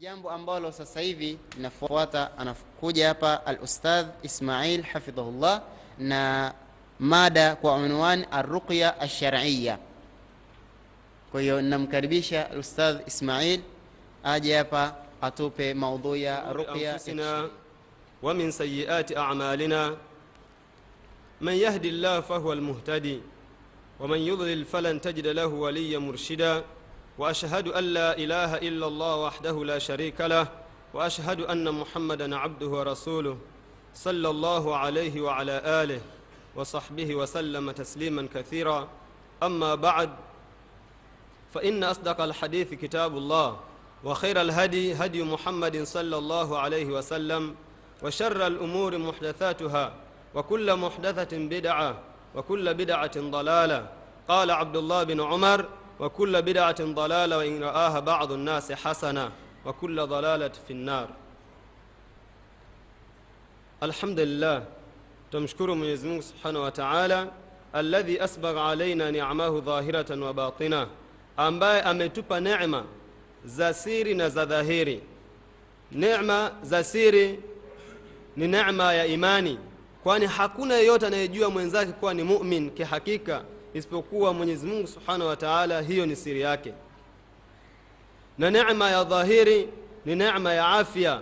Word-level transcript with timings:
jambo 0.00 0.30
ambalo 0.30 0.72
sasa 0.72 1.00
hivi 1.00 1.38
linafuata 1.56 2.38
anakuja 2.38 3.08
hapa 3.08 3.46
alustadh 3.46 4.08
ismail 4.22 4.82
hafidhahullah 4.82 5.62
na 5.98 6.54
mada 7.00 7.56
kwa 7.56 7.74
unwani 7.74 8.24
arruqya 8.30 9.00
alshariya 9.00 9.78
kwa 11.30 11.40
hiyo 11.40 11.62
namkaribisha 11.62 12.50
alustadh 12.50 13.08
ismail 13.08 13.60
aje 14.24 14.56
hapa 14.56 14.96
atupe 15.20 15.74
maudhui 15.74 16.22
ya 16.22 16.52
ruqya 16.52 17.48
ومن 18.22 18.50
سيئات 18.50 19.16
أعمالنا 19.16 19.96
من 21.40 21.52
يهدي 21.52 21.88
الله 21.88 22.20
فهو 22.20 22.52
المهتدي 22.52 23.20
ومن 24.00 24.18
يضلل 24.18 24.64
فلن 24.64 25.00
تجد 25.00 25.26
له 25.26 25.46
وليا 25.46 25.98
مرشدا 25.98 26.64
وأشهد 27.20 27.68
أن 27.68 27.84
لا 27.84 28.16
إله 28.16 28.56
إلا 28.56 28.86
الله 28.86 29.16
وحده 29.16 29.64
لا 29.64 29.78
شريك 29.78 30.20
له 30.20 30.46
وأشهد 30.94 31.40
أن 31.40 31.74
محمدا 31.74 32.36
عبده 32.36 32.66
ورسوله 32.66 33.36
صلى 33.94 34.28
الله 34.30 34.76
عليه 34.76 35.20
وعلى 35.20 35.60
آله 35.64 36.00
وصحبه 36.56 37.14
وسلم 37.14 37.70
تسليما 37.70 38.28
كثيرا. 38.34 38.88
أما 39.42 39.74
بعد 39.74 40.10
فإن 41.54 41.84
أصدق 41.84 42.20
الحديث 42.20 42.74
كتاب 42.74 43.16
الله 43.16 43.56
وخير 44.04 44.40
الهدي 44.40 44.94
هدي 44.94 45.22
محمد 45.22 45.82
صلى 45.82 46.16
الله 46.16 46.58
عليه 46.58 46.86
وسلم 46.86 47.54
وشر 48.02 48.46
الأمور 48.46 48.98
محدثاتها 48.98 49.92
وكل 50.34 50.76
محدثة 50.76 51.38
بدعة 51.38 51.98
وكل 52.34 52.74
بدعة 52.74 53.16
ضلالة. 53.16 53.88
قال 54.28 54.50
عبد 54.50 54.76
الله 54.76 55.02
بن 55.02 55.20
عمر 55.20 55.68
وكل 55.99 56.41
بدعة 56.41 56.75
ضلالة 56.81 57.37
وإن 57.37 57.63
رآها 57.63 57.99
بعض 57.99 58.31
الناس 58.31 58.71
حسنة 58.71 59.31
وكل 59.65 60.07
ضلالة 60.07 60.51
في 60.67 60.73
النار 60.73 61.09
الحمد 63.83 64.19
لله 64.19 64.63
تمشكر 65.31 65.75
Mwenyezi 65.75 66.07
Mungu 66.07 66.21
Subhanahu 66.23 66.63
wa 66.63 66.71
Ta'ala 66.71 67.27
alladhi 67.73 68.19
asbagha 68.19 68.65
alaina 68.65 69.11
ni'amahu 69.11 69.61
dhahiratan 69.61 70.23
wa 70.23 70.33
batina, 70.33 70.87
ambaye 71.37 71.81
ametupa 71.81 72.39
neema 72.39 72.83
za 73.45 73.73
siri 73.73 74.15
na 74.15 74.29
za 74.29 74.45
dhahiri. 74.45 75.01
Neema 75.91 76.51
za 76.63 76.83
siri 76.83 77.39
ni 78.37 78.47
neema 78.47 78.93
ya 78.93 79.05
imani, 79.05 79.59
kwani 80.03 80.25
hakuna 80.25 80.73
yeyote 80.75 81.07
anayejua 81.07 81.49
mwenzake 81.49 81.91
kuwa 81.91 82.13
ni 82.13 82.23
mumin 82.23 82.71
kihakika 82.71 83.43
isipokuwa 83.74 84.32
Mwenyezi 84.34 84.66
Mungu 84.66 84.86
Subhanahu 84.86 85.28
wa 85.30 85.36
Ta'ala. 85.36 85.80
Hiyo 85.80 86.06
ni 86.06 86.16
siri 86.16 86.40
yake. 86.40 86.72
Na 88.38 88.50
neema 88.50 88.90
ya 88.90 89.04
dhahiri 89.04 89.68
ni 90.04 90.16
neema 90.16 90.52
ya 90.54 90.68
afya 90.68 91.20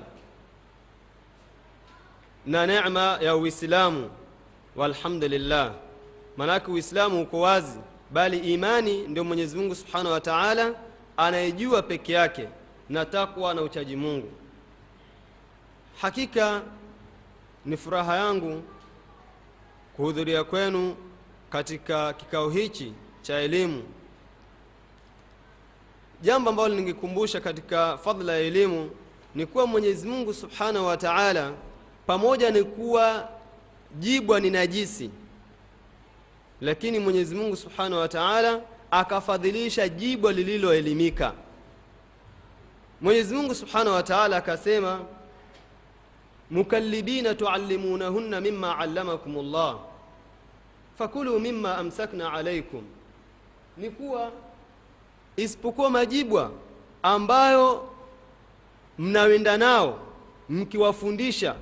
na 2.47 2.67
neema 2.67 3.19
ya 3.23 3.37
Uislamu. 3.37 4.11
Walhamdulillah, 4.77 5.73
maanake 6.37 6.71
Uislamu 6.71 7.23
uko 7.23 7.41
wazi, 7.41 7.79
bali 8.11 8.39
imani 8.39 8.99
ndio 9.09 9.25
Mwenyezi 9.25 9.57
Mungu 9.57 9.75
Subhanahu 9.75 10.13
wa 10.13 10.21
Ta'ala 10.21 10.75
anayejua 11.17 11.83
peke 11.83 12.13
yake, 12.13 12.49
na 12.89 13.05
takwa 13.05 13.55
na 13.55 13.63
uchaji 13.63 13.97
Mungu. 13.97 14.29
Hakika 16.01 16.63
ni 17.65 17.77
furaha 17.77 18.17
yangu 18.17 18.63
kuhudhuria 19.97 20.45
kwenu 20.45 20.97
katika 21.51 22.13
kikao 22.13 22.51
hichi 22.51 22.93
cha 23.23 23.39
elimu. 23.39 23.83
Jambo 26.23 26.51
ambalo 26.51 26.75
ningekumbusha 26.75 27.41
katika 27.41 27.99
fadhila 27.99 28.33
ya 28.33 28.39
elimu 28.39 28.91
ni 29.35 29.47
kuwa 29.47 29.67
Mwenyezi 29.67 30.09
Mungu 30.09 30.35
Subhanahu 30.35 30.87
wa 30.87 30.97
Ta'ala 30.97 31.53
pamoja 32.07 32.51
ni 32.51 32.65
kuwa 32.65 33.29
jibwa 33.99 34.41
ni 34.41 34.51
najisi, 34.51 35.11
lakini 36.61 36.99
Mwenyezi 36.99 37.35
Mungu 37.35 37.57
Subhanahu 37.57 38.01
wa 38.01 38.09
Ta'ala 38.09 38.61
akafadhilisha 38.91 39.89
jibwa 39.89 40.33
lililoelimika. 40.33 41.33
Mwenyezi 43.01 43.35
Mungu 43.35 43.55
Subhanahu 43.55 43.97
wa 43.97 44.03
Ta'ala 44.03 44.37
akasema, 44.37 45.01
mukallibina 46.51 47.35
tuallimunahunna 47.35 48.41
mima 48.41 48.79
allamakum 48.79 49.39
Allah 49.39 49.79
fakulu 50.99 51.41
mimma 51.41 51.79
amsakna 51.79 52.33
alaikum, 52.33 52.83
ni 53.77 53.91
kuwa 53.91 54.31
isipokuwa 55.37 55.91
majibwa 55.91 56.51
ambayo 57.03 57.89
mnawenda 58.99 59.57
nao 59.57 59.99
mkiwafundisha 60.49 61.55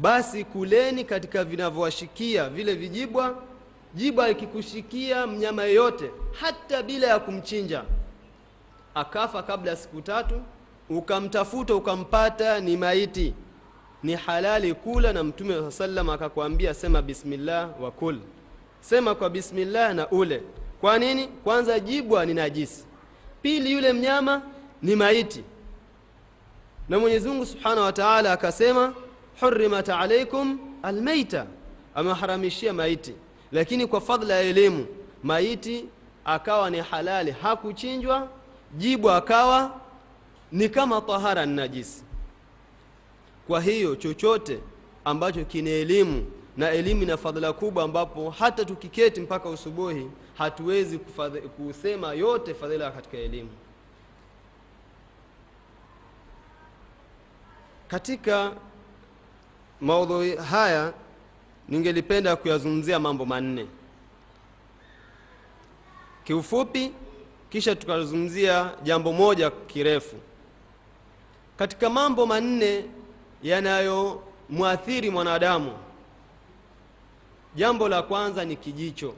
basi 0.00 0.44
kuleni 0.44 1.04
katika 1.04 1.44
vinavyowashikia 1.44 2.48
vile 2.48 2.74
vijibwa. 2.74 3.34
Jibwa 3.94 4.28
ikikushikia 4.30 5.26
mnyama 5.26 5.64
yeyote, 5.64 6.10
hata 6.40 6.82
bila 6.82 7.06
ya 7.06 7.18
kumchinja, 7.18 7.84
akafa 8.94 9.42
kabla 9.42 9.70
ya 9.70 9.76
siku 9.76 10.00
tatu, 10.02 10.40
ukamtafuta 10.90 11.74
ukampata 11.74 12.60
ni 12.60 12.76
maiti, 12.76 13.34
ni 14.02 14.14
halali 14.14 14.74
kula, 14.74 15.12
na 15.12 15.24
Mtume 15.24 15.54
saa 15.54 15.70
salam 15.70 16.10
akakwambia 16.10 16.74
sema 16.74 17.02
bismillah 17.02 17.82
wa 17.82 17.90
kul, 17.90 18.18
sema 18.80 19.14
kwa 19.14 19.30
bismillah 19.30 19.94
na 19.94 20.10
ule. 20.10 20.42
Kwa 20.80 20.98
nini? 20.98 21.26
Kwanza 21.28 21.80
jibwa 21.80 22.26
ni 22.26 22.34
najisi, 22.34 22.84
pili 23.42 23.72
yule 23.72 23.92
mnyama 23.92 24.42
ni 24.82 24.96
maiti, 24.96 25.44
na 26.88 26.98
Mwenyezi 26.98 27.28
Mungu 27.28 27.46
subhanahu 27.46 27.80
wa 27.80 27.92
taala 27.92 28.32
akasema 28.32 28.94
hurimat 29.40 29.88
alaikum 29.88 30.58
almaita, 30.82 31.46
ameharamishia 31.94 32.72
maiti. 32.72 33.14
Lakini 33.52 33.86
kwa 33.86 34.00
fadhila 34.00 34.34
ya 34.34 34.40
elimu 34.40 34.86
maiti 35.22 35.84
akawa 36.24 36.70
ni 36.70 36.80
halali, 36.80 37.30
hakuchinjwa. 37.30 38.28
Jibwa 38.76 39.16
akawa 39.16 39.80
ni 40.52 40.68
kama 40.68 41.00
tahara 41.00 41.46
ni 41.46 41.56
najisi. 41.56 42.04
Kwa 43.46 43.60
hiyo 43.60 43.96
chochote 43.96 44.58
ambacho 45.04 45.44
kina 45.44 45.70
elimu 45.70 46.26
na 46.58 46.70
elimu 46.70 47.02
ina 47.02 47.16
fadhila 47.16 47.52
kubwa, 47.52 47.84
ambapo 47.84 48.30
hata 48.30 48.64
tukiketi 48.64 49.20
mpaka 49.20 49.48
usubuhi 49.48 50.10
hatuwezi 50.38 50.98
kusema 51.56 52.12
yote 52.12 52.54
fadhila 52.54 52.90
katika 52.90 53.16
elimu. 53.18 53.50
Katika 57.88 58.52
maudhui 59.80 60.36
haya 60.36 60.92
ningelipenda 61.68 62.36
kuyazungumzia 62.36 62.98
mambo 62.98 63.24
manne 63.26 63.66
kiufupi, 66.24 66.92
kisha 67.50 67.76
tukazungumzia 67.76 68.70
jambo 68.82 69.12
moja 69.12 69.50
kirefu. 69.50 70.16
Katika 71.56 71.90
mambo 71.90 72.26
manne 72.26 72.84
yanayomwathiri 73.42 75.10
mwanadamu, 75.10 75.72
jambo 77.58 77.88
la 77.88 78.02
kwanza 78.02 78.44
ni 78.44 78.56
kijicho. 78.56 79.14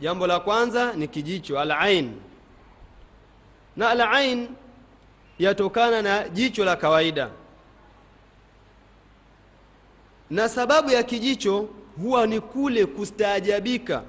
Jambo 0.00 0.26
la 0.26 0.40
kwanza 0.40 0.92
ni 0.92 1.08
kijicho, 1.08 1.60
alain, 1.60 2.12
na 3.76 3.90
alain 3.90 4.48
yatokana 5.38 6.02
na 6.02 6.28
jicho 6.28 6.64
la 6.64 6.76
kawaida 6.76 7.30
na 10.30 10.48
sababu 10.48 10.90
ya 10.90 11.02
kijicho 11.02 11.68
huwa 12.02 12.26
ni 12.26 12.40
kule 12.40 12.86
kustaajabika 12.86 14.02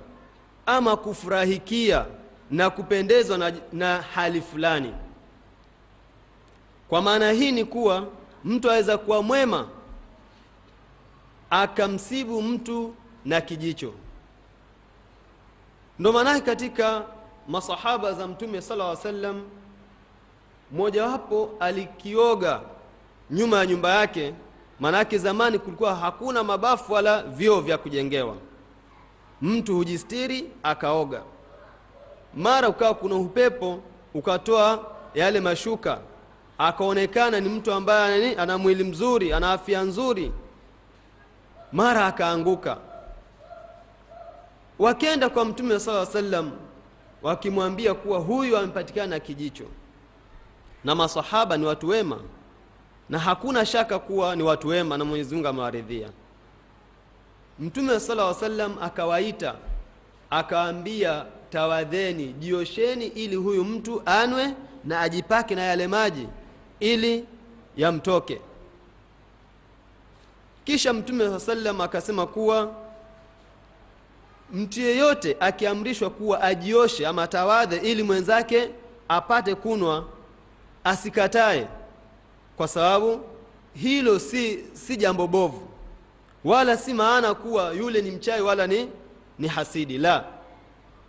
ama 0.66 0.98
kufurahikia 0.98 2.06
na 2.52 2.70
kupendezwa 2.70 3.38
na, 3.38 3.54
na 3.74 4.02
hali 4.02 4.42
fulani. 4.42 4.94
Kwa 6.90 7.02
maana 7.02 7.32
hii 7.32 7.52
ni 7.52 7.66
kuwa 7.66 8.08
mtu 8.46 8.72
aweza 8.72 8.97
kuwa 8.97 9.24
mwema 9.24 9.68
akamsibu 11.52 12.42
mtu 12.42 12.94
na 13.26 13.42
kijicho. 13.42 13.94
Ndo 16.00 16.12
maanake 16.14 16.42
katika 16.42 17.03
masahaba 17.48 18.14
za 18.14 18.28
Mtume 18.28 18.62
sala 18.62 18.86
wa 18.86 18.96
sallam 18.96 19.42
mmojawapo 20.72 21.50
alikioga 21.59 22.62
nyuma 23.32 23.58
ya 23.58 23.66
nyumba 23.66 23.90
yake 23.96 24.34
maanake 24.80 25.18
zamani 25.18 25.59
kulikuwa 25.59 25.96
hakuna 25.96 26.44
mabafu 26.44 26.94
wala 26.94 27.24
vyoo 27.24 27.62
vya 27.62 27.78
kujengewa. 27.78 28.36
Mtu 29.42 29.76
hujistiri 29.76 30.50
akaoga, 30.64 31.22
mara 32.36 32.70
ukawa 32.70 32.94
kuna 32.94 33.16
upepo 33.16 33.80
ukatoa 34.14 34.92
yale 35.16 35.40
mashuka, 35.40 36.00
akaonekana 36.58 37.40
ni 37.40 37.50
mtu 37.50 37.74
ambaye 37.74 38.36
ana 38.36 38.58
mwili 38.58 38.84
mzuri, 38.84 39.34
ana 39.34 39.52
afya 39.54 39.82
nzuri, 39.82 40.32
mara 41.73 42.06
akaanguka. 42.06 42.78
Wakenda 44.79 45.29
kwa 45.29 45.46
Mtume 45.46 45.79
sallallahu 45.79 46.12
sallam 46.12 46.52
wakimwambia 47.22 47.94
kuwa 47.94 48.20
huyu 48.20 48.58
amepatikana 48.58 49.08
na 49.08 49.20
kijicho. 49.20 49.66
na 50.84 50.96
masahaba 50.96 51.58
ni 51.58 51.66
watu 51.66 51.88
wema 51.88 52.20
na 53.09 53.20
hakuna 53.20 53.66
shaka 53.66 54.00
kuwa 54.00 54.35
ni 54.35 54.44
watu 54.44 54.68
wema 54.68 54.97
na 54.97 55.06
mwenyezi 55.06 55.35
mungu 55.35 55.47
amewaridhia 55.47 56.09
mtume 57.59 58.00
sala 58.00 58.34
sallam 58.34 58.78
akawaita 58.82 59.56
akawaambia 60.29 61.26
tawadheni 61.50 62.34
jiosheni 62.34 63.06
ili 63.06 63.35
huyu 63.35 63.64
mtu 63.66 64.02
anwe 64.06 64.53
na 64.85 65.00
ajipake 65.02 65.56
na 65.56 65.62
yale 65.62 65.88
maji 65.88 66.28
ili 66.79 67.26
yamtoke 67.78 68.41
kisha 70.63 70.93
mtume 70.93 71.29
saa 71.29 71.40
sallam 71.40 71.81
akasema 71.81 72.28
kuwa 72.28 72.73
mtu 74.53 74.79
yeyote 74.81 75.37
akiamrishwa 75.40 76.09
kuwa 76.09 76.41
ajioshe 76.41 77.08
ama 77.08 77.28
tawadhe 77.28 77.78
ili 77.78 78.03
mwenzake 78.03 78.69
apate 79.09 79.55
kunwa 79.55 80.05
asikatae. 80.84 81.67
Kwa 82.58 82.67
sababu 82.67 83.19
hilo 83.73 84.19
si, 84.19 84.59
si 84.73 84.97
jambo 84.97 85.28
bovu 85.28 85.67
wala 86.43 86.78
si 86.78 86.93
maana 86.93 87.34
kuwa 87.34 87.73
yule 87.73 88.02
ni 88.02 88.11
mchai 88.11 88.41
wala 88.41 88.67
ni, 88.67 88.90
ni 89.40 89.47
hasidi 89.47 89.97
la. 89.97 90.25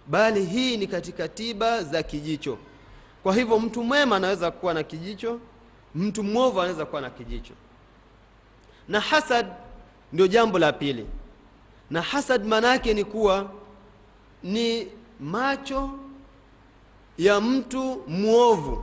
Bali 0.07 0.45
hii 0.45 0.77
ni 0.77 0.87
katika 0.87 1.29
tiba 1.29 1.83
za 1.83 2.03
kijicho. 2.03 2.59
Kwa 3.23 3.35
hivyo 3.35 3.59
mtu 3.59 3.85
mwema 3.85 4.17
anaweza 4.17 4.51
kuwa 4.51 4.75
na 4.75 4.83
kijicho 4.83 5.41
mtu 5.95 6.23
mwovu 6.23 6.61
anaweza 6.61 6.87
kuwa 6.87 7.01
na 7.01 7.11
kijicho 7.11 7.53
na 8.89 9.01
hasad 9.01 9.47
ndio 10.13 10.27
jambo 10.27 10.59
la 10.59 10.73
pili. 10.73 11.07
Na 11.91 12.03
hasad 12.03 12.45
maana 12.47 12.69
yake 12.69 12.95
ni 12.95 13.05
kuwa 13.05 13.51
ni 14.43 14.89
macho 15.21 15.91
ya 17.19 17.41
mtu 17.41 18.03
mwovu 18.09 18.83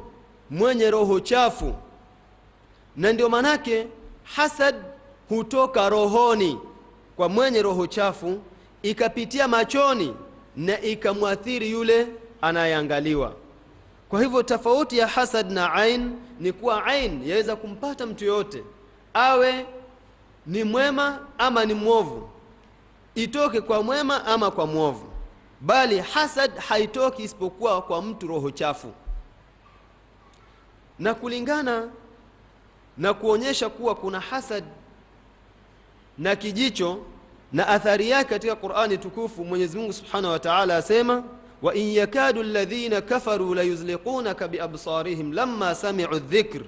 mwenye 0.49 0.91
roho 0.91 1.19
chafu. 1.19 1.73
Na 2.95 3.13
ndio 3.13 3.29
manake 3.29 3.87
hasad 4.23 4.75
hutoka 5.29 5.89
rohoni 5.89 6.59
kwa 7.15 7.29
mwenye 7.29 7.61
roho 7.61 7.87
chafu 7.87 8.39
ikapitia 8.81 9.47
machoni 9.47 10.13
na 10.55 10.81
ikamwathiri 10.81 11.71
yule 11.71 12.07
anayeangaliwa. 12.41 13.33
Kwa 14.09 14.21
hivyo 14.23 14.43
tofauti 14.43 14.97
ya 14.97 15.07
hasad 15.07 15.51
na 15.51 15.73
ain 15.73 16.11
ni 16.39 16.51
kuwa 16.51 16.85
ain 16.85 17.27
yaweza 17.27 17.55
kumpata 17.55 18.05
mtu 18.05 18.25
yoyote 18.25 18.63
awe 19.13 19.65
ni 20.47 20.63
mwema 20.63 21.19
ama 21.37 21.65
ni 21.65 21.73
mwovu? 21.73 22.29
Itoke 23.15 23.61
kwa 23.61 23.83
mwema 23.83 24.25
ama 24.25 24.51
kwa 24.51 24.65
mwovu. 24.67 25.05
Bali 25.61 25.99
hasad 25.99 26.57
haitoki 26.57 27.23
isipokuwa 27.23 27.81
kwa 27.81 28.01
mtu 28.01 28.27
roho 28.27 28.51
chafu. 28.51 28.91
Na 30.99 31.13
kulingana 31.13 31.87
na 32.97 33.13
kuonyesha 33.13 33.69
kuwa 33.69 33.95
kuna 33.95 34.19
hasad 34.19 34.63
na 36.17 36.35
kijicho 36.35 36.97
na 37.53 37.67
athari 37.67 38.09
yake 38.09 38.29
katika 38.29 38.55
qurani 38.55 38.97
tukufu 38.97 39.45
mwenyezi 39.45 39.77
mungu 39.77 39.93
subhanahu 39.93 40.33
wa 40.33 40.39
taala 40.39 40.77
asema 40.77 41.23
wain 41.61 41.93
yakadu 41.95 42.43
ladhina 42.43 43.01
kafaru 43.01 43.53
layuzliqunaka 43.55 44.47
biabsarihim 44.47 45.33
lama 45.33 45.75
samicu 45.75 46.19
dhikr 46.19 46.61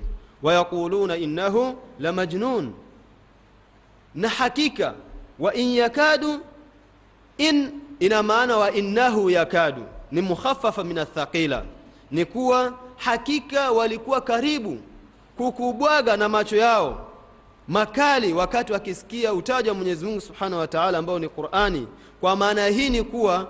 wayaquluna 0.44 1.18
innahu 1.18 1.76
lamajnun 2.00 2.74
na 4.16 4.30
hakika 4.30 4.94
wa 5.40 5.54
in 5.54 5.76
yakadu 5.76 6.40
in 7.38 7.72
ina 8.00 8.24
maana 8.24 8.58
wa 8.58 8.72
innahu 8.72 9.30
yakadu 9.30 9.84
ni 10.12 10.22
mukhafafa 10.22 10.84
min 10.84 10.98
athaqila. 10.98 11.64
Ni 12.12 12.26
kuwa 12.26 12.74
hakika 12.98 13.72
walikuwa 13.72 14.22
karibu 14.22 14.78
kukubwaga 15.38 16.18
na 16.18 16.30
macho 16.30 16.56
yao 16.56 17.08
makali 17.68 18.34
wakati 18.34 18.74
wakisikia 18.74 19.34
utaja 19.34 19.72
wa 19.72 19.78
mwenyezi 19.78 20.06
mungu 20.06 20.22
subhanahu 20.22 20.60
wa 20.62 20.68
taala 20.68 20.98
ambao 20.98 21.20
ni 21.20 21.30
qurani. 21.30 21.88
Kwa 22.22 22.36
maana 22.36 22.68
hii 22.68 22.90
ni 22.90 23.04
kuwa 23.04 23.48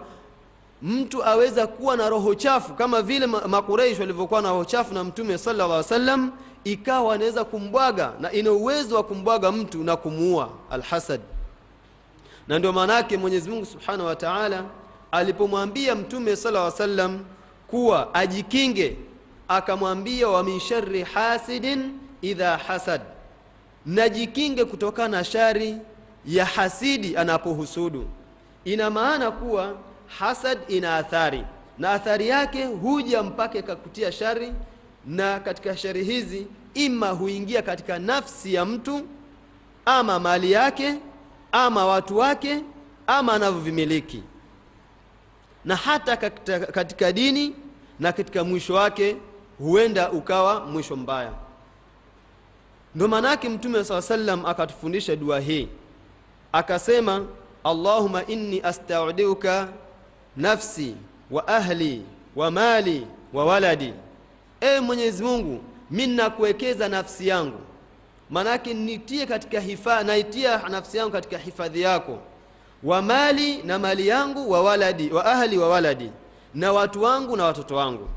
mtu 0.81 1.24
aweza 1.25 1.68
kuwa 1.68 1.98
na 1.98 2.10
roho 2.10 2.36
chafu 2.36 2.74
kama 2.74 3.02
vile 3.02 3.25
makureish 3.28 4.00
walivyokuwa 4.00 4.42
na 4.42 4.50
roho 4.50 4.66
chafu 4.66 4.94
na 4.94 5.04
mtume 5.04 5.38
sala 5.38 5.68
llah 5.68 5.84
salam 5.84 6.31
ikawa 6.63 7.16
anaweza 7.16 7.44
kumbwaga 7.46 8.13
na 8.19 8.31
ina 8.31 8.52
uwezo 8.52 8.96
wa 8.96 9.04
kumbwaga 9.04 9.52
mtu 9.52 9.84
na 9.84 9.96
kumuua 9.96 10.50
alhasad. 10.72 11.22
Na 12.48 12.60
ndio 12.60 12.74
maana 12.74 12.94
yake 12.94 13.18
mwenyezi 13.18 13.50
mungu 13.50 13.66
subhanahu 13.66 14.06
wa 14.06 14.16
taala 14.16 14.63
alipomwambia 15.12 15.96
mtume 15.96 16.36
sala 16.36 16.62
wa 16.62 16.72
salam 16.72 17.19
kuwa 17.68 18.13
ajikinge 18.16 18.98
akamwambia 19.48 20.28
wa 20.28 20.44
min 20.44 20.60
shari 20.60 21.04
hasidin 21.04 21.92
idha 22.22 22.58
hasad. 22.58 23.02
Najikinge 23.86 24.66
kutokana 24.66 25.18
na 25.18 25.24
shari 25.24 25.75
ya 26.25 26.46
hasidi 26.46 27.18
anapohusudu. 27.18 28.06
Ina 28.66 28.90
maana 28.90 29.31
kuwa 29.31 29.74
hasad 30.19 30.58
ina 30.68 30.96
athari 30.98 31.44
na 31.78 31.92
athari 31.92 32.28
yake 32.28 32.66
huja 32.66 33.24
mpaka 33.24 33.60
ikakutia 33.60 34.12
shari 34.12 34.54
na 35.06 35.39
katika 35.39 35.77
shari 35.77 36.03
hizi 36.03 36.48
ima 36.74 37.09
huingia 37.09 37.62
katika 37.62 38.00
nafsi 38.00 38.53
ya 38.53 38.65
mtu 38.65 39.01
ama 39.86 40.19
mali 40.19 40.51
yake 40.51 40.95
ama 41.51 41.86
watu 41.86 42.18
wake 42.18 42.62
ama 43.07 43.33
anavyovimiliki. 43.33 44.24
Na 45.65 45.75
hata 45.75 46.18
katika, 46.18 46.59
katika 46.59 47.12
dini 47.12 47.56
na 48.00 48.12
katika 48.12 48.44
mwisho 48.44 48.74
wake 48.74 49.15
huenda 49.57 50.12
ukawa 50.12 50.65
mwisho 50.65 50.95
mbaya. 50.95 51.31
Ndo 52.95 53.07
maanake 53.07 53.50
mtume 53.50 53.83
saa 53.83 54.01
salam 54.01 54.45
akatufundisha 54.45 55.15
dua 55.15 55.39
hii. 55.39 55.68
Akasema 56.51 57.25
allahuma 57.63 58.25
inni 58.25 58.62
astaudiuka 58.62 59.68
nafsi 60.38 60.95
wa 61.31 61.48
ahli 61.48 62.06
wa 62.36 62.51
mali 62.51 63.07
wa 63.33 63.45
waladi 63.45 63.94
e 64.62 64.80
mwenyezi 64.80 65.24
mungu 65.24 65.60
mi 65.92 66.08
nakuwekeza 66.08 66.90
nafsi 66.90 67.28
yangu. 67.28 67.60
Maanake 68.30 68.74
nitie 68.74 69.25
katika 69.25 69.60
hifa, 69.60 70.04
naitia 70.04 70.58
nafsi 70.69 70.98
yangu 70.98 71.12
katika 71.12 71.38
hifadhi 71.38 71.81
yako. 71.81 72.19
Wa 72.84 73.02
mali 73.02 73.58
na 73.63 73.80
mali 73.80 74.08
yangu 74.08 74.52
wa 74.52 74.62
waladi 74.63 75.10
wa 75.12 75.25
ahli 75.25 75.58
wa 75.58 75.69
waladi 75.69 76.12
na 76.56 76.74
watu 76.74 77.04
wangu 77.04 77.38
na 77.38 77.44
watoto 77.46 77.75
wangu. 77.75 78.08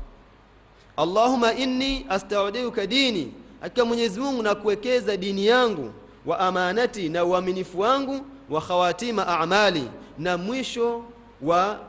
Allahuma 0.97 1.53
inni 1.53 2.05
astaudiuka 2.09 2.87
dini. 2.87 3.33
Hakika 3.61 3.85
mwenyezi 3.85 4.19
mungu 4.19 4.43
nakuwekeza 4.43 5.17
dini 5.17 5.45
yangu 5.45 5.91
wa 6.25 6.39
amanati 6.39 7.09
na 7.09 7.25
uaminifu 7.25 7.79
wangu 7.79 8.21
wa 8.49 8.61
khawatima 8.61 9.27
amali 9.27 9.89
na 10.17 10.37
mwisho 10.37 11.03
wa 11.41 11.79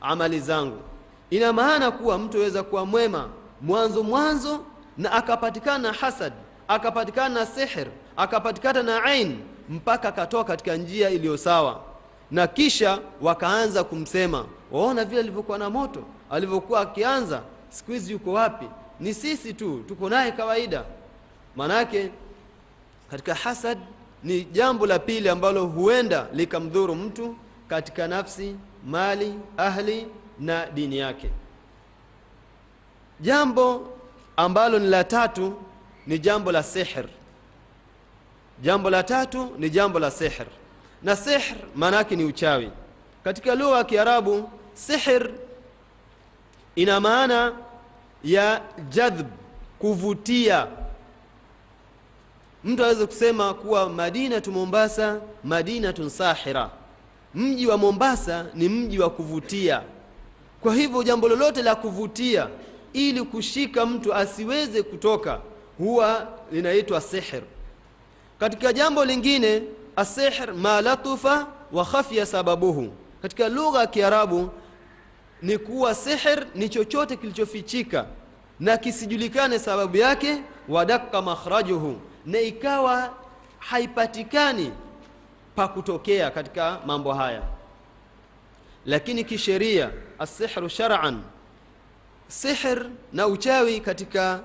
amali 0.00 0.40
zangu. 0.40 0.76
Ina 1.30 1.52
maana 1.52 1.90
kuwa 1.90 2.18
mtu 2.18 2.36
aweza 2.38 2.62
kuwa 2.62 2.86
mwema 2.86 3.28
mwanzo 3.60 4.02
mwanzo 4.02 4.60
na 4.98 5.12
akapatikana 5.12 5.78
na 5.78 5.92
hasad 5.92 6.32
akapatikana 6.68 7.34
na 7.40 7.46
sihr 7.46 7.86
akapatikana 8.16 8.82
na 8.82 9.04
ain 9.04 9.38
mpaka 9.68 10.08
akatoka 10.08 10.44
katika 10.44 10.76
njia 10.76 11.10
iliyo 11.10 11.36
sawa. 11.36 11.80
Na 12.30 12.46
kisha 12.46 12.98
wakaanza 13.20 13.84
kumsema 13.84 14.44
waona 14.72 15.04
vile 15.04 15.20
alivyokuwa 15.20 15.58
na 15.58 15.70
moto 15.70 16.02
alivyokuwa 16.30 16.80
akianza 16.80 17.42
siku 17.68 17.92
hizi 17.92 18.12
yuko 18.12 18.32
wapi? 18.32 18.66
Ni 19.00 19.14
sisi 19.14 19.54
tu 19.54 19.84
tuko 19.88 20.08
naye 20.08 20.32
kawaida. 20.32 20.84
Manake 21.56 22.10
katika 23.10 23.34
hasad 23.34 23.78
ni 24.24 24.44
jambo 24.44 24.86
la 24.86 24.98
pili 24.98 25.28
ambalo 25.28 25.66
huenda 25.66 26.26
likamdhuru 26.32 26.94
mtu 26.94 27.36
katika 27.68 28.08
nafsi 28.08 28.56
mali 28.86 29.34
ahli 29.56 30.06
na 30.40 30.66
dini 30.66 30.98
yake 30.98 31.30
jambo 33.20 33.92
ambalo 34.36 34.78
ni 34.78 34.86
la 34.88 35.04
tatu 35.04 35.54
ni 36.06 36.18
jambo 36.18 36.52
la 36.52 36.62
sihr. 36.62 37.04
Jambo 38.62 38.90
la 38.90 39.02
tatu 39.02 39.52
ni 39.58 39.70
jambo 39.70 39.98
la 39.98 40.10
sihr. 40.10 40.46
Na 41.02 41.16
sihr 41.16 41.56
maana 41.74 42.02
ni 42.10 42.24
uchawi. 42.24 42.70
Katika 43.24 43.54
lugha 43.54 43.76
ya 43.78 43.84
kiarabu 43.84 44.50
sihr 44.74 45.30
ina 46.76 47.00
maana 47.00 47.52
ya 48.24 48.62
jadhb 48.88 49.26
kuvutia. 49.78 50.66
Mtu 52.64 52.84
aweze 52.84 53.06
kusema 53.06 53.54
kuwa 53.54 53.88
madinatu 53.88 54.52
mombasa 54.52 55.20
madinatun 55.44 56.08
sahira. 56.10 56.70
Mji 57.34 57.66
wa 57.66 57.76
mombasa 57.78 58.46
ni 58.54 58.68
mji 58.68 58.98
wa 58.98 59.10
kuvutia. 59.10 59.82
Kwa 60.60 60.74
hivyo 60.74 61.02
jambo 61.02 61.28
lolote 61.28 61.62
la 61.62 61.74
kuvutia 61.74 62.48
ili 62.92 63.22
kushika 63.22 63.86
mtu 63.86 64.14
asiweze 64.14 64.82
kutoka 64.82 65.40
huwa 65.78 66.28
linaitwa 66.52 67.00
sihr. 67.00 67.42
Katika 68.40 68.72
jambo 68.72 69.04
lingine 69.04 69.62
asihr 69.96 70.54
ma 70.54 70.80
latufa 70.80 71.46
wa 71.72 71.84
khafya 71.84 72.26
sababuhu. 72.26 72.92
Katika 73.22 73.48
lugha 73.48 73.80
ya 73.80 73.86
kiarabu 73.86 74.50
ni 75.42 75.58
kuwa 75.58 75.94
sihr 75.94 76.46
ni 76.54 76.68
chochote 76.68 77.16
kilichofichika 77.16 78.06
na 78.60 78.76
kisijulikane 78.76 79.58
sababu 79.58 79.96
yake 79.96 80.42
wadakka 80.68 81.22
makhrajuhu. 81.22 82.00
Na 82.26 82.40
ikawa 82.40 83.14
haipatikani 83.58 84.72
pa 85.56 85.68
kutokea 85.68 86.30
katika 86.30 86.80
mambo 86.86 87.12
haya. 87.12 87.42
Lakini 88.86 89.24
kisheria 89.24 89.90
asihru 90.18 90.68
shar'an 90.68 91.20
sihr 92.28 92.86
na 93.12 93.26
uchawi 93.26 93.80
katika 93.80 94.40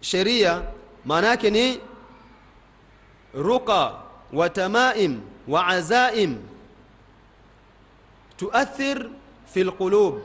sheria 0.00 0.62
maana 1.04 1.26
yake 1.26 1.50
ni 1.50 1.80
ruqa 3.34 3.94
wa 4.32 4.50
tamaim 4.50 5.20
wa 5.48 5.66
azaim. 5.66 6.36
Tuathir 8.36 9.10
fi 9.52 9.64
lqulub 9.64 10.18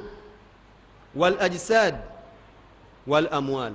walajsad 1.15 1.95
walamwal 3.07 3.74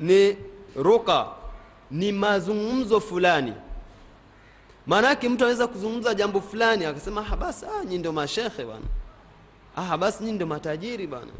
ni 0.00 0.36
ruqa 0.76 1.26
ni 1.90 2.12
mazungumzo 2.12 3.00
fulani. 3.00 3.52
Maanake 4.86 5.28
mtu 5.28 5.44
anaweza 5.44 5.66
kuzungumza 5.66 6.14
jambo 6.14 6.40
fulani 6.40 6.84
akasema 6.84 7.26
ah, 7.32 7.36
basi 7.36 7.66
ah, 7.66 7.84
nyi 7.84 7.98
ndio 7.98 8.12
mashekhe 8.12 8.64
bwana 8.64 8.84
ah, 9.76 9.96
basi 9.96 10.24
nyi 10.24 10.32
ndio 10.32 10.46
matajiri 10.46 11.06
bana. 11.06 11.32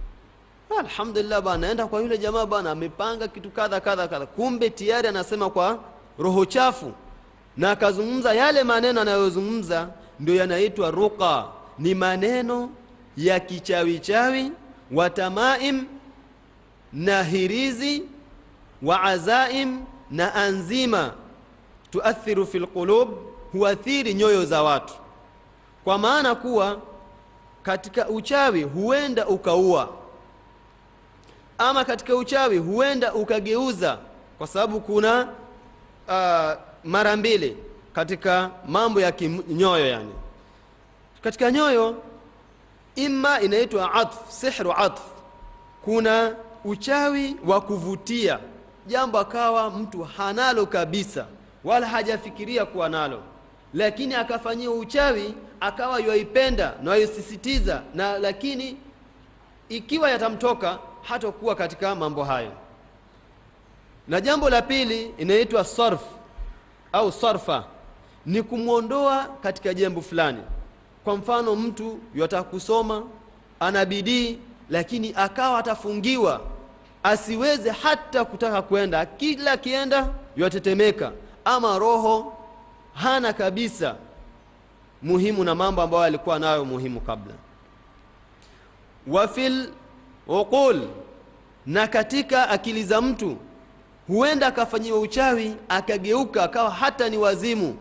ah, 0.71 0.79
alhamdulillah 0.81 1.41
bana, 1.43 1.59
naenda 1.59 1.87
kwa 1.87 2.01
yule 2.01 2.19
jamaa 2.19 2.47
bana, 2.47 2.71
amepanga 2.71 3.29
kitu 3.29 3.51
kadha 3.51 3.81
kadha 3.81 4.09
kadha. 4.09 4.27
Kumbe 4.27 4.71
tayari 4.71 5.09
anasema 5.09 5.51
kwa 5.51 5.79
roho 6.19 6.45
chafu. 6.45 6.93
Na 7.57 7.71
akazungumza 7.71 8.35
yale 8.35 8.63
maneno 8.65 9.01
anayozungumza 9.01 9.89
ndio 10.21 10.35
yanaitwa 10.35 10.91
ruqa. 10.91 11.45
Ni 11.79 11.95
maneno 11.95 12.71
ya 13.17 13.41
kichawichawi 13.41 14.53
wa 14.93 15.11
tamaim 15.11 15.85
na 16.93 17.23
hirizi 17.23 18.03
wa 18.83 19.03
azaim 19.03 19.85
na 20.11 20.35
anzima. 20.35 21.13
Tuathiru 21.91 22.47
fi 22.47 22.59
lqulub 22.59 23.09
huathiri 23.53 24.15
nyoyo 24.15 24.45
za 24.45 24.63
watu. 24.63 24.95
Kwa 25.85 25.99
maana 25.99 26.35
kuwa 26.35 26.79
katika 27.67 28.09
uchawi 28.09 28.63
huenda 28.63 29.27
ukaua. 29.27 29.89
Ama 31.59 31.85
katika 31.85 32.17
uchawi 32.17 32.59
huenda 32.59 33.15
ukageuza 33.15 33.99
kwa 34.39 34.47
sababu 34.47 34.81
kuna 34.81 35.23
uh, 36.09 36.53
mara 36.85 37.17
mbili 37.17 37.57
katika 37.93 38.51
mambo 38.69 39.01
ya 39.01 39.13
kinyoyo 39.13 39.87
yani. 39.87 40.13
Katika 41.23 41.51
nyoyo 41.53 42.03
ima 42.95 43.41
inaitwa 43.41 43.95
atf 43.95 44.31
sihru 44.31 44.73
atf. 44.73 45.03
Kuna 45.85 46.35
uchawi 46.65 47.37
wa 47.47 47.61
kuvutia. 47.61 48.39
Jambo 48.87 49.19
akawa 49.19 49.71
mtu 49.71 50.03
hanalo 50.03 50.67
kabisa. 50.67 51.27
Wala 51.65 51.87
hajafikiria 51.87 52.67
kuwa 52.67 52.89
nalo. 52.89 53.23
Lakini 53.75 54.15
akafanyia 54.15 54.71
uchawi 54.71 55.35
akawa 55.61 56.01
yaipenda 56.01 56.75
na 56.83 56.91
yaisisitiza 56.91 57.83
na 57.95 58.19
lakini 58.19 58.77
ikiwa 59.69 60.11
yatamtoka 60.11 60.79
hatakuwa 61.03 61.55
katika 61.55 61.95
mambo 61.95 62.25
hayo. 62.25 62.53
Na 64.09 64.21
jambo 64.21 64.51
la 64.51 64.63
pili 64.63 65.15
inaitwa 65.19 65.65
sarf 65.65 66.01
au 66.93 67.13
sarfa 67.13 67.65
ni 68.27 68.43
kumwondoa 68.43 69.25
katika 69.43 69.75
jambo 69.75 70.01
fulani. 70.01 70.43
Kwa 71.05 71.17
mfano 71.17 71.57
mtu 71.57 71.99
yataka 72.15 72.43
kusoma 72.43 73.03
ana 73.61 73.85
bidii 73.85 74.39
lakini 74.71 75.13
akawa 75.17 75.59
atafungiwa 75.59 76.41
asiweze 77.03 77.71
hata 77.71 78.25
kutaka 78.25 78.63
kwenda. 78.63 79.07
Kila 79.07 79.53
akienda 79.53 80.09
yatetemeka 80.37 81.13
ama 81.45 81.79
roho 81.79 82.33
hana 82.95 83.33
kabisa 83.33 83.95
muhimu 85.03 85.45
na 85.45 85.55
mambo 85.55 85.83
ambayo 85.83 86.03
alikuwa 86.03 86.39
nayo 86.39 86.65
muhimu 86.65 87.01
kabla. 87.01 87.35
Wafil 89.07 89.71
uqul 90.27 90.89
na 91.67 91.87
katika 91.87 92.49
akili 92.49 92.85
za 92.85 93.01
mtu 93.01 93.37
huenda 94.07 94.47
akafanyiwa 94.47 94.99
uchawi 94.99 95.55
akageuka 95.69 96.43
akawa 96.45 96.71
hata 96.71 97.09
ni 97.09 97.17
wazimu 97.19 97.77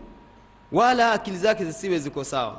wala 0.72 1.12
akili 1.12 1.38
zake 1.38 1.64
zisiwe 1.64 1.98
ziko 1.98 2.24
sawa. 2.24 2.56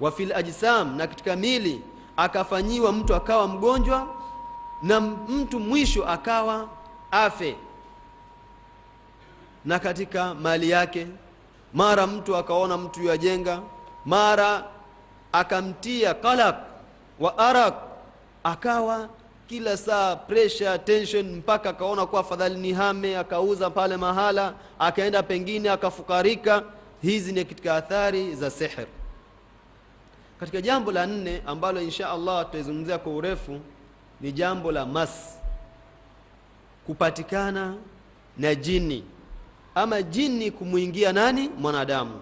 Wafil 0.00 0.32
ajsam 0.32 0.96
na 0.96 1.06
katika 1.06 1.36
mili 1.36 1.82
akafanyiwa 2.16 2.92
mtu 2.92 3.14
akawa 3.14 3.48
mgonjwa 3.48 4.06
na 4.82 5.00
mtu 5.00 5.60
mwisho 5.60 6.06
akawa 6.08 6.68
afe. 7.10 7.56
Na 9.64 9.78
katika 9.78 10.34
mali 10.34 10.70
yake 10.70 11.06
mara 11.74 12.06
mtu 12.06 12.36
akaona 12.36 12.76
mtu 12.76 13.02
yajenga 13.04 13.60
mara 14.04 14.64
akamtia 15.32 16.14
qalaq 16.14 16.56
wa 17.20 17.38
arak 17.38 17.74
akawa 18.44 19.08
kila 19.48 19.76
saa 19.76 20.16
pressure 20.16 20.78
tension 20.78 21.36
mpaka 21.36 21.70
akaona 21.70 22.06
kuwa 22.06 22.20
afadhali 22.20 22.54
ni 22.58 22.72
hame 22.72 23.18
akauza 23.18 23.70
pale 23.70 23.96
mahala 23.96 24.54
akaenda 24.78 25.22
pengine 25.22 25.70
akafukarika. 25.70 26.62
Hizi 27.02 27.32
ni 27.32 27.44
katika 27.44 27.74
athari 27.76 28.34
za 28.34 28.50
sihr. 28.50 28.86
Katika 30.40 30.60
jambo 30.60 30.92
la 30.92 31.06
nne 31.06 31.42
ambalo 31.46 31.80
insha 31.82 32.10
allah 32.10 32.44
tutaizungumzia 32.46 32.98
kwa 32.98 33.12
urefu 33.12 33.60
ni 34.20 34.32
jambo 34.32 34.72
la 34.72 34.86
mas 34.86 35.38
kupatikana 36.86 37.74
na 38.38 38.54
jini. 38.54 39.04
Ama 39.74 40.02
jini 40.02 40.50
kumwingia 40.50 41.12
nani? 41.12 41.48
Mwanadamu 41.58 42.20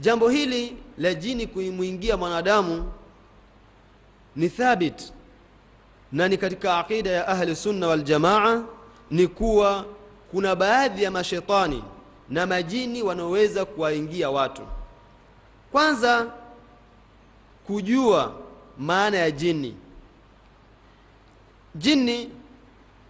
jambo 0.00 0.28
hili 0.28 0.76
la 0.98 1.14
jini 1.14 1.46
kumwingia 1.46 2.16
mwanadamu 2.16 2.92
ni 4.36 4.48
thabit 4.48 5.12
na 6.12 6.28
ni 6.28 6.36
katika 6.38 6.78
aqida 6.78 7.10
ya 7.10 7.28
ahli 7.28 7.56
sunna 7.56 7.86
wal 7.86 8.64
ni 9.10 9.26
kuwa 9.26 9.84
kuna 10.30 10.56
baadhi 10.56 11.02
ya 11.02 11.10
mashetani 11.10 11.84
na 12.28 12.46
majini 12.46 13.02
wanaoweza 13.02 13.64
kuwaingia 13.64 14.30
watu. 14.30 14.62
Kwanza 15.72 16.26
kujua 17.66 18.34
maana 18.78 19.16
ya 19.16 19.30
jini. 19.30 19.76
Jini 21.74 22.30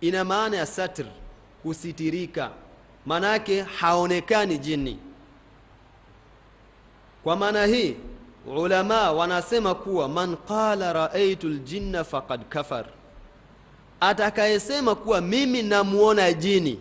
ina 0.01 0.25
maana 0.25 0.57
ya 0.57 0.67
satr 0.67 1.05
kusitirika. 1.63 2.51
Maana 3.07 3.29
yake 3.29 3.63
haonekani 3.63 4.59
jini 4.59 4.99
kwa 7.29 7.37
maana 7.37 7.67
hii 7.67 7.97
ulama 8.57 9.13
wanasema 9.13 9.75
kuwa 9.75 10.09
man 10.09 10.37
qala 10.37 10.93
raaitu 10.93 11.49
ljinna 11.49 12.05
faqad 12.05 12.45
kafar. 12.49 12.85
Atakayesema 14.01 14.95
kuwa 14.95 15.21
mimi 15.21 15.63
namuona 15.63 16.33
jini 16.33 16.81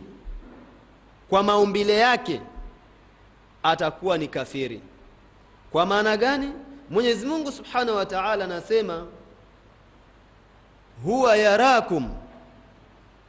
kwa 1.29 1.43
maumbile 1.43 1.97
yake 1.97 2.41
atakuwa 3.63 4.17
ni 4.17 4.27
kafiri. 4.27 4.81
Kwa 5.71 5.85
maana 5.85 6.17
gani? 6.17 6.51
Mwenyezi 6.89 7.25
mungu 7.25 7.51
subhanahu 7.51 7.97
wa 7.97 8.05
taala 8.05 8.45
anasema 8.45 9.05
huwa 11.03 11.37
yarakum 11.37 12.09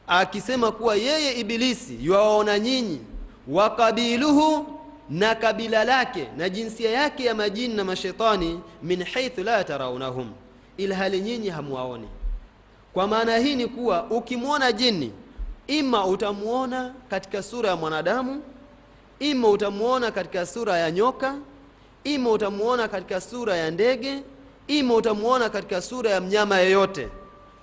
akisema 0.07 0.71
kuwa 0.71 0.95
yeye 0.95 1.39
ibilisi 1.39 1.97
yuwaona 2.05 2.59
nyinyi 2.59 3.01
wa 3.47 3.69
kabiluhu 3.69 4.78
na 5.09 5.35
kabila 5.35 5.83
lake 5.83 6.27
na 6.37 6.49
jinsia 6.49 6.91
yake 6.91 7.23
ya 7.23 7.35
majini 7.35 7.73
na 7.73 7.83
mashetani 7.83 8.59
min 8.83 9.03
haithu 9.03 9.43
la 9.43 9.63
taraunahum 9.63 10.31
ila 10.77 10.95
hali 10.95 11.19
nyinyi 11.21 11.49
hamwaoni 11.49 12.07
kwa 12.93 13.07
maana 13.07 13.37
hii 13.37 13.55
ni 13.55 13.67
kuwa 13.67 14.03
ukimwona 14.09 14.71
jini 14.71 15.11
ima 15.67 16.05
utamwona 16.05 16.93
katika 17.09 17.43
sura 17.43 17.69
ya 17.69 17.75
mwanadamu 17.75 18.41
ima 19.19 19.49
utamwona 19.49 20.11
katika 20.11 20.45
sura 20.45 20.77
ya 20.77 20.91
nyoka 20.91 21.35
ima 22.03 22.31
utamwona 22.31 22.87
katika 22.87 23.21
sura 23.21 23.55
ya 23.55 23.71
ndege 23.71 24.19
ima 24.67 24.93
utamwona 24.95 25.49
katika 25.49 25.81
sura 25.81 26.11
ya 26.11 26.21
mnyama 26.21 26.59
yeyote 26.59 27.09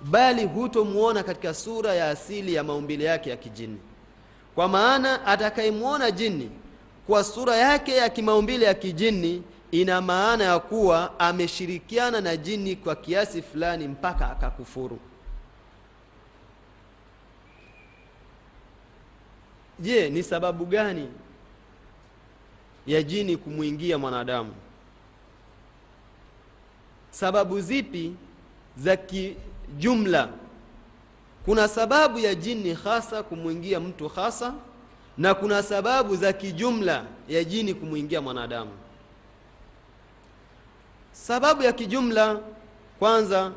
bali 0.01 0.45
hutomwona 0.45 1.23
katika 1.23 1.53
sura 1.53 1.93
ya 1.93 2.09
asili 2.09 2.53
ya 2.53 2.63
maumbile 2.63 3.03
yake 3.03 3.29
ya 3.29 3.37
kijini. 3.37 3.77
Kwa 4.55 4.67
maana 4.67 5.25
atakayemwona 5.25 6.11
jini 6.11 6.49
kwa 7.07 7.23
sura 7.23 7.55
yake 7.55 7.95
ya 7.95 8.09
kimaumbile 8.09 8.65
ya 8.65 8.73
kijini 8.73 9.43
ina 9.71 10.01
maana 10.01 10.43
ya 10.43 10.59
kuwa 10.59 11.19
ameshirikiana 11.19 12.21
na 12.21 12.37
jini 12.37 12.75
kwa 12.75 12.95
kiasi 12.95 13.41
fulani 13.41 13.87
mpaka 13.87 14.31
akakufuru. 14.31 14.99
Je 19.79 20.09
ni 20.09 20.23
sababu 20.23 20.65
gani 20.65 21.09
ya 22.87 23.03
jini 23.03 23.37
kumwingia 23.37 23.97
mwanadamu? 23.97 24.53
Sababu 27.11 27.61
zipi 27.61 28.13
za 28.77 28.97
kijumla? 28.97 30.29
Kuna 31.45 31.67
sababu 31.67 32.19
ya 32.19 32.35
jini 32.35 32.73
hasa 32.73 33.23
kumwingia 33.23 33.79
mtu 33.79 34.07
hasa 34.07 34.53
na 35.17 35.33
kuna 35.33 35.63
sababu 35.63 36.15
za 36.15 36.33
kijumla 36.33 37.05
ya 37.27 37.43
jini 37.43 37.73
kumwingia 37.73 38.21
mwanadamu. 38.21 38.71
Sababu 41.11 41.63
ya 41.63 41.71
kijumla 41.73 42.39
kwanza 42.99 43.51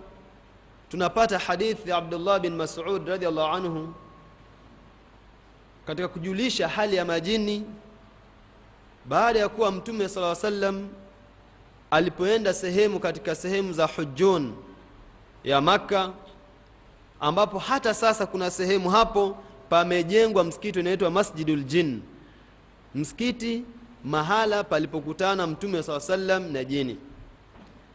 tunapata 0.89 1.39
hadithi 1.39 1.91
ya 1.91 1.97
abdullah 1.97 2.41
bin 2.41 2.55
masud 2.57 3.09
radiallahu 3.09 3.55
anhu 3.57 3.95
katika 5.87 6.09
kujulisha 6.09 6.69
hali 6.69 6.97
ya 6.97 7.05
majini 7.05 7.65
baada 9.05 9.39
ya 9.39 9.49
kuwa 9.49 9.73
mtume 9.73 10.09
sala 10.09 10.35
sallam 10.35 10.89
alipoenda 11.91 12.55
sehemu 12.55 13.01
katika 13.01 13.35
sehemu 13.35 13.73
za 13.73 13.87
hujun 13.87 14.55
ya 15.45 15.61
makka 15.61 16.13
ambapo 17.21 17.59
hata 17.59 17.95
sasa 17.95 18.27
kuna 18.27 18.51
sehemu 18.51 18.91
hapo 18.91 19.37
pamejengwa 19.71 20.45
msikiti 20.45 20.79
unaitwa 20.81 21.11
masjidul 21.11 21.65
jin 21.65 22.03
msikiti 22.95 23.65
mahala 24.05 24.65
palipokutana 24.65 25.47
mtume 25.47 25.83
saa 25.83 26.01
sallam 26.01 26.53
na 26.53 26.65
jini. 26.65 26.97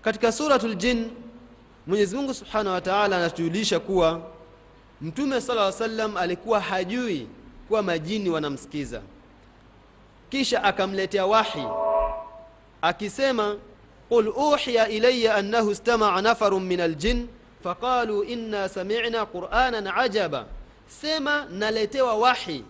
Katika 0.01 0.31
suratul 0.31 0.75
jin 0.75 1.11
mwenyezi 1.87 2.15
mungu 2.15 2.33
subhanahu 2.33 2.73
wa 2.75 2.81
taala 2.81 3.17
anatujulisha 3.17 3.79
kuwa 3.79 4.21
mtume 5.01 5.41
sala 5.41 5.71
sallam 5.71 6.17
alikuwa 6.17 6.59
hajui 6.59 7.27
kuwa 7.67 7.81
majini 7.83 8.29
wanamsikiza. 8.29 9.01
Kisha 10.29 10.63
akamletea 10.63 11.25
wahi 11.25 11.63
akisema 12.81 13.57
qul 14.09 14.27
uhiya 14.27 14.89
ilaya 14.89 15.35
annahu 15.35 15.71
istamaca 15.71 16.21
nafarun 16.21 16.63
min 16.63 16.79
aljin 16.81 17.27
faqalu 17.63 18.23
inna 18.23 18.69
samicna 18.69 19.25
quranan 19.25 19.87
ajaba 19.87 20.45
sema 20.87 21.45
naletewa 21.51 22.15
wahi 22.15 22.63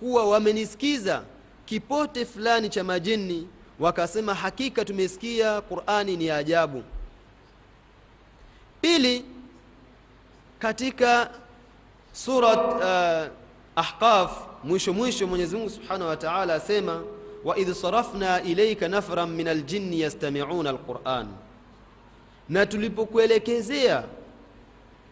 kuwa 0.00 0.28
wamenisikiza 0.30 1.22
kipote 1.66 2.24
fulani 2.24 2.68
cha 2.68 2.84
majini 2.84 3.48
wakasema 3.80 4.34
hakika 4.34 4.84
tumesikia 4.84 5.60
qurani 5.60 6.16
ni 6.16 6.30
ajabu. 6.30 6.82
Pili 8.80 9.24
katika 10.58 11.30
surat 12.12 12.58
uh, 12.74 13.32
ahqaf 13.76 14.32
mwisho 14.64 14.92
mwisho 14.92 15.26
mwenyezi 15.26 15.56
mungu 15.56 15.70
subhanahu 15.70 16.08
wa 16.10 16.16
taala 16.16 16.54
asema 16.54 17.02
waidh 17.44 17.72
sarafna 17.72 18.42
ilaika 18.42 18.88
nafran 18.88 19.30
min 19.30 19.48
aljinni 19.48 20.00
yastamiuna 20.00 20.70
alquran. 20.70 21.26
Na 22.48 22.66
tulipokuelekezea 22.66 24.04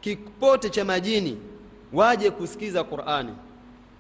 kipote 0.00 0.71
cha 0.71 0.85
majini 0.85 1.38
waje 1.97 2.31
kusikiza 2.31 2.85
qurani. 2.85 3.33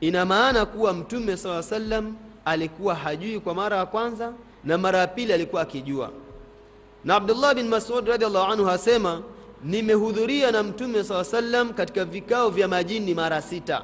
Ina 0.00 0.24
maana 0.24 0.66
kuwa 0.66 0.92
mtume 0.92 1.36
saa 1.36 1.62
sallam 1.62 2.14
alikuwa 2.44 2.94
hajui 2.94 3.40
kwa 3.40 3.54
mara 3.54 3.76
ya 3.76 3.86
kwanza 3.86 4.32
na 4.64 4.78
mara 4.78 4.98
ya 4.98 5.06
pili 5.06 5.32
alikuwa 5.32 5.62
akijua. 5.62 6.10
Na 7.04 7.14
abdullah 7.14 7.54
bin 7.54 7.68
masud 7.68 8.08
radhiallahu 8.08 8.52
anhu 8.52 8.68
asema 8.70 9.22
nimehudhuria 9.64 10.50
na 10.50 10.62
mtume 10.62 11.04
saa 11.04 11.24
sallam 11.24 11.72
katika 11.72 12.04
vikao 12.04 12.50
vya 12.50 12.68
majini 12.68 13.14
mara 13.14 13.42
sita. 13.42 13.82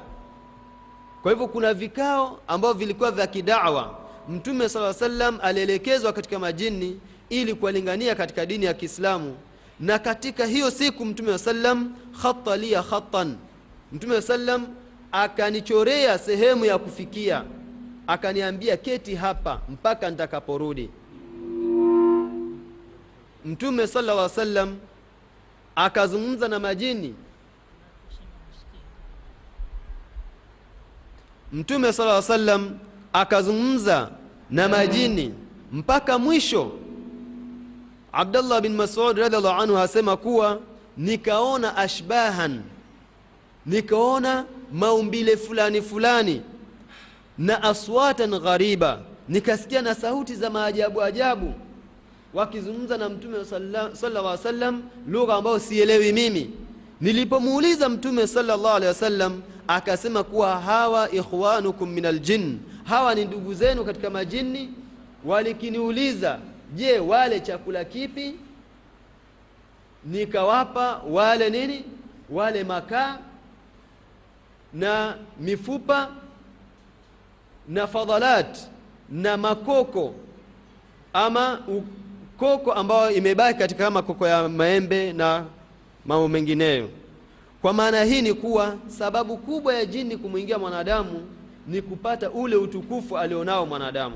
Kwa 1.21 1.31
hivyo 1.31 1.47
kuna 1.47 1.73
vikao 1.73 2.39
ambavyo 2.47 2.77
vilikuwa 2.79 3.11
vya 3.11 3.27
kidawa. 3.27 3.91
Mtume 4.29 4.69
saa 4.69 4.93
sallam 4.93 5.39
alielekezwa 5.41 6.13
katika 6.13 6.39
majini 6.39 6.99
ili 7.29 7.53
kuwalingania 7.55 8.15
katika 8.15 8.45
dini 8.45 8.65
ya 8.65 8.73
kiislamu. 8.73 9.35
Na 9.79 9.99
katika 9.99 10.45
hiyo 10.45 10.71
siku 10.71 11.05
mtume 11.05 11.31
wa 11.31 11.39
sallam 11.39 11.95
khata 12.21 12.57
liya 12.57 12.83
khatan 12.83 13.35
mtume 13.93 14.21
sallam 14.21 14.67
akanichorea 15.11 16.17
sehemu 16.17 16.65
ya 16.65 16.77
kufikia. 16.77 17.43
Akaniambia 18.07 18.77
keti 18.77 19.15
hapa 19.15 19.61
mpaka 19.69 20.09
nitakaporudi. 20.09 20.89
Mtume 23.45 23.87
sala 23.87 24.13
lla 24.13 24.29
sallam 24.29 24.75
akazungumza 25.75 26.47
na 26.47 26.59
majini. 26.59 27.15
Mtume 31.53 31.93
sala 31.93 32.11
lla 32.13 32.21
sallam 32.21 32.79
akazungumza 33.13 34.09
na 34.49 34.69
majini 34.69 35.33
mpaka 35.71 36.17
mwisho. 36.19 36.71
Abdallah 38.11 38.61
bin 38.61 38.75
masud 38.75 39.17
radiallahu 39.17 39.61
anhu 39.61 39.77
asema 39.77 40.17
kuwa 40.17 40.59
nikaona 40.97 41.77
ashbahan 41.77 42.61
nikaona 43.65 44.45
maumbile 44.73 45.37
fulani 45.37 45.81
fulani 45.81 46.41
na 47.37 47.63
aswatan 47.63 48.39
ghariba. 48.39 48.99
Nikasikia 49.29 49.81
na 49.81 49.95
sauti 49.95 50.35
za 50.35 50.49
maajabu 50.49 51.01
ajabu. 51.01 51.53
Wakizungumza 52.33 52.97
na 52.97 53.09
mtume 53.09 53.45
sallallahu 53.45 53.99
alaihi 54.03 54.27
wasallam 54.27 54.83
lugha 55.07 55.35
ambayo 55.35 55.59
sielewi 55.59 56.11
mimi. 56.13 56.49
Nilipomuuliza 57.01 57.89
mtume 57.89 58.27
sallallahu 58.27 58.75
alaihi 58.75 58.87
wasallam 58.87 59.41
akasema 59.67 60.23
kuwa 60.23 60.59
hawa 60.61 61.11
ikhwanukum 61.11 61.89
min 61.89 62.05
aljin 62.05 62.59
hawa 62.83 63.15
ni 63.15 63.25
ndugu 63.25 63.53
zenu 63.53 63.85
katika 63.85 64.09
majini 64.09 64.69
walikiniuliza 65.25 66.39
je 66.75 66.99
wale 66.99 67.39
chakula 67.39 67.85
kipi? 67.85 68.35
Nikawapa 70.05 71.01
wale 71.09 71.49
nini? 71.49 71.83
Wale 72.29 72.63
makaa 72.63 73.17
na 74.73 75.15
mifupa 75.39 76.09
na 77.67 77.87
fadhalat 77.87 78.57
na 79.09 79.37
makoko 79.37 80.13
ama 81.13 81.59
ukoko 81.67 82.73
ambayo 82.73 83.11
imebaki 83.11 83.59
katika 83.59 83.91
makoko 83.91 84.27
ya 84.27 84.49
maembe 84.49 85.13
na 85.13 85.45
mambo 86.05 86.27
mengineyo. 86.27 86.89
Kwa 87.61 87.73
maana 87.73 88.03
hii 88.03 88.21
ni 88.21 88.33
kuwa 88.33 88.75
sababu 88.87 89.37
kubwa 89.37 89.73
ya 89.73 89.85
jini 89.85 90.17
kumwingia 90.17 90.59
mwanadamu 90.59 91.27
ni 91.67 91.81
kupata 91.81 92.31
ule 92.31 92.55
utukufu 92.55 93.17
alionao 93.17 93.65
mwanadamu. 93.65 94.15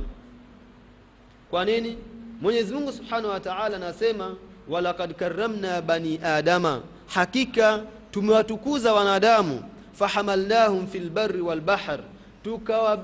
Kwa 1.50 1.66
nini? 1.66 1.98
Mwenyezi 2.42 2.74
mungu 2.74 2.92
subhanahu 2.92 3.30
wa 3.30 3.40
taala 3.40 3.76
anasema 3.78 4.36
walakad 4.70 5.14
karamna 5.14 5.82
bani 5.82 6.20
adama. 6.24 6.82
Hakika 7.08 7.84
tumewatukuza 8.12 8.94
wanadamu 8.94 9.64
fahamalnahum 10.00 10.88
fi 10.88 11.00
lbari 11.00 11.42
walbahr 11.42 12.00
tukawabeba 12.44 13.02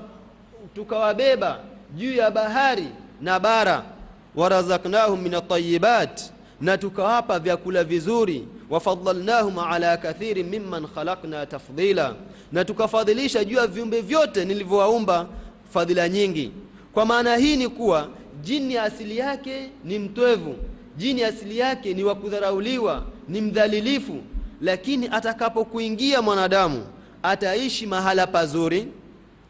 tukawa 0.74 1.14
juu 1.96 2.12
ya 2.14 2.30
bahari 2.30 2.88
na 3.20 3.40
bara. 3.40 3.82
Warazaknahum 4.34 5.22
min 5.22 5.34
atayibat 5.34 6.20
na 6.60 6.78
tukawapa 6.78 7.38
vyakula 7.38 7.84
vizuri. 7.84 8.48
Wafadalnahum 8.70 9.58
ala 9.58 9.96
kathirin 9.96 10.46
mimman 10.46 10.86
khalaqna 10.94 11.46
tafdila 11.46 12.14
na 12.52 12.64
tukafadhilisha 12.64 13.44
juu 13.44 13.56
ya 13.56 13.66
viumbe 13.66 14.00
vyote 14.00 14.44
nilivyowaumba 14.44 15.26
fadhila 15.72 16.08
nyingi. 16.08 16.52
Kwa 16.92 17.06
maana 17.06 17.36
hii 17.36 17.56
ni 17.56 17.68
kuwa 17.68 18.08
jini 18.42 18.76
asili 18.78 19.18
yake 19.18 19.70
ni 19.84 19.98
mtwevu 19.98 20.54
jini 20.96 21.24
asili 21.24 21.58
yake 21.58 21.94
ni 21.94 22.04
wa 22.04 22.14
kudharauliwa 22.14 23.02
ni 23.28 23.40
mdhalilifu 23.40 24.16
lakini 24.60 25.08
atakapokuingia 25.12 26.22
mwanadamu 26.22 26.86
ataishi 27.22 27.86
mahala 27.86 28.26
pazuri 28.26 28.88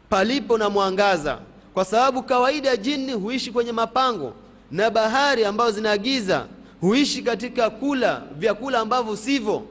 palipo 0.08 0.58
na 0.58 0.70
mwangaza. 0.70 1.38
Kwa 1.74 1.84
sababu 1.84 2.22
kawaida 2.22 2.76
jini 2.76 3.12
huishi 3.12 3.52
kwenye 3.52 3.72
mapango 3.72 4.32
na 4.70 4.90
bahari 4.90 5.44
ambazo 5.44 5.70
zinagiza 5.70 6.46
huishi 6.80 7.22
katika 7.22 7.70
kula 7.70 8.22
vyakula 8.38 8.78
ambavyo 8.80 9.16
sivyo. 9.16 9.62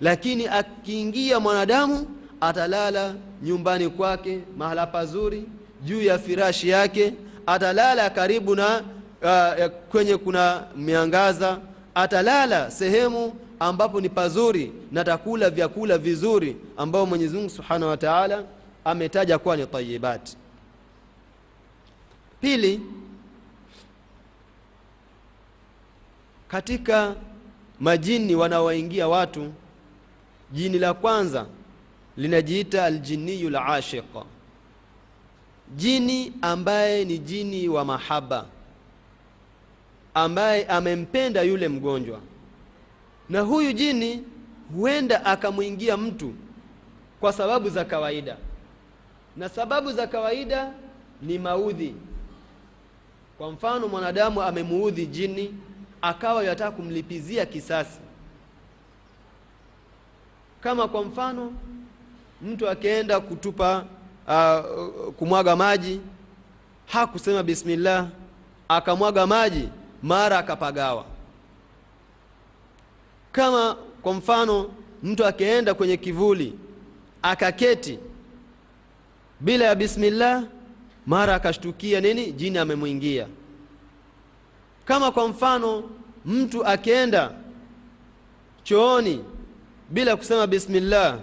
Lakini 0.00 0.46
akiingia 0.46 1.40
mwanadamu 1.40 2.06
atalala 2.40 3.14
nyumbani 3.42 3.88
kwake 3.88 4.40
mahala 4.58 4.86
pazuri 4.86 5.44
juu 5.84 6.02
ya 6.02 6.18
firashi 6.18 6.68
yake 6.68 7.14
atalala 7.46 8.10
karibu 8.10 8.54
na 8.56 8.82
uh, 9.22 9.66
kwenye 9.90 10.16
kuna 10.16 10.62
miangaza 10.76 11.58
atalala 11.94 12.70
sehemu 12.70 13.32
ambapo 13.60 14.00
ni 14.00 14.08
pazuri 14.08 14.72
na 14.92 15.04
takula 15.04 15.50
vyakula 15.50 15.98
vizuri 15.98 16.56
ambao 16.76 17.06
mwenyezi 17.06 17.36
mungu 17.36 17.50
subhanahu 17.50 17.90
wa 17.90 17.96
taala 17.96 18.44
ametaja 18.84 19.38
kuwa 19.38 19.56
ni 19.56 19.66
tayibati 19.66 20.36
pili 22.40 22.80
katika 26.48 27.14
majini 27.80 28.34
wanaowaingia 28.34 29.08
watu 29.08 29.52
jini 30.52 30.78
la 30.78 30.94
kwanza 30.94 31.46
linajiita 32.16 32.84
aljiniyu 32.84 33.50
lashiq, 33.50 34.04
jini 35.76 36.32
ambaye 36.42 37.04
ni 37.04 37.18
jini 37.18 37.68
wa 37.68 37.84
mahaba 37.84 38.46
ambaye 40.14 40.66
amempenda 40.66 41.42
yule 41.42 41.68
mgonjwa 41.68 42.20
na 43.30 43.40
huyu 43.40 43.72
jini 43.72 44.22
huenda 44.76 45.24
akamwingia 45.24 45.96
mtu 45.96 46.34
kwa 47.20 47.32
sababu 47.32 47.68
za 47.70 47.84
kawaida. 47.84 48.36
Na 49.36 49.48
sababu 49.48 49.92
za 49.92 50.06
kawaida 50.06 50.72
ni 51.22 51.38
maudhi. 51.38 51.94
Kwa 53.38 53.50
mfano 53.52 53.88
mwanadamu 53.88 54.42
amemuudhi 54.42 55.06
jini 55.06 55.54
akawa 56.02 56.44
yataka 56.44 56.70
kumlipizia 56.70 57.46
kisasi. 57.46 57.98
Kama 60.60 60.88
kwa 60.88 61.04
mfano 61.04 61.52
mtu 62.42 62.68
akienda 62.68 63.20
kutupa 63.20 63.84
uh, 64.28 65.12
kumwaga 65.14 65.56
maji 65.56 66.00
hakusema 66.86 67.42
bismillah 67.42 68.06
akamwaga 68.68 69.26
maji 69.26 69.68
mara 70.02 70.38
akapagawa 70.38 71.04
kama 73.32 73.76
kwa 74.02 74.14
mfano 74.14 74.70
mtu 75.02 75.26
akienda 75.26 75.74
kwenye 75.74 75.96
kivuli 75.96 76.54
akaketi 77.22 77.98
bila 79.40 79.64
ya 79.64 79.74
bismillah 79.74 80.44
mara 81.06 81.34
akashtukia 81.34 82.00
nini? 82.00 82.32
Jini 82.32 82.58
amemwingia. 82.58 83.26
Kama 84.84 85.10
kwa 85.10 85.28
mfano 85.28 85.90
mtu 86.26 86.66
akienda 86.66 87.32
chooni 88.62 89.24
bila 89.90 90.16
kusema 90.16 90.46
bismillah 90.46 91.18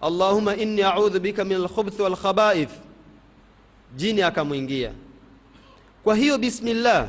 allahumma 0.00 0.56
inni 0.56 0.82
audhu 0.82 1.20
bika 1.20 1.44
min 1.44 1.56
alkhubthi 1.56 2.02
walkhabaith 2.02 2.70
jini 3.96 4.22
akamwingia. 4.22 4.92
Kwa 6.04 6.16
hiyo 6.16 6.38
bismillah 6.38 7.08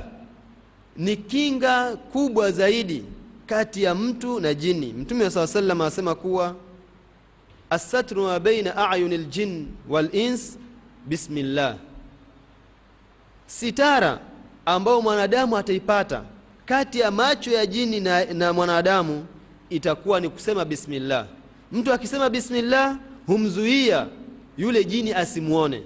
ni 0.97 1.15
kinga 1.17 1.95
kubwa 1.97 2.51
zaidi 2.51 3.03
kati 3.45 3.83
ya 3.83 3.95
mtu 3.95 4.39
na 4.39 4.53
jini. 4.53 4.93
Mtume 4.93 5.29
saa 5.29 5.47
salam 5.47 5.81
asema 5.81 6.15
kuwa 6.15 6.55
assatru 7.69 8.23
ma 8.23 8.39
baina 8.39 8.89
ayuni 8.91 9.17
ljin 9.17 9.67
walins 9.89 10.57
bismillah. 11.05 11.75
Sitara 13.47 14.19
ambayo 14.65 15.01
mwanadamu 15.01 15.57
ataipata 15.57 16.23
kati 16.65 16.99
ya 16.99 17.11
macho 17.11 17.51
ya 17.51 17.65
jini 17.65 17.99
na, 17.99 18.25
na 18.25 18.53
mwanadamu 18.53 19.25
itakuwa 19.69 20.19
ni 20.19 20.29
kusema 20.29 20.65
bismillah. 20.65 21.25
Mtu 21.71 21.93
akisema 21.93 22.29
bismillah 22.29 22.97
humzuia 23.27 24.07
yule 24.57 24.83
jini 24.83 25.13
asimwone 25.13 25.83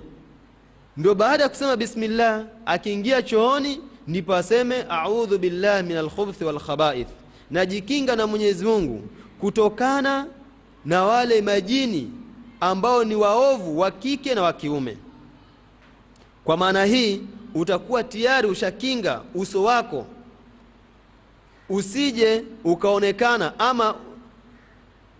ndio 0.97 1.15
baada 1.15 1.43
ya 1.43 1.49
kusema 1.49 1.75
bismillah 1.75 2.45
akiingia 2.65 3.21
chooni 3.21 3.81
ndipo 4.07 4.35
aseme 4.35 4.85
audhu 4.89 5.37
billahi 5.37 5.83
min 5.87 5.97
alkhubthi 5.97 6.43
walkhabaith 6.43 7.07
najikinga 7.51 8.15
na 8.15 8.27
mwenyezi 8.27 8.65
mungu 8.65 9.01
kutokana 9.39 10.27
na 10.85 11.03
wale 11.03 11.41
majini 11.41 12.11
ambao 12.59 13.03
ni 13.03 13.15
waovu 13.15 13.79
wa 13.79 13.91
kike 13.91 14.35
na 14.35 14.41
wa 14.41 14.53
kiume. 14.53 14.97
Kwa 16.43 16.57
maana 16.57 16.85
hii 16.85 17.21
utakuwa 17.55 18.03
tayari 18.03 18.47
ushakinga 18.47 19.21
uso 19.35 19.63
wako. 19.63 20.05
Usije 21.69 22.43
ukaonekana 22.63 23.59
ama 23.59 23.95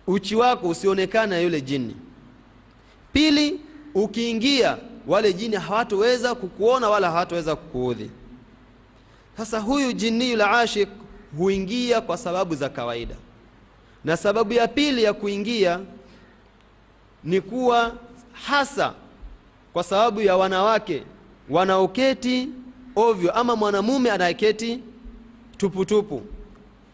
uchi 0.06 0.36
wako 0.36 0.68
usionekana 0.68 1.26
na 1.26 1.40
yule 1.40 1.60
jini. 1.60 1.96
Pili 3.12 3.60
ukiingia 3.94 4.78
wale 5.06 5.32
jini 5.32 5.56
hawatoweza 5.56 6.34
kukuona 6.34 6.88
wala 6.90 7.10
hawatoweza 7.10 7.56
kukuudhi. 7.56 8.10
Sasa 9.36 9.58
huyu 9.60 9.92
jiniyul 9.92 10.40
ashik 10.40 10.88
huingia 11.36 12.00
kwa 12.00 12.16
sababu 12.16 12.54
za 12.54 12.68
kawaida. 12.68 13.14
Na 14.04 14.16
sababu 14.16 14.52
ya 14.52 14.68
pili 14.68 15.02
ya 15.02 15.12
kuingia 15.12 15.80
ni 17.24 17.40
kuwa 17.40 17.92
hasa 18.32 18.94
kwa 19.72 19.82
sababu 19.84 20.20
ya 20.20 20.36
wanawake 20.36 21.02
wanaoketi 21.50 22.48
ovyo 22.96 23.32
ama 23.32 23.56
mwanamume 23.56 24.10
anayeketi 24.10 24.80
tuputupu 25.56 26.22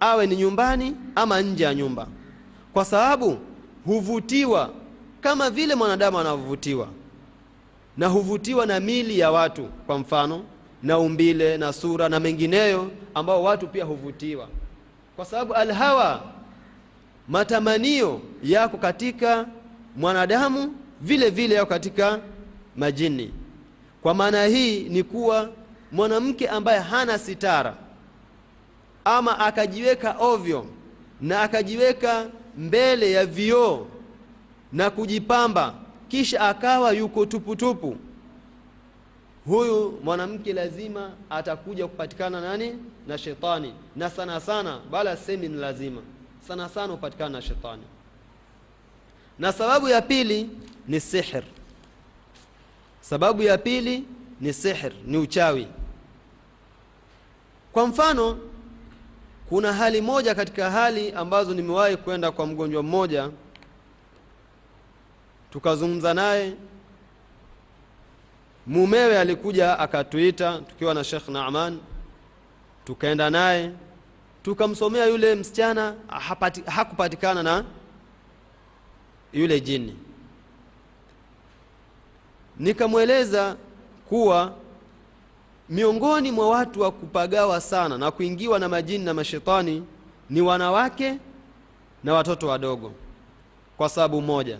awe 0.00 0.26
ni 0.26 0.36
nyumbani 0.36 0.96
ama 1.14 1.40
nje 1.42 1.64
ya 1.64 1.74
nyumba. 1.74 2.06
Kwa 2.72 2.84
sababu 2.84 3.38
huvutiwa 3.84 4.70
kama 5.20 5.50
vile 5.50 5.74
mwanadamu 5.74 6.18
anavyovutiwa 6.18 6.88
na 7.96 8.06
huvutiwa 8.06 8.66
na 8.66 8.80
mili 8.80 9.18
ya 9.18 9.30
watu 9.30 9.64
kwa 9.86 9.98
mfano 9.98 10.44
na 10.84 10.98
umbile 10.98 11.58
na 11.58 11.72
sura 11.72 12.08
na 12.08 12.20
mengineyo 12.20 12.90
ambao 13.14 13.42
watu 13.42 13.66
pia 13.68 13.84
huvutiwa 13.84 14.48
kwa 15.16 15.24
sababu 15.24 15.54
alhawa 15.54 16.22
matamanio 17.28 18.20
yako 18.42 18.76
katika 18.76 19.46
mwanadamu 19.96 20.74
vile 21.00 21.30
vile 21.30 21.54
yako 21.54 21.68
katika 21.70 22.20
majini 22.76 23.32
kwa 24.02 24.14
maana 24.14 24.44
hii 24.46 24.88
ni 24.88 25.02
kuwa 25.02 25.50
mwanamke 25.92 26.48
ambaye 26.48 26.80
hana 26.80 27.18
sitara 27.18 27.74
ama 29.04 29.38
akajiweka 29.38 30.16
ovyo 30.18 30.66
na 31.20 31.42
akajiweka 31.42 32.26
mbele 32.58 33.12
ya 33.12 33.26
vioo 33.26 33.86
na 34.72 34.90
kujipamba 34.90 35.74
kisha 36.08 36.40
akawa 36.40 36.92
yuko 36.92 37.26
tuputupu 37.26 37.86
tupu. 37.90 38.03
Huyu 39.46 40.00
mwanamke 40.04 40.52
lazima 40.52 41.10
atakuja 41.30 41.86
kupatikana 41.88 42.40
nani? 42.40 42.78
Na 43.06 43.18
shetani. 43.18 43.74
Na 43.96 44.10
sana 44.10 44.40
sana 44.40 44.80
bala 44.90 45.16
semi 45.16 45.48
ni 45.48 45.56
lazima. 45.56 46.02
Sana 46.48 46.68
sana 46.68 46.92
hupatikana 46.92 47.30
na 47.30 47.42
shetani. 47.42 47.82
Na 49.38 49.52
sababu 49.52 49.88
ya 49.88 50.02
pili 50.02 50.50
ni 50.88 51.00
sihir 51.00 51.44
sababu 53.00 53.42
ya 53.42 53.58
pili 53.58 54.04
ni 54.40 54.52
sihir 54.52 54.92
ni 55.06 55.16
uchawi. 55.18 55.68
Kwa 57.72 57.86
mfano 57.86 58.38
kuna 59.48 59.72
hali 59.72 60.00
moja 60.00 60.34
katika 60.34 60.70
hali 60.70 61.12
ambazo 61.12 61.54
nimewahi 61.54 61.96
kwenda 61.96 62.30
kwa 62.32 62.46
mgonjwa 62.46 62.82
mmoja 62.82 63.30
tukazungumza 65.50 66.14
naye 66.14 66.52
mumewe 68.66 69.18
alikuja 69.18 69.78
akatuita 69.78 70.58
tukiwa 70.58 70.94
na 70.94 71.04
Sheikh 71.04 71.28
Naaman 71.28 71.78
tukaenda 72.84 73.30
naye 73.30 73.70
tukamsomea 74.42 75.06
yule 75.06 75.34
msichana 75.34 75.94
hapati, 76.08 76.62
hakupatikana 76.66 77.42
na 77.42 77.64
yule 79.32 79.60
jini. 79.60 79.96
Nikamweleza 82.58 83.56
kuwa 84.08 84.52
miongoni 85.68 86.30
mwa 86.32 86.48
watu 86.48 86.80
wa 86.80 86.90
kupagawa 86.90 87.60
sana 87.60 87.98
na 87.98 88.10
kuingiwa 88.10 88.58
na 88.58 88.68
majini 88.68 89.04
na 89.04 89.14
mashetani 89.14 89.84
ni 90.30 90.40
wanawake 90.40 91.18
na 92.04 92.14
watoto 92.14 92.46
wadogo. 92.48 92.92
Kwa 93.76 93.88
sababu 93.88 94.22
moja. 94.22 94.58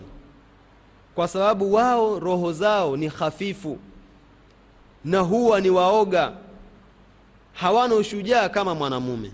Kwa 1.15 1.27
sababu 1.27 1.73
wao 1.73 2.19
roho 2.19 2.53
zao 2.53 2.97
ni 2.97 3.07
hafifu 3.07 3.77
na 5.05 5.19
huwa 5.19 5.61
ni 5.61 5.69
waoga. 5.69 6.33
Hawana 7.53 7.95
ushujaa 7.95 8.49
kama 8.49 8.75
mwanamume. 8.75 9.31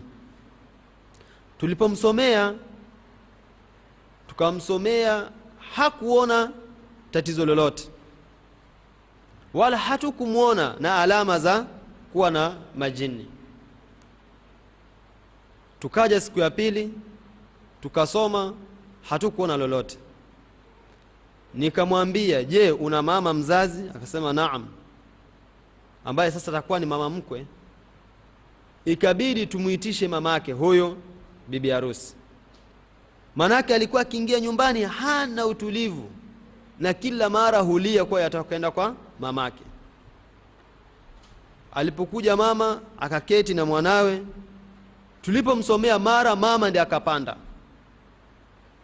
Tulipomsomea 1.57 2.53
tukamsomea 4.27 5.29
hakuona 5.75 6.51
tatizo 7.11 7.45
lolote. 7.45 7.89
Wala 9.53 9.77
hatukumwona 9.77 10.75
na 10.79 10.95
alama 11.01 11.39
za 11.39 11.65
kuwa 12.13 12.31
na 12.31 12.55
majini. 12.75 13.27
Tukaja 15.79 16.21
siku 16.21 16.39
ya 16.39 16.49
pili 16.49 16.93
tukasoma 17.81 18.53
hatukuona 19.09 19.57
lolote. 19.57 19.97
Nikamwambia 21.53 22.43
je 22.43 22.71
una 22.71 23.01
mama 23.01 23.33
mzazi? 23.33 23.89
Akasema 23.95 24.33
naam 24.33 24.67
ambaye 26.05 26.31
sasa 26.31 26.51
atakuwa 26.51 26.79
ni 26.79 26.85
mama 26.85 27.09
mkwe 27.09 27.45
ikabidi 28.85 29.47
tumwitishe 29.47 30.07
mamake 30.07 30.51
huyo 30.51 30.97
bibi 31.47 31.69
harusi. 31.69 32.15
Manake 33.35 33.75
alikuwa 33.75 34.01
akiingia 34.01 34.39
nyumbani 34.39 34.83
hana 34.83 35.45
utulivu 35.45 36.09
na 36.79 36.93
kila 36.93 37.29
mara 37.29 37.59
hulia 37.59 38.05
kuwa 38.05 38.21
yatakwenda 38.21 38.71
kwa 38.71 38.95
mamake. 39.19 39.63
Alipokuja 41.73 42.35
mama 42.37 42.81
akaketi 42.99 43.53
na 43.53 43.65
mwanawe. 43.65 44.23
Tulipomsomea 45.21 45.99
mara 45.99 46.35
mama 46.35 46.69
ndi 46.69 46.79
akapanda. 46.79 47.35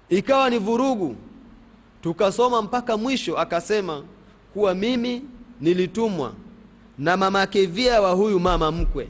Ikawa 0.10 0.49
ni 0.49 0.58
vurugu. 0.58 1.15
Tukasoma 2.01 2.62
mpaka 2.62 2.97
mwisho 2.97 3.38
akasema 3.38 4.03
kuwa 4.53 4.73
mimi 4.75 5.21
nilitumwa 5.62 6.34
na 6.98 7.18
mamake 7.18 7.66
via 7.66 8.02
wa 8.02 8.12
huyu 8.12 8.40
mama 8.40 8.72
mkwe. 8.72 9.08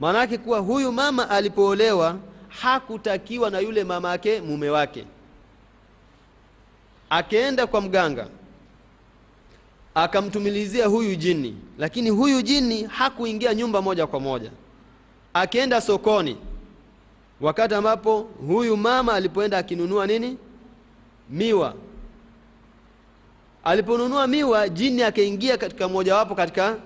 Maanake 0.00 0.38
kuwa 0.38 0.58
huyu 0.58 0.92
mama 0.92 1.30
alipoolewa 1.30 2.18
hakutakiwa 2.48 3.50
na 3.50 3.58
yule 3.58 3.84
mamake 3.84 4.40
mume 4.40 4.70
wake. 4.70 5.04
Akaenda 7.10 7.66
kwa 7.66 7.80
mganga 7.80 8.28
akamtumilizia 9.94 10.86
huyu 10.86 11.14
jini 11.14 11.56
lakini 11.78 12.10
huyu 12.10 12.42
jini 12.42 12.82
hakuingia 12.84 13.54
nyumba 13.54 13.82
moja 13.82 14.06
kwa 14.06 14.20
moja. 14.20 14.50
Akaenda 15.34 15.80
sokoni 15.80 16.36
wakati 17.40 17.74
ambapo 17.74 18.20
huyu 18.46 18.76
mama 18.76 19.12
alipoenda 19.14 19.58
akinunua 19.58 20.06
nini? 20.06 20.38
Miwa. 21.30 21.74
Aliponunua 23.64 24.26
miwa 24.26 24.68
jini 24.68 25.02
akaingia 25.02 25.56
katika 25.58 25.88
mojawapo 25.88 26.34
katika 26.34 26.76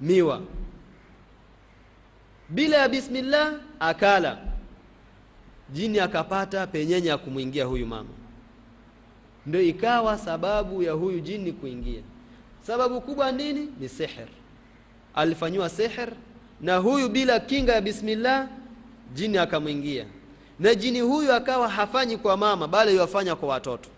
miwa. 0.00 0.42
Bila 2.48 2.76
ya 2.76 2.88
bismillah 2.88 3.54
akala. 3.80 4.38
Jini 5.72 5.98
akapata 6.00 6.66
penyenye 6.66 7.08
ya 7.08 7.18
kumwingia 7.18 7.64
huyu 7.64 7.86
mama. 7.86 8.08
Ndio 9.46 9.60
ikawa 9.62 10.18
sababu 10.18 10.82
ya 10.82 10.92
huyu 10.92 11.20
jini 11.20 11.52
kuingia. 11.52 12.02
Sababu 12.62 13.00
kubwa 13.00 13.32
nini? 13.32 13.68
Ni 13.80 13.88
seher. 13.88 14.28
Alifanyiwa 15.14 15.68
seher 15.68 16.12
na 16.60 16.76
huyu 16.76 17.08
bila 17.08 17.40
kinga 17.40 17.72
ya 17.72 17.80
bismillah 17.80 18.48
jini 19.14 19.38
akamwingia. 19.38 20.06
Na 20.60 20.74
jini 20.74 21.00
huyu 21.00 21.32
akawa 21.32 21.68
hafanyi 21.68 22.16
kwa 22.16 22.36
mama 22.36 22.68
bali 22.68 22.96
yafanya 22.96 23.36
kwa 23.36 23.48
watoto. 23.48 23.88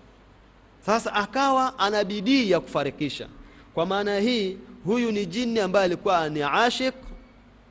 Sasa 0.81 1.13
akawa 1.15 1.79
ana 1.79 2.05
bidii 2.05 2.51
ya 2.51 2.61
kufarikisha. 2.61 3.29
Kwa 3.75 3.87
maana 3.87 4.19
hii 4.21 4.59
huyu 4.85 5.13
ni 5.13 5.27
jini 5.27 5.61
ambaye 5.61 5.85
alikuwa 5.85 6.29
ni 6.29 6.43
ashik 6.43 6.95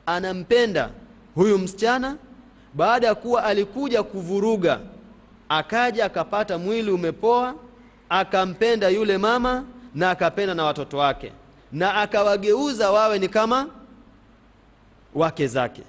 anampenda 0.06 0.90
huyu 1.34 1.58
msichana. 1.58 2.16
Baada 2.74 3.06
ya 3.06 3.14
kuwa 3.14 3.44
alikuja 3.44 4.02
kuvuruga 4.02 4.80
akaja 5.48 6.04
akapata 6.04 6.58
mwili 6.58 6.90
umepoa 6.90 7.54
akampenda 8.08 8.88
yule 8.88 9.18
mama 9.18 9.64
na 9.94 10.10
akapenda 10.10 10.54
na 10.54 10.64
watoto 10.64 10.98
wake 10.98 11.32
na 11.72 11.94
akawageuza 11.94 12.90
wawe 12.90 13.18
ni 13.18 13.28
kama 13.28 13.68
wake 15.14 15.46
zake 15.46 15.82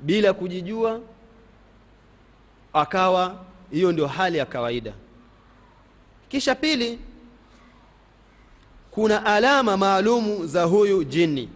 bila 0.00 0.32
kujijua 0.32 1.00
akawa 2.72 3.36
hiyo 3.70 3.92
ndio 3.92 4.06
hali 4.06 4.38
ya 4.38 4.46
kawaida. 4.46 4.92
Kisha 6.28 6.54
pili 6.54 6.98
kuna 8.94 9.26
alama 9.26 9.76
maalumu 9.76 10.46
za 10.46 10.62
huyu 10.64 11.04
jini 11.04 11.48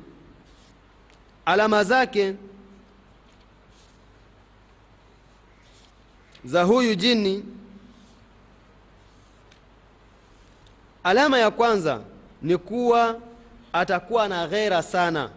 alama 1.44 1.84
zake 1.84 2.34
za 6.44 6.62
huyu 6.62 6.94
jini 6.94 7.44
alama 11.04 11.38
ya 11.38 11.50
kwanza 11.50 12.00
ni 12.42 12.56
kuwa 12.56 13.20
atakuwa 13.72 14.28
na 14.28 14.46
ghera 14.48 14.82
sana. 14.82 15.30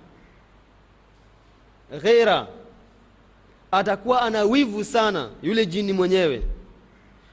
Ghera 2.01 2.47
atakuwa 3.71 4.21
ana 4.21 4.43
wivu 4.43 4.83
sana 4.83 5.29
yule 5.41 5.65
jini 5.65 5.93
mwenyewe 5.93 6.43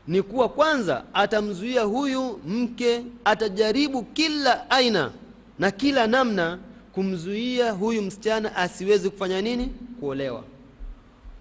ni 0.08 0.22
kuwa 0.22 0.48
kwanza 0.48 1.04
atamzuia 1.14 1.82
huyu 1.82 2.40
mke 2.46 3.02
atajaribu 3.24 4.02
kila 4.02 4.70
aina 4.70 5.10
na 5.58 5.70
kila 5.70 6.06
namna 6.06 6.58
kumzuia 6.92 7.72
huyu 7.72 8.02
msichana 8.02 8.56
asiwezi 8.56 9.10
kufanya 9.10 9.42
nini? 9.42 9.72
Kuolewa. 10.00 10.44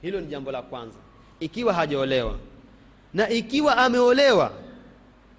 Hilo 0.02 0.22
ni 0.22 0.28
jambo 0.28 0.52
la 0.52 0.62
kwanza 0.62 0.98
ikiwa 1.40 1.74
hajaolewa. 1.74 2.36
Na 3.14 3.30
ikiwa 3.30 3.78
ameolewa 3.78 4.52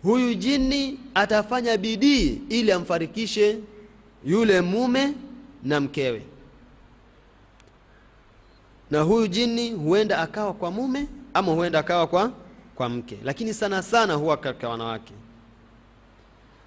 huyu 0.02 0.34
jini 0.34 0.98
atafanya 1.14 1.76
bidii 1.76 2.40
ili 2.48 2.72
amfarikishe 2.72 3.58
yule 4.24 4.60
mume 4.60 5.12
na 5.64 5.80
mkewe. 5.80 6.22
Na 8.90 9.00
huyu 9.00 9.26
jini 9.26 9.70
huenda 9.70 10.18
akawa 10.18 10.52
kwa 10.54 10.70
mume 10.70 11.06
ama 11.34 11.52
huenda 11.52 11.78
akawa 11.78 12.06
kwa 12.06 12.32
kwa 12.76 12.88
mke. 12.88 13.18
Lakini 13.24 13.54
sana 13.54 13.82
sana 13.82 14.14
huwa 14.14 14.36
katika 14.36 14.68
wanawake. 14.68 15.12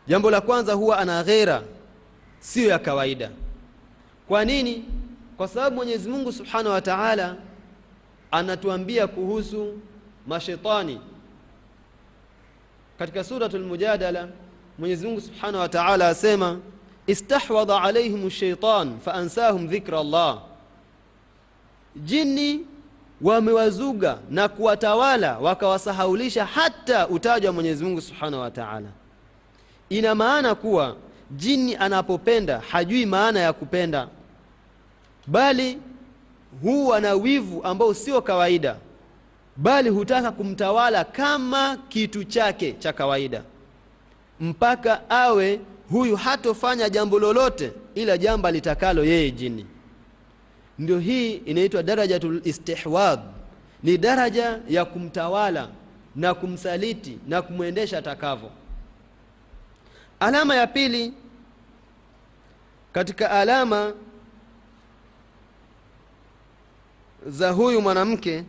Jambo 0.07 0.31
la 0.31 0.41
kwanza 0.41 0.73
huwa 0.73 0.97
ana 0.99 1.23
ghera 1.23 1.61
siyo 2.39 2.69
ya 2.69 2.79
kawaida. 2.79 3.31
Kwa 4.27 4.45
nini? 4.45 4.85
Kwa 5.37 5.47
sababu 5.47 5.75
mwenyezi 5.75 6.09
mungu 6.09 6.31
subhanahu 6.31 6.69
wa 6.73 6.81
taala 6.81 7.35
anatuambia 8.31 9.07
kuhusu 9.07 9.79
mashetani. 10.27 11.01
Katika 12.99 13.23
suratul 13.23 13.63
mujadala 13.65 14.27
mwenyezi 14.79 15.07
mungu 15.07 15.21
subhanahu 15.21 15.57
wa 15.57 15.69
taala 15.69 16.07
asema 16.07 16.59
istahwadha 17.07 17.81
alaihim 17.81 18.29
shaitan 18.29 18.99
faansahum 18.99 19.67
dhikra 19.67 19.99
allah. 19.99 20.41
Jini 21.95 22.65
wamewazuga 23.21 24.17
na 24.29 24.47
kuwatawala 24.47 25.37
wakawasahaulisha 25.39 26.45
hata 26.45 27.07
utajwa 27.07 27.49
wa 27.49 27.53
mwenyezi 27.53 28.01
subhanahu 28.01 28.43
wa 28.43 28.51
taala. 28.51 28.87
Ina 29.89 30.15
maana 30.15 30.55
kuwa 30.55 30.95
jini 31.31 31.75
anapopenda 31.75 32.59
hajui 32.59 33.05
maana 33.05 33.39
ya 33.39 33.53
kupenda. 33.53 34.07
Bali 35.27 35.77
huwa 36.61 36.99
na 37.01 37.13
wivu 37.13 37.63
ambao 37.63 37.93
sio 37.93 38.21
kawaida. 38.21 38.75
Bali 39.57 39.89
hutaka 39.89 40.31
kumtawala 40.31 41.03
kama 41.03 41.77
kitu 41.89 42.23
chake 42.23 42.73
cha 42.73 42.93
kawaida. 42.93 43.43
Mpaka 44.39 45.09
awe 45.09 45.59
huyu 45.91 46.15
hatofanya 46.15 46.89
jambo 46.89 47.19
lolote 47.19 47.71
ila 47.95 48.17
jambo 48.17 48.51
litakalo 48.51 49.03
yeye 49.05 49.31
jini 49.31 49.65
ndio 50.79 50.99
hii 50.99 51.33
inaitwa 51.33 51.83
darajatul 51.83 52.41
istihwadh 52.43 53.19
ni 53.83 53.97
daraja 53.97 54.59
ya 54.69 54.85
kumtawala 54.85 55.69
na 56.15 56.33
kumsaliti 56.33 57.19
na 57.27 57.41
kumwendesha 57.41 57.97
atakavyo. 57.97 58.51
Alama 60.19 60.55
ya 60.55 60.67
pili 60.67 61.13
katika 62.93 63.31
alama 63.31 63.93
za 67.27 67.51
huyu 67.51 67.81
mwanamke 67.81 68.43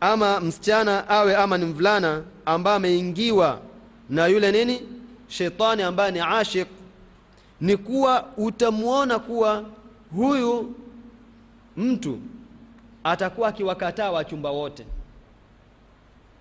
ama 0.00 0.40
msichana 0.40 1.08
awe 1.08 1.36
ama 1.36 1.58
ni 1.58 1.64
mvulana 1.64 2.22
ambaye 2.46 2.76
ameingiwa 2.76 3.60
na 4.10 4.26
yule 4.26 4.52
nini? 4.52 4.82
Shetani 5.28 5.82
ambaye 5.82 6.12
ni 6.12 6.20
ashik 6.20 6.68
ni 7.60 7.76
kuwa 7.76 8.28
utamwona 8.36 9.18
kuwa 9.18 9.64
huyu 10.16 10.74
mtu 11.76 12.18
atakuwa 13.04 13.48
akiwakataa 13.48 14.10
wachumba 14.10 14.50
wote. 14.50 14.86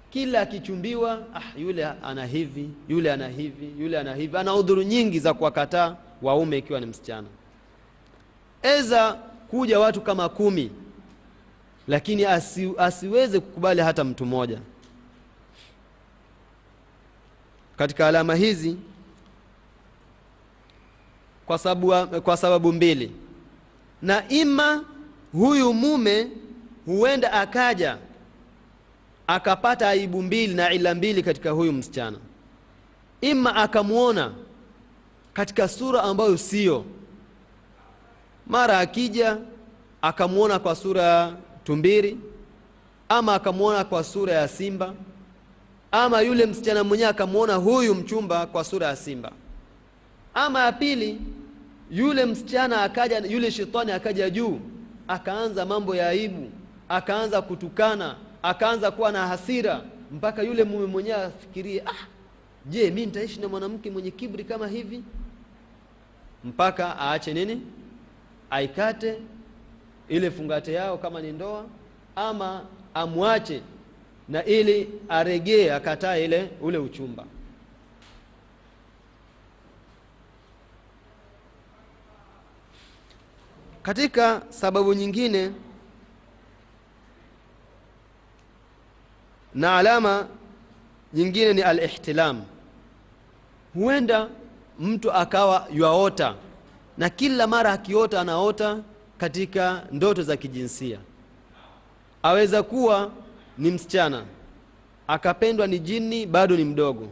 Kila 0.10 0.41
akichumbiwa 0.41 1.19
ah, 1.36 1.60
yule 1.60 1.86
ana 1.86 2.26
hivi 2.26 2.69
yule 2.88 3.12
ana 3.12 3.28
hivi 3.28 3.74
yule 3.80 4.00
ana 4.00 4.15
hivi. 4.15 4.38
Ana 4.38 4.56
udhuru 4.56 4.84
nyingi 4.84 5.19
za 5.19 5.34
kuwakataa 5.34 5.96
waume 6.22 6.58
ikiwa 6.58 6.80
ni 6.80 6.86
msichana. 6.86 7.28
Eza 8.62 9.13
kuja 9.50 9.80
watu 9.80 10.02
kama 10.02 10.30
kumi 10.30 10.72
lakini 11.88 12.26
asi, 12.26 12.72
asiweze 12.78 13.39
kukubali 13.39 13.82
hata 13.82 14.04
mtu 14.04 14.26
mmoja. 14.26 14.60
Katika 17.78 18.08
alama 18.08 18.36
hizi 18.36 18.78
kwa 21.46 21.58
sababu, 21.58 22.22
kwa 22.22 22.38
sababu 22.38 22.74
mbili. 22.74 23.12
Na 24.02 24.30
ima 24.30 24.84
huyu 25.34 25.74
mume 25.74 26.28
huenda 26.86 27.34
akaja 27.34 27.98
akapata 29.28 29.89
aibu 29.89 30.22
mbili 30.22 30.54
na 30.54 30.74
ila 30.74 30.96
mbili 30.96 31.24
katika 31.24 31.52
huyu 31.52 31.74
msichana. 31.74 32.17
Ima 33.22 33.56
akamwona 33.56 34.32
katika 35.34 35.67
sura 35.67 36.04
ambayo 36.04 36.38
siyo. 36.38 36.86
Mara 38.48 38.80
akija 38.80 39.38
akamwona 40.02 40.60
kwa 40.60 40.76
sura 40.76 41.02
ya 41.04 41.34
tumbiri 41.63 42.17
ama 43.10 43.34
akamwona 43.36 43.84
kwa 43.84 44.04
sura 44.04 44.34
ya 44.34 44.48
simba 44.48 44.93
ama 45.91 46.22
yule 46.22 46.46
msichana 46.46 46.84
mwenyewe 46.84 47.10
akamwona 47.10 47.56
huyu 47.56 47.96
mchumba 47.96 48.46
kwa 48.46 48.63
sura 48.63 48.88
ya 48.88 48.96
simba. 48.96 49.32
Ama 50.34 50.60
ya 50.65 50.72
pili 50.72 51.22
yule 51.91 52.26
msichana 52.26 52.82
akaja 52.82 53.17
yule 53.19 53.52
shetani 53.52 53.91
akaja 53.91 54.30
juu 54.30 54.60
akaanza 55.08 55.66
mambo 55.66 55.96
ya 55.96 56.08
aibu 56.10 56.52
akaanza 56.89 57.42
kutukana 57.42 58.16
akaanza 58.44 58.92
kuwa 58.92 59.12
na 59.12 59.28
hasira 59.28 59.82
mpaka 60.12 60.44
yule 60.44 60.63
mume 60.63 60.86
mwenyewe 60.86 61.24
afikirie 61.24 61.82
ah, 61.86 62.08
je 62.66 62.92
mi 62.92 63.06
nitaishi 63.06 63.39
na 63.39 63.48
mwanamke 63.48 63.92
mwenye 63.92 64.12
kibri 64.12 64.44
kama 64.44 64.68
hivi? 64.68 65.04
Mpaka 66.44 66.96
aache 67.00 67.34
nini? 67.34 67.62
Aikate 68.50 69.18
ile 70.10 70.32
fungate 70.32 70.74
yao 70.74 70.98
kama 70.98 71.22
ni 71.22 71.32
ndoa 71.32 71.66
ama 72.16 72.66
amwache 72.94 73.62
na 74.30 74.46
ili 74.46 74.89
aregee 75.10 75.72
akatae 75.72 76.26
ile 76.26 76.50
ule 76.62 76.78
uchumba 76.78 77.26
katika 83.84 84.41
sababu 84.50 84.93
nyingine 84.93 85.52
na 89.56 89.78
alama 89.78 90.28
nyingine 91.13 91.54
ni 91.54 91.62
alihtilam. 91.62 92.43
Huenda 93.74 94.30
mtu 94.80 95.12
akawa 95.12 95.67
yuaota 95.74 96.36
na 96.98 97.10
kila 97.10 97.48
mara 97.48 97.72
akiota 97.72 98.22
anaota 98.22 98.80
katika 99.17 99.84
ndoto 99.91 100.24
za 100.24 100.38
kijinsia. 100.38 101.00
Aweza 102.24 102.63
kuwa 102.63 103.12
ni 103.58 103.72
msichana 103.72 104.26
akapendwa 105.08 105.67
ni 105.67 105.80
jini 105.80 106.26
bado 106.26 106.56
ni 106.58 106.65
mdogo. 106.65 107.10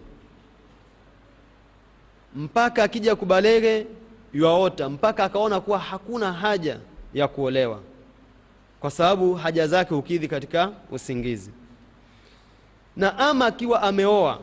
Mpaka 2.35 2.83
akija 2.83 3.15
kubalege 3.15 3.87
yuaota 4.33 4.89
mpaka 4.89 5.23
akaona 5.23 5.59
kuwa 5.61 5.79
hakuna 5.79 6.33
haja 6.33 6.79
ya 7.13 7.27
kuolewa 7.27 7.79
kwa 8.79 8.91
sababu 8.91 9.33
haja 9.33 9.67
zake 9.67 9.93
hukidhi 9.95 10.27
katika 10.27 10.71
usingizi. 10.91 11.51
Na 12.97 13.17
ama 13.19 13.45
akiwa 13.45 13.81
ameoa 13.81 14.39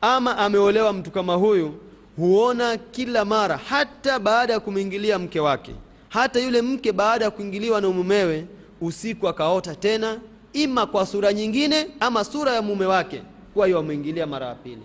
ama 0.00 0.38
ameolewa 0.38 0.92
mtu 0.92 1.10
kama 1.10 1.34
huyu 1.34 1.74
huona 2.16 2.76
kila 2.76 3.24
mara 3.24 3.56
hata 3.56 4.18
baada 4.18 4.52
ya 4.52 4.60
kumwingilia 4.60 5.18
mke 5.18 5.40
wake 5.40 5.74
hata 6.08 6.40
yule 6.40 6.62
mke 6.62 6.92
baada 6.92 7.24
ya 7.24 7.30
kuingiliwa 7.30 7.80
na 7.80 7.88
mumewe 7.88 8.46
usiku 8.80 9.28
akaota 9.28 9.74
tena 9.74 10.20
ima 10.52 10.86
kwa 10.86 11.06
sura 11.06 11.32
nyingine 11.32 11.86
ama 12.00 12.24
sura 12.24 12.52
ya 12.52 12.62
mume 12.62 12.86
wake 12.86 13.22
kuwa 13.54 13.68
yamwingilia 13.68 14.26
mara 14.26 14.46
ya 14.46 14.54
pili. 14.54 14.82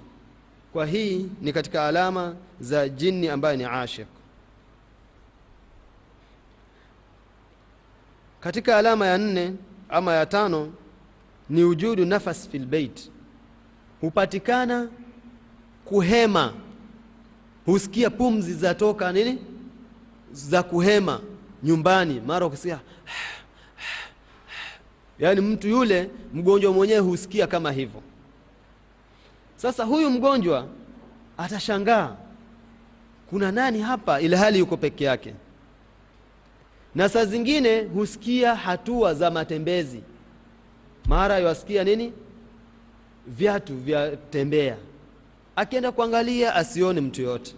Kwa 0.73 0.85
hii 0.85 1.25
ni 1.41 1.53
katika 1.53 1.87
alama 1.87 2.35
za 2.59 2.89
jini 2.89 3.29
ambaye 3.29 3.57
ni 3.57 3.63
ashiq 3.63 4.07
katika 8.43 8.77
alama 8.77 9.07
ya 9.07 9.17
nne 9.17 9.53
ama 9.89 10.13
ya 10.13 10.25
tano 10.25 10.73
ni 11.49 11.63
ujudu 11.63 12.05
nafas 12.05 12.49
fil 12.49 12.65
bait. 12.65 13.11
Hupatikana 14.01 14.89
kuhema. 15.85 16.53
Husikia 17.65 18.09
pumzi 18.09 18.53
zatoka 18.53 19.11
nini? 19.11 19.39
Za 20.31 20.63
kuhema 20.63 21.21
nyumbani. 21.63 22.19
Mara 22.27 22.45
ukisikia 22.45 22.79
yaani 25.19 25.41
mtu 25.41 25.67
yule 25.67 26.09
mgonjwa 26.33 26.73
mwenyewe 26.73 26.99
husikia 26.99 27.47
kama 27.47 27.71
hivyo. 27.71 28.01
Sasa 29.55 29.83
huyu 29.83 30.09
mgonjwa 30.09 30.67
atashangaa 31.37 32.15
kuna 33.29 33.51
nani 33.51 33.79
hapa 33.81 34.21
ilhali 34.21 34.59
yuko 34.59 34.77
peke 34.77 35.03
yake 35.03 35.33
na 36.95 37.09
saa 37.09 37.25
zingine 37.25 37.81
husikia 37.83 38.55
hatua 38.55 39.13
za 39.13 39.31
matembezi. 39.31 40.03
Mara 41.05 41.39
yawasikia 41.39 41.83
nini? 41.83 42.13
Viatu 43.27 43.77
vya 43.77 44.17
tembea. 44.17 44.77
Akienda 45.55 45.91
kuangalia 45.91 46.55
asione 46.55 47.01
mtu 47.01 47.21
yoyote 47.21 47.55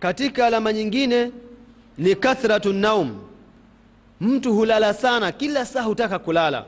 katika 0.00 0.46
alama 0.46 0.72
nyingine 0.72 1.30
ni 1.98 2.14
kathratu 2.14 2.72
naum. 2.72 3.20
Mtu 4.20 4.54
hulala 4.54 4.94
sana 4.94 5.32
kila 5.32 5.66
saa 5.66 5.82
hutaka 5.82 6.18
kulala 6.18 6.64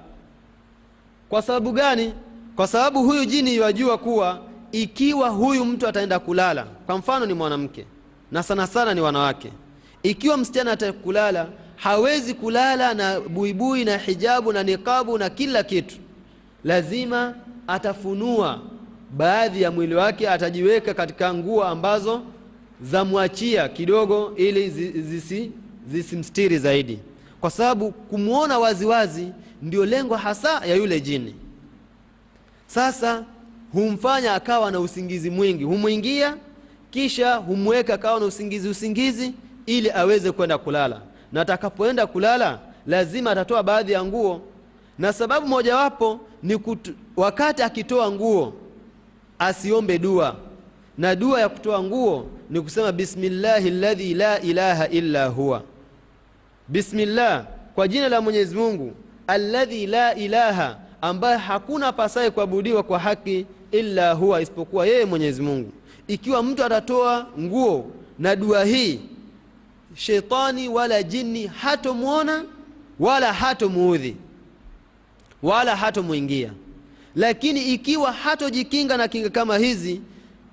kwa 1.28 1.42
sababu 1.42 1.72
gani? 1.72 2.12
Kwa 2.56 2.66
sababu 2.66 3.02
huyu 3.02 3.24
jini 3.24 3.56
yajua 3.56 3.98
kuwa 3.98 4.40
ikiwa 4.72 5.28
huyu 5.28 5.64
mtu 5.64 5.88
ataenda 5.88 6.18
kulala 6.18 6.66
kwa 6.86 6.98
mfano 6.98 7.26
ni 7.26 7.34
mwanamke 7.34 7.86
na 8.32 8.42
sana 8.42 8.66
sana 8.66 8.94
ni 8.94 9.00
wanawake 9.00 9.52
ikiwa 10.02 10.36
msichana 10.36 10.72
atakulala 10.72 11.46
hawezi 11.76 12.34
kulala 12.34 12.94
na 12.94 13.20
buibui 13.20 13.84
na 13.84 13.98
hijabu 13.98 14.52
na 14.52 14.62
niqabu 14.62 15.18
na 15.18 15.30
kila 15.30 15.62
kitu. 15.62 15.96
Lazima 16.64 17.34
atafunua. 17.66 18.60
Baadhi 19.16 19.62
ya 19.62 19.70
mwili 19.70 19.94
wake 19.94 20.28
atajiweka 20.30 20.94
katika 20.94 21.34
nguo 21.34 21.64
ambazo 21.64 22.22
zamwachia 22.82 23.68
kidogo 23.68 24.32
ili 24.36 24.70
zisi, 25.02 25.50
zisimstiri 25.90 26.58
zaidi. 26.58 26.98
Kwa 27.40 27.50
sababu 27.50 27.90
kumwona 27.92 28.58
waziwazi 28.58 29.28
ndio 29.62 29.86
lengo 29.86 30.16
hasa 30.16 30.66
ya 30.66 30.74
yule 30.74 31.00
jini. 31.00 31.34
Sasa 32.66 33.24
humfanya 33.72 34.34
akawa 34.34 34.70
na 34.70 34.80
usingizi 34.80 35.30
mwingi. 35.30 35.64
Humwingia 35.64 36.36
kisha 36.90 37.34
humweka 37.34 37.94
akawa 37.94 38.20
na 38.20 38.26
usingizi 38.26 38.68
usingizi 38.68 39.32
ili 39.66 39.90
aweze 39.90 40.32
kwenda 40.32 40.58
kulala. 40.58 41.00
Na 41.32 41.40
atakapoenda 41.40 42.06
kulala 42.06 42.58
lazima 42.86 43.30
atatoa 43.30 43.62
baadhi 43.62 43.92
ya 43.92 44.04
nguo. 44.04 44.40
Na 44.98 45.12
sababu 45.12 45.46
mojawapo 45.46 46.20
ni 46.42 46.58
kutu, 46.58 46.92
wakati 47.16 47.62
akitoa 47.62 48.10
nguo 48.10 48.52
asiombe 49.38 49.98
dua. 49.98 50.36
Na 50.98 51.14
dua 51.16 51.40
ya 51.40 51.48
kutoa 51.48 51.82
nguo 51.82 52.26
ni 52.50 52.60
kusema 52.60 52.92
bismillahi 52.92 53.70
ladhi 53.70 54.14
la 54.14 54.40
ilaha 54.40 54.88
illa 54.88 55.26
huwa. 55.26 55.62
Bismillah 56.68 57.44
kwa 57.74 57.88
jina 57.88 58.08
la 58.08 58.20
mwenyezi 58.20 58.56
mungu 58.56 58.92
alladhi 59.26 59.86
la 59.86 60.14
ilaha 60.14 60.78
ambaye 61.00 61.36
hakuna 61.38 61.92
pasaye 61.92 62.30
kuabudiwa 62.30 62.82
kwa 62.82 62.98
haki 62.98 63.46
illa 63.72 64.12
huwa 64.12 64.40
isipokuwa 64.42 64.86
yeye 64.86 65.04
mwenyezi 65.04 65.42
mungu. 65.42 65.72
Ikiwa 66.08 66.42
mtu 66.42 66.64
atatoa 66.64 67.26
nguo 67.40 67.90
na 68.18 68.36
dua 68.36 68.64
hii 68.64 69.00
shetani 69.94 70.68
wala 70.68 71.02
jini 71.02 71.46
hatomwona 71.46 72.44
wala 73.00 73.32
hatomuudhi 73.32 74.16
wala 75.42 75.76
hatomwingia. 75.76 76.52
Lakini 77.16 77.62
ikiwa 77.74 78.12
hatojikinga 78.12 78.96
na 78.96 79.08
kinga 79.08 79.30
kama 79.30 79.58
hizi 79.58 80.00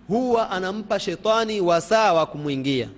huwa 0.07 0.49
anampa 0.51 0.99
shetani 0.99 1.62
wasaa 1.62 2.13
wa 2.13 2.25
kumwingia. 2.25 2.89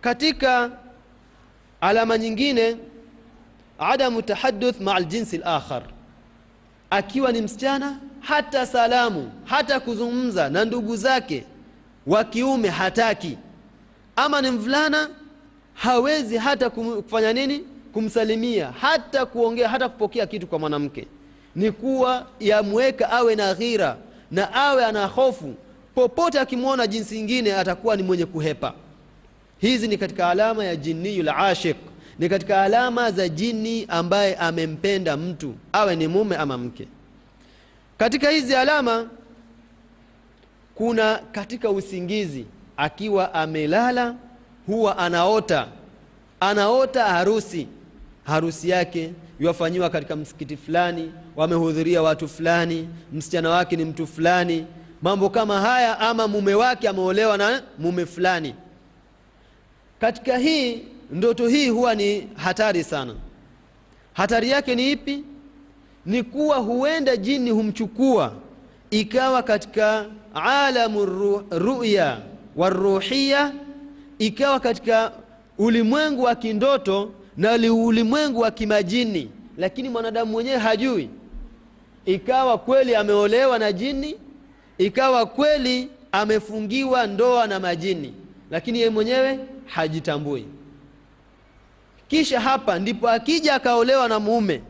Katika 0.00 0.70
alama 1.80 2.18
nyingine 2.18 2.76
adamu 3.78 4.22
tahaduth 4.22 4.80
maa 4.80 5.00
ljinsi 5.00 5.38
lakhar 5.38 5.82
akiwa 6.90 7.32
ni 7.32 7.42
msichana 7.42 7.98
hata 8.20 8.66
salamu 8.66 9.32
hata 9.44 9.80
kuzungumza 9.80 10.48
na 10.48 10.64
ndugu 10.64 10.96
zake 10.96 11.44
wa 12.06 12.24
kiume 12.24 12.68
hataki. 12.68 13.38
Ama 14.16 14.42
ni 14.42 14.50
mvulana 14.50 15.08
hawezi 15.74 16.36
hata 16.36 16.70
kufanya 16.70 17.32
nini? 17.32 17.64
Kumsalimia 17.92 18.72
hata 18.80 19.26
kuongea 19.26 19.68
hata 19.68 19.88
kupokea 19.88 20.26
kitu 20.26 20.46
kwa 20.46 20.58
mwanamke. 20.58 21.06
Ni 21.56 21.70
kuwa 21.72 22.26
yamweka 22.40 23.10
awe 23.10 23.36
na 23.36 23.54
ghira 23.54 23.96
na 24.30 24.52
awe 24.54 24.84
ana 24.84 25.06
hofu. 25.06 25.54
Popote 25.94 26.40
akimwona 26.40 26.86
jinsi 26.86 27.18
ingine 27.18 27.54
atakuwa 27.54 27.96
ni 27.96 28.02
mwenye 28.02 28.26
kuhepa 28.26 28.74
hizi 29.60 29.88
ni 29.88 29.98
katika 29.98 30.28
alama 30.30 30.64
ya 30.64 30.76
jinniyu 30.76 31.22
lashiq 31.22 31.76
ni 32.18 32.28
katika 32.28 32.62
alama 32.62 33.10
za 33.10 33.28
jini 33.28 33.84
ambaye 33.88 34.34
amempenda 34.34 35.16
mtu 35.16 35.54
awe 35.72 35.96
ni 35.96 36.08
mume 36.08 36.36
ama 36.36 36.58
mke. 36.58 36.88
Katika 37.98 38.30
hizi 38.30 38.54
alama 38.54 39.06
kuna 40.74 41.20
katika 41.32 41.70
usingizi 41.70 42.44
akiwa 42.76 43.34
amelala 43.34 44.14
huwa 44.66 44.98
anaota. 44.98 45.66
Anaota 46.40 47.04
harusi. 47.04 47.66
Harusi 48.24 48.68
yake 48.68 49.12
yafanyiwa 49.40 49.90
katika 49.90 50.16
msikiti 50.16 50.56
fulani 50.56 51.12
wamehudhuria 51.36 52.02
watu 52.02 52.28
fulani 52.28 52.88
msichana 53.12 53.50
wake 53.50 53.76
ni 53.76 53.84
mtu 53.84 54.06
fulani. 54.06 54.66
Mambo 55.02 55.30
kama 55.30 55.60
haya 55.60 55.98
ama 55.98 56.28
mume 56.28 56.54
wake 56.54 56.88
ameolewa 56.88 57.36
na 57.38 57.62
mume 57.78 58.06
fulani 58.06 58.54
katika 60.00 60.38
hii 60.38 60.78
ndoto 61.10 61.48
hii 61.48 61.68
huwa 61.68 61.94
ni 61.94 62.28
hatari 62.36 62.84
sana. 62.84 63.14
Hatari 64.12 64.50
yake 64.50 64.74
ni 64.74 64.90
ipi? 64.92 65.24
Ni 66.06 66.22
kuwa 66.22 66.56
huenda 66.56 67.16
jini 67.16 67.50
humchukua 67.50 68.32
ikawa 68.90 69.42
katika 69.42 70.06
alamu 70.34 71.04
ru, 71.06 71.44
ruya 71.50 72.18
waruhiya 72.56 73.52
ikawa 74.18 74.60
katika 74.60 75.12
ulimwengu 75.58 76.22
wa 76.22 76.34
kindoto 76.34 77.10
na 77.36 77.52
ulimwengu 77.72 78.40
wa 78.40 78.50
kimajini. 78.50 79.30
Lakini 79.58 79.88
mwanadamu 79.88 80.32
mwenyewe 80.32 80.56
hajui. 80.58 81.08
Ikawa 82.06 82.58
kweli 82.58 82.94
ameolewa 82.94 83.58
na 83.58 83.72
jini 83.72 84.16
ikawa 84.78 85.26
kweli 85.26 85.88
amefungiwa 86.12 87.06
ndoa 87.06 87.46
na 87.46 87.60
majini 87.60 88.14
lakini 88.50 88.78
yeye 88.78 88.90
mwenyewe 88.90 89.38
hajitambui. 89.66 90.44
Kisha 92.08 92.40
hapa 92.40 92.78
ndipo 92.78 93.08
akija 93.08 93.54
akaolewa 93.54 94.08
na 94.08 94.20
mume 94.20 94.62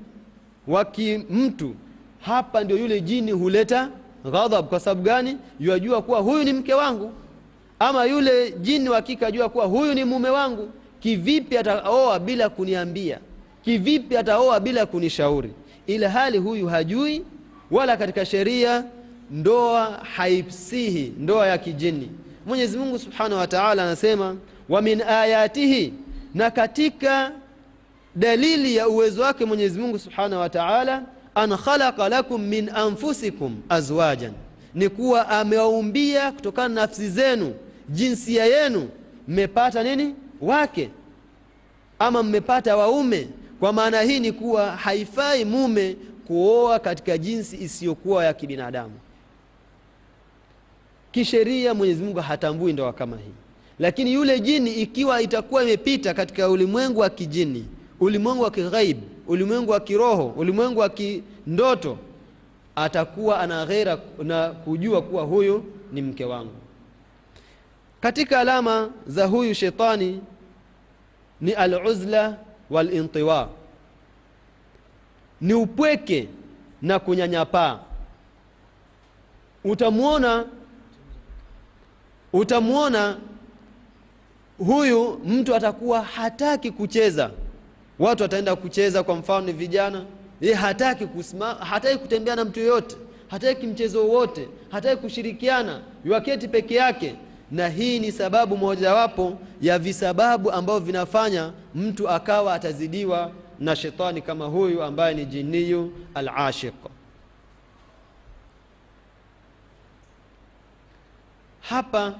wa 0.68 0.84
kimtu 0.84 1.74
hapa 2.20 2.64
ndio 2.64 2.78
yule 2.78 3.00
jini 3.00 3.32
huleta 3.32 3.88
ghadhab. 4.30 4.68
Kwa 4.68 4.80
sababu 4.80 5.02
gani? 5.02 5.36
Yajua 5.60 6.02
kuwa 6.02 6.20
huyu 6.20 6.44
ni 6.44 6.52
mke 6.52 6.74
wangu. 6.74 7.12
Ama 7.78 8.04
yule 8.04 8.50
jini 8.52 8.88
wa 8.88 9.02
kike 9.02 9.26
ajua 9.26 9.48
kuwa 9.48 9.66
huyu 9.66 9.94
ni 9.94 10.04
mume 10.04 10.28
wangu. 10.28 10.70
Kivipi 11.00 11.58
ataoa 11.58 12.18
bila 12.18 12.48
kuniambia? 12.48 13.18
Kivipi 13.64 14.16
ataoa 14.16 14.60
bila 14.60 14.86
kunishauri? 14.86 15.52
Ila 15.86 16.10
hali 16.10 16.38
huyu 16.38 16.66
hajui 16.68 17.22
wala 17.70 17.96
katika 17.96 18.24
sheria 18.24 18.84
ndoa 19.30 19.84
haisihi 20.16 21.12
ndoa 21.18 21.46
ya 21.46 21.58
kijini 21.58 22.10
mwenyezi 22.46 22.78
mungu 22.78 22.98
subhanahu 22.98 23.40
wataala 23.40 23.82
anasema 23.82 24.36
wa 24.68 24.82
min 24.82 25.02
ayatihi 25.02 25.92
na 26.34 26.50
katika 26.50 27.32
dalili 28.16 28.76
ya 28.76 28.88
uwezo 28.88 29.22
wake 29.22 29.44
mwenyezi 29.44 29.78
mungu 29.80 29.98
subhanahu 29.98 30.42
wataala 30.42 31.02
an 31.34 31.56
khalaqa 31.56 32.08
lakum 32.08 32.42
min 32.42 32.68
anfusikum 32.74 33.56
azwajan 33.68 34.32
ni 34.74 34.88
kuwa 34.88 35.28
amewaumbia 35.28 36.32
kutokana 36.32 36.68
na 36.74 36.80
nafsi 36.80 37.08
zenu 37.10 37.54
jinsia 37.88 38.44
yenu 38.46 38.88
mmepata 39.28 39.82
nini? 39.82 40.14
Wake. 40.40 40.90
Ama 41.98 42.22
mmepata 42.22 42.76
waume. 42.76 43.28
Kwa 43.60 43.72
maana 43.72 44.00
hii 44.02 44.20
ni 44.20 44.32
kuwa 44.32 44.70
haifai 44.76 45.44
mume 45.44 45.96
kuoa 46.26 46.78
katika 46.78 47.18
jinsi 47.18 47.56
isiyokuwa 47.56 48.24
ya 48.24 48.34
kibinadamu 48.34 48.92
kisheria 51.12 51.74
mwenyezi 51.74 52.02
mungu 52.02 52.18
hatambui 52.20 52.72
ndoa 52.72 52.92
kama 52.92 53.16
hii. 53.16 53.32
Lakini 53.78 54.12
yule 54.12 54.40
jini 54.40 54.72
ikiwa 54.74 55.22
itakuwa 55.22 55.62
imepita 55.62 56.14
katika 56.14 56.48
ulimwengu 56.48 57.00
wa 57.00 57.10
kijini 57.10 57.66
ulimwengu 58.00 58.42
wa 58.42 58.50
kighaib 58.50 58.98
ulimwengu 59.28 59.70
wa 59.70 59.80
kiroho 59.80 60.26
ulimwengu 60.36 60.80
wa 60.80 60.88
kindoto 60.88 61.98
atakuwa 62.76 63.40
ana 63.40 63.66
ghera 63.66 63.98
na 64.22 64.48
kujua 64.50 65.02
kuwa 65.02 65.22
huyu 65.24 65.64
ni 65.92 66.02
mke 66.02 66.24
wangu. 66.24 66.52
Katika 68.00 68.40
alama 68.40 68.90
za 69.06 69.26
huyu 69.26 69.54
shetani 69.54 70.20
ni 71.40 71.52
aluzla 71.52 72.36
walintiwa. 72.70 73.48
Ni 75.40 75.54
upweke 75.54 76.28
na 76.82 76.98
kunyanyapaa. 76.98 77.78
Utamwona 79.64 80.46
utamwona 82.32 83.16
huyu 84.58 85.20
mtu 85.24 85.54
atakuwa 85.54 86.02
hataki 86.02 86.70
kucheza. 86.70 87.30
Watu 87.98 88.22
wataenda 88.22 88.56
kucheza 88.56 89.02
kwa 89.02 89.16
mfano 89.16 89.46
ni 89.46 89.52
vijana. 89.52 90.04
Ye 90.40 90.54
hataki 90.54 91.06
kusimama 91.06 91.64
hataki 91.64 91.98
kutembea 91.98 92.36
na 92.36 92.44
mtu 92.44 92.60
yoyote. 92.60 92.96
Hataki 93.28 93.66
mchezo 93.66 94.00
wowote. 94.08 94.48
Hataki 94.70 95.02
kushirikiana. 95.02 95.80
Yuaketi 96.04 96.48
peke 96.48 96.74
yake. 96.74 97.14
Na 97.50 97.68
hii 97.68 97.98
ni 97.98 98.12
sababu 98.12 98.56
mojawapo 98.56 99.38
ya 99.62 99.78
visababu 99.78 100.50
ambavyo 100.52 100.80
vinafanya 100.86 101.52
mtu 101.74 102.08
akawa 102.08 102.54
atazidiwa 102.54 103.30
na 103.60 103.76
shetani 103.76 104.22
kama 104.22 104.44
huyu 104.46 104.82
ambaye 104.82 105.14
ni 105.14 105.24
jiniyu 105.24 105.92
alashiq 106.14 106.74
hapa 111.70 112.14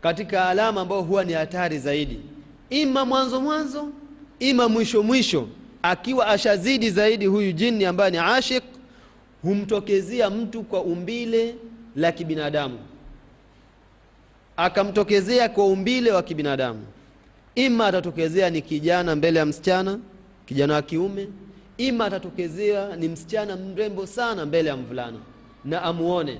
katika 0.00 0.48
alama 0.48 0.80
ambayo 0.80 1.02
huwa 1.02 1.24
ni 1.24 1.32
hatari 1.32 1.78
zaidi. 1.78 2.20
Ima 2.70 3.04
mwanzo 3.04 3.40
mwanzo 3.40 3.88
ima 4.38 4.68
mwisho 4.68 5.02
mwisho. 5.02 5.48
Akiwa 5.82 6.26
ashazidi 6.26 6.90
zaidi 6.90 7.26
huyu 7.26 7.52
jini 7.52 7.84
ambaye 7.84 8.10
ni 8.10 8.18
ashik 8.18 8.62
humtokezea 9.42 10.30
mtu 10.30 10.62
kwa 10.62 10.82
umbile 10.82 11.54
la 11.96 12.12
kibinadamu. 12.12 12.78
Akamtokezea 14.56 15.48
kwa 15.48 15.66
umbile 15.66 16.12
wa 16.12 16.22
kibinadamu. 16.22 16.84
Ima 17.54 17.86
atatokezea 17.86 18.50
ni 18.50 18.62
kijana 18.62 19.16
mbele 19.16 19.38
ya 19.38 19.46
msichana 19.46 19.98
kijana 20.46 20.74
wa 20.74 20.82
kiume. 20.82 21.28
Ima 21.78 22.04
atatokezea 22.04 22.96
ni 22.96 23.08
msichana 23.08 23.56
mrembo 23.56 24.06
sana 24.06 24.46
mbele 24.46 24.68
ya 24.68 24.76
mvulana 24.76 25.18
na 25.64 25.82
amuone. 25.82 26.38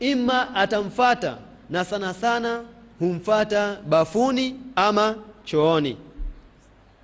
Ima 0.00 0.54
atamfata 0.54 1.38
na 1.70 1.84
sana 1.84 2.14
sana 2.14 2.62
humfata 2.98 3.76
bafuni 3.88 4.56
ama 4.76 5.16
chooni. 5.44 5.96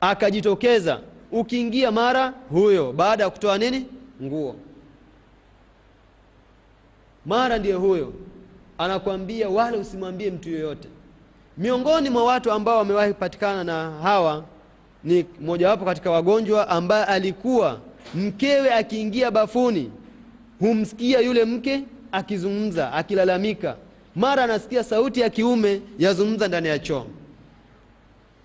Akajitokeza 0.01 1.01
ukiingia 1.33 1.91
mara 1.93 2.33
huyo. 2.51 2.93
Baada 2.93 3.25
ya 3.25 3.31
kutoa 3.31 3.59
nini? 3.59 3.87
Nguo. 4.23 4.57
Mara 7.27 7.59
ndiye 7.59 7.75
huyo. 7.75 8.13
Anakuambia 8.79 9.49
wala 9.49 9.77
usimwambie 9.79 10.31
mtu 10.31 10.51
yoyote. 10.51 10.89
Miongoni 11.59 12.11
mwa 12.11 12.25
watu 12.25 12.53
ambao 12.53 12.79
wamewahi 12.79 13.13
kupatikana 13.13 13.65
na 13.65 13.91
hawa 14.03 14.45
ni 15.05 15.25
mojawapo 15.41 15.85
katika 15.85 16.11
wagonjwa 16.11 16.69
ambaye 16.69 17.05
alikuwa 17.05 17.81
mkewe 18.15 18.75
akiingia 18.75 19.31
bafuni 19.31 19.91
humsikia 20.61 21.21
yule 21.21 21.45
mke 21.45 21.83
akizungumza 22.13 22.93
akilalamika 22.93 23.77
mara 24.17 24.45
anasikia 24.45 24.85
sauti 24.85 25.21
ya 25.21 25.31
kiume 25.31 25.81
yazungumza 25.99 26.49
ndani 26.49 26.69
ya 26.69 26.79
choo. 26.79 27.07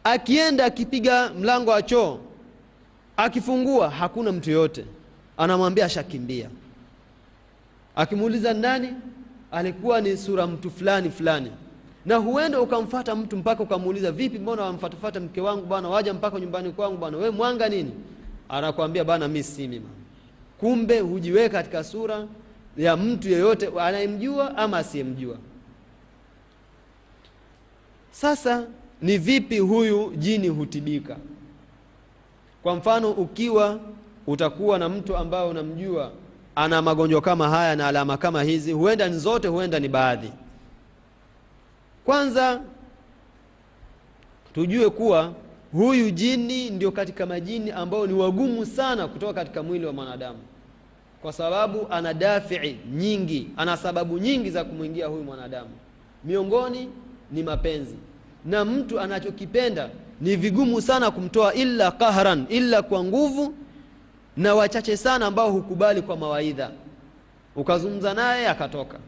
Akienda 0.03 0.65
akipiga 0.65 1.29
mlango 1.39 1.71
wa 1.71 1.81
choo 1.81 2.19
akifungua 3.17 3.89
hakuna 3.89 4.31
mtu 4.31 4.51
yoyote. 4.51 4.85
Anamwambia 5.37 5.85
ashakimbia. 5.85 6.49
Akimuuliza 7.95 8.53
ndani, 8.53 8.93
alikuwa 9.51 10.01
ni 10.01 10.17
sura 10.17 10.47
mtu 10.47 10.71
fulani 10.71 11.09
fulani. 11.09 11.51
Na 12.05 12.15
huenda 12.15 12.61
ukamfata 12.61 13.15
mtu 13.15 13.37
mpaka 13.37 13.63
ukamuuliza 13.63 14.11
vipi 14.11 14.39
mbona 14.39 14.61
wamfatafata 14.63 15.19
mke 15.19 15.41
wangu 15.41 15.65
bwana? 15.65 15.89
Waja 15.89 16.13
mpaka 16.13 16.39
nyumbani 16.39 16.71
kwangu 16.71 16.97
bwana. 16.97 17.17
We 17.17 17.29
mwanga 17.29 17.69
nini? 17.69 17.91
Anakwambia 18.49 19.03
bana 19.03 19.27
mi 19.27 19.43
si 19.43 19.81
kumbe 20.59 20.99
hujiweka 20.99 21.57
katika 21.57 21.83
sura 21.83 22.27
ya 22.77 22.97
mtu 22.97 23.29
yeyote 23.29 23.69
anayemjua 23.79 24.57
ama 24.57 24.77
asiyemjua 24.77 25.37
sasa 28.11 28.67
ni 29.01 29.17
vipi 29.17 29.59
huyu 29.59 30.13
jini 30.15 30.47
hutibika? 30.47 31.17
Kwa 32.63 32.75
mfano 32.75 33.11
ukiwa 33.11 33.79
utakuwa 34.27 34.79
na 34.79 34.89
mtu 34.89 35.17
ambaye 35.17 35.49
unamjua 35.49 36.11
ana 36.55 36.81
magonjwa 36.81 37.21
kama 37.21 37.49
haya 37.49 37.75
na 37.75 37.87
alama 37.87 38.17
kama 38.17 38.43
hizi 38.43 38.71
huenda 38.71 39.09
ni 39.09 39.17
zote 39.17 39.47
huenda 39.47 39.79
ni 39.79 39.87
baadhi. 39.87 40.31
Kwanza 42.05 42.61
tujue 44.53 44.89
kuwa 44.89 45.33
huyu 45.71 46.11
jini 46.11 46.69
ndio 46.69 46.91
katika 46.91 47.25
majini 47.25 47.71
ambao 47.71 48.07
ni 48.07 48.13
wagumu 48.13 48.65
sana 48.65 49.07
kutoka 49.07 49.33
katika 49.33 49.63
mwili 49.63 49.85
wa 49.85 49.93
mwanadamu. 49.93 50.39
Kwa 51.21 51.33
sababu 51.33 51.87
ana 51.89 52.13
dafii 52.13 52.77
nyingi 52.93 53.47
ana 53.57 53.77
sababu 53.77 54.17
nyingi 54.17 54.49
za 54.49 54.63
kumwingia 54.63 55.07
huyu 55.07 55.23
mwanadamu. 55.23 55.69
Miongoni 56.23 56.89
ni 57.31 57.43
mapenzi. 57.43 57.95
Na 58.45 58.65
mtu 58.65 58.99
anachokipenda 58.99 59.89
ni 60.21 60.35
vigumu 60.35 60.81
sana 60.81 61.11
kumtoa 61.11 61.53
illa 61.53 61.91
qahran 61.91 62.45
illa 62.49 62.81
kwa 62.81 63.03
nguvu 63.03 63.53
na 64.37 64.55
wachache 64.55 64.97
sana 64.97 65.25
ambao 65.25 65.51
hukubali 65.51 66.01
kwa 66.01 66.17
mawaidha. 66.17 66.71
Ukazungumza 67.55 68.13
naye 68.13 68.47
akatoka. 68.47 68.99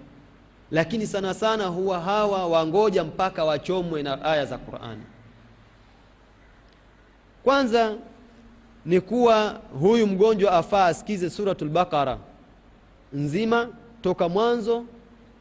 Lakini 0.72 1.08
sana 1.08 1.34
sana 1.34 1.66
huwa 1.66 2.00
hawa 2.00 2.48
wangoja 2.48 3.04
mpaka 3.04 3.46
wachomwe 3.46 4.04
na 4.04 4.22
aya 4.26 4.46
za 4.46 4.58
qurani. 4.58 5.02
Kwanza 7.44 7.96
ni 8.86 9.02
kuwa 9.02 9.60
huyu 9.80 10.08
mgonjwa 10.08 10.52
afaa 10.52 10.86
asikize 10.86 11.30
suratul 11.30 11.70
baqara 11.70 12.18
nzima 13.14 13.68
toka 14.02 14.30
mwanzo 14.30 14.86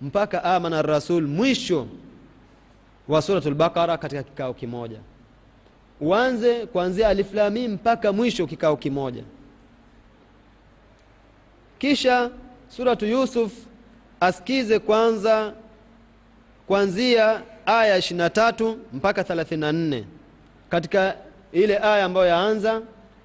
mpaka 0.01 0.45
amana 0.45 0.83
rasul 0.83 1.27
mwisho 1.29 1.87
wa 3.11 3.23
suratul 3.23 3.55
baqara 3.55 3.99
katika 3.99 4.23
kikao 4.23 4.55
kimoja. 4.55 4.99
Uanze 6.01 6.67
kuanzia 6.67 7.09
aliflamim 7.09 7.73
mpaka 7.73 8.13
mwisho 8.13 8.47
kikao 8.47 8.77
kimoja. 8.77 9.23
Kisha 11.79 12.31
suratu 12.69 13.07
yusuf 13.07 13.53
asikize 14.21 14.79
kwanza 14.79 15.53
kuanzia 16.67 17.43
aya 17.67 17.99
23 17.99 18.77
mpaka 18.93 19.23
34 19.23 20.03
katika 20.69 21.17
ile 21.53 21.79
aya 21.79 22.05
ambayo 22.05 22.27
yaanza 22.27 22.83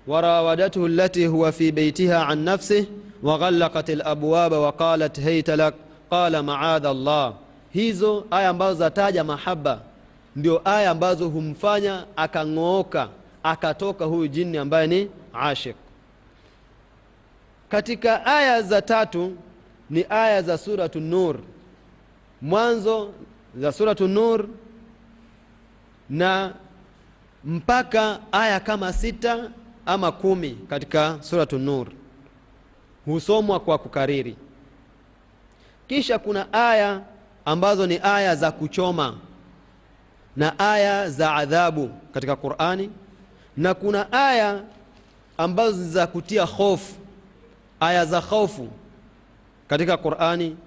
warawadatuhu 0.07 0.85
allati 0.85 1.25
huwa 1.25 1.51
fi 1.51 1.71
beitiha 1.71 2.27
an 2.27 2.39
nafsih 2.39 2.85
waghallaqat 3.23 3.89
labwaba 3.89 4.59
waqalat 4.59 5.19
heita 5.19 5.55
lak 5.55 5.75
qala 6.09 6.43
maadha 6.43 6.93
llah 6.93 7.33
hizo 7.75 8.25
aya 8.31 8.49
ambazo 8.49 8.79
zataja 8.79 9.23
mahaba 9.23 9.81
ndio 10.35 10.61
aya 10.69 10.91
ambazo 10.91 11.29
humfanya 11.29 12.05
akang'ooka 12.15 13.09
akatoka 13.43 14.05
huyu 14.05 14.27
jini 14.27 14.57
ambaye 14.57 14.87
ni 14.87 15.09
ashik 15.33 15.75
katika 17.69 18.25
aya 18.25 18.61
za 18.61 18.81
tatu 18.81 19.37
ni 19.89 20.05
aya 20.09 20.41
za 20.41 20.57
suratu 20.57 20.99
nur. 20.99 21.35
Mwanzo 22.41 23.11
za 23.57 23.71
suratu 23.71 24.07
nur 24.07 24.47
na 26.09 26.53
mpaka 27.43 28.19
aya 28.31 28.59
kama 28.59 28.93
sita 28.93 29.51
ama 29.85 30.11
kumi 30.11 30.57
katika 30.69 31.17
suratu 31.21 31.59
nur. 31.59 31.87
Husomwa 33.05 33.59
kwa 33.59 33.77
kukariri. 33.77 34.35
Kisha 35.87 36.19
kuna 36.19 36.53
aya 36.53 37.01
ambazo 37.45 37.87
ni 37.87 37.99
aya 38.03 38.35
za 38.35 38.51
kuchoma 38.51 39.17
na 40.35 40.59
aya 40.59 41.09
za 41.09 41.35
adhabu 41.35 41.89
katika 42.13 42.35
qurani 42.35 42.89
na 43.57 43.73
kuna 43.73 44.11
aya 44.11 44.61
ambazo 45.37 45.77
ni 45.77 45.89
za 45.89 46.07
kutia 46.07 46.43
hofu 46.43 46.93
aya 47.79 48.05
za 48.05 48.19
hofu 48.19 48.67
katika 49.67 49.97
qurani 49.97 50.57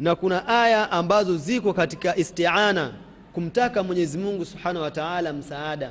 na 0.00 0.14
kuna 0.14 0.48
aya 0.48 0.90
ambazo 0.92 1.36
ziko 1.36 1.72
katika 1.72 2.16
istiana 2.16 2.92
kumtaka 3.32 3.82
mwenyezi 3.82 4.18
mungu 4.18 4.44
subhanahu 4.44 4.82
wa 4.84 4.90
taala 4.90 5.32
msaada 5.32 5.90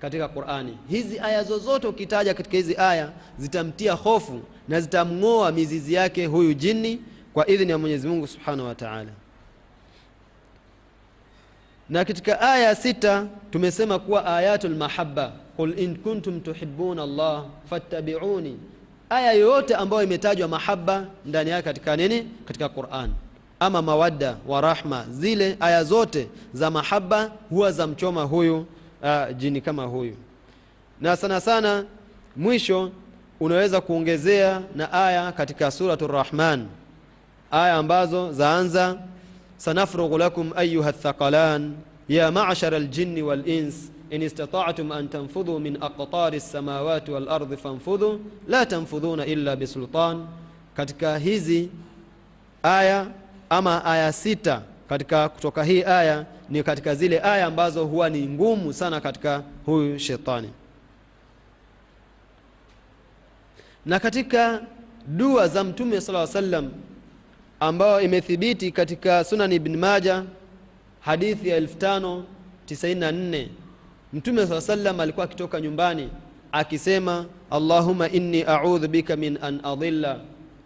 katika 0.00 0.28
qurani. 0.28 0.78
Hizi 0.88 1.18
aya 1.18 1.44
zozote 1.44 1.86
ukitaja 1.86 2.34
katika 2.34 2.56
hizi 2.56 2.76
aya 2.76 3.10
zitamtia 3.38 3.92
hofu 3.92 4.40
na 4.68 4.80
zitamng'oa 4.80 5.52
mizizi 5.52 5.94
yake 5.94 6.26
huyu 6.26 6.54
jini 6.54 7.00
kwa 7.34 7.46
idhini 7.50 7.70
ya 7.70 7.78
mwenyezi 7.78 8.08
mungu 8.08 8.26
subhanahu 8.26 8.68
wa 8.68 8.74
taala 8.74 9.10
na 11.90 12.04
katika 12.04 12.40
aya 12.40 12.64
ya 12.64 12.74
sita 12.74 13.26
tumesema 13.50 13.98
kuwa 13.98 14.36
ayatu 14.36 14.68
lmahaba 14.68 15.32
qul 15.56 15.78
in 15.78 15.96
kuntum 15.96 16.40
tuhibuna 16.40 17.02
allah 17.02 17.44
fattabiuni. 17.70 18.58
Aya 19.10 19.32
yoyote 19.32 19.74
ambayo 19.74 20.02
imetajwa 20.02 20.48
mahaba 20.48 21.04
ndani 21.26 21.50
yake 21.50 21.62
katika 21.64 21.96
nini? 21.96 22.28
Katika 22.44 22.68
quran. 22.68 23.10
Ama 23.60 23.82
mawadda 23.82 24.36
wa 24.46 24.60
rahma 24.60 25.04
zile 25.10 25.56
aya 25.60 25.84
zote 25.84 26.28
za 26.52 26.70
mahaba 26.70 27.30
huwa 27.50 27.72
za 27.72 27.86
mchoma 27.86 28.22
huyu 28.22 28.66
uh, 29.02 29.36
jini 29.36 29.60
kama 29.60 29.84
huyu. 29.84 30.16
Na 31.00 31.16
sana 31.16 31.40
sana 31.40 31.84
mwisho 32.36 32.90
unaweza 33.40 33.80
kuongezea 33.80 34.62
na 34.76 34.92
aya 34.92 35.32
katika 35.32 35.70
suratu 35.70 36.06
rahman 36.06 36.66
aya 37.50 37.74
ambazo 37.74 38.32
zaanza 38.32 38.96
sanafrughu 39.58 40.18
lakum 40.18 40.52
ayuha 40.56 40.92
thaqalan 40.92 41.74
ya 42.08 42.30
mashara 42.32 42.78
ljinni 42.78 43.22
walins 43.22 43.90
in 44.10 44.22
istata'tum 44.22 44.92
an 44.92 45.08
tanfudhu 45.08 45.58
min 45.60 45.76
aqtari 45.80 46.38
lsamawati 46.38 47.10
walardi 47.10 47.56
fanfudhu 47.56 48.20
la 48.48 48.66
tanfudhuna 48.66 49.26
illa 49.26 49.56
bisultan 49.56 50.26
katika 50.76 51.18
hizi 51.18 51.68
aya 52.62 53.06
ama 53.50 53.84
aya 53.84 54.12
sita 54.12 54.62
katika 54.88 55.28
kutoka 55.28 55.64
hii 55.64 55.82
aya 55.82 56.26
ni 56.48 56.62
katika 56.62 56.94
zile 56.94 57.20
aya 57.22 57.46
ambazo 57.46 57.84
huwa 57.86 58.10
ni 58.10 58.26
ngumu 58.26 58.72
sana 58.72 59.00
katika 59.00 59.42
huyu 59.66 59.98
shetani. 59.98 60.50
Na 63.86 63.98
katika 64.00 64.62
dua 65.06 65.48
za 65.48 65.64
mtume 65.64 66.00
sala 66.00 66.26
sallam 66.26 66.70
ambayo 67.60 68.00
imethibiti 68.00 68.72
katika 68.72 69.24
sunan 69.24 69.52
ibn 69.52 69.76
maja 69.76 70.24
hadithi 71.00 71.48
ya 71.48 71.60
594 71.60 73.46
mtume 74.12 74.46
saa 74.46 74.60
sallam 74.60 75.00
alikuwa 75.00 75.24
akitoka 75.24 75.60
nyumbani 75.60 76.08
akisema 76.52 77.26
allahuma 77.50 78.08
inni 78.10 78.42
audhu 78.42 78.88
bika 78.88 79.16
min 79.16 79.38
an 79.42 79.60
adhilla 79.62 80.20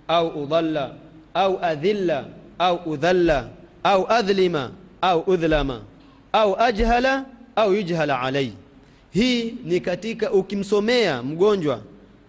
au 0.08 0.42
udalla 0.42 0.94
au 1.34 1.58
adhilla 1.64 2.24
au 2.58 2.76
udhalla 2.86 3.48
au 3.84 4.06
adhlima 4.12 4.70
au 5.02 5.20
udhlama 5.20 5.80
au 6.32 6.56
ajhala 6.60 7.24
au 7.56 7.74
yujhala 7.74 8.20
alai 8.20 8.52
hii 9.10 9.54
ni 9.64 9.80
katika 9.80 10.32
ukimsomea 10.32 11.22
mgonjwa 11.22 11.80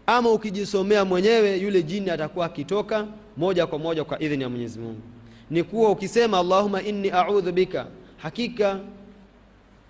ama 0.06 0.32
ukijisomea 0.32 1.06
mwenyewe 1.06 1.58
yule 1.58 1.84
jini 1.84 2.10
atakuwa 2.10 2.46
akitoka 2.46 3.06
moja 3.38 3.68
kwa 3.68 3.80
moja 3.80 4.04
kwa 4.04 4.20
idhini 4.22 4.44
ya 4.44 4.50
mwenyezi 4.50 4.80
mungu. 4.80 5.02
Ni 5.50 5.64
kuwa 5.64 5.92
ukisema 5.92 6.40
allahuma 6.40 6.82
inni 6.82 7.10
audhu 7.10 7.52
bika 7.52 7.86
hakika 8.18 8.80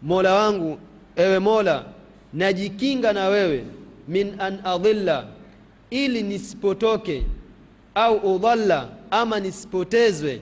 mola 0.01 0.33
wangu 0.33 0.77
ewe 1.15 1.39
mola 1.39 1.85
najikinga 2.33 3.13
na 3.13 3.27
wewe 3.27 3.63
min 4.07 4.33
an 4.39 4.59
adhilla 4.63 5.25
ili 5.89 6.21
nisipotoke 6.23 7.23
au 7.95 8.35
udhalla 8.35 8.89
ama 9.11 9.39
nisipotezwe 9.39 10.41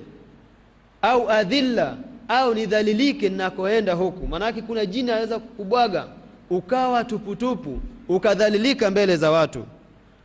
au 1.02 1.30
adhilla 1.30 1.98
au 2.28 2.54
nidhalilike 2.56 3.30
ninakoenda 3.30 3.94
huku. 3.94 4.28
Maanake 4.28 4.62
kuna 4.62 4.86
jini 4.86 5.12
anaweza 5.12 5.40
kukubwaga 5.40 6.08
ukawa 6.50 7.04
tuputupu 7.04 7.80
ukadhalilika 8.10 8.92
mbele 8.92 9.18
za 9.18 9.32
watu. 9.32 9.66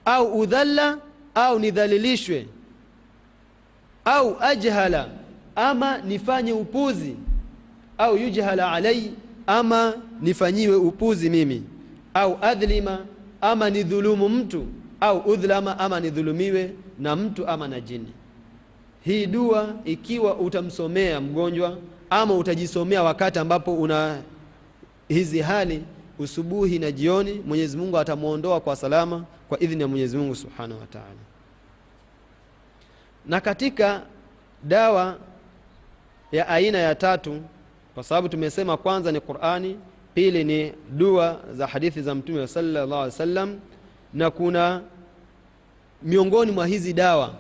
Au 0.04 0.38
udhalla 0.40 0.98
au 1.34 1.58
nidhalilishwe 1.58 2.46
au 4.06 4.36
ajhala 4.40 5.08
ama 5.56 5.98
nifanye 5.98 6.52
upuzi 6.52 7.16
au 7.98 8.16
yujhala 8.16 8.72
alai 8.72 9.12
ama 9.46 9.94
nifanyiwe 10.20 10.76
upuzi 10.76 11.30
mimi 11.30 11.62
au 12.14 12.38
adhlima 12.42 12.98
ama 13.40 13.70
nidhulumu 13.70 14.28
mtu 14.28 14.66
au 15.00 15.18
udhlama 15.18 15.78
ama 15.78 16.00
nidhulumiwe 16.00 16.72
na 16.98 17.16
mtu 17.16 17.46
ama 17.48 17.68
na 17.68 17.80
jini. 17.80 18.06
Hii 19.04 19.26
dua 19.26 19.74
ikiwa 19.84 20.36
utamsomea 20.36 21.20
mgonjwa 21.20 21.76
ama 22.10 22.34
utajisomea 22.34 23.02
wakati 23.02 23.38
ambapo 23.38 23.74
una 23.74 24.18
hizi 25.08 25.40
hali 25.40 25.82
usubuhi 26.18 26.78
na 26.78 26.92
jioni 26.92 27.32
mwenyezi 27.46 27.76
mungu 27.76 27.98
atamwondoa 27.98 28.60
kwa 28.60 28.76
salama 28.76 29.24
kwa 29.48 29.60
idhini 29.60 29.82
ya 29.82 29.88
mwenyezi 29.88 30.16
mungu 30.16 30.34
subhanahu 30.34 30.80
wa 30.80 30.86
taala 30.86 31.25
na 33.28 33.40
katika 33.40 34.02
dawa 34.62 35.16
ya 36.32 36.48
aina 36.48 36.78
ya 36.78 36.94
tatu 36.94 37.42
kwa 37.94 38.04
sababu 38.04 38.28
tumesema 38.28 38.76
kwanza 38.76 39.12
ni 39.12 39.20
qurani 39.20 39.76
pili 40.14 40.44
ni 40.44 40.72
dua 40.90 41.40
za 41.52 41.66
hadithi 41.66 42.02
za 42.02 42.14
mtume 42.14 42.46
sallallahu 42.46 42.86
alaihi 42.94 43.04
wasallam 43.04 43.58
na 44.14 44.30
kuna 44.30 44.82
miongoni 46.02 46.52
mwa 46.52 46.66
hizi 46.66 46.92
dawa 46.92 47.34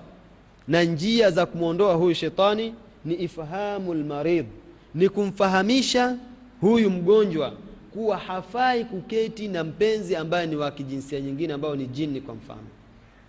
na 0.68 0.82
njia 0.82 1.30
za 1.30 1.46
kumwondoa 1.46 1.94
huyu 1.94 2.14
shetani 2.14 2.74
ni 3.04 3.14
ifhamu 3.14 3.94
lmaridh 3.94 4.46
ni 4.94 5.08
kumfahamisha 5.08 6.16
huyu 6.60 6.90
mgonjwa 6.90 7.52
kuwa 7.92 8.16
hafai 8.18 8.84
kuketi 8.84 9.48
na 9.48 9.64
mpenzi 9.64 10.16
ambaye 10.16 10.46
ni 10.46 10.56
wa 10.56 10.70
kijinsia 10.70 11.20
nyingine 11.20 11.52
ambayo 11.54 11.76
ni 11.76 11.86
jini 11.86 12.20
kwa 12.20 12.34
mfano. 12.34 12.66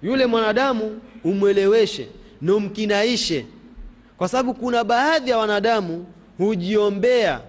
Yule 0.04 0.26
mwanadamu 0.26 1.02
umweleweshe 1.24 2.08
na 2.42 2.56
umkinaishe 2.56 3.46
kwa 4.18 4.28
sababu 4.28 4.54
kuna 4.54 4.84
baadhi 4.84 5.30
ya 5.32 5.38
wanadamu 5.38 6.06
hujiombea 6.38 7.42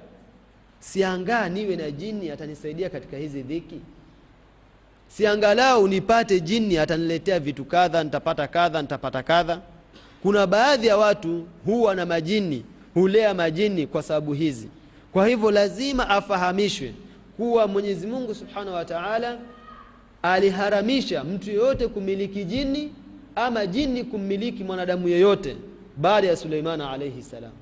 siangaa 0.81 1.49
niwe 1.49 1.77
na 1.77 1.91
jini 1.91 2.31
atanisaidia 2.31 2.91
katika 2.91 3.17
hizi 3.17 3.43
dhiki. 3.43 3.81
Siangalau 5.09 5.89
nipate 5.89 6.41
jini 6.41 6.79
ataniletea 6.79 7.41
vitu 7.41 7.65
kadha 7.65 8.05
nitapata 8.05 8.47
kadha 8.49 8.83
nitapata 8.83 9.23
kadha. 9.23 9.61
Kuna 10.23 10.47
baadhi 10.47 10.87
ya 10.87 10.97
watu 10.97 11.47
huwa 11.65 11.95
na 11.95 12.07
majini 12.07 12.65
hulea 12.95 13.35
majini 13.35 13.87
kwa 13.87 14.03
sababu 14.03 14.33
hizi. 14.33 14.69
Kwa 15.13 15.29
hivyo 15.29 15.51
lazima 15.51 16.09
afahamishwe 16.09 16.95
kuwa 17.37 17.67
mwenyezi 17.67 18.07
mungu 18.07 18.35
subhanahu 18.35 18.77
wa 18.77 18.85
taala 18.85 19.39
aliharamisha 20.23 21.25
mtu 21.25 21.51
yeyote 21.51 21.89
kumiliki 21.89 22.45
jini 22.45 22.93
ama 23.47 23.67
jini 23.67 24.05
kummiliki 24.05 24.65
mwanadamu 24.65 25.09
yeyote 25.09 25.57
baada 25.97 26.27
ya 26.27 26.37
suleimana 26.37 26.91
alaihi 26.91 27.23
salam. 27.23 27.53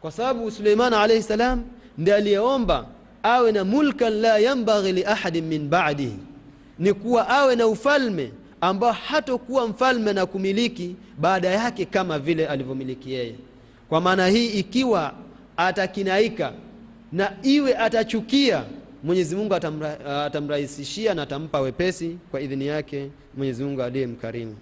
Kwa 0.00 0.10
sababu 0.12 0.50
suleimana 0.50 1.00
alaihi 1.00 1.22
salam 1.22 1.62
ndi 1.98 2.12
aliyeomba 2.12 2.86
awe 3.22 3.52
na 3.52 3.64
mulkan 3.64 4.12
la 4.12 4.38
yambaghi 4.38 4.92
liahadin 4.92 5.44
min 5.44 5.68
badihi. 5.68 6.16
Ni 6.78 6.92
kuwa 6.92 7.28
awe 7.28 7.56
na 7.56 7.66
ufalme 7.66 8.32
ambao 8.60 8.92
hatokuwa 8.92 9.68
mfalme 9.68 10.12
na 10.12 10.26
kumiliki 10.26 10.96
baada 11.18 11.48
yake 11.48 11.84
kama 11.84 12.18
vile 12.18 12.46
alivyomiliki 12.46 13.12
yeye. 13.12 13.34
Kwa 13.88 14.00
maana 14.00 14.26
hii 14.26 14.46
ikiwa 14.46 15.12
atakinaika 15.56 16.52
na 17.12 17.32
iwe 17.42 17.76
atachukia 17.76 18.64
mwenyezi 19.02 19.36
mungu 19.36 19.54
atamra, 19.54 20.24
atamrahisishia 20.24 21.14
na 21.14 21.22
atampa 21.22 21.60
wepesi 21.60 22.18
kwa 22.30 22.40
idhini 22.40 22.66
yake 22.66 23.10
mwenyezi 23.36 23.64
mungu 23.64 23.82
aliye 23.82 24.06
mkarimu. 24.06 24.56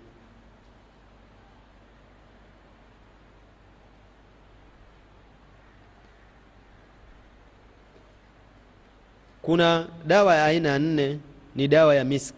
Kuna 9.43 9.89
dawa 10.07 10.35
ya 10.37 10.45
aina 10.45 10.79
nne 10.79 11.19
ni 11.55 11.69
dawa 11.69 11.95
ya 11.95 12.05
misk. 12.05 12.35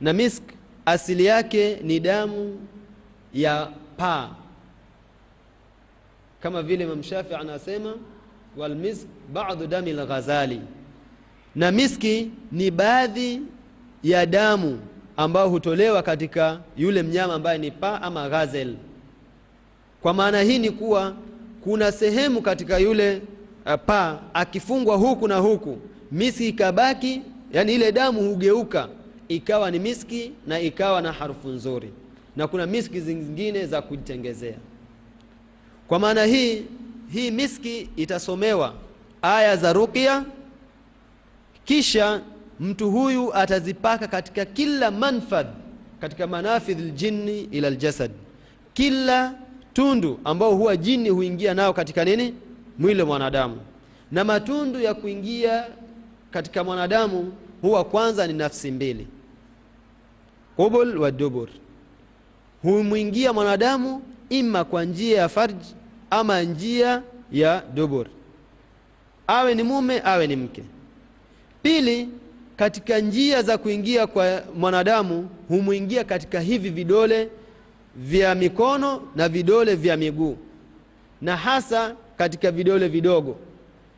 Na 0.00 0.12
misk 0.12 0.42
asili 0.86 1.24
yake 1.24 1.76
ni 1.82 2.00
damu 2.00 2.66
ya 3.34 3.72
paa. 3.96 4.30
Kama 6.42 6.62
vile 6.62 6.84
Imam 6.84 7.02
Shafi 7.02 7.34
anasema 7.34 7.94
walmisk 8.56 9.06
ba'du 9.32 9.66
dami 9.66 9.92
lghazali, 9.92 10.60
na 11.54 11.70
miski 11.72 12.30
ni 12.52 12.70
baadhi 12.70 13.40
ya 14.02 14.26
damu 14.26 14.80
ambayo 15.16 15.48
hutolewa 15.48 16.02
katika 16.02 16.60
yule 16.76 17.02
mnyama 17.02 17.34
ambaye 17.34 17.58
ni 17.58 17.70
paa 17.70 18.00
ama 18.02 18.28
ghazel. 18.28 18.74
Kwa 20.02 20.14
maana 20.14 20.42
hii 20.42 20.58
ni 20.58 20.70
kuwa 20.70 21.14
kuna 21.64 21.92
sehemu 21.92 22.42
katika 22.42 22.78
yule 22.78 23.22
uh, 23.66 23.74
paa 23.86 24.18
akifungwa 24.34 24.96
huku 24.96 25.28
na 25.28 25.36
huku, 25.36 25.78
miski 26.12 26.48
ikabaki, 26.48 27.22
yani 27.52 27.74
ile 27.74 27.92
damu 27.92 28.20
hugeuka 28.30 28.88
ikawa 29.28 29.70
ni 29.70 29.78
miski 29.78 30.32
na 30.46 30.60
ikawa 30.60 31.02
na 31.02 31.12
harufu 31.12 31.48
nzuri, 31.48 31.90
na 32.36 32.46
kuna 32.48 32.66
miski 32.66 33.00
zingine 33.00 33.66
za 33.66 33.82
kujitengezea. 33.82 34.56
Kwa 35.88 35.98
maana 35.98 36.24
hii 36.24 36.62
hii 37.14 37.30
miski 37.30 37.88
itasomewa 37.96 38.74
aya 39.22 39.56
za 39.56 39.72
ruqya, 39.72 40.24
kisha 41.64 42.20
mtu 42.60 42.90
huyu 42.90 43.34
atazipaka 43.34 44.06
katika 44.06 44.44
kila 44.44 44.90
manfadh 44.90 45.46
katika 46.00 46.26
manafidh 46.26 46.80
ljinni 46.80 47.40
ila 47.40 47.70
ljasad, 47.70 48.10
kila 48.74 49.34
tundu 49.72 50.20
ambao 50.24 50.54
huwa 50.54 50.76
jini 50.76 51.08
huingia 51.08 51.54
nao 51.54 51.72
katika 51.72 52.04
nini? 52.04 52.34
Mwili 52.78 53.00
wa 53.00 53.06
mwanadamu. 53.06 53.60
Na 54.12 54.24
matundu 54.24 54.80
ya 54.80 54.94
kuingia 54.94 55.64
katika 56.30 56.64
mwanadamu 56.64 57.32
huwa 57.62 57.84
kwanza 57.84 58.26
ni 58.26 58.32
nafsi 58.32 58.70
mbili, 58.70 59.06
qubul 60.56 60.98
wa 60.98 61.10
dubur, 61.10 61.48
humwingia 62.62 63.32
mwanadamu 63.32 64.02
ima 64.30 64.64
kwa 64.64 64.84
njia 64.84 65.18
ya 65.20 65.28
farji 65.28 65.74
ama 66.18 66.42
njia 66.42 67.02
ya 67.32 67.62
dubur, 67.74 68.06
awe 69.26 69.54
ni 69.54 69.62
mume 69.62 70.00
awe 70.04 70.26
ni 70.26 70.36
mke. 70.36 70.62
Pili, 71.62 72.08
katika 72.56 72.98
njia 72.98 73.42
za 73.42 73.58
kuingia 73.58 74.06
kwa 74.06 74.42
mwanadamu 74.56 75.28
humwingia 75.48 76.04
katika 76.04 76.40
hivi 76.40 76.70
vidole 76.70 77.28
vya 77.96 78.34
mikono 78.34 79.02
na 79.16 79.28
vidole 79.28 79.74
vya 79.74 79.96
miguu, 79.96 80.36
na 81.22 81.36
hasa 81.36 81.94
katika 82.16 82.50
vidole 82.50 82.88
vidogo 82.88 83.36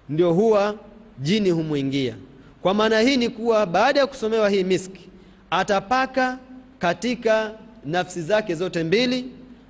ndio 0.08 0.32
huwa 0.32 0.74
jini 1.18 1.50
humwingia. 1.50 2.14
Kwa 2.62 2.74
maana 2.74 3.00
hii 3.00 3.16
ni 3.16 3.28
kuwa 3.28 3.66
baada 3.66 4.00
ya 4.00 4.06
kusomewa 4.06 4.50
hii 4.50 4.64
miski 4.64 5.08
atapaka 5.50 6.38
katika 6.78 7.52
nafsi 7.84 8.22
zake 8.22 8.54
zote 8.54 8.84
mbili, 8.84 9.24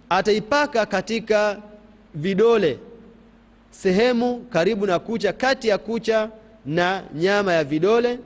ataipaka 0.09 0.87
katika 0.87 1.59
vidole 2.17 2.79
sehemu 3.71 4.39
karibu 4.51 4.87
na 4.87 4.99
kucha, 4.99 5.33
kati 5.33 5.69
ya 5.69 5.79
kucha 5.79 6.31
na 6.67 7.03
nyama 7.15 7.53
ya 7.53 7.65
vidole, 7.65 8.19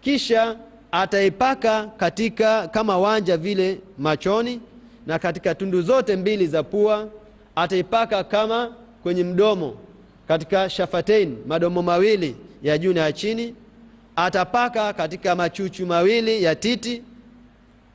kisha 0.00 0.56
ataipaka 0.92 1.86
katika 1.86 2.68
kama 2.68 2.98
wanja 2.98 3.36
vile 3.36 3.78
machoni, 3.98 4.60
na 5.06 5.18
katika 5.18 5.54
tundu 5.54 5.82
zote 5.82 6.16
mbili 6.16 6.46
za 6.46 6.62
pua 6.62 7.08
ataipaka 7.56 8.24
kama 8.24 8.72
kwenye 9.02 9.24
mdomo, 9.24 9.76
katika 10.28 10.70
shafatein 10.70 11.36
madomo 11.46 11.82
mawili 11.82 12.36
ya 12.62 12.78
juu 12.78 12.92
na 12.92 13.00
ya 13.00 13.12
chini. 13.12 13.54
Atapaka 14.16 14.92
katika 14.92 15.34
machuchu 15.36 15.86
mawili 15.86 16.42
ya 16.42 16.54
titi 16.54 17.02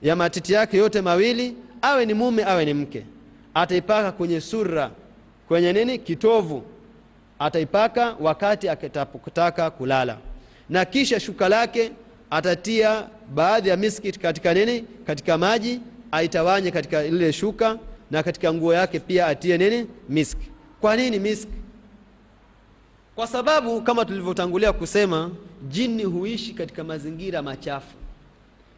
ya 0.02 0.16
matiti 0.16 0.54
yake 0.54 0.78
yote 0.78 1.02
mawili, 1.02 1.54
awe 1.82 2.06
ni 2.06 2.14
mume 2.14 2.44
awe 2.44 2.66
ni 2.66 2.74
mke. 2.74 3.04
Ataipaka 3.54 4.12
kwenye 4.12 4.42
sura 4.42 4.92
kwenye 5.48 5.74
nini? 5.74 5.98
Kitovu. 6.00 6.64
Ataipaka 7.40 8.16
wakati 8.20 8.70
akitapotaka 8.70 9.70
kulala, 9.72 10.18
na 10.70 10.86
kisha 10.86 11.20
shuka 11.20 11.50
lake 11.50 11.92
atatia 12.30 13.08
baadhi 13.34 13.70
ya 13.70 13.78
miski 13.78 14.12
katika 14.12 14.54
nini? 14.54 14.86
Katika 15.06 15.38
maji 15.38 15.80
aitawanye 16.12 16.72
katika 16.72 17.04
lile 17.04 17.34
shuka, 17.34 17.78
na 18.12 18.24
katika 18.24 18.54
nguo 18.54 18.74
yake 18.74 19.00
pia 19.00 19.28
atie 19.28 19.58
nini? 19.58 19.88
Miski. 20.10 20.48
Kwa 20.82 20.96
nini 20.96 21.20
miski? 21.20 21.52
Kwa 23.16 23.28
sababu 23.28 23.82
kama 23.82 24.06
tulivyotangulia 24.06 24.74
kusema, 24.74 25.32
jini 25.70 26.04
huishi 26.04 26.54
katika 26.54 26.84
mazingira 26.84 27.42
machafu, 27.42 27.96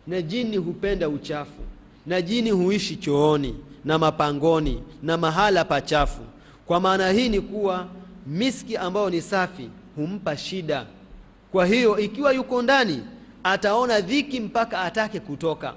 na 0.07 0.22
jini 0.22 0.57
hupenda 0.57 1.09
uchafu, 1.09 1.61
na 2.05 2.22
jini 2.22 2.51
huishi 2.51 2.95
chooni 2.95 3.55
na 3.86 3.97
mapangoni 3.97 4.84
na 5.03 5.17
mahala 5.17 5.65
pachafu. 5.65 6.22
Kwa 6.70 6.80
maana 6.80 7.11
hii 7.11 7.30
ni 7.30 7.41
kuwa 7.41 7.88
miski 8.28 8.78
ambayo 8.78 9.09
ni 9.09 9.22
safi 9.22 9.70
humpa 9.95 10.38
shida. 10.38 10.86
Kwa 11.51 11.65
hiyo 11.65 11.99
ikiwa 11.99 12.34
yuko 12.34 12.61
ndani 12.61 13.03
ataona 13.43 14.01
dhiki 14.01 14.39
mpaka 14.39 14.82
atake 14.82 15.20
kutoka, 15.20 15.74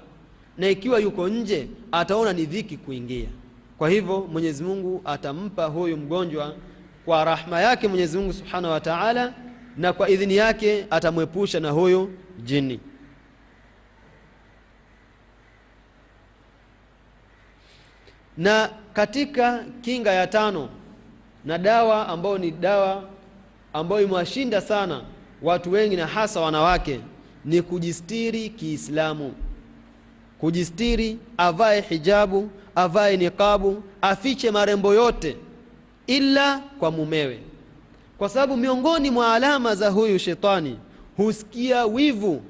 na 0.57 0.69
ikiwa 0.69 0.99
yuko 0.99 1.29
nje 1.29 1.67
ataona 1.91 2.33
ni 2.33 2.45
dhiki 2.45 2.77
kuingia. 2.77 3.27
Kwa 3.77 3.89
hivyo 3.89 4.27
Mwenyezi 4.31 4.63
Mungu 4.63 5.01
atampa 5.05 5.65
huyu 5.65 5.97
mgonjwa 5.97 6.55
kwa 7.05 7.25
rahma 7.25 7.61
yake 7.61 7.87
Mwenyezi 7.87 8.17
Mungu 8.17 8.33
Subhanahu 8.33 8.73
wa 8.73 8.79
Ta'ala, 8.81 9.33
na 9.77 9.93
kwa 9.93 10.09
idhini 10.09 10.35
yake 10.35 10.85
atamwepusha 10.89 11.59
na 11.59 11.69
huyu 11.71 12.09
jini. 12.43 12.79
Na 18.37 18.69
katika 18.93 19.65
kinga 19.81 20.11
ya 20.11 20.27
tano 20.27 20.69
na 21.45 21.57
dawa 21.57 22.07
ambayo 22.07 22.37
ni 22.37 22.51
dawa 22.51 23.03
ambayo 23.73 24.01
imewashinda 24.01 24.61
sana 24.61 25.01
watu 25.41 25.71
wengi 25.71 25.95
na 25.95 26.07
hasa 26.07 26.39
wanawake 26.41 26.99
ni 27.45 27.61
kujistiri 27.61 28.49
Kiislamu. 28.49 29.33
Kujistiri, 30.39 31.17
avae 31.37 31.81
hijabu, 31.81 32.49
avae 32.75 33.17
niqabu, 33.17 33.83
afiche 34.01 34.51
marembo 34.51 34.93
yote 34.93 35.37
ila 36.07 36.61
kwa 36.79 36.91
mumewe, 36.91 37.39
kwa 38.17 38.29
sababu 38.29 38.57
miongoni 38.57 39.11
mwa 39.11 39.33
alama 39.33 39.75
za 39.75 39.89
huyu 39.89 40.19
shetani 40.19 40.77
husikia 41.17 41.85
wivu 41.85 42.41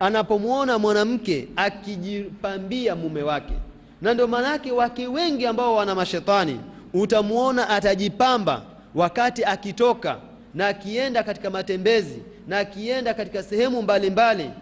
anapomwona 0.00 0.78
mwanamke 0.78 1.48
akijipambia 1.56 2.96
mume 2.96 3.22
wake, 3.22 3.54
na 4.02 4.14
ndio 4.14 4.26
maanake 4.26 4.72
wake 4.72 5.06
wengi 5.06 5.46
ambao 5.46 5.74
wana 5.74 5.94
mashetani 5.94 6.60
utamwona 6.94 7.68
atajipamba 7.68 8.62
wakati 8.94 9.44
akitoka 9.44 10.18
na 10.54 10.68
akienda 10.68 11.22
katika 11.22 11.50
matembezi 11.50 12.22
na 12.48 12.58
akienda 12.58 13.14
katika 13.14 13.42
sehemu 13.42 13.82
mbalimbali 13.82 14.42
mbali, 14.44 14.60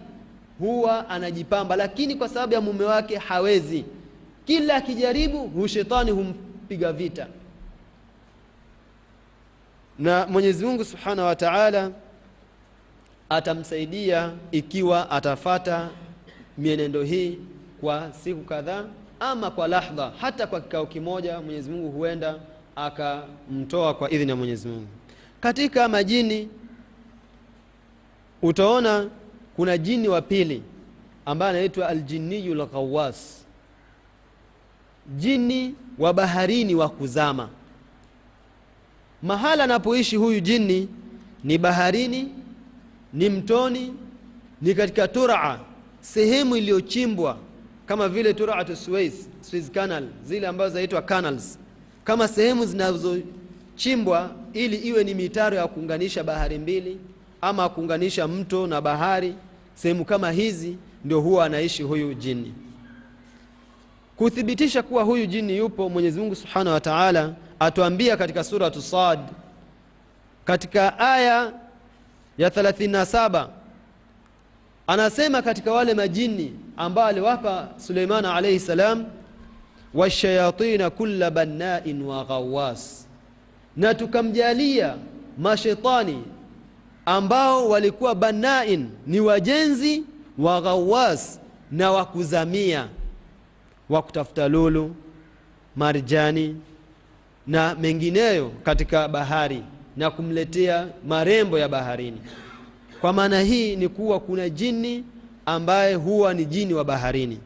huwa 0.59 1.09
anajipamba, 1.09 1.77
lakini 1.77 2.15
kwa 2.17 2.29
sababu 2.29 2.55
ya 2.55 2.61
mume 2.61 2.85
wake 2.85 3.17
hawezi. 3.17 3.85
Kila 4.45 4.75
akijaribu 4.77 5.39
hushetani 5.49 6.11
humpiga 6.11 6.93
vita, 6.93 7.27
na 9.99 10.27
Mwenyezi 10.27 10.65
Mungu 10.67 10.85
Subhanahu 10.85 11.29
wa 11.29 11.37
Ta'ala 11.37 11.91
atamsaidia 13.29 14.33
ikiwa 14.51 15.11
atafata 15.11 15.89
mienendo 16.59 17.03
hii 17.03 17.39
kwa 17.81 18.13
siku 18.13 18.41
kadhaa 18.45 18.85
ama 19.21 19.51
kwa 19.51 19.69
lahdha, 19.69 20.13
hata 20.21 20.47
kwa 20.47 20.61
kikao 20.61 20.87
kimoja, 20.87 21.41
Mwenyezi 21.41 21.71
Mungu 21.71 21.91
huenda 21.91 22.35
akamtoa 22.77 23.95
kwa 23.95 24.11
idhini 24.11 24.31
ya 24.31 24.37
Mwenyezi 24.37 24.69
Mungu. 24.69 24.87
Katika 25.41 25.89
majini 25.89 26.49
utaona 28.43 29.09
kuna 29.57 29.79
jini 29.79 30.09
wa 30.09 30.23
pili 30.23 30.63
ambaye 31.27 31.51
anaitwa 31.51 31.89
aljinniyu 31.89 32.55
lghawas, 32.55 33.45
jini 35.17 35.75
wa 35.99 36.15
baharini 36.15 36.75
wa 36.75 36.89
kuzama. 36.89 37.49
Mahala 39.23 39.65
anapoishi 39.65 40.17
huyu 40.17 40.41
jini 40.41 40.89
ni 41.45 41.59
baharini, 41.59 42.29
ni 43.13 43.29
mtoni, 43.31 43.95
ni 44.63 44.75
katika 44.75 45.09
turaa, 45.09 45.59
sehemu 46.01 46.57
iliyochimbwa 46.57 47.39
kama 47.89 48.09
vile 48.09 48.35
turatu 48.35 48.77
Suez, 48.77 49.15
Suez 49.41 49.71
Canal, 49.71 50.05
zile 50.25 50.47
ambazo 50.47 50.71
zinaitwa 50.71 51.03
canals, 51.03 51.59
kama 52.05 52.29
sehemu 52.29 52.67
zinazochimbwa 52.67 54.31
ili 54.53 54.77
iwe 54.77 55.05
ni 55.05 55.15
mitaro 55.15 55.57
ya 55.57 55.67
kuunganisha 55.69 56.25
bahari 56.25 56.59
mbili 56.59 56.99
ama 57.41 57.69
kuunganisha 57.69 58.29
mto 58.29 58.67
na 58.67 58.81
bahari 58.81 59.35
sehemu 59.75 60.05
kama 60.05 60.31
hizi 60.31 60.77
ndio 61.05 61.21
huwa 61.21 61.45
anaishi 61.45 61.83
huyu 61.83 62.15
jini. 62.15 62.55
Kuthibitisha 64.17 64.83
kuwa 64.83 65.03
huyu 65.03 65.27
jini 65.27 65.57
yupo 65.57 65.89
mwenyezi 65.89 66.21
mungu 66.21 66.35
subhanahu 66.35 66.75
wa 66.75 66.81
taala 66.81 67.35
atuambia 67.61 68.17
katika 68.17 68.45
suratu 68.45 68.83
sad 68.83 69.19
katika 70.45 70.99
aya 70.99 71.53
ya 72.39 72.49
37 72.49 73.49
anasema 74.89 75.43
katika 75.43 75.73
wale 75.73 75.95
majini 75.95 76.53
ambao 76.77 77.07
aliwapa 77.07 77.69
Suleiman 77.77 78.25
alaihi 78.25 78.61
salam 78.61 79.05
washayatina 79.95 80.91
kulla 80.91 81.31
bannain 81.31 82.03
wa 82.03 82.25
ghawas. 82.25 83.07
Na 83.77 83.95
tukamjalia 83.95 84.95
mashetani 85.39 86.25
ambao 87.07 87.69
walikuwa 87.69 88.15
bannain 88.15 88.89
ni 89.07 89.21
wajenzi 89.21 90.03
wa 90.39 90.61
ghawas 90.61 91.41
na 91.71 91.91
wakuzamia 91.93 92.89
wa 93.89 94.03
kutafuta 94.03 94.49
lulu 94.49 94.95
marjani 95.77 96.57
na 97.47 97.75
mengineyo 97.75 98.53
katika 98.63 99.09
bahari 99.09 99.63
na 99.97 100.11
kumletea 100.11 100.87
marembo 101.09 101.59
ya 101.59 101.69
baharini 101.69 102.21
kwa 103.01 103.13
maana 103.13 103.41
hii 103.41 103.77
ni 103.77 103.89
kuwa 103.89 104.21
kuna 104.21 104.49
jini 104.49 105.05
ambaye 105.47 105.95
huwa 105.95 106.35
ni 106.35 106.45
jini 106.45 106.75
wa 106.75 106.85
baharini. 106.85 107.39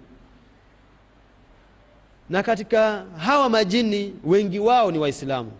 Na 2.31 2.43
katika 2.43 3.05
hawa 3.17 3.49
majini 3.49 4.15
wengi 4.25 4.59
wao 4.59 4.91
ni 4.91 4.99
waislamu. 4.99 5.53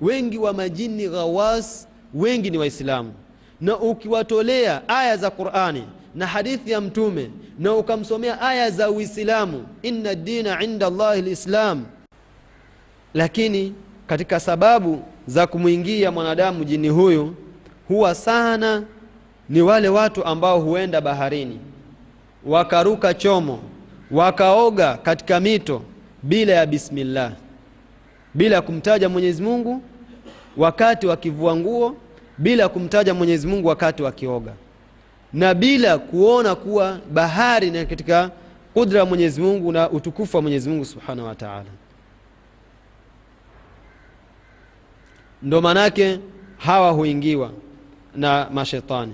Wengi 0.00 0.38
wa 0.38 0.52
majini 0.52 1.08
ghawas 1.08 1.88
wengi 2.14 2.50
ni 2.50 2.58
waislamu. 2.58 3.12
Na 3.60 3.78
ukiwatolea 3.78 4.88
aya 4.88 5.16
za 5.16 5.30
qurani 5.30 5.84
na 6.14 6.26
hadithi 6.26 6.70
ya 6.70 6.80
mtume 6.80 7.30
na 7.58 7.74
ukamsomea 7.74 8.40
aya 8.40 8.70
za 8.70 8.90
uislamu 8.90 9.66
inna 9.82 10.14
dina 10.14 10.62
inda 10.62 10.90
llahi 10.90 11.22
lislam 11.22 11.84
lakini 13.14 13.74
katika 14.06 14.40
sababu 14.40 15.02
za 15.26 15.46
kumwingia 15.46 16.10
mwanadamu 16.10 16.64
jini 16.64 16.88
huyu 16.88 17.34
huwa 17.90 18.14
sana 18.14 18.82
ni 19.48 19.60
wale 19.62 19.88
watu 19.88 20.24
ambao 20.24 20.60
huenda 20.60 21.00
baharini. 21.00 21.58
Wakaruka 22.46 23.14
chomo 23.14 23.60
wakaoga 24.10 24.96
katika 24.96 25.40
mito 25.40 25.82
bila 26.22 26.52
ya 26.52 26.66
bismillah 26.66 27.32
bila 28.34 28.56
ya 28.56 28.62
kumtaja 28.62 29.08
mwenyezi 29.08 29.42
mungu 29.42 29.82
wakati 30.56 31.06
wakivua 31.06 31.56
nguo 31.56 31.96
bila 32.38 32.68
kumtaja 32.68 33.14
mwenyezi 33.14 33.46
mungu 33.46 33.68
wakati 33.68 34.02
wakioga. 34.02 34.52
Na 35.32 35.54
bila 35.54 35.98
kuona 35.98 36.54
kuwa 36.54 36.98
bahari 37.12 37.70
ni 37.70 37.86
katika 37.86 38.30
kudra 38.74 39.00
ya 39.00 39.06
mwenyezi 39.06 39.40
mungu 39.40 39.72
na 39.72 39.90
utukufu 39.90 40.36
wa 40.36 40.42
mwenyezi 40.42 40.68
mungu 40.70 40.84
subhanahu 40.84 41.28
wa 41.28 41.34
taala. 41.34 41.70
Ndo 45.42 45.60
manake 45.60 46.20
hawa 46.58 46.90
huingiwa 46.90 47.50
na 48.16 48.46
mashetani. 48.52 49.12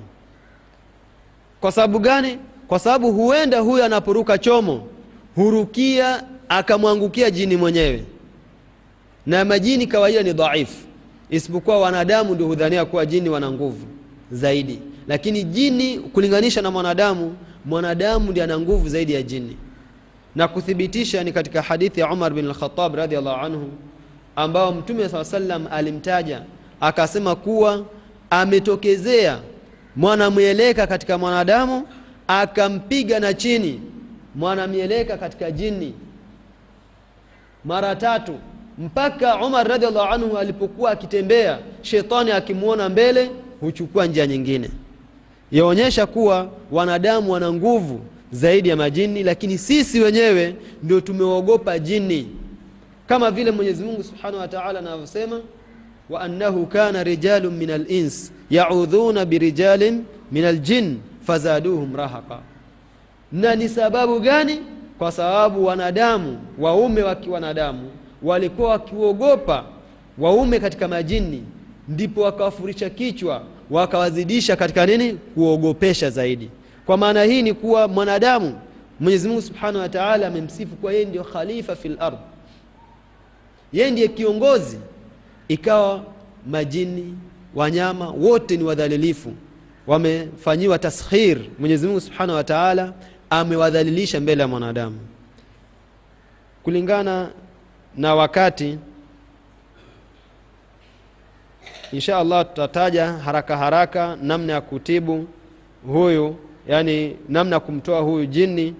Kwa 1.61 1.73
sababu 1.73 1.99
gani? 1.99 2.39
Kwa 2.69 2.79
sababu 2.79 3.13
huenda 3.13 3.61
huyu 3.61 3.85
anaporuka 3.85 4.39
chomo 4.39 4.87
hurukia 5.35 6.25
akamwangukia 6.49 7.31
jini 7.31 7.57
mwenyewe. 7.57 8.05
Na 9.27 9.45
majini 9.45 9.87
kawaida 9.87 10.23
ni 10.23 10.33
dhaifu 10.33 10.87
isipokuwa 11.31 11.79
wanadamu 11.81 12.35
ndio 12.35 12.47
hudhania 12.47 12.85
kuwa 12.85 13.07
jini 13.07 13.29
wana 13.29 13.51
nguvu 13.51 13.87
zaidi. 14.33 14.81
Lakini 15.09 15.45
jini 15.45 15.99
kulinganisha 15.99 16.63
na 16.63 16.71
mwanadamu 16.71 17.37
mwanadamu 17.65 18.31
ndiye 18.31 18.45
ana 18.45 18.59
nguvu 18.61 18.89
zaidi 18.89 19.13
ya 19.13 19.23
jini. 19.23 19.57
Na 20.35 20.49
kuthibitisha 20.49 21.25
ni 21.25 21.33
katika 21.33 21.63
hadithi 21.63 22.01
ya 22.01 22.11
umar 22.13 22.33
bin 22.35 22.49
lkhatab 22.49 22.95
radiallahu 22.95 23.45
anhu 23.47 23.71
ambao 24.37 24.73
mtume 24.73 25.09
saa 25.09 25.25
salam 25.25 25.67
alimtaja 25.71 26.43
akasema 26.81 27.35
kuwa 27.37 27.85
ametokezea 28.31 29.39
mwanamweleka 29.97 30.87
katika 30.87 31.19
mwanadamu 31.19 31.83
akampiga 32.29 33.21
na 33.21 33.35
chini 33.35 33.81
mwanamieleka 34.35 35.17
katika 35.17 35.51
jini 35.51 35.95
mara 37.65 37.97
tatu 37.97 38.35
mpaka 38.79 39.47
umar 39.47 39.69
radiallahu 39.69 40.13
anhu 40.15 40.39
alipokuwa 40.39 40.91
akitembea 40.91 41.59
shetani 41.83 42.31
akimwona 42.31 42.89
mbele 42.89 43.31
huchukua 43.61 44.07
njia 44.07 44.27
nyingine. 44.27 44.71
Yaonyesha 45.53 46.07
kuwa 46.07 46.49
wanadamu 46.73 47.33
wana 47.33 47.53
nguvu 47.53 48.01
zaidi 48.33 48.69
ya 48.69 48.77
majini 48.77 49.23
lakini 49.23 49.59
sisi 49.59 50.01
wenyewe 50.01 50.55
ndio 50.83 51.01
tumeogopa 51.01 51.79
jini 51.79 52.29
kama 53.09 53.31
vile 53.31 53.51
mwenyezi 53.51 53.85
mungu 53.85 54.03
subhanahu 54.03 54.39
wa 54.41 54.49
taala 54.49 54.79
anavyosema 54.79 55.41
wa 56.11 56.21
كان 56.29 56.69
kana 56.69 57.49
من 57.51 57.71
alins 57.71 58.33
yaudhuna 58.51 59.25
birijalin 59.25 60.05
min 60.33 60.45
aljin 60.45 60.99
fazaduhum 61.27 61.97
rahaqa. 61.97 62.41
Na 63.33 63.55
ni 63.55 63.69
sababu 63.69 64.21
gani? 64.21 64.61
Kwa 64.99 65.13
sababu 65.13 65.65
wanadamu 65.65 66.39
waume 66.59 67.03
wa 67.03 67.17
wanadamu 67.31 67.91
walikuwa 68.23 68.69
wakiuogopa 68.71 69.65
waume 70.19 70.59
katika 70.61 70.89
majini 70.89 71.45
ndipo 71.89 72.21
wakawafurisha 72.21 72.91
kichwa 72.91 73.43
wakawazidisha 73.71 74.57
katika 74.57 74.87
nini? 74.87 75.19
Kuogopesha 75.35 76.11
zaidi. 76.11 76.51
Kwa 76.87 76.97
maana 76.97 77.23
hii 77.25 77.43
ni 77.43 77.55
kuwa 77.55 77.89
mwanadamu 77.89 78.55
mwenyezi 79.01 79.29
mungu 79.29 79.43
subhanahu 79.43 79.79
wa 79.79 79.89
taala 79.89 80.27
amemsifu 80.27 80.77
kuwa 80.77 80.93
yeye 80.93 81.05
ndio 81.05 81.25
khalifa 81.25 81.77
fi 81.77 81.89
lard 81.89 82.15
yeye 83.73 83.91
ndiye 83.91 84.09
kiongozi 84.09 84.79
ikawa 85.49 86.05
majini 86.47 87.19
wanyama 87.55 88.09
wote 88.11 88.57
ni 88.57 88.65
wadhalilifu. 88.65 89.33
Wamefanyiwa 89.87 90.79
taskhir. 90.79 91.39
Mwenyezi 91.59 91.87
mungu 91.87 92.01
subhanahu 92.01 92.37
wa 92.37 92.45
taala 92.45 92.93
amewadhalilisha 93.31 94.21
mbele 94.21 94.43
ya 94.43 94.49
mwanadamu. 94.49 94.99
Kulingana 96.63 97.31
na 97.97 98.15
wakati 98.15 98.79
insha 101.93 102.19
allah 102.19 102.47
tutataja 102.47 103.13
haraka 103.13 103.57
haraka 103.57 104.17
namna 104.23 104.53
ya 104.53 104.61
kutibu 104.61 105.27
huyu 105.87 106.37
yani 106.69 107.17
namna 107.29 107.57
ya 107.57 107.61
kumtoa 107.61 108.01
huyu 108.01 108.27
jini 108.27 108.75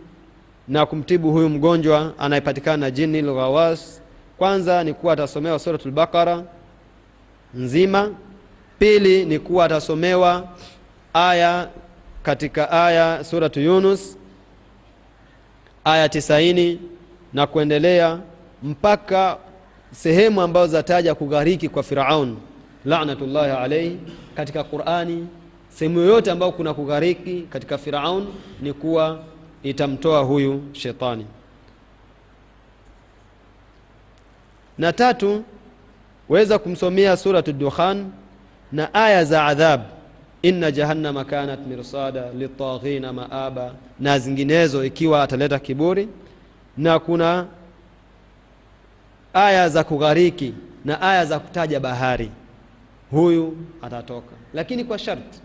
na 0.69 0.87
kumtibu 0.87 1.33
huyu 1.33 1.49
mgonjwa 1.49 2.13
anayepatikana 2.19 2.77
na 2.77 2.91
jini 2.91 3.23
lghawas 3.23 4.03
kwanza 4.39 4.85
ni 4.85 4.95
kuwa 4.95 5.13
atasomewa 5.13 5.59
suratul 5.59 5.91
baqara 5.93 6.45
nzima. 7.55 8.11
Pili 8.79 9.25
ni 9.25 9.39
kuwa 9.39 9.65
atasomewa 9.65 10.49
aya 11.15 11.69
katika 12.23 12.71
aya 12.71 13.25
suratu 13.25 13.61
yunus 13.61 14.19
aya 15.85 16.09
tisaini 16.09 16.81
na 17.33 17.47
kuendelea 17.47 18.19
mpaka 18.63 19.39
sehemu 19.93 20.41
ambazo 20.43 20.67
zataja 20.73 21.15
kughariki 21.15 21.69
kwa 21.69 21.83
firaun. 21.83 22.37
Lanatullahi 22.85 23.51
alaihi 23.51 23.99
katika 24.35 24.65
qurani 24.65 25.29
sehemu 25.69 26.01
yoyote 26.01 26.31
ambayo 26.31 26.53
kuna 26.53 26.75
kughariki 26.75 27.47
katika 27.51 27.79
firaun 27.79 28.27
ni 28.61 28.73
kuwa 28.73 29.19
itamtoa 29.63 30.21
huyu 30.23 30.63
shetani. 30.73 31.27
Na 34.79 34.93
tatu 34.93 35.45
waweza 36.29 36.59
kumsomea 36.59 37.17
suratu 37.17 37.53
dukhan 37.53 38.07
na 38.73 38.95
aya 38.95 39.25
za 39.25 39.45
adhab. 39.45 39.81
Inna 40.43 40.71
jahannama 40.71 41.25
kanat 41.25 41.67
mirsada 41.67 42.31
litaghina 42.39 43.13
maaba 43.13 43.75
na 44.01 44.19
zinginezo 44.19 44.85
ikiwa 44.85 45.23
ataleta 45.23 45.59
kiburi. 45.59 46.09
Na 46.77 46.99
kuna 46.99 47.47
aya 49.35 49.69
za 49.69 49.85
kughariki 49.85 50.55
na 50.85 51.01
aya 51.01 51.25
za 51.27 51.39
kutaja 51.39 51.81
bahari. 51.81 52.31
Huyu 53.11 53.57
atatoka. 53.83 54.33
Lakini 54.55 54.85
kwa 54.85 54.99
sharti 54.99 55.41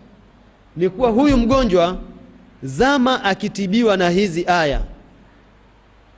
ni 0.76 0.88
kuwa 0.88 1.10
huyu 1.10 1.36
mgonjwa 1.36 1.96
zama 2.62 3.24
akitibiwa 3.24 3.96
na 3.96 4.10
hizi 4.10 4.44
aya. 4.46 4.80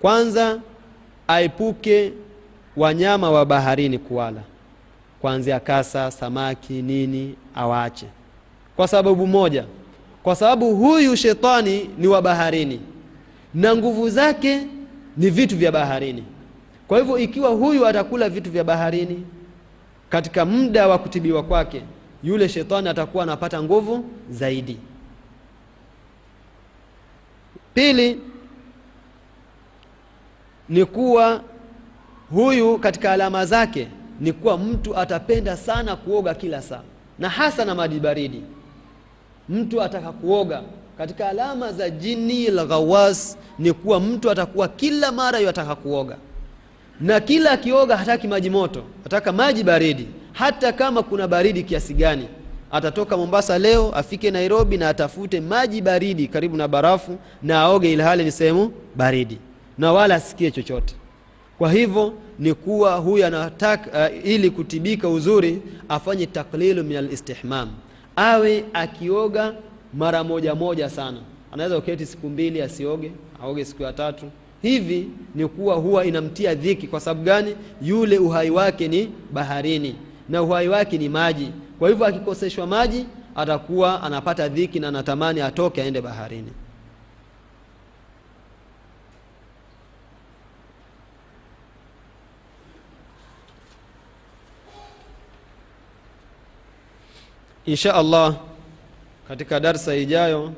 Kwanza 0.00 0.60
aepuke 1.28 2.12
wanyama 2.76 3.30
wa 3.30 3.46
baharini 3.46 3.98
kuwala 3.98 4.40
kuanzia 5.24 5.60
kasa 5.60 6.10
samaki 6.10 6.82
nini 6.82 7.34
awache 7.54 8.06
kwa 8.76 8.88
sababu 8.88 9.26
moja 9.26 9.64
kwa 10.22 10.36
sababu 10.36 10.76
huyu 10.76 11.16
shetani 11.16 11.90
ni 11.98 12.06
wa 12.06 12.22
baharini 12.22 12.80
na 13.54 13.76
nguvu 13.76 14.10
zake 14.10 14.60
ni 15.16 15.30
vitu 15.30 15.56
vya 15.56 15.72
baharini. 15.72 16.24
Kwa 16.88 16.98
hivyo 16.98 17.18
ikiwa 17.18 17.50
huyu 17.50 17.86
atakula 17.86 18.28
vitu 18.28 18.50
vya 18.50 18.64
baharini 18.64 19.26
katika 20.10 20.44
muda 20.44 20.88
wa 20.88 20.98
kutibiwa 20.98 21.42
kwake 21.42 21.82
yule 22.22 22.48
shetani 22.48 22.88
atakuwa 22.88 23.22
anapata 23.22 23.62
nguvu 23.62 24.04
zaidi. 24.30 24.76
Pili 27.74 28.20
ni 30.68 30.84
kuwa 30.84 31.42
huyu 32.30 32.78
katika 32.78 33.12
alama 33.12 33.46
zake 33.46 33.88
ni 34.20 34.32
kuwa 34.32 34.58
mtu 34.58 34.96
atapenda 34.96 35.56
sana 35.56 35.96
kuoga 35.96 36.34
kila 36.34 36.62
saa 36.62 36.80
na 37.18 37.28
hasa 37.28 37.64
na 37.64 37.74
maji 37.74 38.00
baridi. 38.00 38.42
Mtu 39.48 39.82
ataka 39.82 40.12
kuoga 40.12 40.62
katika 40.98 41.28
alama 41.28 41.72
za 41.72 41.90
jini 41.90 42.46
lghawas 42.50 43.38
ni 43.58 43.72
kuwa 43.72 44.00
mtu 44.00 44.30
atakuwa 44.30 44.68
kila 44.68 45.12
mara 45.12 45.38
yataka 45.38 45.74
kuoga. 45.74 46.16
Na 47.00 47.20
kila 47.20 47.50
akioga 47.50 47.96
hataki 47.96 48.28
maji 48.28 48.50
moto 48.50 48.84
ataka 49.06 49.32
maji 49.32 49.62
baridi. 49.64 50.08
Hata 50.32 50.72
kama 50.72 51.02
kuna 51.02 51.28
baridi 51.28 51.62
kiasi 51.62 51.94
gani 51.94 52.28
atatoka 52.72 53.16
mombasa 53.16 53.58
leo 53.58 53.92
afike 53.94 54.30
nairobi 54.30 54.76
na 54.76 54.88
atafute 54.88 55.40
maji 55.40 55.82
baridi 55.82 56.28
karibu 56.28 56.56
na 56.56 56.68
barafu 56.68 57.18
na 57.42 57.60
aoge 57.60 57.92
ilhali 57.92 58.24
ni 58.24 58.30
sehemu 58.30 58.72
baridi. 58.96 59.38
Na 59.78 59.92
wala 59.92 60.14
asikie 60.14 60.50
chochote 60.50 60.94
kwa 61.58 61.72
hivyo 61.72 62.12
ni 62.38 62.54
kuwa 62.54 62.96
huyu 62.96 63.26
anataka 63.26 64.08
uh, 64.10 64.26
ili 64.26 64.50
kutibika 64.50 65.08
uzuri 65.08 65.62
afanye 65.88 66.26
taklilu 66.26 66.84
min 66.84 66.96
alistihmam 66.96 67.68
awe 68.16 68.64
akioga 68.72 69.54
mara 69.94 70.24
moja 70.24 70.54
moja 70.54 70.90
sana. 70.90 71.18
Anaweza 71.52 71.78
uketi 71.78 72.06
siku 72.06 72.28
mbili 72.28 72.62
asioge 72.62 73.12
aoge 73.42 73.64
siku 73.64 73.82
ya 73.82 73.92
tatu. 73.92 74.26
Hivi 74.62 75.08
ni 75.34 75.48
kuwa 75.48 75.74
huwa 75.74 76.04
inamtia 76.04 76.54
dhiki. 76.54 76.86
Kwa 76.86 77.00
sababu 77.00 77.24
gani? 77.24 77.56
Yule 77.82 78.18
uhai 78.18 78.50
wake 78.50 78.88
ni 78.88 79.10
baharini 79.32 79.94
na 80.28 80.42
uhai 80.42 80.68
wake 80.68 80.98
ni 80.98 81.08
maji. 81.08 81.48
Kwa 81.78 81.88
hivyo 81.88 82.06
akikoseshwa 82.06 82.66
maji 82.66 83.06
atakuwa 83.36 84.02
anapata 84.02 84.48
dhiki 84.48 84.80
na 84.80 84.88
anatamani 84.88 85.40
atoke 85.40 85.82
aende 85.82 86.00
baharini 86.00 86.50
insha 97.66 97.94
allah 97.94 98.36
katika 99.28 99.60
darsa 99.60 99.94
ijayo 99.96 100.52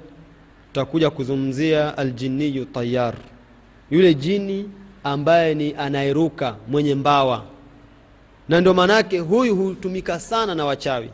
tutakuja 0.66 1.10
kuzungumzia 1.10 1.98
aljiniyu 1.98 2.64
tayar 2.64 3.14
yule 3.90 4.14
jini 4.14 4.70
ambaye 5.04 5.54
ni 5.54 5.74
anayeruka 5.74 6.56
mwenye 6.68 6.94
mbawa. 6.94 7.42
Na 8.48 8.60
ndio 8.60 8.74
maanaake 8.74 9.18
huyu 9.18 9.56
hutumika 9.56 10.20
sana 10.20 10.54
na 10.54 10.64
wachawi. 10.64 11.08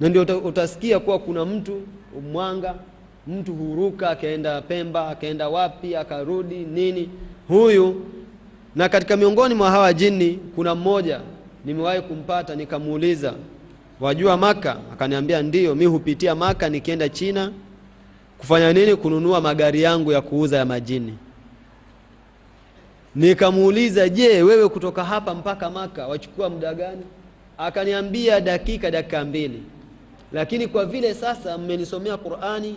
Na 0.00 0.08
ndio 0.08 0.22
utasikia 0.38 0.98
kuwa 1.00 1.18
kuna 1.18 1.44
mtu 1.44 1.82
mwanga 2.32 2.74
mtu 3.26 3.54
huruka 3.54 4.10
akaenda 4.10 4.60
pemba 4.62 5.08
akaenda 5.08 5.48
wapi 5.48 5.96
akarudi 5.96 6.54
nini. 6.58 7.08
Huyu 7.48 8.06
na 8.76 8.88
katika 8.88 9.16
miongoni 9.16 9.54
mwa 9.54 9.70
hawa 9.70 9.92
jini 9.92 10.38
kuna 10.54 10.74
mmoja 10.74 11.20
nimewahi 11.64 12.00
kumpata 12.02 12.54
nikamuuliza 12.54 13.34
wajua 14.00 14.36
maka 14.36 14.76
akaniambia 14.92 15.42
ndiyo 15.42 15.74
mi 15.74 15.84
hupitia 15.86 16.34
maka 16.34 16.68
nikienda 16.68 17.08
china 17.08 17.52
kufanya 18.38 18.72
nini? 18.72 18.96
Kununua 18.96 19.40
magari 19.40 19.82
yangu 19.82 20.12
ya 20.12 20.20
kuuza 20.20 20.56
ya 20.56 20.64
majini. 20.64 21.14
Nikamuuliza 23.14 24.08
je 24.08 24.42
wewe 24.42 24.68
kutoka 24.68 25.04
hapa 25.04 25.34
mpaka 25.34 25.70
maka 25.70 26.06
wachukua 26.06 26.50
muda 26.50 26.74
gani? 26.74 27.02
Akaniambia 27.58 28.40
dakika 28.40 28.90
dakika 28.90 29.24
mbili. 29.24 29.62
Lakini 30.32 30.66
kwa 30.66 30.86
vile 30.86 31.14
sasa 31.14 31.58
mmenisomea 31.58 32.16
qurani 32.16 32.76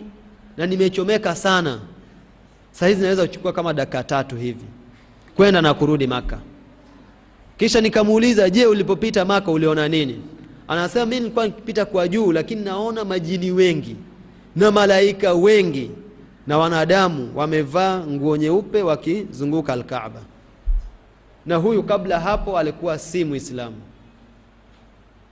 na 0.56 0.66
nimechomeka 0.66 1.34
sana 1.34 1.80
sahizi 2.70 3.02
naweza 3.02 3.26
kuchukua 3.26 3.52
kama 3.52 3.72
dakika 3.72 4.02
tatu 4.04 4.36
hivi 4.36 4.64
kwenda 5.36 5.62
na 5.62 5.74
kurudi 5.74 6.06
maka 6.06 6.38
kisha 7.56 7.80
nikamuuliza 7.80 8.50
je 8.50 8.66
ulipopita 8.66 9.24
maka 9.24 9.50
uliona 9.50 9.88
nini 9.88 10.20
anasema 10.68 11.06
mi 11.06 11.20
nilikuwa 11.20 11.46
nikipita 11.46 11.84
kwa 11.84 12.08
juu 12.08 12.32
lakini 12.32 12.64
naona 12.64 13.04
majini 13.04 13.50
wengi 13.50 13.96
na 14.56 14.70
malaika 14.70 15.32
wengi 15.34 15.90
na 16.46 16.58
wanadamu 16.58 17.32
wamevaa 17.34 17.98
nguo 18.06 18.36
nyeupe 18.36 18.82
wakizunguka 18.82 19.72
alkaaba. 19.72 20.20
Na 21.46 21.56
huyu 21.56 21.82
kabla 21.82 22.20
hapo 22.20 22.58
alikuwa 22.58 22.98
si 22.98 23.24
mwislamu 23.24 23.76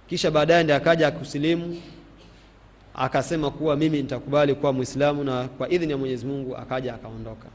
kisha 0.09 0.31
baadaye 0.31 0.65
ndi 0.65 0.73
akaja 0.73 1.07
akusilimu 1.09 1.83
akasema 2.95 3.51
kuwa 3.51 3.77
mimi 3.77 3.97
nitakubali 4.03 4.55
kuwa 4.55 4.73
mwislamu 4.73 5.25
na 5.25 5.49
kwa 5.49 5.69
idhini 5.71 5.93
ya 5.93 5.99
mwenyezi 5.99 6.27
mungu 6.27 6.57
akaja 6.57 6.95
akaondoka. 6.95 7.47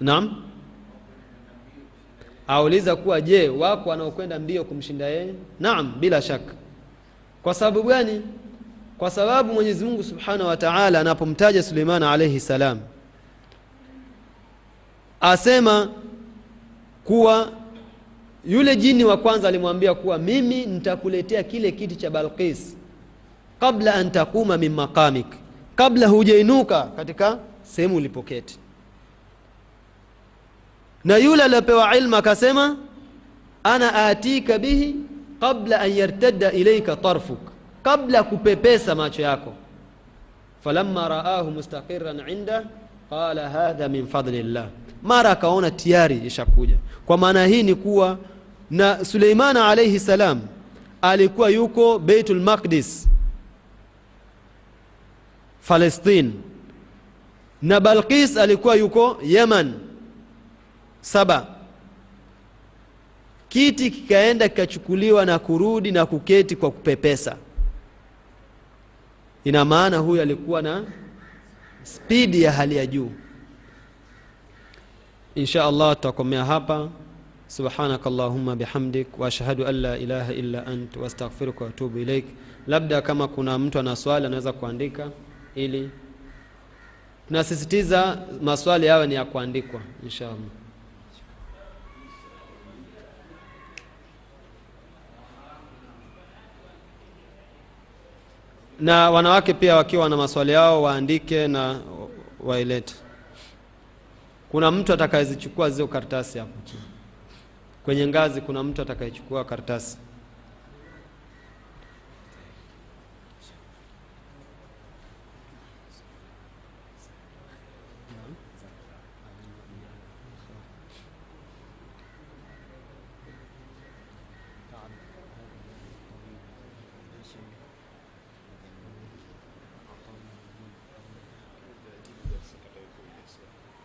Naam 0.00 0.42
auliza 2.48 2.96
kuwa 2.96 3.20
je 3.20 3.48
wako 3.48 3.90
wanaokwenda 3.90 4.38
mbio 4.38 4.64
kumshinda 4.64 5.06
yeye? 5.06 5.34
Naam 5.60 5.94
bila 6.00 6.22
shaka. 6.22 6.54
Kwa 7.42 7.54
sababu 7.54 7.82
gani? 7.82 8.22
Kwa 8.98 9.10
sababu 9.10 9.52
mwenyezi 9.52 9.84
mungu 9.84 10.02
subhanahu 10.02 10.48
wa 10.48 10.56
taala 10.56 11.00
anapomtaja 11.00 11.62
suleiman 11.62 12.02
alaihi 12.02 12.40
salam 12.40 12.78
asema 15.20 15.88
kuwa 17.04 17.52
yule 18.44 18.76
jini 18.76 19.04
wa 19.04 19.16
kwanza 19.16 19.48
alimwambia 19.48 19.94
kuwa 19.94 20.18
mimi 20.18 20.66
nitakuletea 20.66 21.42
kile 21.42 21.72
kiti 21.72 21.96
cha 21.96 22.10
balqis 22.10 22.76
kabla 23.60 23.94
an 23.94 24.10
takuma 24.10 24.56
min 24.56 24.72
maqamik 24.72 25.26
kabla 25.76 26.06
hujainuka 26.06 26.82
katika 26.82 27.38
sehemu 27.62 27.96
ulipoketi 27.96 28.58
na 31.08 31.16
yule 31.16 31.42
aliyopewa 31.42 31.96
ilmu 31.96 32.16
akasema 32.16 32.76
ana 33.64 33.94
atika 34.06 34.58
bihi 34.58 34.96
qabla 35.40 35.80
an 35.80 35.90
yartadda 35.92 36.52
ilayka 36.52 36.96
tarfuk 36.96 37.38
kabla 37.82 38.22
kupepesa 38.22 38.94
macho 38.94 39.22
yako. 39.22 39.52
Falamma 40.64 41.08
raahu 41.08 41.50
mustaqirran 41.50 42.28
inda 42.28 42.64
qala 43.10 43.48
hadha 43.50 43.88
min 43.88 44.06
fadlillah. 44.06 44.66
Mara 45.02 45.30
akaona 45.30 45.70
tayari 45.70 46.16
ishakuja. 46.26 46.76
Kwa 47.06 47.18
maana 47.18 47.46
hii 47.46 47.62
ni 47.62 47.74
kuwa 47.74 48.18
na 48.70 49.04
suleimana 49.04 49.68
alayhi 49.68 50.00
salam 50.00 50.40
alikuwa 51.02 51.50
yuko 51.50 51.98
Baitul 51.98 52.40
maqdis 52.40 53.08
Palestine. 55.68 56.30
Na 57.62 57.80
balqis 57.80 58.36
alikuwa 58.36 58.74
yuko 58.76 59.18
yeman 59.24 59.74
saba. 61.00 61.46
Kiti 63.48 63.90
kikaenda 63.90 64.48
kikachukuliwa 64.48 65.26
na 65.26 65.38
kurudi 65.38 65.92
na 65.92 66.06
kuketi 66.06 66.56
kwa 66.56 66.70
kupepesa. 66.70 67.36
Ina 69.44 69.64
maana 69.64 69.98
huyu 69.98 70.22
alikuwa 70.22 70.62
na 70.62 70.84
spidi 71.82 72.42
ya 72.42 72.52
hali 72.52 72.76
ya 72.76 72.86
juu. 72.86 73.10
Insha 75.34 75.64
allah 75.64 75.94
tutakomea 75.94 76.44
hapa. 76.44 76.88
Subhanak 77.48 78.04
اللهم 78.06 78.54
bihamdik 78.60 79.06
واشهد 79.18 79.60
ان 79.60 79.74
لا 79.74 79.96
ilaha 79.96 80.30
الا 80.30 80.66
ant 80.68 80.96
واستغفرك 80.96 81.60
واتوب 81.60 81.96
اليك 81.96 82.24
labda 82.66 83.02
kama 83.02 83.28
kuna 83.28 83.58
mtu 83.58 83.78
ana 83.78 83.96
swali 83.96 84.26
anaweza 84.26 84.52
kuandika 84.52 85.10
ili 85.54 85.90
tunasisitiza 87.28 88.18
maswali 88.42 88.86
yawe 88.86 89.06
ni 89.06 89.14
ya 89.14 89.24
kuandikwa 89.24 89.80
insha 90.04 90.26
allah 90.26 90.50
na 98.80 99.10
wanawake 99.10 99.54
pia 99.54 99.76
wakiwa 99.76 100.08
na 100.08 100.16
maswali 100.16 100.52
yao 100.52 100.82
waandike 100.82 101.48
na 101.48 101.80
wailete. 102.40 102.94
Kuna 104.50 104.70
mtu 104.70 104.92
atakayezichukua 104.92 105.70
zio 105.70 105.86
karatasi 105.88 106.38
hapo 106.38 106.52
kwenye 107.84 108.06
ngazi 108.06 108.40
kuna 108.40 108.62
mtu 108.62 108.82
atakayechukua 108.82 109.44
karatasi 109.44 109.98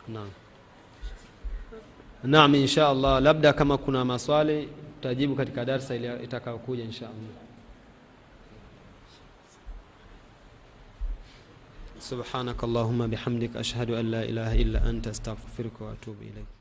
naam 0.08 0.30
naam 2.24 2.56
insha 2.56 2.88
allah 2.88 3.22
labda 3.22 3.54
kama 3.54 3.78
kuna 3.78 4.06
maswali 4.06 4.70
tutajibu 5.02 5.36
katika 5.36 5.66
darsa 5.66 5.96
itakayokuja 5.96 6.84
insha 6.84 7.06
allah 7.06 7.44
سبحانك 12.04 12.64
اللهم 12.64 13.08
بحمدك 13.08 13.56
أشهد 13.56 13.92
أن 13.92 14.12
لا 14.12 14.24
إله 14.24 14.56
إلا 14.62 14.90
أنت 14.90 15.08
أستغفرك 15.08 15.82
وأتوب 15.82 16.16
إليك. 16.22 16.52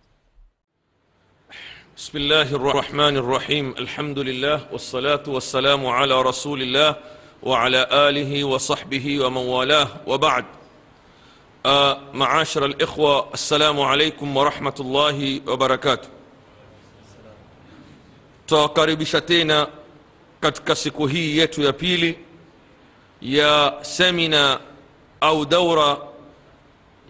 بسم 1.99 2.18
الله 2.18 2.49
الرحمن 2.55 3.16
الرحيم. 3.16 3.74
الحمد 3.78 4.18
لله 4.18 4.72
والصلاة 4.72 5.22
والسلام 5.26 5.86
على 5.86 6.22
رسول 6.22 6.62
الله 6.62 6.97
وعلى 7.43 7.80
آله 7.90 8.45
وصحبه 8.45 9.24
ومن 9.26 9.45
والاه. 9.51 9.88
وبعد 10.07 10.45
Uh, 11.65 11.95
maashara 12.13 12.67
alikhwa, 12.67 13.33
assalamu 13.33 13.83
alaikum 13.89 14.37
warahmatullahi 14.37 15.43
wabarakatuh. 15.47 16.09
Tutawakaribisha 18.47 19.21
tena 19.21 19.67
katika 20.41 20.75
siku 20.77 21.07
hii 21.07 21.39
yetu 21.39 21.63
ya 21.63 21.73
pili 21.73 22.19
ya 23.21 23.75
semina 23.83 24.61
au 25.21 25.47
daura 25.47 25.97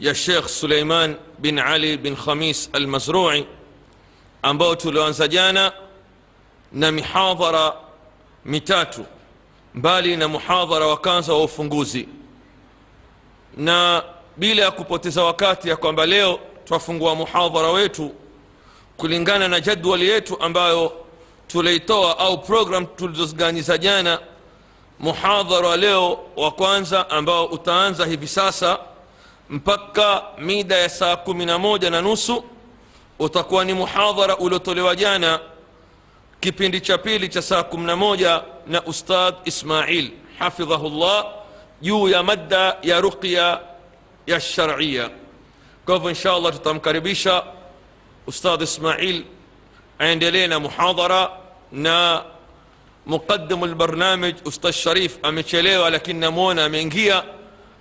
ya 0.00 0.14
shekh 0.14 0.46
Suleiman 0.48 1.16
bin 1.38 1.58
Ali 1.58 1.96
bin 1.96 2.16
Khamis 2.16 2.70
Almazrui 2.72 3.46
ambayo 4.42 4.74
tulioanza 4.76 5.28
jana 5.28 5.72
na 6.72 6.92
mihadhara 6.92 7.72
mitatu 8.44 9.04
mbali 9.74 10.16
na 10.16 10.28
muhadhara 10.28 10.86
wa 10.86 10.96
kwanza 10.96 11.32
wa 11.32 11.44
ufunguzi 11.44 12.08
na 13.56 14.02
bila 14.36 14.62
ya 14.64 14.70
kupoteza 14.70 15.24
wakati 15.24 15.68
ya 15.68 15.76
kwamba 15.76 16.06
leo 16.06 16.38
twafungua 16.64 17.14
muhadhara 17.14 17.70
wetu 17.70 18.10
kulingana 18.96 19.48
na 19.48 19.60
jadwali 19.60 20.08
yetu 20.08 20.40
ambayo 20.40 20.92
tuliitoa 21.46 22.18
au 22.18 22.38
program 22.38 22.86
tulizoziganyiza 22.86 23.78
jana. 23.78 24.18
Muhadhara 25.00 25.68
wa 25.68 25.76
leo 25.76 26.18
wa 26.36 26.50
kwanza 26.50 27.10
ambao 27.10 27.46
utaanza 27.46 28.06
hivi 28.06 28.28
sasa 28.28 28.78
mpaka 29.50 30.22
mida 30.38 30.76
ya 30.76 30.88
saa 30.88 31.16
kumi 31.16 31.46
na 31.46 31.58
moja 31.58 31.90
na 31.90 32.00
nusu 32.02 32.44
utakuwa 33.18 33.64
ni 33.64 33.72
muhadhara 33.72 34.36
uliotolewa 34.36 34.96
jana 34.96 35.40
kipindi 36.40 36.80
cha 36.80 36.98
pili 36.98 37.28
cha 37.28 37.42
saa 37.42 37.62
kumi 37.62 37.84
na 37.86 37.96
moja 37.96 38.42
na 38.66 38.82
ustadh 38.84 39.34
ismail 39.44 40.10
hafidhahullah 40.38 41.26
juu 41.80 42.08
ya 42.08 42.22
madda 42.22 42.76
ya 42.82 43.00
ruqya 43.00 43.60
ya 44.26 44.40
kwa 45.86 45.94
hivyo 45.94 46.10
insha 46.10 46.32
allah 46.32 46.52
tutamkaribisha 46.52 47.44
ustadh 48.26 48.62
ismail 48.62 49.24
aendelee 49.98 50.46
na 50.46 50.60
muhadhara 50.60 51.30
na 51.72 52.22
muqaddimu 53.06 53.66
lbarnamij 53.66 54.34
ustadh 54.44 54.72
sharif 54.74 55.18
amechelewa 55.22 55.90
lakini 55.90 56.20
namwona 56.20 56.64
ameingia 56.64 57.22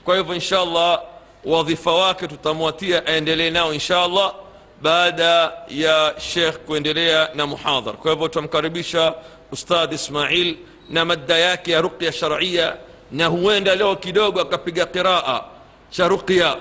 kwa 0.03 0.17
hivyo 0.17 0.35
insha 0.35 0.59
allah 0.61 1.01
wadhifa 1.45 1.91
wake 1.91 2.27
tutamwatia 2.27 3.05
aendelee 3.07 3.49
nao 3.49 3.73
insha 3.73 4.03
allah 4.03 4.33
baada 4.81 5.51
ya 5.69 6.15
shekh 6.17 6.57
kuendelea 6.57 7.29
na 7.35 7.47
muhadhara 7.47 7.97
kwa 7.97 8.11
hivyo 8.11 8.27
tutamkaribisha 8.27 9.13
ustadh 9.51 9.93
ismail 9.93 10.57
na 10.89 11.05
madda 11.05 11.37
yake 11.37 11.71
ya 11.71 11.81
ruqya 11.81 12.11
sharia 12.11 12.75
na 13.11 13.25
huenda 13.27 13.75
leo 13.75 13.95
kidogo 13.95 14.41
akapiga 14.41 14.85
qiraa 14.85 15.43
cha 15.91 16.07
ruqya. 16.07 16.57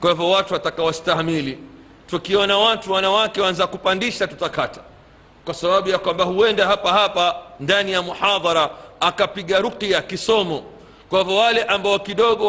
Kwa 0.00 0.10
hivyo 0.10 0.30
watu 0.30 0.54
watakawastahimili 0.54 1.58
tukiona 2.06 2.58
watu 2.58 2.92
wanawake 2.92 3.40
waanza 3.40 3.66
kupandisha 3.66 4.26
tutakata. 4.26 4.80
Kwa 5.44 5.54
sababu 5.54 5.88
ya 5.88 5.98
kwamba 5.98 6.24
huenda 6.24 6.66
hapa 6.66 6.92
hapa 6.92 7.36
ndani 7.60 7.92
ya 7.92 8.02
muhadhara 8.02 8.70
akapiga 9.00 9.60
ruqya 9.60 10.02
kisomo. 10.02 10.64
Kwa 11.10 11.18
hivyo 11.18 11.36
wale 11.36 11.62
ambao 11.62 11.98
kidogo 11.98 12.48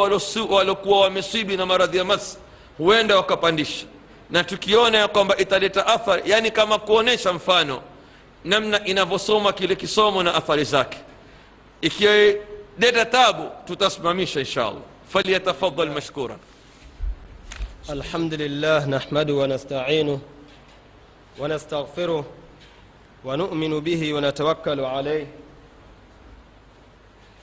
waliokuwa 0.50 1.02
wamesibi 1.02 1.58
na 1.58 1.66
maradhi 1.66 1.98
ya 1.98 2.06
mas 2.06 2.38
huenda 2.78 3.16
wakapandisha. 3.16 3.86
Na 4.30 4.44
tukiona 4.44 4.98
ya 4.98 5.08
kwamba 5.08 5.38
italeta 5.38 5.88
athari 5.88 6.24
yani 6.26 6.52
kama 6.52 6.80
kuonesha 6.80 7.34
mfano 7.34 7.82
namna 8.46 8.86
inavyosoma 8.86 9.54
kile 9.54 9.76
kisomo 9.76 10.24
na 10.24 10.36
athari 10.36 10.64
zake. 10.64 10.98
Ikileta 11.82 13.06
tabu 13.12 13.50
tutasimamisha 13.68 14.40
insha 14.40 14.72
falyatafadal 15.14 15.94
mashkuran 15.94 16.42
الحمد 17.90 18.34
لله 18.34 18.90
نحمده 18.90 19.34
ونستعينه 19.34 20.20
ونستغفره 21.40 22.26
ونؤمن 23.26 23.80
به 23.80 24.14
ونتوكل 24.14 24.80
عليه. 24.80 25.28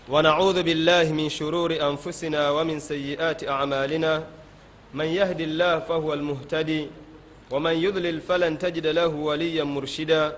ونعوذ 0.08 0.62
بالله 0.62 1.12
من 1.12 1.28
شرور 1.28 1.70
أنفسنا 1.90 2.50
ومن 2.50 2.80
سيئات 2.80 3.48
أعمالنا. 3.48 4.24
من 4.94 5.04
يهد 5.04 5.40
الله 5.40 5.78
فهو 5.78 6.14
المهتدي 6.14 6.88
ومن 7.50 7.74
يضلل 7.86 8.20
فلن 8.20 8.58
تجد 8.58 8.86
له 8.86 9.06
وليا 9.06 9.64
مرشدا. 9.64 10.36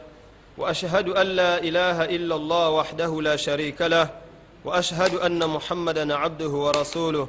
وأشهد 0.58 1.08
أن 1.08 1.26
لا 1.26 1.52
إله 1.58 2.04
إلا 2.04 2.34
الله 2.34 2.70
وحده 2.70 3.22
لا 3.22 3.36
شريك 3.36 3.80
له. 3.82 4.21
وأشهد 4.64 5.14
أن 5.14 5.50
محمدا 5.50 6.14
عبده 6.14 6.48
ورسوله 6.48 7.28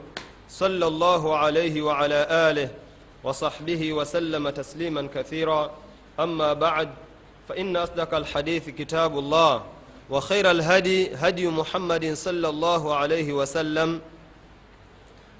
صلى 0.49 0.87
الله 0.87 1.37
عليه 1.37 1.81
وعلى 1.81 2.27
آله 2.29 2.69
وصحبه 3.23 3.93
وسلم 3.93 4.49
تسليما 4.49 5.07
كثيرا. 5.15 5.71
أما 6.19 6.53
بعد 6.53 6.89
فإن 7.49 7.77
أصدق 7.77 8.13
الحديث 8.13 8.69
كتاب 8.69 9.19
الله 9.19 9.63
وخير 10.09 10.51
الهدي 10.51 11.15
هدي 11.15 11.47
محمد 11.47 12.13
صلى 12.13 12.49
الله 12.49 12.95
عليه 12.95 13.33
وسلم 13.33 14.01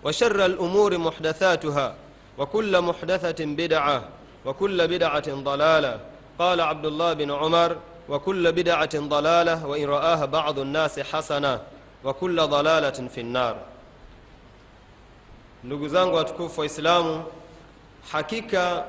وشر 0.03 0.45
الأمور 0.45 0.97
محدثاتها 0.97 1.95
وكل 2.37 2.81
محدثة 2.81 3.45
بدعة 3.45 4.03
وكل 4.45 4.87
بدعة 4.87 5.33
ضلالة. 5.33 5.99
قال 6.39 6.61
عبد 6.61 6.85
الله 6.85 7.13
بن 7.13 7.31
عمر 7.31 7.77
وكل 8.09 8.51
بدعة 8.51 8.99
ضلالة 8.99 9.65
وإن 9.65 9.85
رآها 9.85 10.25
بعض 10.25 10.59
الناس 10.59 10.99
حسنة. 10.99 11.61
wa 12.03 12.13
kulla 12.13 12.47
dalalatin 12.47 13.09
fi 13.09 13.23
nnar. 13.23 13.55
Ndugu 15.63 15.87
zangu 15.87 16.15
watukufu 16.15 16.59
Waislamu, 16.59 17.23
hakika 18.11 18.83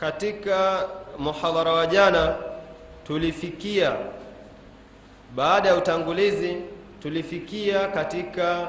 katika 0.00 0.88
muhadhara 1.18 1.72
wa 1.72 1.86
jana 1.86 2.36
tulifikia, 3.06 3.96
baada 5.34 5.68
ya 5.68 5.76
utangulizi, 5.76 6.56
tulifikia 7.02 7.88
katika 7.88 8.68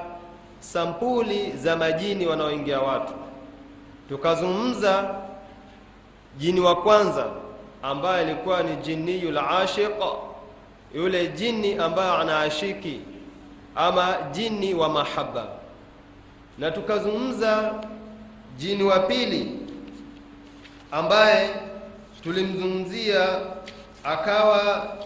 sampuli 0.59 1.51
za 1.51 1.75
majini 1.75 2.27
wanaoingia 2.27 2.79
watu. 2.79 3.13
Tukazungumza 4.09 5.15
jini 6.37 6.59
wa 6.59 6.75
kwanza 6.75 7.25
ambaye 7.83 8.25
alikuwa 8.25 8.63
ni 8.63 8.75
jiniyul 8.75 9.37
ashiq 9.37 10.26
yule 10.95 11.27
jini 11.27 11.75
ambayo 11.75 12.13
anaashiki 12.17 13.01
ama 13.75 14.17
jini 14.31 14.73
wa 14.73 14.89
mahaba. 14.89 15.47
Na 16.57 16.71
tukazungumza 16.71 17.83
jini 18.57 18.83
wa 18.83 18.99
pili 18.99 19.59
ambaye 20.91 21.49
tulimzungumzia 22.23 23.39
akawa 24.03 24.97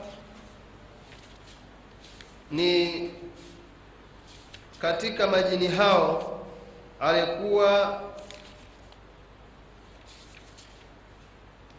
ni 2.52 3.10
katika 4.82 5.28
majini 5.28 5.68
hao 5.68 6.40
alikuwa 7.00 8.02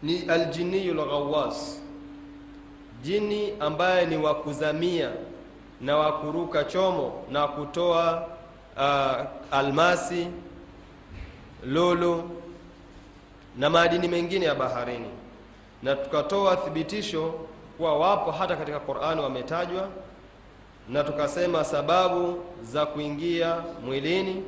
ni 0.02 0.22
aljiniyu 0.28 0.94
lghawas 0.94 1.81
jini 3.02 3.52
ambaye 3.60 4.06
ni 4.06 4.16
wakuzamia 4.16 5.10
na 5.80 5.96
wakuruka 5.96 6.64
chomo 6.64 7.24
na 7.30 7.48
kutoa 7.48 8.26
uh, 8.76 9.26
almasi 9.58 10.28
lulu 11.66 12.30
na 13.58 13.70
madini 13.70 14.08
mengine 14.08 14.46
ya 14.46 14.54
baharini. 14.54 15.10
Na 15.82 15.96
tukatoa 15.96 16.56
thibitisho 16.56 17.34
kuwa 17.76 17.98
wapo 17.98 18.30
hata 18.30 18.56
katika 18.56 18.80
qurani 18.80 19.20
wametajwa 19.20 19.88
na 20.88 21.04
tukasema 21.04 21.64
sababu 21.64 22.38
za 22.62 22.86
kuingia 22.86 23.56
mwilini 23.84 24.42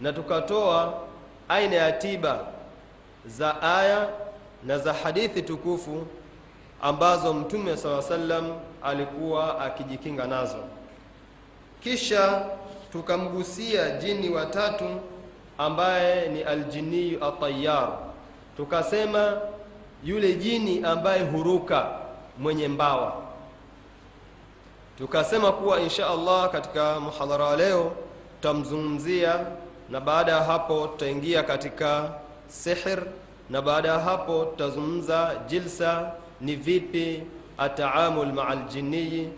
na 0.00 0.12
tukatoa 0.12 0.94
aina 1.48 1.76
ya 1.76 1.92
tiba 1.92 2.40
za 3.26 3.62
aya 3.62 4.08
na 4.66 4.78
za 4.78 4.92
hadithi 4.92 5.42
tukufu 5.42 6.06
ambazo 6.82 7.34
mtume 7.34 7.76
saa 7.76 8.02
sallam 8.02 8.44
alikuwa 8.82 9.60
akijikinga 9.60 10.26
nazo. 10.26 10.58
Kisha 11.82 12.44
tukamgusia 12.92 13.90
jini 13.90 14.28
watatu 14.30 14.84
ambaye 15.58 16.28
ni 16.28 16.42
aljiniyu 16.42 17.24
atayar 17.24 17.88
tukasema 18.56 19.40
yule 20.04 20.34
jini 20.34 20.84
ambaye 20.84 21.22
huruka 21.24 21.86
mwenye 22.38 22.68
mbawa. 22.68 23.12
Tukasema 24.98 25.52
kuwa 25.52 25.80
insha 25.80 26.06
allah 26.10 26.50
katika 26.50 27.00
muhadhara 27.00 27.44
wa 27.44 27.56
leo 27.56 27.92
tutamzungumzia 28.40 29.46
na 29.90 30.00
baada 30.00 30.32
ya 30.32 30.42
hapo 30.44 30.86
tutaingia 30.86 31.42
katika 31.42 32.10
sihir 32.48 33.02
na 33.50 33.62
baada 33.62 33.88
ya 33.88 33.98
hapo 33.98 34.44
tutazungumza 34.44 35.34
jilsa 35.48 36.10
ni 36.42 36.56
vipi 36.56 37.22
ataamul 37.58 38.32
maa 38.32 38.54
ljinniyi, 38.54 39.28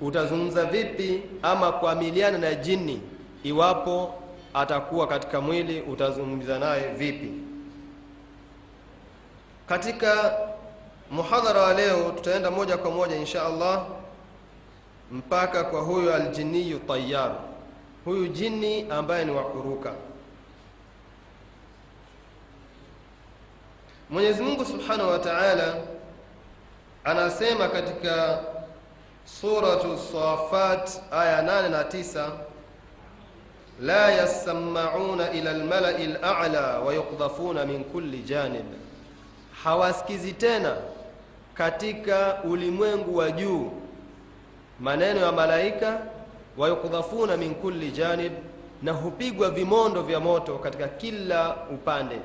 utazungumza 0.00 0.64
vipi 0.64 1.22
ama 1.42 1.72
kuamiliana 1.72 2.38
na 2.38 2.54
jini 2.54 3.00
iwapo 3.42 4.14
atakuwa 4.54 5.06
katika 5.06 5.40
mwili 5.40 5.80
utazungumza 5.80 6.58
naye 6.58 6.88
vipi? 6.94 7.30
Katika 9.68 10.34
muhadhara 11.10 11.62
wa 11.62 11.74
leo 11.74 12.10
tutaenda 12.10 12.50
moja 12.50 12.76
kwa 12.76 12.90
moja 12.90 13.16
insha 13.16 13.46
allah 13.46 13.86
mpaka 15.12 15.64
kwa 15.64 15.80
huyu 15.80 16.14
aljiniyu 16.14 16.78
tayyar, 16.78 17.32
huyu 18.04 18.26
jini 18.28 18.90
ambaye 18.90 19.24
ni 19.24 19.30
wakuruka 19.30 19.92
mwenyezi 24.10 24.42
mungu 24.42 24.64
subhanahu 24.64 25.10
wa 25.10 25.18
taala 25.18 25.74
anasema 27.08 27.68
katika 27.68 28.38
suratu 29.24 29.98
safat 30.12 30.90
aya 31.12 31.42
8 31.42 31.68
na 31.70 31.82
9 31.82 32.30
la 33.80 34.10
yasamauna 34.12 35.32
ila 35.32 35.52
lmalai 35.52 36.06
lala 36.06 36.78
wayukdhafuna 36.80 37.66
min 37.66 37.84
kulli 37.84 38.18
janib. 38.18 38.64
Hawasikizi 39.64 40.32
tena 40.32 40.76
katika 41.54 42.38
ulimwengu 42.44 43.16
wa 43.16 43.30
juu 43.30 43.70
maneno 44.80 45.20
ya 45.20 45.32
malaika 45.32 45.98
wayukdhafuna 46.56 47.36
min 47.36 47.54
kulli 47.54 47.90
janib 47.90 48.32
na 48.82 48.92
hupigwa 48.92 49.50
vimondo 49.50 50.02
vya 50.02 50.20
moto 50.20 50.58
katika 50.58 50.88
kila 50.88 51.56
upande. 51.74 52.18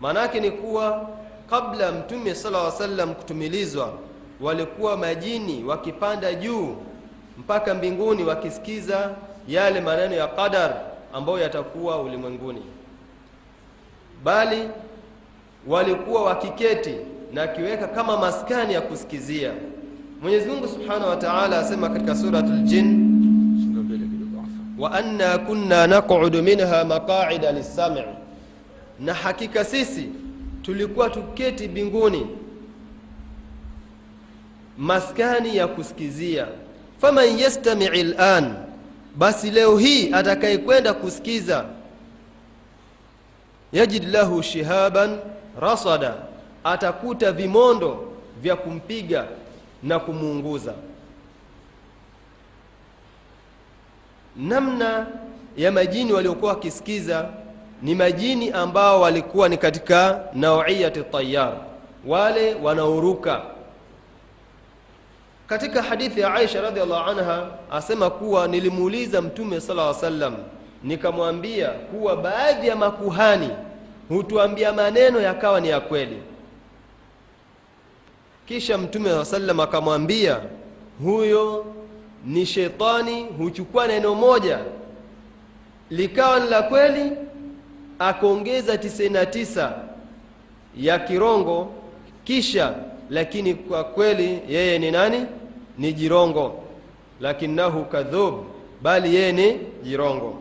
Maanake 0.00 0.40
ni 0.40 0.50
kuwa 0.50 1.08
kabla 1.50 1.92
mtume 1.92 2.34
sala 2.34 2.70
salam 2.70 3.14
kutumilizwa 3.14 3.92
walikuwa 4.40 4.96
majini 4.96 5.64
wakipanda 5.64 6.34
juu 6.34 6.76
mpaka 7.38 7.74
mbinguni 7.74 8.24
wakisikiza 8.24 9.10
yale 9.48 9.80
maneno 9.80 10.14
ya 10.14 10.26
qadar 10.26 10.74
ambayo 11.12 11.38
yatakuwa 11.38 12.02
ulimwenguni. 12.02 12.62
Bali 14.24 14.68
walikuwa 15.66 16.22
wakiketi 16.24 16.94
na 17.32 17.42
akiweka 17.42 17.88
kama 17.88 18.16
maskani 18.16 18.74
ya 18.74 18.80
kusikizia. 18.80 19.52
Mwenyezi 20.22 20.48
mungu 20.50 20.68
subhanahu 20.68 21.08
wa 21.08 21.16
taala 21.16 21.58
asema 21.58 21.88
katika 21.88 22.14
surat 22.14 22.46
ljin 22.46 23.06
wa 24.78 24.92
anna 24.92 25.38
kunna 25.38 25.86
naqudu 25.86 26.42
minha 26.42 26.84
maqaida 26.84 27.52
lissami. 27.52 28.02
Na 29.00 29.14
hakika 29.14 29.64
sisi 29.64 30.08
tulikuwa 30.66 31.10
tuketi 31.10 31.68
binguni. 31.68 32.26
Maskani 34.78 35.56
ya 35.56 35.68
kusikizia. 35.68 36.46
Faman 37.00 37.38
yastamii 37.38 38.02
lan 38.02 38.54
basi 39.16 39.50
leo 39.50 39.78
hii 39.78 40.12
atakayekwenda 40.12 40.94
kusikiza. 40.94 41.64
Yajid 43.72 44.04
lahu 44.04 44.42
shihaban 44.42 45.18
rasada. 45.60 46.14
Atakuta 46.64 47.32
vimondo 47.32 48.12
vya 48.42 48.56
kumpiga 48.56 49.26
na 49.82 49.98
kumuunguza. 49.98 50.74
Namna 54.36 55.06
ya 55.56 55.72
majini 55.72 56.12
waliokuwa 56.12 56.52
wakisikiza 56.52 57.28
ni 57.82 57.94
majini 57.94 58.50
ambao 58.50 59.00
walikuwa 59.00 59.48
ni 59.48 59.56
katika 59.58 60.20
nauiyati 60.34 61.02
tayar 61.02 61.52
wale 62.06 62.54
wanaoruka 62.54 63.42
katika 65.46 65.82
hadithi 65.82 66.20
ya 66.20 66.34
aisha 66.34 66.60
radiallahu 66.60 67.10
anha 67.10 67.46
asema 67.70 68.10
kuwa 68.10 68.48
nilimuuliza 68.48 69.22
mtume 69.22 69.60
sala 69.60 69.94
sallam 69.94 70.34
nikamwambia 70.84 71.68
kuwa 71.68 72.16
baadhi 72.16 72.68
ya 72.68 72.76
makuhani 72.76 73.50
hutuambia 74.08 74.72
maneno 74.72 75.20
yakawa 75.20 75.60
ni 75.60 75.68
ya 75.68 75.80
kweli. 75.80 76.22
Kisha 78.46 78.78
mtume 78.78 79.10
saa 79.10 79.24
sallam 79.24 79.60
akamwambia 79.60 80.40
huyo 81.04 81.66
ni 82.24 82.46
shetani 82.46 83.24
huchukua 83.24 83.86
neno 83.86 84.14
moja 84.14 84.58
likawa 85.90 86.40
ni 86.40 86.50
la 86.50 86.62
kweli 86.62 87.12
akaongeza 87.98 88.74
99 88.76 89.72
ya 90.76 90.98
kirongo 90.98 91.72
kisha 92.24 92.74
lakini 93.10 93.54
kwa 93.54 93.84
kweli 93.84 94.42
yeye 94.48 94.78
ni 94.78 94.90
nani? 94.90 95.26
Ni 95.78 95.92
jirongo. 95.92 96.62
Lakinahu 97.20 97.84
kadhub 97.84 98.44
bali 98.82 99.14
yeye 99.14 99.32
ni 99.32 99.60
jirongo. 99.82 100.38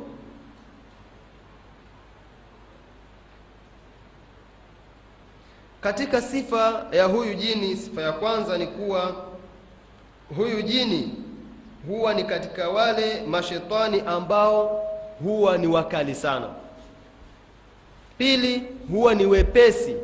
Katika 5.82 6.22
sifa 6.22 6.86
ya 6.92 7.06
huyu 7.06 7.34
jini 7.34 7.76
sifa 7.76 8.02
ya 8.02 8.12
kwanza 8.12 8.58
ni 8.58 8.68
kuwa 8.68 9.16
huyu 10.38 10.62
jini 10.62 11.14
huwa 11.88 12.14
ni 12.14 12.24
katika 12.24 12.70
wale 12.70 13.22
mashetani 13.28 14.04
ambao 14.08 14.86
huwa 15.24 15.58
ni 15.58 15.68
wakali 15.68 16.16
sana 16.16 16.50
pili 18.18 18.64
huwa 18.92 19.16
ni 19.16 19.26
wepesi 19.26 19.96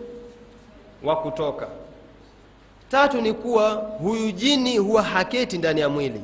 wa 1.04 1.16
kutoka. 1.16 1.68
Tatu 2.90 3.22
ni 3.22 3.34
kuwa 3.34 3.70
huyu 3.74 4.32
jini 4.32 4.78
huwa 4.78 5.04
haketi 5.04 5.58
ndani 5.58 5.82
ya 5.82 5.90
mwili 5.90 6.22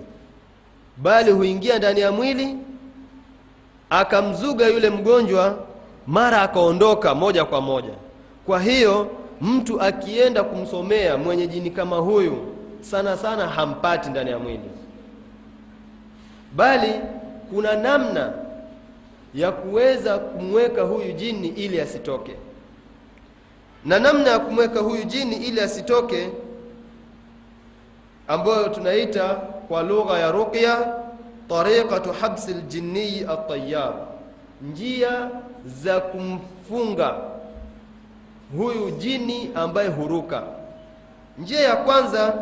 bali 0.97 1.31
huingia 1.31 1.77
ndani 1.77 1.99
ya 1.99 2.11
mwili 2.11 2.55
akamzuga 3.89 4.67
yule 4.67 4.89
mgonjwa 4.89 5.57
mara 6.07 6.41
akaondoka 6.41 7.15
moja 7.15 7.45
kwa 7.45 7.61
moja. 7.61 7.93
Kwa 8.45 8.61
hiyo 8.61 9.07
mtu 9.41 9.81
akienda 9.81 10.43
kumsomea 10.43 11.17
mwenye 11.17 11.47
jini 11.47 11.71
kama 11.71 11.95
huyu 11.97 12.37
sana 12.81 13.17
sana 13.17 13.47
hampati 13.47 14.09
ndani 14.09 14.29
ya 14.31 14.39
mwili. 14.39 14.69
Bali 16.55 16.93
kuna 17.53 17.75
namna 17.75 18.33
ya 19.37 19.51
kuweza 19.51 20.17
kumweka 20.19 20.81
huyu 20.81 21.11
jini 21.11 21.47
ili 21.47 21.81
asitoke. 21.81 22.35
Na 23.85 23.99
namna 23.99 24.29
ya 24.29 24.39
kumweka 24.39 24.79
huyu 24.79 25.03
jini 25.03 25.35
ili 25.35 25.61
asitoke 25.61 26.29
ambayo 28.27 28.69
tunaita 28.69 29.29
kwa 29.67 29.83
lugha 29.83 30.19
ya 30.19 30.31
ruqya 30.31 30.93
tariqatu 31.49 32.11
habsi 32.13 32.53
ljinii 32.53 33.23
atayar 33.29 33.93
njia 34.61 35.29
za 35.65 35.99
kumfunga 35.99 37.15
huyu 38.57 38.91
jini 38.91 39.51
ambaye 39.55 39.87
huruka. 39.89 40.43
Njia 41.37 41.59
ya 41.59 41.75
kwanza 41.75 42.33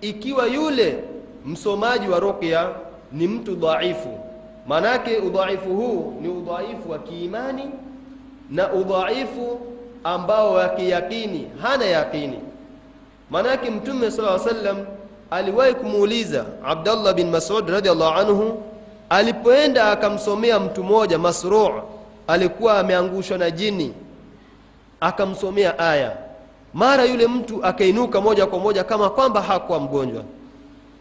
ikiwa 0.00 0.46
yule 0.46 1.04
msomaji 1.46 2.08
wa 2.08 2.20
ruqya 2.20 2.68
ni 3.12 3.28
mtu 3.28 3.54
dhaifu 3.54 4.29
maanake 4.70 5.16
udhaifu 5.18 5.74
huu 5.76 6.14
ni 6.20 6.28
udhaifu 6.28 6.90
wa 6.90 6.98
kiimani 6.98 7.70
na 8.50 8.72
udhaifu 8.72 9.60
ambao 10.04 10.52
wa 10.52 10.68
kiyaqini 10.68 11.50
hana 11.62 11.84
yaqini 11.84 12.38
maanake 13.30 13.70
mtume 13.70 14.10
sala 14.10 14.38
sallam 14.38 14.76
aliwahi 15.30 15.74
kumuuliza 15.74 16.44
abdallah 16.64 17.14
bin 17.14 17.30
masud 17.30 17.68
radiallahu 17.68 18.18
anhu 18.18 18.62
alipoenda 19.08 19.90
akamsomea 19.90 20.60
mtu 20.60 20.84
mmoja 20.84 21.18
Masru' 21.18 21.82
alikuwa 22.26 22.78
ameangushwa 22.78 23.38
na 23.38 23.50
jini 23.50 23.94
akamsomea 25.00 25.78
aya. 25.78 26.16
Mara 26.74 27.04
yule 27.04 27.26
mtu 27.26 27.64
akainuka 27.64 28.20
moja 28.20 28.46
kwa 28.46 28.58
moja 28.58 28.84
kama 28.84 29.10
kwamba 29.10 29.42
hakuwa 29.42 29.80
mgonjwa. 29.80 30.22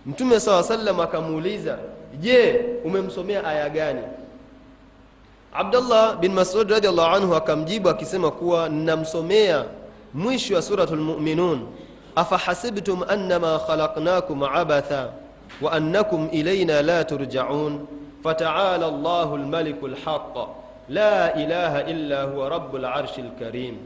Mtume 0.06 0.40
sala 0.40 0.64
sallam 0.64 1.00
akamuuliza 1.00 1.78
je 2.20 2.66
umemsomea 2.86 3.44
aya 3.44 3.70
gani? 3.70 4.02
Abdullah 5.54 6.16
bin 6.22 6.34
masud 6.34 6.70
radiallahu 6.72 7.16
anhu 7.16 7.36
akamjibu 7.36 7.90
akisema 7.90 8.32
kuwa 8.32 8.70
namsomea 8.70 9.66
mwisho 10.14 10.56
wa 10.56 10.62
suratu 10.62 10.96
lmuminun 10.96 11.68
afahasibtum 12.16 13.04
annama 13.08 13.60
khalaqnakum 13.68 14.44
abatha 14.44 15.10
wa 15.62 15.72
annakum 15.72 16.30
ilaina 16.32 16.82
la 16.82 17.04
turjaun? 17.04 17.88
Fataala 18.24 18.91
llahu 18.91 19.38
lmaliku 19.38 19.88
lhaq 19.88 20.36
la 20.90 21.34
ilaha 21.34 21.84
illa 21.84 22.24
huwa 22.24 22.50
rabu 22.50 22.78
larshi 22.78 23.22
lkarim 23.22 23.78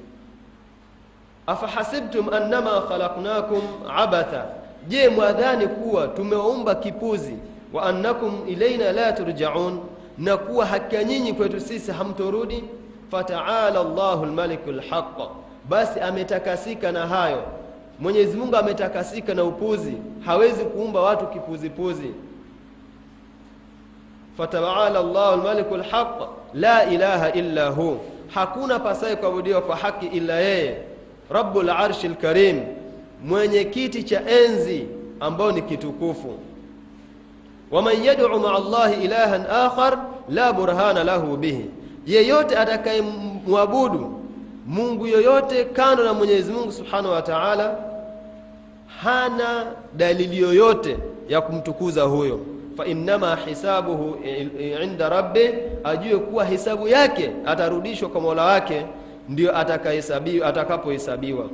afahasibtum 1.47 2.33
annama 2.33 2.81
khalaqnakum 2.89 3.61
abatha? 3.97 4.45
Je 4.87 5.09
mwadhani 5.09 5.67
kuwa 5.67 6.07
tumewaumba 6.07 6.75
kipuzi 6.75 7.35
wa 7.73 7.83
annakum 7.83 8.33
ilaina 8.47 8.91
la 8.91 9.13
turjaun 9.13 9.79
na 10.17 10.37
kuwa 10.37 10.65
hakika 10.65 11.03
nyinyi 11.03 11.33
kwetu 11.33 11.59
sisi 11.59 11.91
hamtorudi. 11.91 12.63
Fataala 13.11 13.79
Allahu 13.79 14.25
lmaliku 14.25 14.71
lhaq 14.71 15.19
basi 15.69 15.99
ametakasika 15.99 16.91
na 16.91 17.07
hayo. 17.07 17.43
Mwenyezi 17.99 18.37
mungu 18.37 18.55
ametakasika 18.55 19.33
na 19.33 19.43
upuzi. 19.43 19.93
Hawezi 20.25 20.65
kuumba 20.65 21.01
watu 21.01 21.27
kipuzipuzi. 21.27 22.11
Fataala 24.37 24.99
Allahu 24.99 25.41
lmaliku 25.41 25.77
lhaq 25.77 26.21
la 26.53 26.85
ilaha 26.89 27.31
illa 27.31 27.69
hu. 27.69 27.97
Hakuna 28.27 28.79
pasaye 28.79 29.15
kuabudiwa 29.15 29.61
kwa 29.61 29.75
haki 29.75 30.05
ila 30.05 30.39
yeye. 30.39 30.77
Rabu 31.29 31.61
larshi 31.61 32.07
lkarim 32.07 32.61
mwenye 33.25 33.63
kiti 33.63 34.03
cha 34.03 34.21
enzi 34.29 34.87
ambao 35.19 35.51
ni 35.51 35.61
kitukufu 35.61 36.33
waman 37.73 38.03
yad'u 38.05 38.39
maa 38.39 38.59
llahi 38.59 39.03
ilahan 39.05 39.45
akhar 39.65 39.97
la 40.29 40.53
burhana 40.53 41.03
lahu 41.03 41.37
bihi 41.37 41.65
yeyote 42.07 42.57
atakayemwabudu 42.57 44.19
mungu 44.67 45.07
yoyote 45.07 45.65
kando 45.65 46.03
na 46.03 46.13
mwenyezi 46.13 46.51
mungu 46.51 46.71
subhanahu 46.71 47.13
wa 47.13 47.21
taala 47.21 47.75
hana 49.01 49.65
dalili 49.97 50.37
yoyote 50.41 50.97
ya 51.29 51.41
kumtukuza 51.41 52.03
huyo. 52.03 52.39
Fainnama 52.77 53.35
hisabuhu 53.35 54.15
inda 54.83 55.09
rabbi 55.09 55.49
ajue 55.83 56.17
kuwa 56.19 56.45
hisabu 56.45 56.87
yake 56.87 57.31
atarudishwa 57.45 58.09
kwa 58.09 58.21
mola 58.21 58.43
wake 58.43 58.85
ndio 59.29 59.57
atakapohesabiwa. 60.47 61.49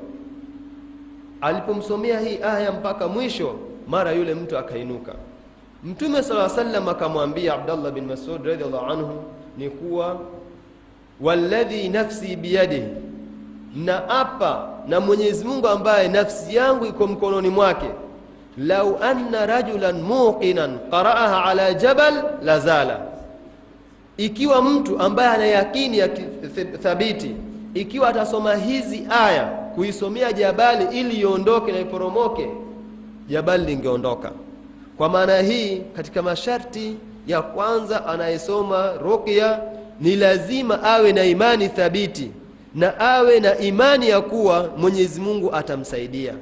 Alipomsomea 1.42 2.20
hii 2.20 2.40
aya 2.44 2.72
mpaka 2.72 3.08
mwisho 3.08 3.56
mara 3.88 4.12
yule 4.12 4.34
mtu 4.34 4.58
akainuka 4.58 5.14
mtume 5.84 6.24
sala 6.24 6.50
salam 6.50 6.90
akamwambia 6.90 7.54
abdallah 7.54 7.92
bin 7.92 8.06
masud 8.06 8.46
radiallahu 8.46 8.86
anhu 8.92 9.24
ni 9.58 9.70
kuwa 9.70 10.20
walladhi 11.22 11.90
nafsi 11.90 12.36
biyadihi 12.36 12.88
na 13.76 14.10
apa 14.10 14.68
na 14.88 15.00
mwenyezi 15.00 15.46
mungu 15.46 15.68
ambaye 15.68 16.08
nafsi 16.08 16.56
yangu 16.56 16.86
iko 16.86 17.08
mkononi 17.08 17.50
mwake 17.50 17.90
lau 18.58 18.98
anna 19.04 19.46
rajulan 19.46 20.02
muqinan 20.02 20.80
qaraaha 20.92 21.46
ala 21.46 21.74
jabal 21.74 22.14
lazala 22.44 23.00
ikiwa 24.18 24.62
mtu 24.62 25.00
ambaye 25.00 25.30
ana 25.30 25.46
yakini 25.46 25.98
ya 25.98 26.10
thabiti 26.84 27.36
ikiwa 27.74 28.10
atasoma 28.10 28.56
hizi 28.56 29.08
aya 29.10 29.46
kuisomea 29.46 30.34
jabali 30.34 31.00
ili 31.00 31.20
iondoke 31.20 31.72
na 31.72 31.80
iporomoke 31.80 32.50
jabali 33.30 33.66
lingeondoka 33.66 34.32
kwa 35.00 35.10
maana 35.10 35.42
hii 35.42 35.82
katika 35.96 36.22
masharti 36.22 36.96
ya 37.28 37.42
kwanza 37.42 38.06
anayesoma 38.06 38.94
ruqya 38.94 39.60
ni 40.02 40.16
lazima 40.16 40.84
awe 40.84 41.14
na 41.14 41.24
imani 41.24 41.70
thabiti 41.70 42.32
na 42.76 43.00
awe 43.00 43.40
na 43.40 43.58
imani 43.58 44.10
ya 44.10 44.22
kuwa 44.22 44.70
mwenyezi 44.78 45.22
mungu 45.22 45.56
atamsaidia 45.56 46.34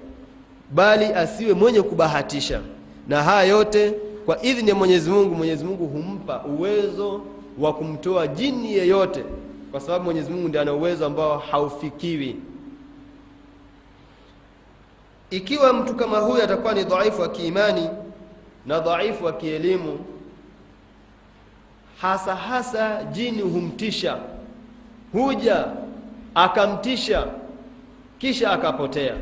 bali 0.72 1.06
asiwe 1.06 1.54
mwenye 1.54 1.82
kubahatisha. 1.82 2.62
Na 3.08 3.24
haya 3.24 3.44
yote 3.44 3.94
kwa 4.26 4.44
idhini 4.44 4.70
ya 4.70 4.76
mwenyezi 4.76 5.10
mungu 5.10 5.36
mwenyezi 5.36 5.66
mungu 5.66 5.88
humpa 5.88 6.44
uwezo 6.46 7.22
wa 7.60 7.74
kumtoa 7.74 8.28
jini 8.28 8.74
yeyote 8.74 9.24
kwa 9.72 9.80
sababu 9.82 10.06
mwenyezi 10.06 10.32
mungu 10.32 10.48
ndiye 10.48 10.62
ana 10.62 10.74
uwezo 10.74 11.06
ambao 11.06 11.38
haufikiwi. 11.38 12.36
Ikiwa 15.30 15.74
mtu 15.74 15.94
kama 15.96 16.18
huyu 16.20 16.44
atakuwa 16.44 16.74
ni 16.74 16.84
dhaifu 16.84 17.22
wa 17.22 17.30
kiimani 17.30 17.90
na 18.68 18.80
dhaifu 18.80 19.26
wa 19.26 19.34
kielimu 19.34 19.99
hasa 22.02 22.35
hasa 22.35 23.03
jini 23.03 23.41
humtisha 23.41 24.18
huja 25.14 25.65
akamtisha 26.35 27.27
kisha 28.19 28.52
akapotea. 28.52 29.15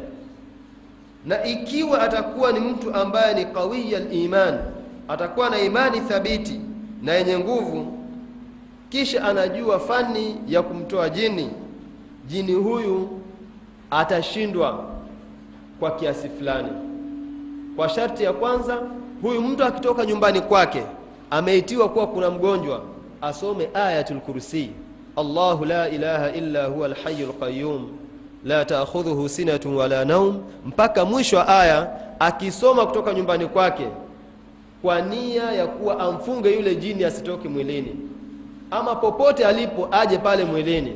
Na 1.25 1.43
ikiwa 1.45 2.01
atakuwa 2.01 2.51
ni 2.51 2.59
mtu 2.59 2.93
ambaye 2.93 3.33
ni 3.33 3.45
qawiya 3.45 3.99
liman 3.99 4.59
atakuwa 5.07 5.49
na 5.49 5.59
imani 5.61 6.01
thabiti 6.01 6.59
na 7.01 7.13
yenye 7.13 7.39
nguvu 7.39 7.97
kisha 8.89 9.23
anajua 9.23 9.79
fani 9.79 10.35
ya 10.47 10.61
kumtoa 10.61 11.09
jini 11.09 11.49
jini 12.27 12.53
huyu 12.53 13.21
atashindwa 13.91 14.85
kwa 15.79 15.91
kiasi 15.91 16.29
fulani. 16.29 16.69
Kwa 17.75 17.89
sharti 17.89 18.23
ya 18.23 18.33
kwanza 18.33 18.81
huyu 19.21 19.41
mtu 19.41 19.63
akitoka 19.63 20.05
nyumbani 20.05 20.41
kwake 20.41 20.83
ameitiwa 21.31 21.89
kuwa 21.89 22.07
kuna 22.07 22.31
mgonjwa 22.31 22.81
asome 23.21 23.69
ayatul 23.73 24.19
kursi. 24.19 24.69
Allahu 25.15 25.65
la 25.65 25.89
ilaha 25.89 26.31
illa 26.31 26.65
huwa 26.65 26.85
alhayyul 26.85 27.29
lqayum 27.29 27.87
la 28.45 28.65
ta'khudhuhu 28.65 29.29
sinatun 29.29 29.73
wala 29.75 30.05
naum 30.05 30.41
mpaka 30.65 31.05
mwisho 31.05 31.37
wa 31.37 31.47
aya 31.47 31.89
akisoma 32.19 32.85
kutoka 32.85 33.13
nyumbani 33.13 33.45
kwake 33.47 33.87
kwa 34.81 35.01
nia 35.01 35.51
ya 35.51 35.67
kuwa 35.67 35.99
amfunge 35.99 36.55
yule 36.55 36.75
jini 36.75 37.03
asitoke 37.03 37.47
mwilini. 37.49 37.95
Ama 38.71 38.95
popote 38.95 39.45
alipo 39.45 39.87
aje 39.91 40.17
pale 40.17 40.43
mwilini. 40.45 40.93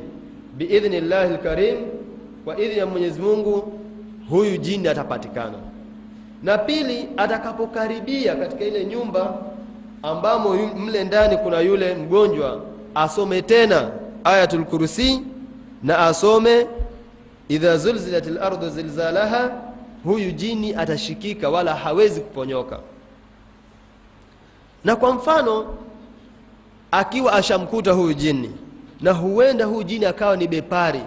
Biidhnillahi 0.56 1.32
lkarim 1.34 1.76
kwa 2.44 2.58
idhini 2.58 2.78
ya 2.78 2.86
mwenyezi 2.86 3.20
mungu 3.20 3.72
huyu 4.30 4.56
jini 4.56 4.88
atapatikana 4.88 5.54
na 6.42 6.58
pili 6.58 7.08
atakapokaribia 7.16 8.36
katika 8.36 8.64
ile 8.64 8.84
nyumba 8.84 9.34
ambamo 10.02 10.54
mle 10.76 11.04
ndani 11.04 11.36
kuna 11.36 11.60
yule 11.60 11.94
mgonjwa 11.94 12.60
asome 12.94 13.42
tena 13.42 13.90
ayatul 14.24 14.64
kursi 14.64 15.22
na 15.82 15.98
asome 15.98 16.66
idha 17.48 17.76
zulzilat 17.76 18.26
lardu 18.26 18.68
zilzalaha 18.68 19.50
huyu 20.04 20.30
jini 20.30 20.74
atashikika 20.74 21.50
wala 21.50 21.74
hawezi 21.74 22.20
kuponyoka. 22.20 22.78
Na 24.84 24.96
kwa 24.96 25.14
mfano 25.14 25.76
akiwa 26.90 27.32
ashamkuta 27.32 27.92
huyu 27.92 28.14
jini 28.14 28.50
na 29.00 29.12
huenda 29.12 29.64
huyu 29.64 29.82
jini 29.82 30.04
akawa 30.06 30.36
ni 30.36 30.48
bepari 30.48 31.00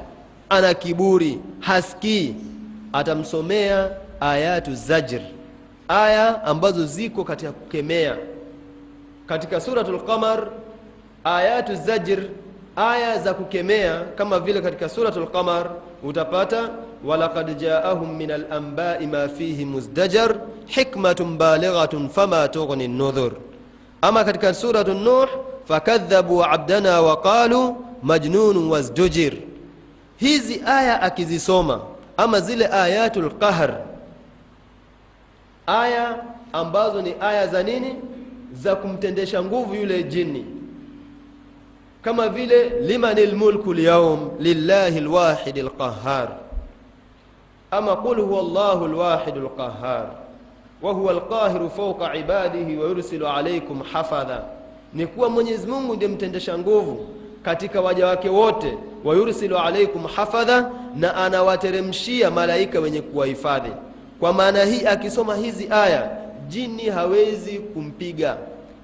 ana 0.50 0.74
kiburi 0.74 1.40
hasikii 1.60 2.36
atamsomea 2.94 3.90
ayatu 4.24 4.76
zajr 4.76 5.22
aya 5.88 6.44
ambazo 6.44 6.86
ziko 6.86 7.24
katika 7.24 7.52
kukemea. 7.52 8.18
Katika 9.28 9.60
suratul 9.62 10.00
qamar 10.06 10.48
ayatu 11.24 11.76
zajr 11.76 12.20
aya 12.76 13.20
za 13.20 13.34
kukemea 13.34 14.02
kama 14.16 14.40
vile 14.40 14.62
katika 14.62 14.90
suratul 14.90 15.28
qamar 15.28 15.70
utapata 16.04 16.70
walaqad 17.06 17.58
jaahum 17.60 18.16
min 18.16 18.32
alambai 18.32 19.08
ma 19.08 19.28
fihi 19.30 19.66
muzdajar 19.66 20.36
hikmatun 20.66 21.38
balighatun 21.38 22.10
fama 22.10 22.48
tughni 22.48 22.88
nudhur 22.88 23.32
ama 24.02 24.24
katika 24.24 24.54
suratu 24.54 24.94
nuh 24.94 25.28
fakadhabu 25.66 26.44
abdana 26.44 27.02
waqalu 27.02 27.76
majnunun 28.04 28.70
wazdujir 28.70 29.34
hizi 30.18 30.62
aya 30.66 31.02
akizisoma 31.02 31.82
ama 32.18 32.40
zile 32.40 32.68
ayatul 32.68 33.30
qahr 33.40 33.93
aya 35.68 36.24
ambazo 36.54 37.02
ni 37.02 37.16
aya 37.22 37.48
za 37.48 37.64
nini? 37.64 37.96
Za 38.54 38.76
kumtendesha 38.76 39.44
nguvu 39.44 39.76
yule 39.76 40.04
jini 40.04 40.46
kama 42.02 42.30
vile 42.30 42.70
liman 42.70 43.20
lmulku 43.20 43.74
lyaum 43.74 44.30
lillahi 44.40 45.00
lwahidi 45.00 45.62
lqahar 45.62 46.28
ama 47.72 47.96
qul 47.96 48.22
huwa 48.22 48.42
llahu 48.44 48.88
lwahidu 48.88 49.40
lqahar 49.42 50.06
wahuwa 50.82 51.14
lqahiru 51.14 51.70
fauqa 51.70 52.16
ibadihi 52.16 52.78
wayursilu 52.78 53.28
alaikum 53.28 53.82
hafadha. 53.82 54.44
Ni 54.94 55.08
kuwa 55.08 55.30
mwenyezi 55.30 55.68
mungu 55.68 55.96
ndiye 55.96 56.12
mtendesha 56.12 56.58
nguvu 56.58 57.08
katika 57.44 57.82
waja 57.82 58.08
wake 58.08 58.30
wote. 58.30 58.78
Wayursilu 59.04 59.58
alaikum 59.58 60.04
hafadha 60.04 60.72
na 60.96 61.16
anawateremshia 61.16 62.32
malaika 62.32 62.80
wenye 62.80 63.02
kuwahifadhi 63.02 63.72
kwa 64.24 64.34
maana 64.34 64.64
hii 64.66 64.86
akisoma 64.86 65.36
hizi 65.36 65.68
aya 65.70 66.18
jini 66.48 66.84
hawezi 66.84 67.60
kumpiga 67.60 68.38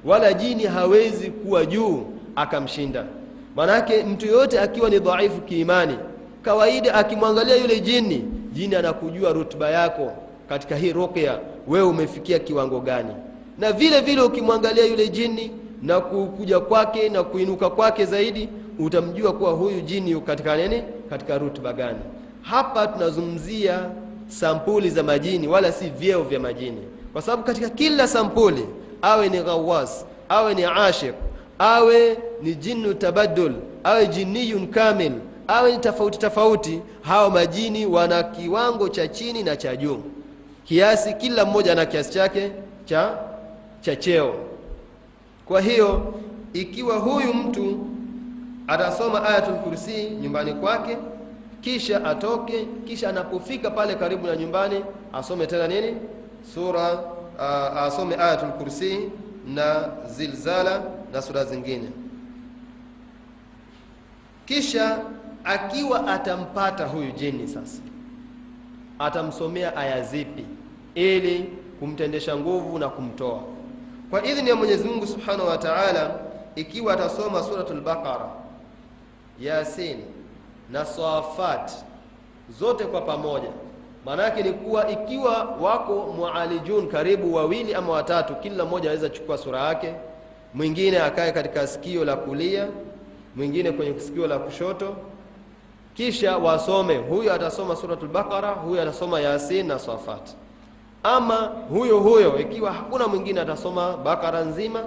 wala 0.06 0.34
jini 0.34 0.64
hawezi 0.64 1.32
kuwa 1.32 1.66
juu 1.66 2.04
akamshinda. 2.36 3.06
Manake 3.56 4.04
mtu 4.04 4.26
yoyote 4.26 4.60
akiwa 4.60 4.90
ni 4.90 5.00
dhaifu 5.00 5.42
kiimani 5.42 5.98
kawaida 6.42 6.94
akimwangalia 6.96 7.56
yule 7.56 7.80
jini 7.80 8.26
jini 8.52 8.76
anakujua 8.76 9.34
rutuba 9.34 9.70
yako 9.70 10.12
katika 10.50 10.76
hii 10.76 10.94
ruqya 10.94 11.40
wewe 11.68 11.86
umefikia 11.88 12.40
kiwango 12.40 12.80
gani. 12.80 13.14
Na 13.60 13.72
vile 13.72 14.02
vile 14.02 14.22
ukimwangalia 14.22 14.86
yule 14.86 15.08
jini 15.08 15.52
na 15.82 16.00
kukuja 16.02 16.60
kwake 16.60 17.10
na 17.10 17.24
kuinuka 17.24 17.70
kwake 17.70 18.06
zaidi 18.06 18.50
utamjua 18.80 19.34
kuwa 19.34 19.52
huyu 19.52 19.82
jini 19.82 20.22
katika 20.22 20.56
nini? 20.58 20.84
Katika 21.10 21.38
rutuba 21.38 21.74
gani. 21.74 22.00
Hapa 22.42 22.88
tunazungumzia 22.88 23.90
sampuli 24.30 24.90
za 24.90 25.04
majini 25.04 25.48
wala 25.48 25.72
si 25.72 25.90
vyeo 25.90 26.24
vya 26.24 26.40
majini. 26.40 26.82
Kwa 27.14 27.22
sababu 27.22 27.44
katika 27.44 27.70
kila 27.70 28.08
sampuli 28.08 28.66
awe 29.02 29.30
ni 29.30 29.40
ghawas 29.42 30.06
awe 30.30 30.54
ni 30.56 30.64
ashiq 30.66 31.14
awe 31.60 32.18
ni 32.42 32.56
jinnu 32.56 32.94
tabadul 32.94 33.54
awe 33.84 34.08
jinniyun 34.08 34.68
kamil 34.68 35.12
awe 35.48 35.72
ni 35.72 35.78
tofauti 35.78 36.20
tofauti 36.20 36.82
hawa 37.02 37.30
majini 37.30 37.86
wana 37.86 38.24
kiwango 38.24 38.90
cha 38.90 39.08
chini 39.08 39.44
na 39.44 39.56
cha 39.56 39.76
juu. 39.76 40.00
Kiasi 40.66 41.14
kila 41.14 41.46
mmoja 41.46 41.72
ana 41.72 41.86
kiasi 41.86 42.12
chake 42.14 42.52
cha 42.86 43.18
cha 43.82 43.96
cheo. 43.96 44.36
Kwa 45.46 45.62
hiyo 45.62 46.14
ikiwa 46.54 46.98
huyu 46.98 47.34
mtu 47.34 47.80
atasoma 48.68 49.24
ayatul 49.30 49.54
kursi 49.56 50.10
nyumbani 50.22 50.54
kwake 50.54 50.98
kisha 51.62 52.06
atoke 52.06 52.66
kisha 52.88 53.10
anapofika 53.10 53.72
pale 53.72 53.96
karibu 53.96 54.28
na 54.28 54.36
nyumbani 54.36 54.84
asome 55.14 55.48
tena 55.48 55.68
nini? 55.68 55.98
Sura 56.54 56.94
uh, 56.94 57.78
asome 57.78 58.16
ayatul 58.16 58.52
kursi 58.52 59.10
na 59.48 59.90
zilzala 60.08 60.84
na 61.14 61.22
sura 61.22 61.46
zingine. 61.46 61.90
Kisha 64.46 65.00
akiwa 65.44 66.08
atampata 66.08 66.86
huyu 66.86 67.12
jini 67.12 67.48
sasa 67.48 67.82
atamsomea 69.00 69.78
aya 69.78 70.02
zipi 70.04 70.46
ili 70.96 71.50
kumtendesha 71.80 72.38
nguvu 72.38 72.80
na 72.80 72.90
kumtoa? 72.90 73.40
Kwa 74.10 74.26
idhini 74.26 74.50
ya 74.50 74.56
mwenyezi 74.56 74.88
mungu 74.88 75.08
subhanahu 75.08 75.48
wa 75.50 75.58
taala 75.58 76.20
ikiwa 76.56 76.94
atasoma 76.94 77.44
suratul 77.44 77.82
baqara 77.82 78.30
yasin 79.40 79.98
na 80.72 80.86
safat 80.86 81.72
zote 82.60 82.86
kwa 82.86 83.02
pamoja. 83.02 83.50
Maana 84.06 84.24
yake 84.24 84.44
ni 84.44 84.52
kuwa 84.54 84.90
ikiwa 84.92 85.44
wako 85.62 86.14
mualijun 86.18 86.88
karibu 86.88 87.34
wawili 87.36 87.74
ama 87.74 87.94
watatu 87.94 88.36
kila 88.36 88.66
mmoja 88.66 88.90
aweza 88.90 89.10
chukua 89.10 89.38
sura 89.38 89.60
yake. 89.62 89.94
Mwingine 90.54 91.00
akae 91.00 91.32
katika 91.32 91.68
sikio 91.68 92.06
la 92.06 92.16
kulia 92.16 92.68
mwingine 93.36 93.72
kwenye 93.72 94.00
sikio 94.00 94.28
la 94.28 94.40
kushoto. 94.40 94.96
Kisha 95.94 96.38
wasome 96.38 96.98
huyu 96.98 97.34
atasoma 97.34 97.76
suratul 97.76 98.08
baqara 98.08 98.50
huyu 98.52 98.82
atasoma 98.82 99.20
yasin 99.20 99.68
na 99.68 99.80
safat. 99.80 100.30
Ama 101.04 101.36
huyo 101.70 102.00
huyo 102.00 102.40
ikiwa 102.40 102.72
hakuna 102.74 103.08
mwingine 103.08 103.42
atasoma 103.42 103.98
Baqara 103.98 104.42
nzima 104.42 104.84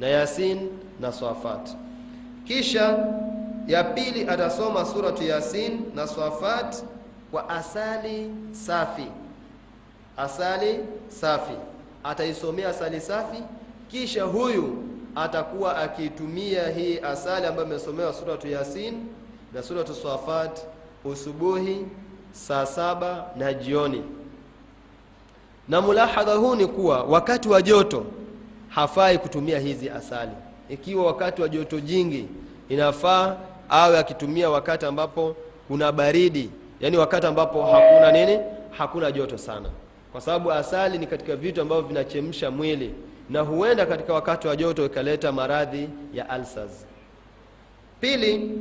na 0.00 0.06
yasin 0.06 0.68
na 1.00 1.12
safat. 1.12 1.70
Kisha 2.44 2.98
ya 3.66 3.84
pili 3.84 4.28
atasoma 4.28 4.84
suratu 4.84 5.22
yasin 5.22 5.80
na 5.94 6.06
Swafat 6.06 6.76
kwa 7.30 7.48
asali 7.48 8.30
safi. 8.52 9.06
Asali 10.16 10.78
safi. 11.08 11.54
Ataisomea 12.04 12.68
asali 12.68 13.00
safi 13.00 13.42
kisha 13.90 14.24
huyu 14.24 14.84
atakuwa 15.14 15.76
akiitumia 15.76 16.68
hii 16.68 16.98
asali 16.98 17.46
ambayo 17.46 17.66
imesomewa 17.68 18.12
suratu 18.12 18.48
yasin 18.48 18.94
na 19.54 19.62
suratu 19.62 19.94
Swafat 19.94 20.60
usubuhi 21.04 21.86
saa 22.32 22.66
saba 22.66 23.24
na 23.36 23.54
jioni. 23.54 24.02
Na 25.68 25.80
mulahadha 25.80 26.34
huu 26.34 26.54
ni 26.54 26.66
kuwa 26.66 27.02
wakati 27.02 27.48
wa 27.48 27.62
joto 27.62 28.04
hafai 28.68 29.18
kutumia 29.18 29.58
hizi 29.58 29.90
asali. 29.90 30.30
Ikiwa 30.68 31.06
wakati 31.06 31.42
wa 31.42 31.48
joto 31.48 31.80
jingi 31.80 32.28
inafaa 32.68 33.36
awe 33.72 33.98
akitumia 33.98 34.50
wakati 34.50 34.86
ambapo 34.86 35.36
kuna 35.68 35.92
baridi. 35.92 36.50
Yaani 36.80 36.96
wakati 36.96 37.26
ambapo 37.26 37.62
hakuna 37.62 38.12
nini? 38.12 38.38
Hakuna 38.70 39.12
joto 39.12 39.38
sana. 39.38 39.68
Kwa 40.12 40.20
sababu 40.20 40.52
asali 40.52 40.98
ni 40.98 41.06
katika 41.06 41.36
vitu 41.36 41.60
ambavyo 41.62 41.84
vinachemsha 41.88 42.50
mwili 42.50 42.94
na 43.30 43.40
huenda 43.40 43.86
katika 43.86 44.12
wakati 44.14 44.48
wa 44.48 44.56
joto 44.56 44.84
ikaleta 44.86 45.32
maradhi 45.32 45.88
ya 46.14 46.30
alsas 46.30 46.86
pili 48.00 48.58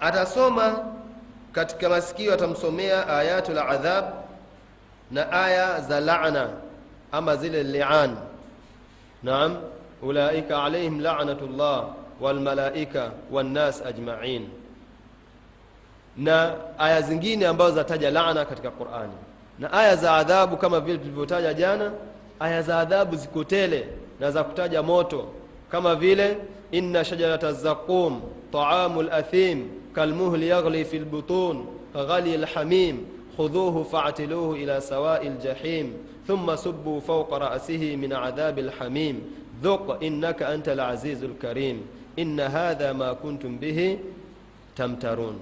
atasoma 0.00 0.84
katika 1.52 1.88
masikio 1.88 2.34
atamsomea 2.34 3.08
ayatu 3.08 3.52
ladhab 3.52 4.04
na 5.10 5.32
aya 5.32 5.80
za 5.80 6.00
lana 6.00 6.48
ama 7.12 7.36
zile 7.36 7.62
lian. 7.62 8.16
Naam 9.22 9.56
ulaika 10.02 10.62
alaihim 10.64 11.00
lanatullah 11.00 11.84
walmalaika 12.20 13.10
wannas 13.30 13.82
ajmain 13.86 14.48
na 16.16 16.54
aya 16.78 17.02
zingine 17.02 17.46
ambazo 17.46 17.74
zataja 17.74 18.10
laana 18.10 18.44
katika 18.44 18.70
qurani 18.70 19.12
na 19.58 19.72
aya 19.72 19.96
za 19.96 20.12
adhabu 20.16 20.56
kama 20.56 20.80
vile 20.80 20.98
tulivyotaja 20.98 21.54
jana 21.54 21.92
aya 22.40 22.62
za 22.62 22.78
adhabu 22.78 23.16
ziko 23.16 23.44
tele 23.44 23.86
na 24.20 24.30
za 24.30 24.44
kutaja 24.44 24.82
moto 24.82 25.28
kama 25.70 25.94
vile 25.94 26.36
inna 26.70 27.04
shajarata 27.04 27.52
zaqum 27.52 28.20
taamu 28.52 29.02
lathim 29.02 29.68
kalmuhli 29.92 30.48
yaghli 30.48 30.84
fi 30.84 30.98
lbutun 30.98 31.66
kaghali 31.92 32.36
lhamim 32.36 33.06
khudhuhu 33.36 33.84
faatiluhu 33.84 34.56
ila 34.56 34.80
sawai 34.80 35.28
ljahim 35.30 35.92
thumma 36.26 36.56
subuu 36.56 37.00
fauqa 37.00 37.38
rasihi 37.38 37.96
min 37.96 38.12
adhabi 38.12 38.62
lhamim 38.62 39.20
dhuq 39.62 40.02
innaka 40.02 40.48
anta 40.48 40.74
lazizu 40.74 41.28
lkarim 41.28 41.80
inna 42.22 42.50
hadha 42.50 42.94
ma 42.94 43.14
kuntum 43.14 43.58
bihi 43.58 43.98
tamtarun. 44.76 45.38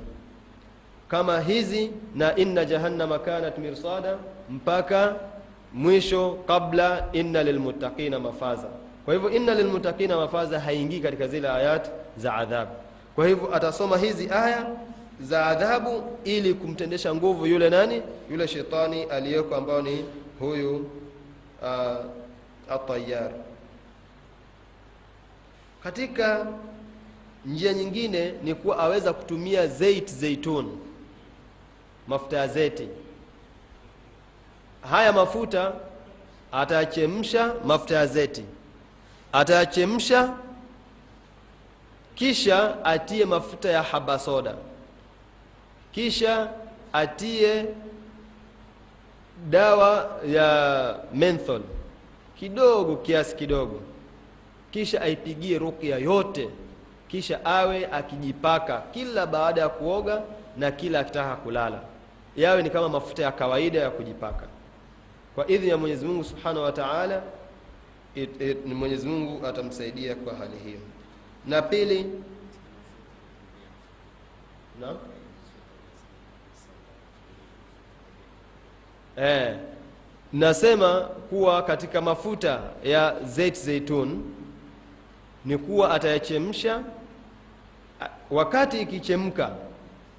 Kama 1.09 1.41
hizi 1.41 1.91
na 2.15 2.37
inna 2.37 2.65
jahannama 2.65 3.19
kanat 3.19 3.59
mirsada 3.59 4.17
mpaka 4.51 5.15
mwisho 5.73 6.39
kabla 6.47 7.09
inna 7.13 7.43
lilmuttaqina 7.43 8.19
mafaza. 8.19 8.69
Kwa 9.05 9.15
hivyo 9.15 9.31
inna 9.31 9.55
lilmuttaqina 9.55 10.17
mafaza 10.17 10.61
haingii 10.61 11.01
katika 11.01 11.29
zile 11.29 11.49
ayat 11.49 11.91
za 12.17 12.35
adhabu 12.35 12.71
kwa 13.17 13.27
hivyo 13.27 13.55
atasoma 13.55 13.99
hizi 13.99 14.29
aya 14.31 14.67
za 15.21 15.47
adhabu 15.47 16.03
ili 16.25 16.55
kumtendesha 16.55 17.15
nguvu 17.15 17.47
yule 17.47 17.71
nani? 17.71 18.03
Yule 18.31 18.49
shetani 18.49 19.03
aliyeko 19.03 19.55
ambao 19.57 19.83
ni 19.83 20.05
huyu 20.41 20.77
uh, 21.63 22.05
atayar 22.75 23.31
katika 25.87 26.47
njia 27.45 27.73
nyingine 27.75 28.33
ni 28.45 28.55
kuwa 28.55 28.79
aweza 28.79 29.13
kutumia 29.13 29.67
zeit 29.67 30.11
zeitun 30.11 30.79
mafuta 32.09 32.37
ya 32.37 32.49
zeti. 32.49 32.89
Haya 34.91 35.13
mafuta 35.13 35.73
atayachemsha 36.53 37.55
mafuta 37.65 37.95
ya 37.97 38.07
zeti. 38.07 38.45
Atayachemsha 39.33 40.35
kisha 42.15 42.85
atie 42.85 43.25
mafuta 43.25 43.71
ya 43.71 43.83
habasoda 43.83 44.55
kisha 45.93 46.51
atie 46.93 47.65
dawa 49.51 50.21
ya 50.29 50.99
menthol. 51.15 51.63
Kidogo 52.39 52.97
kiasi 52.97 53.37
kidogo 53.37 53.81
kisha 54.77 55.01
aipigie 55.01 55.59
ruqya 55.59 55.99
yote. 55.99 56.49
Kisha 57.09 57.45
awe 57.45 57.87
akijipaka 57.87 58.81
kila 58.81 59.27
baada 59.27 59.61
ya 59.61 59.69
kuoga 59.69 60.23
na 60.57 60.71
kila 60.71 61.01
akitaka 61.01 61.37
kulala. 61.37 61.81
Yawe 62.37 62.63
ni 62.63 62.71
kama 62.71 62.89
mafuta 62.89 63.23
ya 63.23 63.33
kawaida 63.33 63.79
ya 63.81 63.91
kujipaka. 63.91 64.47
Kwa 65.35 65.49
idhini 65.49 65.71
ya 65.71 65.77
mwenyezi 65.77 66.07
mungu 66.07 66.25
subhanahu 66.25 66.65
wa 66.65 66.73
taala 66.73 67.23
mwenyezi 68.67 69.09
mungu 69.09 69.47
atamsaidia 69.47 70.15
kwa 70.15 70.35
hali 70.35 70.59
hiyo. 70.65 70.79
Na 71.47 71.63
pili 71.63 72.07
na 74.81 74.95
eh, 79.17 79.57
nasema 80.33 81.01
kuwa 81.01 81.63
katika 81.63 82.01
mafuta 82.01 82.61
ya 82.85 83.17
zeitun 83.55 84.36
ni 85.47 85.59
kuwa 85.59 85.91
atayachemsha 85.95 86.83
wakati 88.31 88.81
ikichemka 88.81 89.51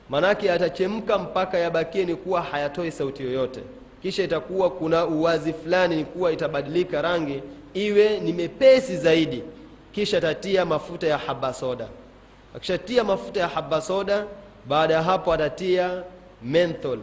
manake 0.09 0.51
atachemka 0.51 1.17
mpaka 1.17 1.57
yabakie 1.57 2.05
ni 2.05 2.15
kuwa 2.15 2.41
hayatoi 2.41 2.91
sauti 2.91 3.23
yoyote. 3.23 3.59
Kisha 4.01 4.23
itakuwa 4.23 4.69
kuna 4.69 5.05
uwazi 5.05 5.53
fulani 5.53 5.95
ni 5.95 6.05
kuwa 6.05 6.31
itabadilika 6.31 7.01
rangi 7.01 7.41
iwe 7.73 8.19
ni 8.19 8.33
mepesi 8.33 8.97
zaidi. 8.97 9.43
Kisha 9.91 10.17
atatia 10.17 10.65
mafuta 10.65 11.07
ya 11.07 11.17
habasoda 11.17 11.87
akishatia 12.55 13.03
mafuta 13.03 13.39
ya 13.39 13.47
habasoda 13.47 14.25
baada 14.67 14.93
ya 14.93 15.03
hapo 15.03 15.33
atatia 15.33 16.03
menthol. 16.43 16.99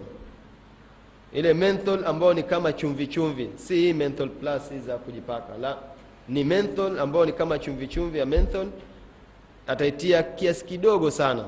Ile 1.33 1.55
menthol 1.55 2.07
ambayo 2.07 2.35
ni 2.35 2.43
kama 2.43 2.73
chumvi 2.73 3.07
chumvi 3.07 3.51
si 3.57 3.75
hii 3.77 3.93
menthol 3.93 4.29
plus 4.29 4.63
za 4.87 4.97
kujipaka 4.97 5.59
la 5.61 5.77
ni 6.29 6.45
menthol 6.45 6.99
ambayo 6.99 7.25
ni 7.27 7.33
kama 7.33 7.59
chumvi 7.59 7.87
chumvi 7.89 8.19
ya 8.19 8.27
menthol. 8.27 8.67
Ataitia 9.67 10.23
kiasi 10.23 10.65
kidogo 10.65 11.11
sana. 11.11 11.45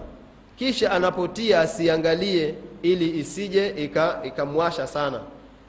Kisha 0.56 0.90
anapotia 0.92 1.60
asiangalie 1.60 2.54
ili 2.82 3.18
isije 3.18 3.68
ika- 3.68 4.20
ikamwasha 4.24 4.86
sana. 4.86 5.20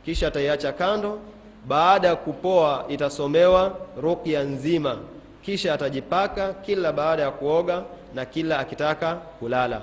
Kisha 0.06 0.28
ataiacha 0.28 0.72
kando. 0.72 1.20
Baada 1.68 2.08
ya 2.08 2.16
kupoa 2.16 2.86
itasomewa 2.90 3.78
rukya 4.02 4.44
nzima. 4.44 4.98
Kisha 5.42 5.74
atajipaka 5.74 6.54
kila 6.54 6.94
baada 6.94 7.22
ya 7.24 7.32
kuoga 7.32 7.84
na 8.16 8.26
kila 8.26 8.60
akitaka 8.60 9.16
kulala. 9.16 9.82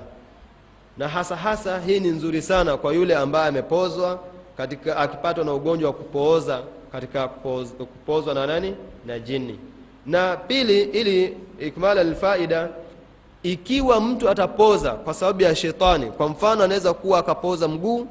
Na 0.97 1.07
hasa 1.07 1.35
hasa 1.35 1.79
hii 1.79 1.99
ni 1.99 2.07
nzuri 2.09 2.41
sana 2.41 2.77
kwa 2.77 2.93
yule 2.93 3.15
ambaye 3.15 3.47
amepozwa 3.47 4.19
katika 4.57 4.97
akipatwa 4.97 5.45
na 5.45 5.53
ugonjwa 5.53 5.89
wa 5.89 5.95
kupooza 5.95 6.61
katika 6.95 7.27
kupoz, 7.27 7.71
kupozwa 7.71 8.33
na 8.33 8.47
nani? 8.47 8.75
Na 9.05 9.19
jini 9.19 9.59
na 10.05 10.37
pili 10.37 10.81
ili 10.81 11.37
ikmala 11.59 12.01
alfaida 12.01 12.69
ikiwa 13.43 14.01
mtu 14.01 14.29
atapoza 14.29 14.91
kwa 14.91 15.13
sababu 15.13 15.41
ya 15.43 15.55
shetani 15.55 16.05
kwa 16.05 16.29
mfano 16.29 16.63
anaweza 16.63 16.93
kuwa 16.93 17.19
akapoza 17.19 17.67
mguu 17.67 18.07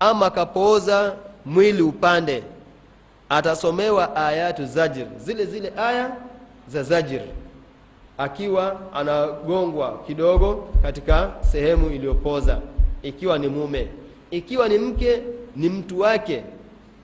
ama 0.00 0.26
akapoza 0.26 1.14
mwili 1.46 1.82
upande 1.82 2.42
atasomewa 3.28 4.16
ayatu 4.16 4.66
zajir. 4.66 5.06
Zile 5.18 5.44
zile 5.46 5.72
aya 5.76 6.16
za 6.68 6.82
zajir. 6.82 7.22
Akiwa 8.18 8.80
anagongwa 8.94 9.98
kidogo 10.06 10.68
katika 10.82 11.30
sehemu 11.52 11.90
iliyopoza. 11.90 12.58
Ikiwa 13.02 13.38
ni 13.38 13.48
mume. 13.48 13.88
Ikiwa 14.30 14.68
ni 14.68 14.78
mke 14.78 15.22
ni 15.56 15.68
mtu 15.68 16.00
wake 16.00 16.42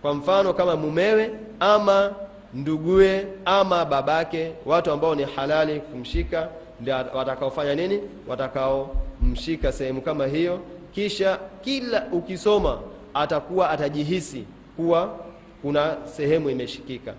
kwa 0.05 0.15
mfano 0.15 0.53
kama 0.55 0.77
mumewe 0.77 1.31
ama 1.61 2.13
ndugue 2.55 3.27
ama 3.45 3.85
babake 3.85 4.53
watu 4.67 4.91
ambao 4.93 5.15
ni 5.15 5.23
halali 5.25 5.81
kumshika 5.81 6.49
ndio 6.81 6.95
watakaofanya 7.15 7.75
nini? 7.75 8.01
Watakaomshika 8.29 9.73
sehemu 9.73 10.01
kama 10.01 10.27
hiyo. 10.27 10.61
Kisha 10.95 11.39
kila 11.61 12.07
ukisoma 12.13 12.79
atakuwa 13.15 13.71
atajihisi 13.71 14.45
kuwa 14.77 15.15
kuna 15.63 15.97
sehemu 16.17 16.51
imeshikika. 16.51 17.15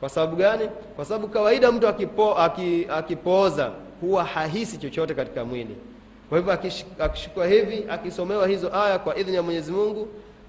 Kwa 0.00 0.08
sababu 0.08 0.36
gani? 0.36 0.68
Kwa 0.96 1.04
sababu 1.04 1.28
kawaida 1.28 1.72
mtu 1.72 1.88
akipo, 1.88 2.38
akipooza 2.96 3.70
huwa 4.00 4.24
hahisi 4.24 4.78
chochote 4.78 5.14
katika 5.14 5.44
mwili. 5.44 5.76
Kwa 6.28 6.38
hivyo 6.38 6.52
akish- 6.54 6.84
akishikwa 7.04 7.46
hivi 7.46 7.84
akisomewa 7.90 8.48
hizo 8.48 8.70
aya 8.76 8.98
kwa 8.98 9.16
idhini 9.18 9.36
ya 9.36 9.42
mwenyezi 9.42 9.72
mungu 9.72 10.08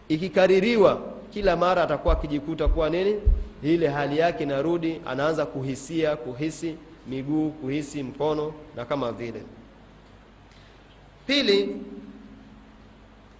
ikikaririwa 0.09 0.99
kila 1.33 1.55
mara 1.55 1.83
atakuwa 1.83 2.13
akijikuta 2.13 2.67
kuwa 2.67 2.89
nini 2.89 3.15
ile 3.63 3.87
hali 3.87 4.17
yake 4.17 4.43
inarudi 4.43 5.01
anaanza 5.05 5.45
kuhisia 5.45 6.15
kuhisi 6.15 6.75
miguu 7.07 7.49
kuhisi 7.49 8.03
mkono 8.03 8.53
na 8.75 8.85
kama 8.85 9.11
vile. 9.11 9.43
Pili 11.27 11.75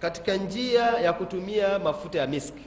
katika 0.00 0.36
njia 0.36 0.82
ya 0.84 1.12
kutumia 1.12 1.78
mafuta 1.78 2.18
ya 2.18 2.26
miski. 2.26 2.62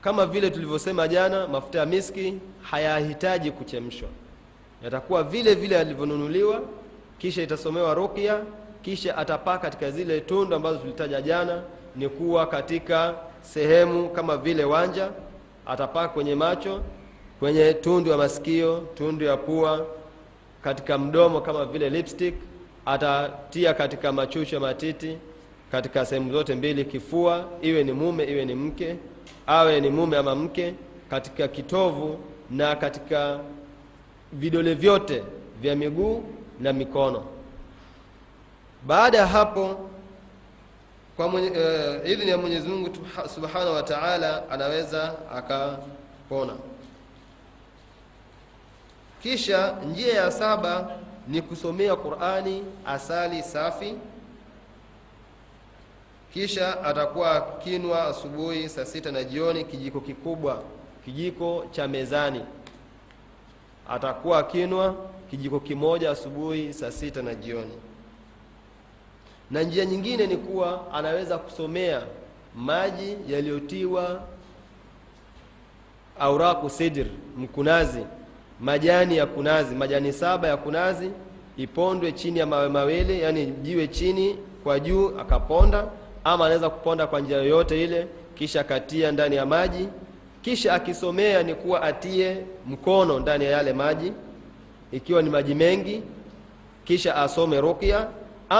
Kama 0.00 0.26
vile 0.26 0.50
tulivyosema 0.50 1.08
jana 1.08 1.48
mafuta 1.48 1.78
ya 1.78 1.86
miski 1.86 2.34
hayahitaji 2.62 3.50
kuchemshwa. 3.50 4.08
Yatakuwa 4.84 5.22
vile 5.22 5.54
vile 5.54 5.74
yalivyonunuliwa 5.74 6.62
kisha 7.18 7.42
itasomewa 7.42 7.94
ruqya 7.94 8.40
kisha 8.82 9.16
atapaka 9.16 9.58
katika 9.58 9.90
zile 9.90 10.20
tundu 10.20 10.56
ambazo 10.56 10.78
tulitaja 10.78 11.22
jana 11.22 11.62
ni 11.96 12.08
kuwa 12.08 12.46
katika 12.46 13.14
sehemu 13.40 14.08
kama 14.08 14.36
vile 14.36 14.64
wanja 14.64 15.10
atapaka 15.66 16.08
kwenye 16.08 16.34
macho 16.34 16.80
kwenye 17.38 17.74
tundu 17.74 18.10
ya 18.10 18.16
masikio 18.16 18.88
tundu 18.94 19.24
ya 19.24 19.36
pua 19.36 19.86
katika 20.62 20.98
mdomo 20.98 21.40
kama 21.40 21.64
vile 21.64 21.90
lipstick 21.90 22.34
atatia 22.86 23.74
katika 23.74 24.12
machucho 24.12 24.60
matiti 24.60 25.18
katika 25.72 26.06
sehemu 26.06 26.32
zote 26.32 26.54
mbili 26.54 26.84
kifua 26.84 27.44
iwe 27.62 27.84
ni 27.84 27.92
mume 27.92 28.24
iwe 28.24 28.44
ni 28.44 28.54
mke 28.54 28.96
awe 29.46 29.80
ni 29.80 29.90
mume 29.90 30.16
ama 30.16 30.34
mke 30.34 30.74
katika 31.10 31.48
kitovu 31.48 32.18
na 32.50 32.76
katika 32.76 33.40
vidole 34.32 34.74
vyote 34.74 35.22
vya 35.60 35.76
miguu 35.76 36.24
na 36.60 36.72
mikono. 36.72 37.24
Baada 38.86 39.18
ya 39.18 39.26
hapo 39.26 39.88
kwa 41.16 41.28
mwenye, 41.28 41.50
uh, 41.50 42.10
idhini 42.10 42.30
ya 42.30 42.38
mwenyezi 42.38 42.68
mungu 42.68 42.90
subhanahu 43.34 43.74
wa 43.74 43.82
taala 43.82 44.50
anaweza 44.50 45.14
akapona. 45.34 46.52
Kisha 49.22 49.76
njia 49.90 50.14
ya 50.14 50.30
saba 50.30 50.90
ni 51.28 51.42
kusomea 51.42 51.96
qurani 51.96 52.64
asali 52.86 53.42
safi. 53.42 53.94
Kisha 56.34 56.84
atakuwa 56.84 57.36
akinwa 57.36 58.04
asubuhi 58.06 58.68
saa 58.68 58.84
sita 58.84 59.12
na 59.12 59.24
jioni 59.24 59.64
kijiko 59.64 60.00
kikubwa 60.00 60.62
kijiko 61.04 61.66
cha 61.70 61.88
mezani. 61.88 62.44
Atakuwa 63.88 64.38
akinwa 64.38 64.94
kijiko 65.30 65.60
kimoja 65.60 66.10
asubuhi 66.10 66.72
saa 66.72 66.90
sita 66.90 67.22
na 67.22 67.34
jioni 67.34 67.72
na 69.54 69.62
njia 69.62 69.84
nyingine 69.84 70.26
ni 70.26 70.36
kuwa 70.36 70.92
anaweza 70.92 71.38
kusomea 71.38 72.02
maji 72.56 73.16
yaliyotiwa 73.28 74.22
auraku 76.18 76.70
sidr 76.70 77.06
mkunazi 77.38 78.00
majani 78.60 79.16
ya 79.16 79.26
kunazi 79.26 79.74
majani 79.74 80.12
saba 80.12 80.48
ya 80.48 80.56
kunazi 80.56 81.10
ipondwe 81.56 82.12
chini 82.12 82.38
ya 82.38 82.46
mawe 82.46 82.68
mawili 82.68 83.20
yani 83.20 83.46
jiwe 83.46 83.88
chini 83.88 84.38
kwa 84.64 84.80
juu 84.80 85.18
akaponda 85.18 85.86
ama 86.24 86.44
anaweza 86.46 86.70
kuponda 86.70 87.06
kwa 87.06 87.20
njia 87.20 87.36
yoyote 87.36 87.84
ile 87.84 88.06
kisha 88.34 88.60
akatia 88.60 89.12
ndani 89.12 89.36
ya 89.36 89.46
maji. 89.46 89.88
Kisha 90.42 90.74
akisomea 90.74 91.42
ni 91.42 91.54
kuwa 91.54 91.82
atie 91.82 92.36
mkono 92.66 93.20
ndani 93.20 93.44
ya 93.44 93.50
yale 93.50 93.72
maji 93.72 94.12
ikiwa 94.92 95.22
ni 95.22 95.30
maji 95.30 95.54
mengi 95.54 96.02
kisha 96.84 97.16
asome 97.16 97.60
ruqya 97.60 98.08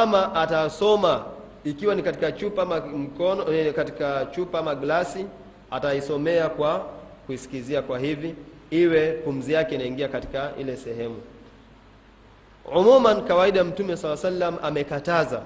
ama 0.03 0.35
atasoma. 0.35 1.25
Ikiwa 1.65 1.95
ni 1.95 2.03
katika 2.03 2.33
chupa 2.33 2.63
ama 2.63 2.81
mkono 2.81 3.53
eh, 3.53 3.75
katika 3.75 4.27
chupa 4.27 4.59
ama 4.59 4.75
glasi 4.75 5.27
ataisomea 5.71 6.49
kwa 6.49 6.87
kuisikizia 7.27 7.83
kwa 7.83 7.99
hivi 7.99 8.35
iwe 8.71 9.13
pumzi 9.13 9.53
yake 9.53 9.75
inaingia 9.75 10.09
katika 10.09 10.51
ile 10.59 10.77
sehemu. 10.77 11.17
Umuman 12.77 13.25
kawaida 13.25 13.65
mtume 13.65 13.97
saa 13.97 14.17
salam 14.17 14.57
amekataza 14.63 15.43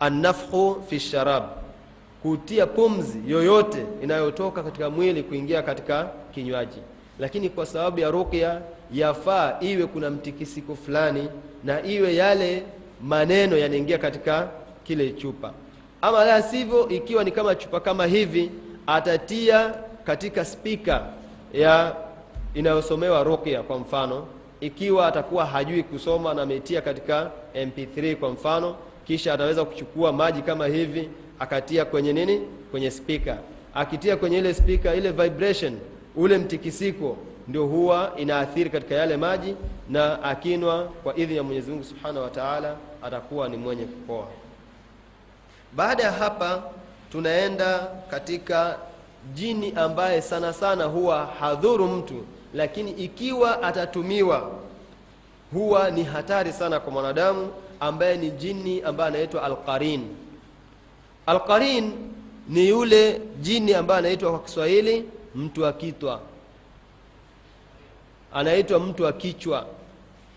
annafhu 0.00 0.82
fi 0.88 1.00
sharab 1.00 1.44
kutia 2.22 2.66
pumzi 2.66 3.18
yoyote 3.26 3.86
inayotoka 4.02 4.62
katika 4.62 4.90
mwili 4.90 5.22
kuingia 5.22 5.62
katika 5.62 6.08
kinywaji. 6.34 6.78
Lakini 7.18 7.48
kwa 7.48 7.66
sababu 7.66 8.00
ya 8.00 8.10
ruqya 8.10 8.60
yafaa 8.92 9.56
iwe 9.60 9.86
kuna 9.86 10.10
mtikisiko 10.10 10.74
fulani 10.74 11.28
na 11.64 11.82
iwe 11.86 12.14
yale 12.14 12.62
maneno 13.02 13.56
yanaingia 13.56 13.98
katika 13.98 14.48
kile 14.84 15.10
chupa. 15.10 15.52
Ama 16.02 16.24
la 16.24 16.42
sivyo 16.42 16.88
ikiwa 16.88 17.24
ni 17.24 17.30
kama 17.30 17.54
chupa 17.54 17.80
kama 17.80 18.06
hivi 18.06 18.50
atatia 18.86 19.74
katika 20.04 20.44
spika 20.44 21.06
ya 21.52 21.96
inayosomewa 22.54 23.24
ruqya 23.24 23.62
kwa 23.62 23.78
mfano 23.78 24.26
ikiwa 24.60 25.06
atakuwa 25.08 25.46
hajui 25.46 25.82
kusoma 25.82 26.34
na 26.34 26.42
ametia 26.42 26.80
katika 26.80 27.30
mp3 27.54 28.16
kwa 28.16 28.30
mfano 28.30 28.76
kisha 29.06 29.34
ataweza 29.34 29.64
kuchukua 29.64 30.12
maji 30.12 30.42
kama 30.42 30.66
hivi 30.66 31.08
akatia 31.38 31.84
kwenye 31.84 32.12
nini? 32.12 32.40
Kwenye 32.70 32.90
spika. 32.90 33.38
Akitia 33.74 34.16
kwenye 34.16 34.38
ile 34.38 34.54
spika 34.54 34.94
ile 34.94 35.10
vibration 35.10 35.78
ule 36.16 36.38
mtikisiko 36.38 37.16
ndio 37.48 37.66
huwa 37.66 38.12
inaathiri 38.16 38.70
katika 38.70 38.94
yale 38.94 39.16
maji 39.16 39.54
na 39.90 40.22
akinwa 40.22 40.84
kwa 41.02 41.16
idhini 41.16 41.36
ya 41.36 41.42
mwenyezi 41.42 41.70
mungu 41.70 41.84
subhanahu 41.84 42.24
wa 42.24 42.30
taala 42.30 42.76
atakuwa 43.02 43.48
ni 43.48 43.56
mwenye 43.56 43.84
kupoa. 43.84 44.26
Baada 45.72 46.02
ya 46.02 46.12
hapa 46.12 46.62
tunaenda 47.12 47.78
katika 48.10 48.78
jini 49.34 49.72
ambaye 49.76 50.22
sana 50.22 50.52
sana 50.52 50.84
huwa 50.84 51.26
hadhuru 51.40 51.88
mtu 51.88 52.24
lakini 52.54 52.90
ikiwa 52.90 53.62
atatumiwa 53.62 54.50
huwa 55.52 55.90
ni 55.90 56.04
hatari 56.04 56.52
sana 56.52 56.80
kwa 56.80 56.92
mwanadamu 56.92 57.52
ambaye 57.80 58.16
ni 58.16 58.30
jini 58.30 58.82
ambaye 58.82 59.08
anaitwa 59.08 59.42
alqarin. 59.42 60.06
Alqarin 61.26 61.92
ni 62.48 62.68
yule 62.68 63.20
jini 63.40 63.74
ambaye 63.74 63.98
anaitwa 63.98 64.30
kwa 64.30 64.40
kiswahili 64.40 65.04
mtu 65.34 65.62
wa 65.62 65.72
kitwa. 65.72 66.20
Anaitwa 68.34 68.80
mtu 68.80 69.02
wa 69.04 69.12
kichwa. 69.12 69.66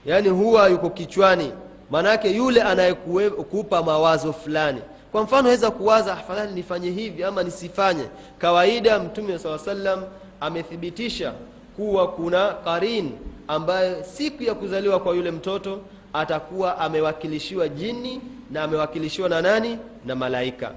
Yaani 0.05 0.29
huwa 0.29 0.67
yuko 0.69 0.89
kichwani 0.89 1.51
maanake 1.91 2.31
yule 2.35 2.61
anayekupa 2.61 3.83
mawazo 3.83 4.33
fulani. 4.33 4.81
Kwa 5.11 5.23
mfano 5.23 5.47
aweza 5.47 5.71
kuwaza 5.71 6.13
afadhali 6.13 6.53
nifanye 6.53 6.91
hivi 6.91 7.23
ama 7.23 7.43
nisifanye. 7.43 8.03
Kawaida 8.37 8.99
mtume 8.99 9.39
saa 9.39 9.57
salam 9.57 10.03
amethibitisha 10.41 11.33
kuwa 11.75 12.07
kuna 12.07 12.53
karin 12.53 13.11
ambaye 13.47 14.03
siku 14.03 14.43
ya 14.43 14.55
kuzaliwa 14.55 14.99
kwa 14.99 15.15
yule 15.15 15.31
mtoto 15.31 15.79
atakuwa 16.13 16.77
amewakilishiwa 16.77 17.67
jini 17.69 18.21
na 18.51 18.63
amewakilishiwa 18.63 19.29
na 19.29 19.41
nani? 19.41 19.77
Na 20.05 20.15
malaika. 20.15 20.71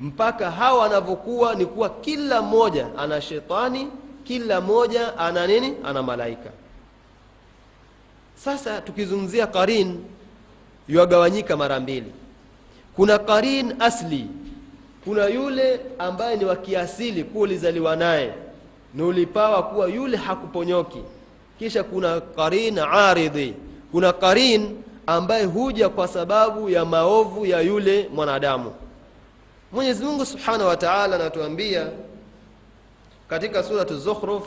Mpaka 0.00 0.50
hawa 0.50 0.78
wanavyokuwa 0.82 1.54
ni 1.54 1.66
kuwa 1.66 1.88
kila 1.90 2.42
mmoja 2.42 2.86
ana 2.98 3.20
shetani 3.20 3.88
kila 4.24 4.60
mmoja 4.60 5.18
ana 5.18 5.46
nini? 5.46 5.74
Ana 5.84 6.02
malaika 6.02 6.50
sasa 8.44 8.80
tukizungumzia 8.80 9.46
qarin 9.46 10.04
yuagawanyika 10.88 11.56
mara 11.56 11.80
mbili. 11.80 12.12
Kuna 12.96 13.18
qarin 13.18 13.74
asli 13.80 14.26
kuna 15.04 15.26
yule 15.26 15.80
ambaye 15.98 16.36
ni 16.36 16.44
wa 16.44 16.56
kiasili 16.56 17.24
kuwa 17.24 17.42
ulizaliwa 17.42 17.96
naye 17.96 18.32
ni 18.94 19.02
ulipawa 19.02 19.62
kuwa 19.62 19.88
yule 19.88 20.16
hakuponyoki. 20.16 21.02
Kisha 21.58 21.84
kuna 21.84 22.20
qarin 22.20 22.78
aridhi 22.78 23.54
kuna 23.92 24.12
qarin 24.12 24.76
ambaye 25.06 25.44
huja 25.44 25.88
kwa 25.88 26.08
sababu 26.08 26.70
ya 26.70 26.84
maovu 26.84 27.46
ya 27.46 27.60
yule 27.60 28.08
mwanadamu. 28.14 28.72
Mwenyezi 29.72 30.04
mungu 30.04 30.26
subhanahu 30.26 30.68
wa 30.68 30.76
anatuambia 31.16 31.88
katika 33.28 33.62
suratu 33.62 33.96
zukhruf 33.98 34.46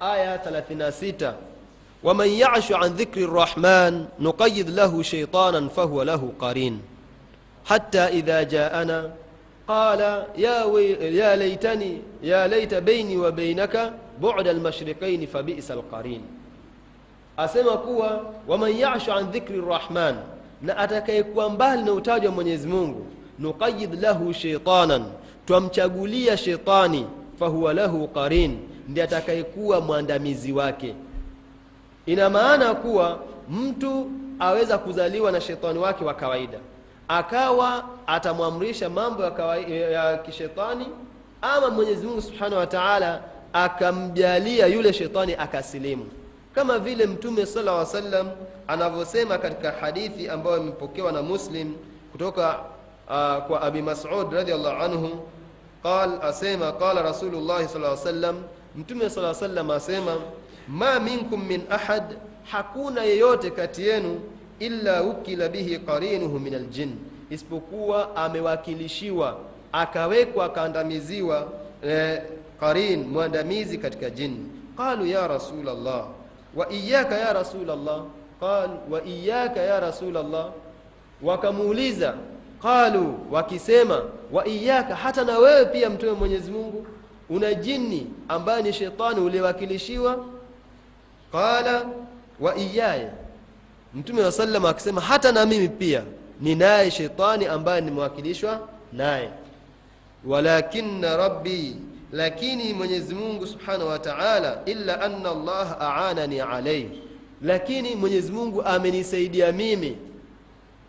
aya 0.00 0.36
36 0.36 1.32
ومن 2.04 2.28
يعش 2.28 2.72
عن 2.72 2.90
ذكر 2.90 3.24
الرحمن 3.24 4.04
نقيد 4.20 4.70
له 4.70 5.02
شيطانا 5.02 5.68
فهو 5.68 6.02
له 6.02 6.32
قرين. 6.40 6.80
حتى 7.64 7.98
إذا 7.98 8.42
جاءنا 8.42 9.10
قال 9.68 10.00
يا, 10.36 10.64
يا 11.00 11.36
ليتني 11.36 11.98
يا 12.22 12.46
ليت 12.46 12.74
بيني 12.74 13.16
وبينك 13.16 13.92
بعد 14.22 14.46
المشرقين 14.48 15.26
فبئس 15.26 15.70
القرين. 15.70 16.22
أسمى 17.38 17.70
قوة 17.70 18.30
ومن 18.48 18.70
يعش 18.76 19.08
عن 19.08 19.24
ذكر 19.30 19.54
الرحمن 19.54 20.16
نأتك 20.62 21.08
يكون 21.08 21.56
بهل 21.56 21.84
نوتاج 21.84 22.26
من 22.26 22.46
يزمونه 22.46 23.00
نقيد 23.40 23.94
له 23.94 24.32
شيطانا 24.32 25.06
تمشغولي 25.46 26.36
شيطاني 26.36 27.04
فهو 27.40 27.70
له 27.70 28.08
قرين. 28.14 28.58
ndiye 28.88 29.04
atakayekuwa 29.04 29.80
mwandamizi 29.80 30.52
wake 30.52 30.94
ina 32.06 32.30
maana 32.30 32.74
kuwa 32.74 33.18
mtu 33.50 34.10
aweza 34.38 34.78
kuzaliwa 34.78 35.32
na 35.32 35.40
shetani 35.40 35.78
wake 35.78 36.04
wa 36.04 36.14
kawaida. 36.14 36.58
Akawa 37.08 37.84
atamwamrisha 38.06 38.90
mambo 38.90 39.22
ya, 39.22 39.58
ya 39.90 40.16
kishetani 40.18 40.86
ama 41.42 41.70
mwenyezi 41.70 42.06
mungu 42.06 42.22
subhanahu 42.22 42.56
wa 42.56 42.66
taala 42.66 43.20
akamjalia 43.52 44.66
yule 44.66 44.92
shetani 44.92 45.34
akasilimu. 45.34 46.06
Kama 46.54 46.78
vile 46.78 47.06
mtume 47.06 47.46
sala 47.46 47.72
lla 47.72 47.86
sallam 47.86 48.28
anavyosema 48.68 49.38
katika 49.38 49.70
hadithi 49.72 50.28
ambayo 50.28 50.56
imepokewa 50.58 51.12
na 51.12 51.22
muslim 51.22 51.74
kutoka 52.12 52.48
uh, 53.08 53.44
kwa 53.46 53.62
abi 53.62 53.82
masud 53.82 54.32
radiallahu 54.32 54.82
anhu 54.82 55.10
qal 55.82 56.10
asema 56.22 56.72
qala 56.72 57.02
rasulullahi 57.02 57.68
sala 57.68 57.96
sallam 57.96 58.36
mtume 58.76 59.10
sala 59.10 59.34
sallam 59.34 59.70
asema 59.70 60.16
ma 60.68 61.00
minkum 61.00 61.46
min 61.46 61.62
ahad 61.70 62.16
hakuna 62.44 63.02
yeyote 63.02 63.50
kati 63.50 63.82
yenu 63.86 64.20
illa 64.58 65.02
ukila 65.02 65.48
bihi 65.48 65.78
qarinuhu 65.78 66.40
min 66.40 66.54
aljin 66.54 66.96
isipokuwa 67.30 68.16
amewakilishiwa 68.16 69.38
akawekwa 69.72 70.44
akaandamiziwa 70.44 71.52
eh, 71.82 72.22
qarin 72.60 73.04
mwandamizi 73.04 73.78
katika 73.78 74.10
jini 74.10 74.46
qalu 74.76 75.06
ya 75.06 75.28
rasul 75.28 75.68
allah 75.68 76.06
wa 76.56 76.66
ya 76.72 77.32
rasul 77.32 77.70
allah 77.70 78.04
qal 78.40 78.70
ya 79.56 79.80
rasul 79.80 80.16
allah 80.16 80.50
wakamuuliza 81.22 82.14
qalu 82.62 83.14
wakisema 83.30 84.02
wa 84.32 84.48
iyaka 84.48 84.96
hata 84.96 85.24
na 85.24 85.38
wewe 85.38 85.64
pia 85.64 85.90
mtume 85.90 86.12
mwenyezi 86.12 86.50
mungu 86.50 86.86
una 87.30 87.54
jini 87.54 88.06
ambaye 88.28 88.62
ni 88.62 88.72
shetani 88.72 89.20
uliwakilishiwa 89.20 90.24
qala 91.34 91.86
wa 92.40 92.56
iyaya 92.56 93.10
mtume 93.94 94.22
wa 94.22 94.32
sallam 94.32 94.66
akisema 94.66 95.00
hata 95.00 95.32
na 95.32 95.46
mimi 95.46 95.68
pia 95.68 96.02
ninaye 96.40 96.90
shetani 96.90 97.46
ambaye 97.46 97.80
nimewakilishwa 97.80 98.68
naye. 98.92 99.30
Walakinna 100.26 101.16
rabbi 101.16 101.76
lakini 102.12 102.72
mwenyezi 102.72 103.14
mungu 103.14 103.46
subhanahu 103.46 103.88
wa 103.88 103.98
taala 103.98 104.58
illa 104.66 105.00
anna 105.00 105.30
allah 105.30 105.76
aanani 105.80 106.40
alaihi 106.40 107.02
lakini 107.42 107.94
mwenyezi 107.94 108.32
mungu 108.32 108.62
amenisaidia 108.62 109.52
mimi 109.52 109.96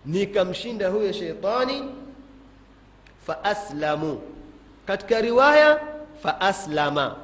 nikamshinda 0.05 0.89
huyo 0.89 1.11
sheitani 1.11 1.83
faaslamu 3.27 4.21
katika 4.87 5.21
riwaya 5.21 5.79
faaslama 6.23 7.15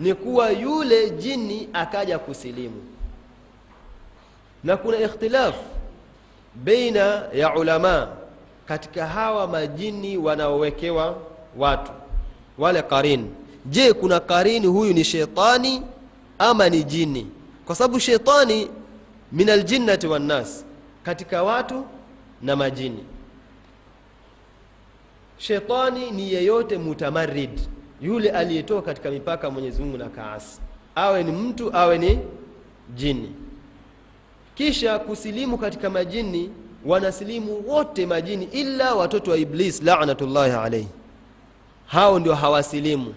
ni 0.00 0.14
kuwa 0.14 0.50
yule 0.50 1.10
jini 1.10 1.68
akaja 1.72 2.18
kusilimu. 2.18 2.82
Na 4.64 4.76
kuna 4.76 4.98
ikhtilaf 5.00 5.54
baina 6.54 7.22
ya 7.34 7.54
ulama 7.54 8.08
katika 8.66 9.06
hawa 9.06 9.46
majini 9.46 10.16
wanaowekewa 10.16 11.16
watu 11.56 11.92
wale 12.58 12.82
qarin 12.82 13.30
je 13.66 13.92
kuna 13.92 14.20
qarini 14.20 14.66
huyu 14.66 14.92
ni 14.94 15.04
shetani 15.04 15.82
ama 16.38 16.68
ni 16.68 16.84
jini? 16.84 17.26
Kwa 17.66 17.74
sababu 17.74 18.00
shetani 18.00 18.68
min 19.32 19.50
aljinnati 19.50 20.06
wannas 20.06 20.64
katika 21.02 21.42
watu 21.42 21.84
na 22.42 22.56
majini. 22.56 23.04
Shetani 25.38 26.10
ni 26.10 26.32
yeyote 26.32 26.78
mutamarid 26.78 27.60
yule 28.02 28.30
aliyetoka 28.30 28.82
katika 28.82 29.10
mipaka 29.10 29.50
mwenyezi 29.50 29.82
mungu 29.82 29.96
na 29.98 30.08
kaasi. 30.08 30.60
Awe 30.94 31.22
ni 31.24 31.32
mtu 31.32 31.76
awe 31.76 31.98
ni 31.98 32.18
jini. 32.96 33.32
Kisha 34.54 34.98
kusilimu 34.98 35.58
katika 35.58 35.90
majini 35.90 36.50
wanasilimu 36.86 37.64
wote 37.68 38.06
majini 38.06 38.44
ila 38.44 38.94
watoto 38.94 39.30
wa 39.30 39.36
iblis 39.36 39.82
lanatullahi 39.82 40.52
alaihi 40.52 40.88
hao 41.86 42.18
ndio 42.18 42.34
hawasilimu. 42.34 43.14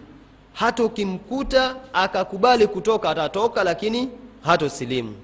Hata 0.53 0.83
ukimkuta 0.83 1.75
akakubali 1.93 2.67
kutoka 2.67 3.09
atatoka 3.09 3.63
lakini 3.63 4.09
hatosilimu. 4.43 5.15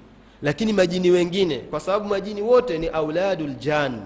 Lakini 0.42 0.72
majini 0.72 1.10
wengine 1.10 1.58
kwa 1.58 1.80
sababu 1.80 2.04
majini 2.08 2.42
wote 2.42 2.78
ni 2.78 2.86
auladul 2.88 3.54
jan. 3.54 4.00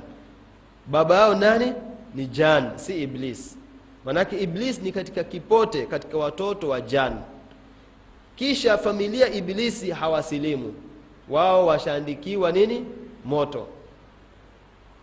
Baba 0.86 1.14
yao 1.14 1.34
nani? 1.34 1.72
Ni 2.14 2.26
jan 2.26 2.70
si 2.78 3.02
iblis 3.02 3.56
manake 4.04 4.38
iblis 4.38 4.80
ni 4.82 4.92
katika 4.92 5.24
kipote 5.24 5.86
katika 5.86 6.18
watoto 6.18 6.68
wa 6.68 6.80
jan 6.80 7.12
kisha 8.36 8.78
familia 8.78 9.32
iblisi 9.32 9.90
hawasilimu. 9.90 10.74
Wao 11.28 11.66
washaandikiwa 11.66 12.52
nini? 12.52 12.84
Moto. 13.24 13.66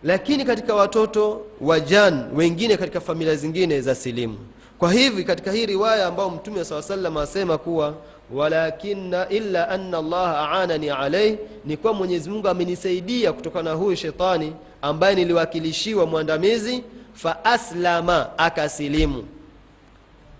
Lakini 0.02 0.44
katika 0.44 0.74
watoto 0.74 1.40
wa 1.60 1.80
jan 1.80 2.24
wengine 2.34 2.76
katika 2.76 3.00
familia 3.00 3.36
zingine 3.36 3.80
za 3.80 3.94
silimu. 3.94 4.38
Kwa 4.78 4.92
hivi 4.92 5.24
katika 5.24 5.52
hii 5.52 5.66
riwaya 5.66 6.06
ambayo 6.06 6.30
mtume 6.30 6.64
saa 6.64 6.82
salam 6.82 7.16
asema 7.16 7.58
kuwa 7.58 7.94
walakina 8.34 9.28
illa 9.28 9.68
anna 9.68 9.98
allaha 9.98 10.48
aanani 10.52 10.90
alaih 10.90 11.36
ni 11.64 11.76
kuwa 11.76 11.92
mwenyezi 11.92 12.30
mungu 12.30 12.48
amenisaidia 12.48 13.32
kutokana 13.32 13.70
na 13.70 13.76
huyu 13.76 13.96
shetani 13.96 14.52
ambaye 14.82 15.14
niliwakilishiwa 15.14 16.06
mwandamizi 16.06 16.82
faaslama 17.14 18.38
akasilimu. 18.38 19.24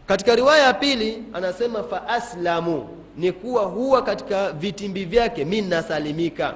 Katika 0.06 0.34
riwaya 0.36 0.62
ya 0.66 0.74
pili 0.74 1.22
anasema 1.32 1.82
fa 1.82 2.08
aslamu, 2.08 2.88
ni 3.16 3.32
kuwa 3.32 3.64
huwa 3.64 4.02
katika 4.02 4.52
vitimbi 4.52 5.04
vyake 5.04 5.44
mi 5.44 5.62
nasalimika. 5.62 6.54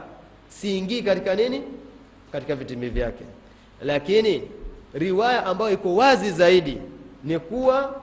Siingii 0.48 1.02
katika 1.02 1.34
nini? 1.34 1.62
Katika 2.32 2.54
vitimbi 2.54 2.88
vyake. 2.88 3.24
Lakini 3.82 4.42
riwaya 4.94 5.46
ambayo 5.46 5.70
iko 5.72 5.94
wazi 5.96 6.30
zaidi 6.30 6.78
ni 7.24 7.38
kuwa 7.38 7.94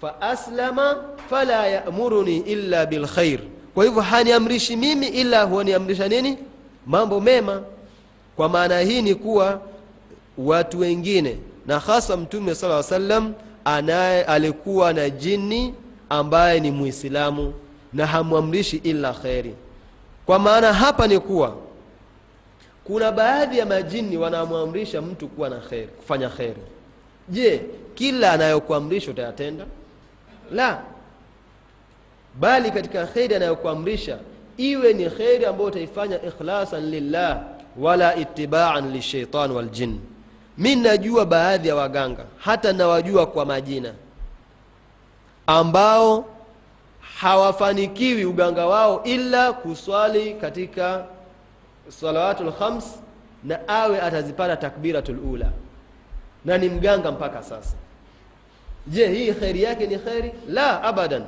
fa 0.00 0.20
aslama 0.20 0.96
fala 1.30 1.66
yamuruni 1.66 2.36
illa 2.38 2.86
bilkhair 2.86 3.40
kwa 3.74 3.84
hivyo 3.84 4.02
haniamrishi 4.02 4.76
mimi 4.76 5.06
ila 5.08 5.42
huwaniamrisha 5.42 6.08
nini? 6.08 6.38
Mambo 6.86 7.20
mema. 7.20 7.62
Kwa 8.36 8.48
maana 8.48 8.80
hii 8.80 9.02
ni 9.02 9.14
kuwa 9.14 9.60
watu 10.38 10.78
wengine. 10.78 11.38
Na 11.66 11.78
hasa 11.78 12.16
mtume 12.16 12.54
sala 12.54 12.82
salam 12.82 13.32
anaye 13.64 14.24
alikuwa 14.24 14.92
na 14.92 15.10
jini 15.10 15.74
ambaye 16.10 16.60
ni 16.60 16.70
muislamu 16.70 17.54
na 17.92 18.06
hamwamrishi 18.06 18.76
ila 18.76 19.12
kheri. 19.12 19.54
Kwa 20.26 20.38
maana 20.38 20.72
hapa 20.72 21.06
ni 21.06 21.18
kuwa 21.20 21.56
kuna 22.84 23.12
baadhi 23.12 23.58
ya 23.58 23.66
majini 23.66 24.16
wanamwamrisha 24.16 25.02
mtu 25.02 25.28
kuwa 25.28 25.48
na 25.48 25.56
kheri 25.56 25.86
kufanya 25.86 26.28
kheri. 26.28 26.62
Je 27.28 27.60
kila 27.94 28.32
anayokuamrisha 28.32 29.10
utayatenda? 29.10 29.64
La. 30.52 30.82
Bali 32.40 32.70
katika 32.70 33.06
kheri 33.06 33.34
anayokuamrisha 33.34 34.18
iwe 34.56 34.92
ni 34.92 35.10
kheri 35.10 35.46
ambayo 35.46 35.68
utaifanya 35.68 36.22
ikhlasan 36.22 36.90
lillah 36.90 37.42
wala 37.78 38.16
itibaan 38.16 38.92
lishaitan 38.92 39.50
waljin 39.50 40.00
mi 40.58 40.76
najua 40.76 41.26
baadhi 41.26 41.68
ya 41.68 41.76
waganga 41.76 42.24
hata 42.38 42.72
nawajua 42.72 43.26
kwa 43.26 43.44
majina 43.46 43.94
ambao 45.46 46.24
hawafanikiwi 47.20 48.24
uganga 48.24 48.66
wao 48.66 49.04
ila 49.04 49.52
kuswali 49.52 50.34
katika 50.34 51.04
salawatul 51.88 52.52
khams 52.52 52.84
na 53.44 53.68
awe 53.68 54.00
atazipata 54.00 54.56
takbiratul 54.56 55.18
ula. 55.18 55.52
Na 56.44 56.58
ni 56.58 56.68
mganga 56.68 57.12
mpaka 57.12 57.42
sasa. 57.42 57.74
Je 58.86 59.08
hii 59.08 59.32
kheri 59.32 59.62
yake 59.62 59.86
ni 59.86 59.98
kheri? 59.98 60.32
La 60.48 60.82
abadan. 60.82 61.24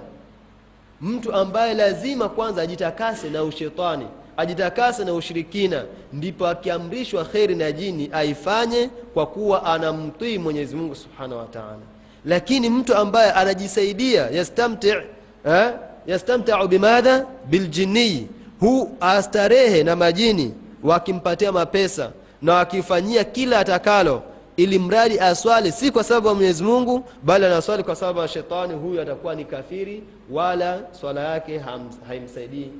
Mtu 1.00 1.32
ambaye 1.32 1.74
lazima 1.74 2.28
kwanza 2.28 2.62
ajitakase 2.62 3.30
na 3.30 3.42
ushetani 3.42 4.06
ajitakase 4.36 5.04
na 5.04 5.14
ushirikina 5.14 5.84
ndipo 6.12 6.46
akiamrishwa 6.46 7.24
kheri 7.24 7.54
na 7.54 7.72
jini 7.72 8.10
aifanye 8.12 8.90
kwa 9.14 9.26
kuwa 9.26 9.64
anamtii 9.64 10.38
mwenyezi 10.38 10.76
mungu 10.76 10.94
subhanahu 10.94 11.40
wa 11.40 11.46
taala. 11.46 11.78
Lakini 12.24 12.70
mtu 12.70 12.94
ambaye 12.94 13.32
anajisaidia 13.32 14.30
yastamti 14.30 14.88
eh, 14.88 15.70
yastamtau 16.06 16.68
bimadha? 16.68 17.26
Biljinii 17.46 18.26
hu 18.60 18.96
astarehe 19.00 19.82
na 19.82 19.96
majini 19.96 20.54
wakimpatia 20.82 21.52
mapesa 21.52 22.10
na 22.42 22.54
wakifanyia 22.54 23.24
kila 23.24 23.58
atakalo 23.58 24.22
ili 24.56 24.78
mradi 24.78 25.18
aswali 25.20 25.72
si 25.72 25.90
kwa 25.90 26.04
sababu 26.04 26.28
ya 26.28 26.34
mwenyezi 26.34 26.64
mungu 26.64 27.04
bali 27.22 27.44
anaswali 27.46 27.82
kwa 27.82 27.96
sababu 27.96 28.20
ya 28.20 28.28
shetani 28.28 28.74
huyu 28.74 29.00
atakuwa 29.00 29.34
ni 29.34 29.44
kafiri 29.44 30.02
wala 30.30 30.80
swala 31.00 31.20
yake 31.20 31.60
haimsaidii 32.08 32.70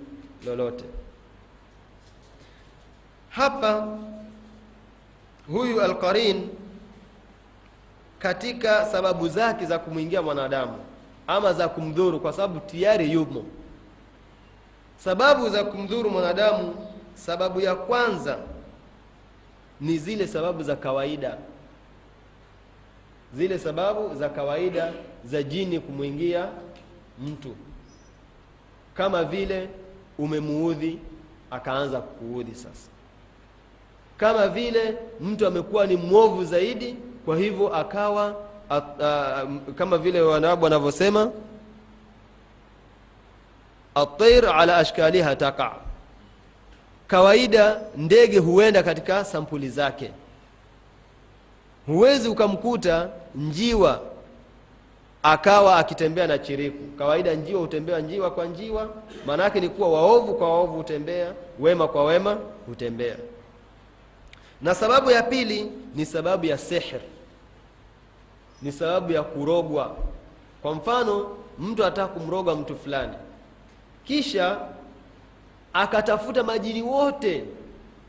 lolote 0.47 0.85
hapa 3.37 3.99
huyu 5.53 5.83
alqarin 5.83 6.49
katika 8.19 8.87
sababu 8.87 9.29
zake 9.29 9.67
za 9.67 9.79
kumwingia 9.79 10.23
mwanadamu 10.23 10.77
ama 11.27 11.53
za 11.53 11.69
kumdhuru 11.69 12.21
kwa 12.21 12.33
sababu 12.33 12.61
tayari 12.61 13.13
yumo. 13.13 13.45
Sababu 14.97 15.49
za 15.49 15.65
kumdhuru 15.65 16.11
mwanadamu 16.11 16.75
sababu 17.15 17.61
ya 17.61 17.75
kwanza 17.75 18.39
ni 19.81 19.99
zile 19.99 20.27
sababu 20.27 20.63
za 20.63 20.77
kawaida. 20.77 21.39
Zile 23.35 23.59
sababu 23.59 24.15
za 24.15 24.29
kawaida 24.29 24.93
za 25.25 25.43
jini 25.43 25.81
kumwingia 25.81 26.49
mtu. 27.27 27.57
Kama 28.95 29.25
vile 29.25 29.69
umemuudhi 30.19 30.99
akaanza 31.51 32.01
kukuudhi 32.01 32.55
sasa 32.55 32.94
kama 34.17 34.49
vile 34.49 34.97
mtu 35.21 35.47
amekuwa 35.47 35.87
ni 35.87 35.97
mwovu 35.97 36.45
zaidi 36.45 36.97
kwa 37.25 37.37
hivyo 37.37 37.75
akawa 37.77 38.35
a, 38.71 38.83
a, 39.03 39.47
kama 39.75 39.99
vile 39.99 40.21
wanaarabu 40.21 40.65
wanavyosema 40.65 41.31
atair 43.95 44.49
ala 44.49 44.77
ashkaliha 44.77 45.37
taqa. 45.37 45.73
Kawaida 47.07 47.81
ndege 47.97 48.39
huenda 48.39 48.83
katika 48.83 49.25
sampuli 49.25 49.69
zake. 49.69 50.11
Huwezi 51.87 52.29
ukamkuta 52.29 53.09
njiwa 53.35 54.01
akawa 55.23 55.77
akitembea 55.79 56.27
na 56.27 56.39
chiriku. 56.39 56.99
Kawaida 56.99 57.35
njiwa 57.35 57.61
hutembea 57.61 57.99
njiwa 58.01 58.31
kwa 58.31 58.47
njiwa 58.47 58.89
maana 59.27 59.45
yake 59.45 59.61
ni 59.61 59.69
kuwa 59.69 59.93
waovu 59.93 60.35
kwa 60.35 60.49
waovu 60.53 60.77
hutembea 60.77 61.33
wema 61.61 61.89
kwa 61.89 62.05
wema 62.05 62.39
hutembea 62.67 63.17
na 64.63 64.75
sababu 64.75 65.11
ya 65.11 65.23
pili 65.23 65.71
ni 65.95 66.07
sababu 66.07 66.47
ya 66.47 66.59
sihr 66.59 67.01
ni 68.63 68.73
sababu 68.73 69.13
ya 69.13 69.23
kurogwa. 69.23 69.97
Kwa 70.63 70.75
mfano 70.75 71.37
mtu 71.59 71.85
anataka 71.85 72.09
kumroga 72.15 72.55
mtu 72.55 72.77
fulani. 72.77 73.13
Kisha 74.05 74.59
akatafuta 75.73 76.43
majini 76.43 76.83
wote. 76.83 77.45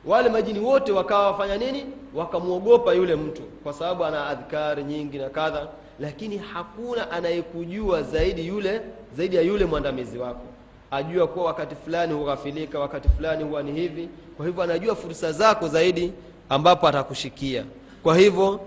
Wale 0.06 0.30
majini 0.30 0.60
wote 0.60 0.92
wakawa 0.92 1.28
wafanya 1.32 1.58
nini? 1.58 1.86
Wakamwogopa 2.14 2.94
yule 2.94 3.16
mtu. 3.16 3.42
Kwa 3.42 3.74
sababu 3.74 4.06
ana 4.06 4.28
adhkari 4.28 4.84
nyingi 4.84 5.18
na 5.18 5.30
kadha. 5.30 5.68
Lakini 6.00 6.38
hakuna 6.38 7.12
anayekujua 7.12 8.02
zaidi 8.04 8.48
yule 8.48 8.82
zaidi 9.18 9.36
ya 9.36 9.42
yule 9.42 9.66
mwandamizi 9.66 10.18
wako. 10.18 10.46
Ajua 10.92 11.28
kuwa 11.28 11.46
wakati 11.46 11.76
fulani 11.76 12.14
hughafilika 12.14 12.80
wakati 12.80 13.10
fulani 13.10 13.44
huwa 13.44 13.64
ni 13.64 13.72
hivi. 13.72 14.10
Kwa 14.38 14.46
hivyo 14.46 14.64
anajua 14.64 14.96
fursa 14.96 15.32
zako 15.32 15.68
zaidi 15.68 16.14
ambapo 16.50 16.88
atakushikia. 16.88 17.64
Kwa 18.04 18.18
hivyo 18.18 18.60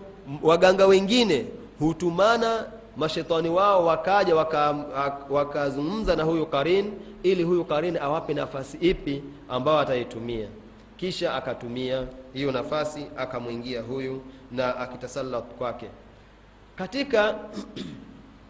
waganga 0.42 0.86
wengine 0.86 1.46
hutumana 1.78 2.64
mashetani 2.96 3.48
wao 3.48 3.86
wakaja 3.86 4.36
wakazungumza 5.30 6.12
waka 6.12 6.16
na 6.16 6.30
huyu 6.30 6.46
karin 6.46 6.92
ili 7.22 7.42
huyu 7.42 7.64
karin 7.64 7.96
awape 7.96 8.34
nafasi 8.34 8.76
ipi 8.76 9.22
ambayo 9.48 9.78
ataitumia. 9.78 10.48
Kisha 10.96 11.34
akatumia 11.34 12.06
hiyo 12.34 12.52
nafasi 12.52 13.06
akamwingia 13.16 13.82
huyu 13.82 14.22
na 14.52 14.76
akitasalat 14.76 15.44
kwake. 15.44 15.86
Katika 16.76 17.34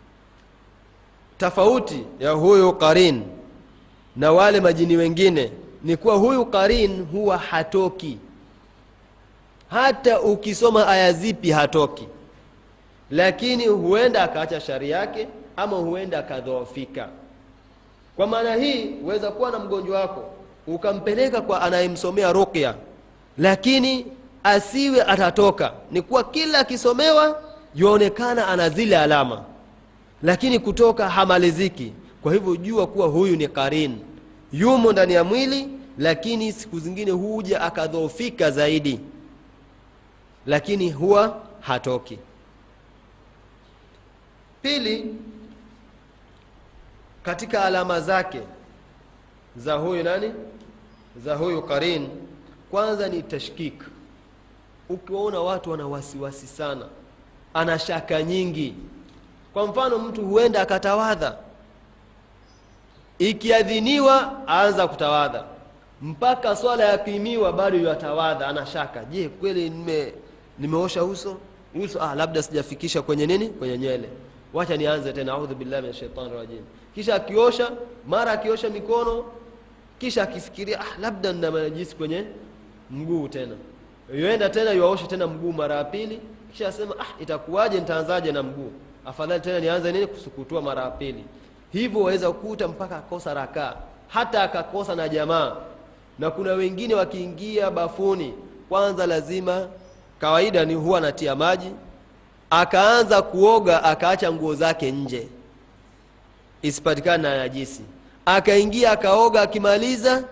tofauti 1.38 2.04
ya 2.20 2.30
huyu 2.30 2.72
karin 2.72 3.22
na 4.16 4.32
wale 4.32 4.60
majini 4.60 4.96
wengine 4.96 5.52
ni 5.84 5.96
kuwa 5.96 6.14
huyu 6.16 6.46
karin 6.46 7.04
huwa 7.04 7.38
hatoki 7.38 8.18
hata 9.70 10.20
ukisoma 10.20 10.86
aya 10.88 11.12
zipi 11.12 11.50
hatoki. 11.50 12.08
Lakini 13.10 13.66
huenda 13.66 14.22
akaacha 14.22 14.60
shari 14.60 14.90
yake 14.90 15.28
ama 15.56 15.76
huenda 15.76 16.18
akadhoofika. 16.18 17.08
Kwa 18.16 18.26
maana 18.26 18.54
hii 18.54 18.86
huweza 19.02 19.30
kuwa 19.30 19.50
na 19.50 19.58
mgonjwa 19.58 20.00
wako 20.00 20.24
ukampeleka 20.66 21.40
kwa 21.40 21.62
anayemsomea 21.62 22.32
ruqya. 22.32 22.74
Lakini 23.38 24.06
asiwe 24.44 25.02
atatoka. 25.02 25.72
Ni 25.90 26.02
kuwa 26.02 26.24
kila 26.24 26.58
akisomewa 26.58 27.42
yuaonekana 27.74 28.48
ana 28.48 28.68
zile 28.70 28.98
alama. 28.98 29.44
Lakini 30.22 30.58
kutoka 30.58 31.08
hamaliziki. 31.08 31.92
Kwa 32.22 32.32
hivyo 32.32 32.56
jua 32.56 32.86
kuwa 32.86 33.06
huyu 33.06 33.36
ni 33.36 33.48
karin 33.48 33.98
yumo 34.52 34.92
ndani 34.92 35.12
ya 35.14 35.24
mwili 35.24 35.68
lakini 35.98 36.52
siku 36.52 36.78
zingine 36.80 37.10
huja 37.10 37.60
akadhoofika 37.60 38.50
zaidi 38.50 39.00
lakini 40.46 40.90
huwa 40.90 41.40
hatoki. 41.60 42.18
Pili 44.62 45.14
katika 47.22 47.64
alama 47.64 48.00
zake 48.00 48.40
za 49.56 49.74
huyu 49.74 50.02
nani? 50.02 50.32
Za 51.24 51.34
huyu 51.34 51.62
karin 51.62 52.08
kwanza 52.70 53.08
ni 53.08 53.22
tashkik. 53.22 53.82
Ukiwaona 54.88 55.40
watu 55.40 55.70
wana 55.70 55.86
wasiwasi 55.86 56.46
sana 56.46 56.86
ana 57.54 57.78
shaka 57.78 58.22
nyingi. 58.22 58.74
Kwa 59.52 59.66
mfano 59.66 59.98
mtu 59.98 60.26
huenda 60.26 60.60
akatawadha. 60.62 61.36
Ikiadhiniwa 63.18 64.42
aanza 64.48 64.88
kutawadha. 64.88 65.44
Mpaka 66.02 66.56
swala 66.56 66.84
yapimiwa 66.84 67.52
bado 67.52 67.78
yatawadha 67.78 68.48
ana 68.48 68.66
shaka. 68.66 69.04
Je 69.04 69.28
kweli 69.28 69.70
nime 69.70 70.14
nimeosha 70.58 71.04
uso. 71.04 71.36
Uso 71.84 72.02
ah, 72.02 72.14
labda 72.14 72.42
sijafikisha 72.42 73.02
kwenye 73.02 73.26
nini? 73.26 73.48
Kwenye 73.48 73.78
nywele. 73.78 74.08
Wacha 74.54 74.76
nianze 74.76 75.12
tena. 75.12 75.32
Audhu 75.32 75.54
billahi 75.54 75.82
min 75.82 75.92
shaitani 75.92 76.30
rajim. 76.30 76.62
Kisha 76.94 77.14
akiosha 77.14 77.70
mara 78.06 78.32
akiosha 78.32 78.70
mikono 78.70 79.24
kisha 79.98 80.22
akifikiria 80.22 80.80
ah, 80.80 80.98
labda 81.00 81.32
nina 81.32 81.50
najisi 81.50 81.96
kwenye 81.96 82.24
mguu 82.90 83.28
tena. 83.28 83.54
Yuenda 84.14 84.48
tena 84.50 84.70
yuaoshe 84.70 85.06
tena 85.06 85.26
mguu 85.26 85.52
mara 85.52 85.74
ya 85.74 85.84
pili. 85.84 86.20
Kisha 86.52 86.68
asema 86.68 86.94
ah, 87.00 87.22
itakuwaje 87.22 87.78
nitaanzaje 87.80 88.32
na 88.32 88.42
mguu? 88.42 88.72
Afadhali 89.06 89.40
tena 89.40 89.60
nianze 89.60 89.92
nini? 89.92 90.06
Kusukutua 90.06 90.62
mara 90.62 90.82
ya 90.82 90.90
pili. 90.90 91.24
Hivyo 91.72 92.00
waweza 92.00 92.32
kukuta 92.32 92.68
mpaka 92.68 92.96
akosa 92.96 93.34
rakaa. 93.34 93.74
Hata 94.08 94.42
akakosa 94.42 94.94
na 94.94 95.08
jamaa. 95.08 95.56
Na 96.18 96.30
kuna 96.30 96.52
wengine 96.52 96.94
wakiingia 96.94 97.70
bafuni 97.70 98.34
kwanza 98.68 99.06
lazima 99.06 99.66
kawaida 100.20 100.64
ni 100.64 100.74
huwa 100.74 100.98
anatia 100.98 101.34
maji 101.34 101.70
akaanza 102.50 103.22
kuoga 103.22 103.84
akaacha 103.84 104.32
nguo 104.32 104.54
zake 104.54 104.90
nje. 104.92 105.28
Isipatikane 106.62 107.22
na 107.22 107.36
najisi. 107.36 107.82
Akaingia 108.26 108.90
akaoga 108.92 109.42
akimaliza 109.42 110.24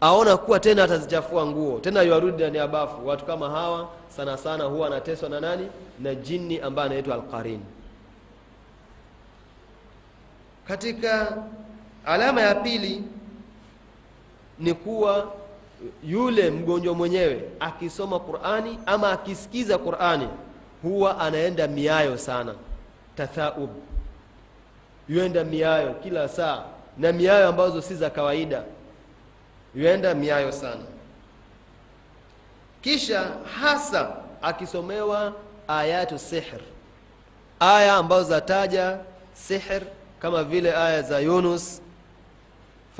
aona 0.00 0.36
kuwa 0.36 0.60
tena 0.60 0.84
atazichafua 0.84 1.46
nguo. 1.46 1.78
Tena 1.80 2.02
yuarudi 2.02 2.36
ndani 2.36 2.58
ya 2.58 2.68
bafu. 2.68 3.06
Watu 3.06 3.24
kama 3.24 3.50
hawa 3.50 3.88
sana 4.16 4.36
sana 4.36 4.64
huwa 4.64 4.86
anateswa 4.86 5.28
na 5.28 5.40
nani? 5.40 5.68
Na 6.00 6.14
jini 6.14 6.60
ambaye 6.60 6.90
anaitwa 6.90 7.14
alqarin. 7.14 7.60
Katika 10.68 11.36
alama 12.04 12.40
ya 12.40 12.54
pili 12.54 13.02
ni 14.58 14.74
kuwa 14.74 15.32
yule 16.04 16.50
mgonjwa 16.50 16.94
mwenyewe 16.94 17.42
akisoma 17.60 18.20
qurani 18.20 18.78
ama 18.86 19.12
akisikiza 19.12 19.78
qurani 19.78 20.28
huwa 20.82 21.18
anaenda 21.20 21.68
miayo 21.68 22.18
sana. 22.18 22.54
Tathaub. 23.16 23.70
Yuenda 25.08 25.44
miayo 25.44 25.94
kila 25.94 26.28
saa 26.28 26.64
na 26.98 27.12
miayo 27.12 27.48
ambazo 27.48 27.82
si 27.82 27.94
za 27.94 28.10
kawaida. 28.10 28.62
Yuenda 29.74 30.14
miayo 30.14 30.52
sana. 30.52 30.82
Kisha 32.80 33.30
hasa 33.60 34.16
akisomewa 34.42 35.32
ayatu 35.68 36.18
sihr. 36.18 36.60
Aya 37.60 37.94
ambazo 37.94 38.28
zataja 38.28 38.98
sihr 39.32 39.82
kama 40.20 40.44
vile 40.44 40.76
aya 40.76 41.02
za 41.02 41.18
yunus 41.20 41.82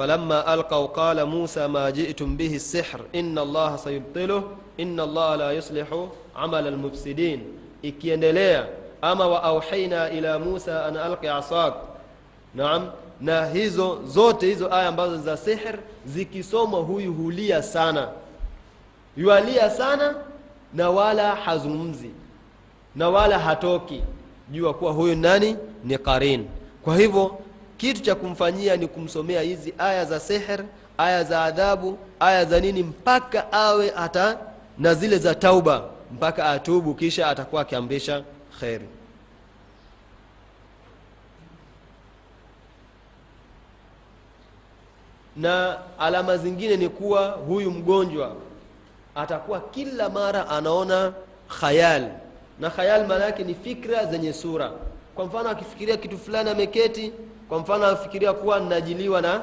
falamma 0.00 0.40
alqau 0.46 0.88
qala 0.88 1.26
musa 1.26 1.68
ma 1.68 1.92
jitum 1.92 2.32
bihi 2.36 2.58
sihr 2.58 3.00
inna 3.12 3.42
allaha 3.42 3.76
sayubtiluh 3.76 4.42
inna 4.78 5.02
allaha 5.02 5.36
la 5.36 5.48
yuslihu 5.52 6.08
amala 6.34 6.68
almufsidin. 6.68 7.40
Ikiendelea 7.82 8.66
ama 9.02 9.26
wa 9.28 9.42
auhaina 9.42 10.10
ila 10.10 10.38
musa 10.38 10.86
an 10.86 10.96
alqi 10.96 11.28
asak 11.28 11.74
naam 12.54 12.90
na 13.20 13.46
hizo 13.46 14.00
zote 14.06 14.46
hizo 14.46 14.72
aya 14.74 14.88
ambazo 14.88 15.16
za 15.18 15.36
sihr 15.36 15.78
zikisomwa 16.06 16.80
huyu 16.80 17.12
hulia 17.12 17.62
sana. 17.62 18.08
Yualia 19.16 19.70
sana 19.70 20.14
na 20.74 20.90
wala 20.90 21.34
hazungumzi 21.34 22.10
na 22.96 23.08
wala 23.08 23.38
hatoki. 23.38 24.02
Jua 24.50 24.74
kuwa 24.74 24.92
huyu 24.92 25.16
nani? 25.16 25.56
Ni 25.84 25.98
qarin 25.98 26.46
kwa 26.84 26.96
hivyo 26.96 27.38
kitu 27.80 28.00
cha 28.02 28.14
kumfanyia 28.14 28.76
ni 28.76 28.86
kumsomea 28.88 29.40
hizi 29.42 29.74
aya 29.78 30.04
za 30.04 30.20
seher 30.20 30.64
aya 30.98 31.24
za 31.24 31.44
adhabu 31.44 31.98
aya 32.20 32.44
za 32.44 32.60
nini 32.60 32.82
mpaka 32.82 33.52
awe 33.52 33.90
hata 33.96 34.38
na 34.78 34.94
zile 34.94 35.18
za 35.18 35.34
tauba 35.34 35.84
mpaka 36.12 36.44
atubu 36.46 36.94
kisha 36.94 37.28
atakuwa 37.28 37.62
akiamrisha 37.62 38.24
kheri. 38.60 38.86
Na 45.36 45.78
alama 45.98 46.36
zingine 46.36 46.76
ni 46.76 46.88
kuwa 46.88 47.28
huyu 47.30 47.70
mgonjwa 47.70 48.36
atakuwa 49.14 49.60
kila 49.60 50.08
mara 50.08 50.48
anaona 50.48 51.12
khayal. 51.60 52.08
Na 52.58 52.70
khayal 52.70 53.06
maana 53.06 53.24
yake 53.24 53.44
ni 53.44 53.54
fikra 53.54 54.06
zenye 54.06 54.32
sura. 54.32 54.72
Kwa 55.14 55.24
mfano 55.24 55.48
akifikiria 55.50 55.96
kitu 55.96 56.18
fulani 56.18 56.50
ameketi 56.50 57.12
kwa 57.50 57.58
mfano 57.58 57.86
afikiria 57.86 58.32
kuwa 58.32 58.60
najiliwa 58.60 59.20
na 59.22 59.40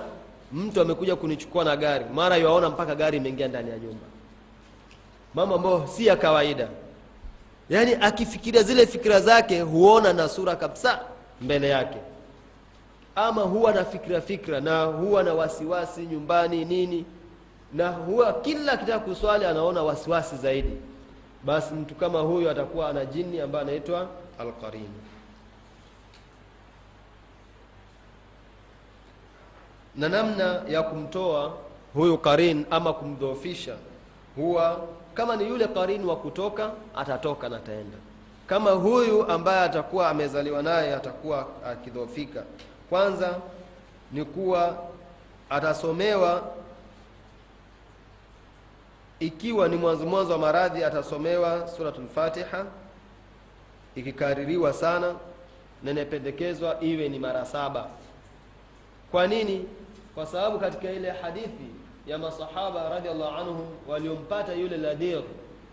mtu 0.54 0.82
amekuja 0.82 1.16
kunichukua 1.16 1.64
na 1.64 1.76
gari. 1.78 2.06
Mara 2.14 2.38
yaona 2.38 2.70
mpaka 2.70 2.96
gari 2.96 3.18
imeingia 3.18 3.48
ndani 3.48 3.70
ya 3.70 3.78
nyumba. 3.78 4.06
Mambo 5.34 5.56
ambayo 5.56 5.88
si 5.88 6.06
ya 6.06 6.16
kawaida. 6.16 6.68
Yaani 7.70 7.94
akifikiria 8.02 8.64
zile 8.64 8.86
fikira 8.88 9.20
zake 9.20 9.62
huona 9.62 10.14
na 10.14 10.30
sura 10.30 10.56
kabisa 10.56 11.00
mbele 11.42 11.70
yake. 11.70 11.98
Ama 13.16 13.42
huwa 13.42 13.72
na 13.72 13.86
fikira 13.86 14.22
fikira 14.22 14.60
na 14.62 14.84
huwa 14.84 15.24
na 15.24 15.34
wasiwasi 15.34 16.02
nyumbani 16.02 16.66
nini. 16.66 17.06
Na 17.74 17.90
huwa 17.92 18.34
kila 18.34 18.72
akitaka 18.72 19.00
kuswali 19.00 19.46
anaona 19.46 19.84
wasiwasi 19.84 20.36
zaidi. 20.36 20.78
Basi 21.44 21.74
mtu 21.74 21.96
kama 21.96 22.20
huyu 22.20 22.50
atakuwa 22.50 22.90
ana 22.90 23.06
jini 23.06 23.42
ambaye 23.42 23.64
anaitwa 23.66 24.08
alqarin 24.40 24.90
na 29.98 30.10
namna 30.10 30.62
ya 30.68 30.84
kumtoa 30.84 31.54
huyu 31.94 32.18
qarin 32.18 32.66
ama 32.70 32.94
kumdhoofisha 32.94 33.76
huwa 34.36 34.82
kama 35.14 35.36
ni 35.36 35.48
yule 35.48 35.68
qarin 35.68 36.06
wa 36.06 36.16
kutoka 36.16 36.72
atatoka 36.96 37.50
na 37.50 37.58
ataenda. 37.58 37.98
Kama 38.48 38.72
huyu 38.72 39.28
ambaye 39.32 39.62
atakuwa 39.62 40.10
amezaliwa 40.10 40.64
naye 40.64 40.96
atakuwa 40.96 41.48
akidhoofika 41.66 42.44
kwanza 42.90 43.36
ni 44.12 44.26
kuwa 44.26 44.78
atasomewa 45.50 46.44
ikiwa 49.20 49.68
ni 49.68 49.76
mwanzo 49.76 50.06
mwanzo 50.06 50.32
wa 50.34 50.40
maradhi 50.40 50.84
atasomewa 50.84 51.68
suratul 51.68 52.08
fatiha 52.16 52.66
ikikaririwa 53.96 54.74
sana 54.74 55.16
na 55.84 55.92
inapendekezwa 55.92 56.78
iwe 56.84 57.10
ni 57.10 57.20
mara 57.20 57.46
saba. 57.46 57.88
Kwa 59.12 59.28
nini 59.28 59.66
kwa 60.18 60.26
sababu 60.26 60.60
katika 60.60 60.92
ile 60.92 61.12
hadithi 61.12 61.68
ya 62.08 62.18
masahaba 62.18 62.90
radhiallahu 62.90 63.38
anhum 63.38 63.68
waliompata 63.88 64.54
yule 64.54 64.78
ladir 64.78 65.22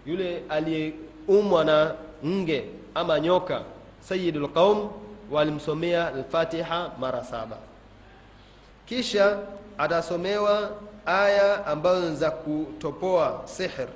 yule 0.07 0.43
aliyeumwa 0.49 1.65
na 1.65 1.95
nge 2.27 2.65
ama 2.95 3.21
nyoka 3.21 3.63
sayidul 4.01 4.49
qaum 4.49 4.91
walimsomea 5.31 6.11
lfatiha 6.11 6.91
mara 7.01 7.25
saba. 7.25 7.57
Kisha 8.87 9.39
atasomewa 9.79 10.71
aya 11.07 11.67
ambazo 11.67 12.15
za 12.15 12.31
kutopoa 12.31 13.43
sihr 13.45 13.89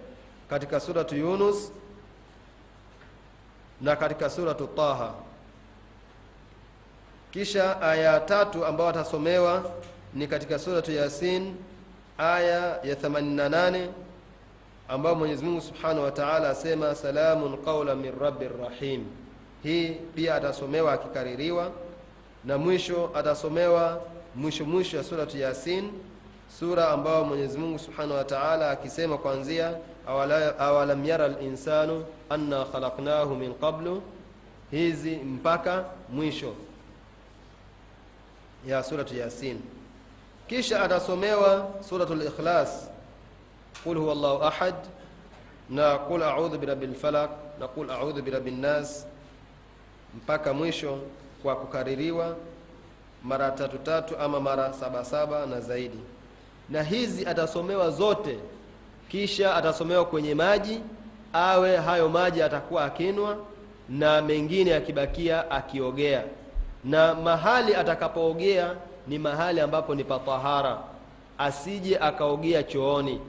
katika 0.51 0.81
suratu 0.81 1.17
yunus 1.17 1.73
na 3.81 3.97
katika 3.97 4.31
suratu 4.31 4.67
taha. 4.67 5.15
Kisha 7.31 7.81
aya 7.83 8.21
tatu 8.21 8.67
ambayo 8.67 8.91
atasomewa 8.91 9.71
ni 10.15 10.27
katika 10.27 10.59
suratu 10.59 10.93
yasin 10.93 11.55
aya 12.19 12.79
ya 12.85 12.95
88 12.95 13.87
ambayo 14.89 15.15
mwenyezi 15.15 15.45
mungu 15.45 15.61
subhanahu 15.61 16.03
wa 16.05 16.11
taala 16.11 16.51
asema 16.51 16.95
salamun 16.95 17.57
qaula 17.65 17.95
min 17.95 18.13
rabi 18.21 18.49
rahim. 18.63 19.05
Hii 19.63 19.89
pia 20.15 20.35
atasomewa 20.35 20.93
akikaririwa 20.93 21.71
na 22.45 22.59
mwisho 22.59 23.11
atasomewa 23.15 24.01
mwisho 24.35 24.65
mwisho 24.65 24.97
ya 24.97 25.05
suratu 25.05 25.39
yasin 25.39 25.91
sura 26.59 26.89
ambayo 26.89 27.25
mwenyezi 27.25 27.59
mungu 27.59 27.79
subhanahu 27.79 28.15
wa 28.15 28.25
taala 28.25 28.71
akisema 28.71 29.19
kwanzia 29.19 29.75
awala, 30.07 30.59
awalam 30.59 31.05
yara 31.05 31.29
linsanu 31.29 32.05
anna 32.31 32.65
khalaknahu 32.65 33.35
min 33.37 33.55
qablu. 33.55 34.03
Hizi 34.71 35.17
mpaka 35.17 35.85
mwisho 36.13 36.55
ya 38.67 38.83
suratu 38.83 39.17
yasin 39.17 39.61
kisha 40.49 40.83
atasomewa 40.83 41.69
suratu 41.89 42.15
likhlas 42.15 42.91
qul 43.85 43.99
huwa 43.99 44.15
llahu 44.15 44.45
ahad 44.45 44.75
na 45.71 45.99
qul 45.99 46.23
audhu 46.23 46.59
birabi 46.59 46.87
lfalak 46.87 47.31
na 47.61 47.69
qul 47.69 47.91
audhu 47.91 48.23
birabi 48.23 48.51
nas 48.51 49.07
mpaka 50.15 50.53
mwisho 50.53 50.99
kwa 51.43 51.57
kukaririwa 51.57 52.37
mara 53.25 53.51
tatu 53.51 53.79
tatu 53.79 54.17
ama 54.19 54.41
mara 54.41 54.73
saba 54.73 55.05
saba 55.05 55.47
na 55.47 55.61
zaidi. 55.61 55.99
Na 56.71 56.83
hizi 56.83 57.27
atasomewa 57.27 57.91
zote 57.91 58.39
kisha 59.09 59.55
atasomewa 59.57 60.05
kwenye 60.05 60.35
maji 60.35 60.81
awe 61.33 61.77
hayo 61.77 62.09
maji 62.09 62.43
atakuwa 62.43 62.85
akinwa 62.85 63.37
na 63.89 64.23
mengine 64.23 64.75
akibakia 64.75 65.51
akiogea. 65.51 66.25
Na 66.85 67.15
mahali 67.15 67.75
atakapoogea 67.75 68.75
ni 69.09 69.19
mahali 69.19 69.61
ambapo 69.61 69.95
ni 69.95 70.05
patahara 70.05 70.79
asije 71.39 71.99
akaogea 71.99 72.63
chooni. 72.63 73.21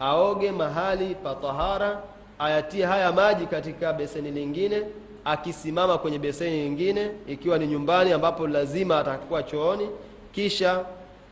Aoge 0.00 0.52
mahali 0.52 1.14
patahara 1.14 2.02
ayatie 2.38 2.84
haya 2.84 3.12
maji 3.12 3.46
katika 3.46 3.92
beseni 3.92 4.30
lingine 4.30 4.82
akisimama 5.24 5.98
kwenye 5.98 6.18
beseni 6.18 6.62
lingine 6.62 7.10
ikiwa 7.26 7.58
ni 7.58 7.66
nyumbani 7.66 8.12
ambapo 8.12 8.46
lazima 8.46 8.98
atakuwa 8.98 9.42
chooni. 9.42 9.88
Kisha 10.32 10.84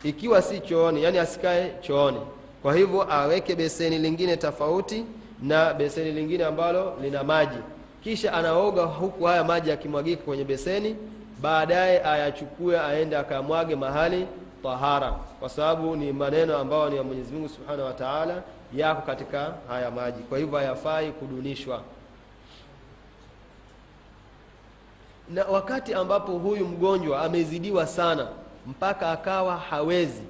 ikiwa 0.05 0.43
si 0.43 0.61
chooni 0.61 1.03
yani 1.03 1.19
asikae 1.19 1.73
chooni. 1.81 2.19
Kwa 2.63 2.75
hivyo 2.75 3.13
aweke 3.13 3.55
beseni 3.55 3.99
lingine 3.99 4.37
tofauti 4.37 5.05
na 5.43 5.75
beseni 5.75 6.13
lingine 6.13 6.45
ambalo 6.45 6.95
lina 7.03 7.25
maji. 7.25 7.59
Kisha 8.05 8.33
anaoga 8.33 8.83
huku 8.83 9.25
haya 9.25 9.45
maji 9.45 9.71
yakimwagika 9.71 10.23
kwenye 10.23 10.45
beseni 10.45 10.97
baadaye 11.41 12.05
ayachukue 12.05 12.81
aende 12.81 13.17
akamwage 13.17 13.77
mahali 13.77 14.27
tahara 14.63 15.11
kwa 15.41 15.49
sababu 15.49 15.97
ni 15.97 16.13
maneno 16.13 16.57
ambayo 16.59 16.91
ni 16.91 16.97
ya 16.97 17.03
mwenyezi 17.03 17.33
mungu 17.33 17.49
subhanahu 17.49 17.87
wa 17.87 17.93
taala 17.93 18.43
yako 18.75 19.03
katika 19.03 19.55
haya 19.69 19.91
maji. 19.91 20.23
Kwa 20.23 20.39
hivyo 20.39 20.59
hayafai 20.59 21.13
kudunishwa. 21.13 21.83
Na 25.29 25.45
wakati 25.45 25.95
ambapo 25.95 26.33
huyu 26.33 26.67
mgonjwa 26.69 27.23
amezidiwa 27.23 27.87
sana 27.87 28.29
mpaka 28.67 29.11
akawa 29.11 29.57
hawezi 29.57 30.23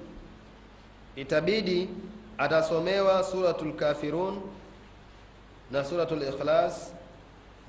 itabidi 1.17 1.89
atasomewa 2.39 3.25
suratul 3.25 3.73
kafirun 3.73 4.41
na 5.71 5.85
suratul 5.85 6.23
ikhlas 6.23 6.93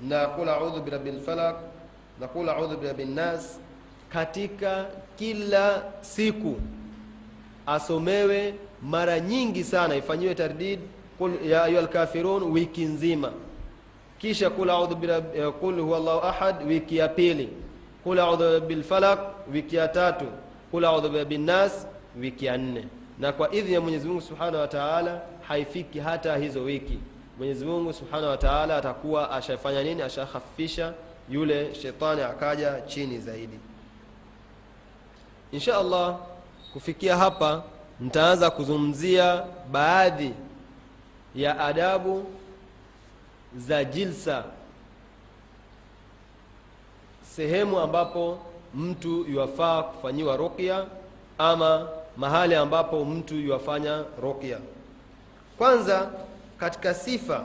na 0.00 0.26
kula 0.26 0.52
a'udhu 0.56 0.80
birabbil 0.80 1.20
falaq 1.20 1.56
na 2.20 2.28
birabbin 2.76 3.14
nas. 3.14 3.60
Katika 4.12 4.86
kila 5.16 5.82
siku 6.00 6.56
asomewe 7.66 8.54
mara 8.82 9.20
nyingi 9.20 9.64
sana 9.64 9.96
ifanyiwe 9.96 10.34
tardid 10.34 10.80
kul 11.18 11.32
ya 11.46 11.62
ayuha 11.64 11.82
lkafirun 11.82 12.42
wiki 12.42 12.84
nzima. 12.84 13.32
Kisha 14.18 14.50
kul 14.50 14.70
audhu 14.70 14.94
birab- 14.94 15.36
eh, 15.36 15.52
huwa 15.80 15.98
llahu 15.98 16.26
ahad 16.26 16.66
wiki 16.66 16.96
ya 16.96 17.08
pili. 17.08 17.48
Kul 18.04 18.18
audhu 18.18 18.60
bilfalak 18.66 19.20
wiki 19.52 19.76
ya 19.76 19.88
tatu. 19.88 20.24
Kul 20.70 20.84
audhu 20.84 21.08
birabinnas 21.08 21.86
wiki 22.20 22.46
ya 22.46 22.56
nne. 22.58 22.84
Na 23.18 23.32
kwa 23.32 23.52
idhini 23.54 23.74
ya 23.74 23.80
mwenyezi 23.80 24.08
mungu 24.08 24.20
subhanahu 24.20 24.56
wa 24.56 24.68
haifiki 25.48 25.98
hata 25.98 26.36
hizo 26.36 26.62
wiki. 26.62 26.98
Mwenyezi 27.38 27.64
mungu 27.64 27.92
subhanahu 27.92 28.26
wa 28.30 28.36
atakuwa 28.76 29.30
ashafanya 29.30 29.82
nini? 29.82 30.02
Ashahafifisha 30.02 30.92
yule 31.30 31.74
shetani 31.74 32.22
akaja 32.22 32.80
chini 32.80 33.18
zaidi. 33.18 33.58
Insha 35.52 35.76
allah 35.78 36.16
kufikia 36.72 37.16
hapa 37.16 37.62
nitaanza 38.00 38.50
kuzungumzia 38.50 39.44
baadhi 39.72 40.32
ya 41.34 41.60
adabu 41.60 42.24
za 43.56 43.84
jilsa. 43.84 44.44
Sehemu 47.36 47.80
ambapo 47.80 48.38
mtu 48.74 49.24
yuwafaa 49.30 49.82
kufanyiwa 49.82 50.36
ruqya 50.36 50.86
ama 51.38 51.88
mahali 52.16 52.54
ambapo 52.54 53.04
mtu 53.04 53.34
yuwafanya 53.34 54.04
ruqya. 54.22 54.58
Kwanza 55.58 56.10
katika 56.58 56.94
sifa 56.94 57.44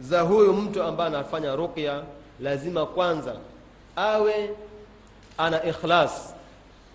za 0.00 0.20
huyu 0.20 0.52
mtu 0.52 0.82
ambaye 0.82 1.08
anafanya 1.14 1.56
ruqya 1.56 2.02
lazima 2.40 2.86
kwanza 2.86 3.36
awe 3.96 4.50
ana 5.38 5.64
ikhlas 5.64 6.34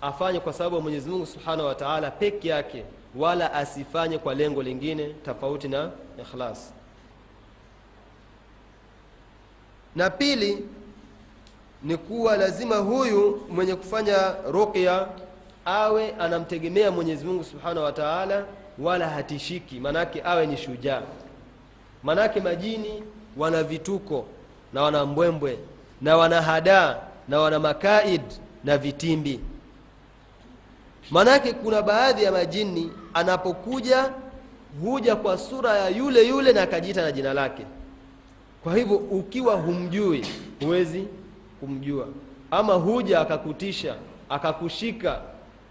afanye 0.02 0.40
kwa 0.40 0.52
sababu 0.52 0.76
ya 0.76 0.82
mwenyezi 0.82 1.10
mungu 1.10 1.26
subhanahu 1.26 1.68
wa 1.68 1.74
taala 1.74 2.10
peke 2.10 2.48
yake 2.48 2.84
wala 3.16 3.52
asifanye 3.52 4.18
kwa 4.18 4.34
lengo 4.34 4.62
lingine 4.62 5.06
tofauti 5.24 5.68
na 5.68 5.90
ikhlas. 6.20 6.72
Na 9.96 10.10
pili 10.10 10.64
ni 11.82 11.96
kuwa 11.96 12.36
lazima 12.36 12.76
huyu 12.76 13.46
mwenye 13.50 13.74
kufanya 13.74 14.34
ruqya 14.50 15.08
awe 15.64 16.10
anamtegemea 16.14 16.90
mwenyezi 16.90 17.24
mungu 17.24 17.44
subhanahu 17.44 17.84
wa 17.86 17.92
taala 17.92 18.44
wala 18.78 19.08
hatishiki 19.10 19.80
manake 19.80 20.22
awe 20.24 20.46
ni 20.46 20.56
shujaa 20.56 21.02
manake 22.04 22.40
majini 22.40 23.02
wana 23.36 23.62
vituko 23.62 24.24
na 24.72 24.82
wana 24.82 25.06
mbwembwe 25.06 25.58
na 26.00 26.16
wana 26.16 26.42
hadaa 26.42 26.96
na 27.28 27.40
wana 27.40 27.58
makaid 27.58 28.22
na 28.64 28.78
vitimbi. 28.78 29.40
Manake 31.10 31.52
kuna 31.52 31.82
baadhi 31.82 32.24
ya 32.24 32.32
majini 32.32 32.92
anapokuja 33.14 34.10
huja 34.82 35.16
kwa 35.16 35.38
sura 35.38 35.78
ya 35.78 35.88
yule 35.88 36.28
yule 36.28 36.52
na 36.52 36.62
akajiita 36.62 37.02
na 37.02 37.12
jina 37.12 37.34
lake. 37.34 37.62
Kwa 38.62 38.76
hivyo 38.76 38.96
ukiwa 38.96 39.54
humjui 39.54 40.26
huwezi 40.60 41.04
kumjua. 41.60 42.06
Ama 42.50 42.74
huja 42.74 43.20
akakutisha 43.20 43.94
akakushika 44.28 45.20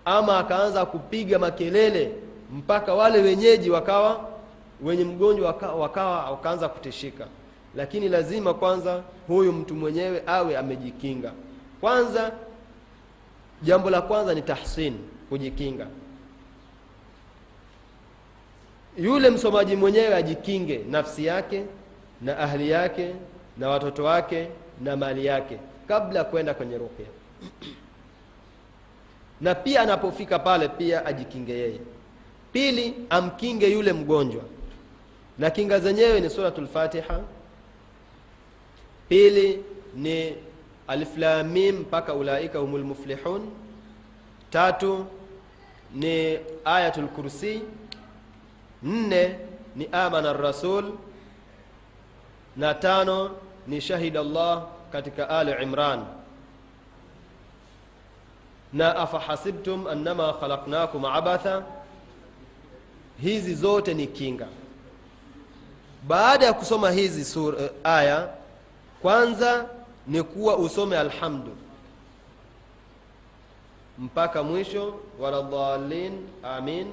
ama 0.06 0.38
akaanza 0.40 0.86
kupiga 0.86 1.40
makelele 1.40 2.12
mpaka 2.54 2.94
wale 2.94 3.20
wenyeji 3.22 3.70
wakawa 3.70 4.33
wenye 4.82 5.04
mgonjwa 5.04 5.48
wakawa, 5.80 6.32
wakaanza 6.32 6.70
kutishika. 6.70 7.28
Lakini 7.76 8.10
lazima 8.10 8.54
kwanza 8.54 9.04
huyu 9.28 9.54
mtu 9.54 9.76
mwenyewe 9.76 10.24
awe 10.28 10.58
amejikinga. 10.58 11.32
Kwanza 11.82 12.32
jambo 13.62 13.90
la 13.90 14.02
kwanza 14.02 14.34
ni 14.34 14.42
tahsin 14.42 14.94
kujikinga. 15.30 15.88
Yule 18.98 19.30
msomaji 19.30 19.76
mwenyewe 19.76 20.16
ajikinge 20.16 20.86
nafsi 20.90 21.26
yake 21.26 21.64
na 22.22 22.38
ahli 22.40 22.70
yake 22.70 23.14
na 23.58 23.70
watoto 23.70 24.04
wake 24.04 24.48
na 24.82 24.98
mali 24.98 25.26
yake 25.26 25.58
kabla 25.88 26.20
ya 26.20 26.26
kwenda 26.26 26.54
kwenye 26.54 26.78
ruqya. 26.78 27.06
Na 29.42 29.56
pia 29.56 29.82
anapofika 29.82 30.40
pale 30.40 30.68
pia 30.68 31.06
ajikinge 31.06 31.54
yeye. 31.54 31.80
Pili 32.54 32.94
amkinge 33.10 33.72
yule 33.72 33.94
mgonjwa 33.94 34.42
na 35.38 35.50
kinga 35.50 35.80
zenyewe 35.80 36.20
ni 36.20 36.30
suratul 36.30 36.68
fatiha 36.68 37.22
pili 39.10 39.64
ni 39.96 40.36
aliflamim 40.88 41.80
mpaka 41.80 42.14
ulaika 42.14 42.60
humul 42.60 42.84
muflihun. 42.84 43.50
Tatu 44.52 45.06
ni 45.94 46.40
ayatul 46.66 47.08
kursi. 47.08 47.62
Nne 48.84 49.40
ni 49.76 49.88
amana 49.92 50.34
rasul 50.34 50.92
na 52.58 52.74
tano 52.74 53.32
ni 53.68 53.82
shahida 53.82 54.20
allah 54.20 54.68
katika 54.92 55.30
ali 55.30 55.52
imran. 55.64 56.06
Na 58.74 58.96
afahasibtum 58.96 59.88
annama 59.88 60.34
khalaqnakum 60.34 61.06
abatha. 61.06 61.64
Hizi 63.22 63.56
zote 63.56 63.94
ni 63.94 64.08
kinga 64.08 64.48
baada 66.08 66.46
ya 66.46 66.54
kusoma 66.54 66.92
hizi 66.92 67.26
sur, 67.26 67.54
uh, 67.56 67.62
aya 67.84 68.30
kwanza 69.02 69.66
ni 70.08 70.24
kuwa 70.24 70.58
usome 70.58 70.98
alhamdu. 70.98 71.56
Mpaka 74.00 74.44
mwisho 74.44 75.00
waladhalin 75.20 76.28
amin. 76.44 76.88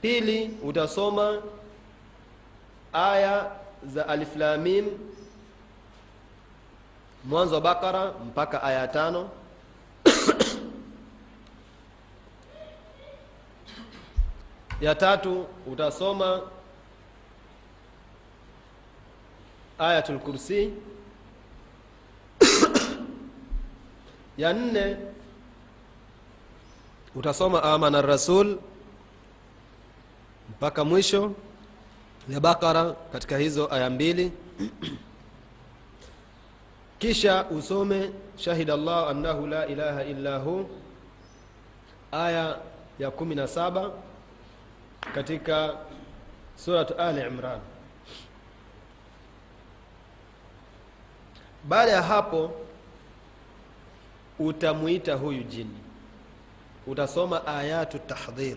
Pili 0.00 0.56
utasoma 0.62 1.42
aya 2.92 3.50
za 3.86 4.08
aliflamim 4.08 4.86
mwanzo 7.24 7.54
wa 7.54 7.60
bakara 7.60 8.12
mpaka 8.26 8.62
aya 8.62 8.88
tano. 8.88 9.30
Ya 14.80 14.94
tatu 14.94 15.46
utasoma 15.72 16.40
ayatul 19.78 20.18
kursi. 20.18 20.72
Ya 24.32 24.48
nne 24.52 24.96
utasoma 27.14 27.62
amana 27.62 28.02
rasul 28.02 28.58
mpaka 30.50 30.84
mwisho 30.84 31.32
ya 32.28 32.40
bakara 32.40 32.92
katika 33.12 33.38
hizo 33.38 33.68
aya 33.74 33.90
mbili. 33.90 34.32
Kisha 36.98 37.44
usome 37.44 38.10
shahida 38.36 38.76
llah 38.76 39.08
annahu 39.10 39.46
la 39.46 39.66
ilaha 39.66 40.04
illa 40.04 40.38
hu 40.38 40.70
aya 42.12 42.58
ya 42.98 43.10
kumi 43.10 43.34
na 43.34 43.48
saba 43.48 43.90
katika 45.14 45.76
surat 46.56 47.00
ali 47.00 47.20
imran 47.20 47.60
baada 51.64 51.92
ya 51.92 52.02
hapo 52.02 52.52
utamwita 54.38 55.14
huyu 55.14 55.42
jini. 55.42 55.78
Utasoma 56.86 57.46
ayatu 57.46 57.98
tahdhir. 57.98 58.56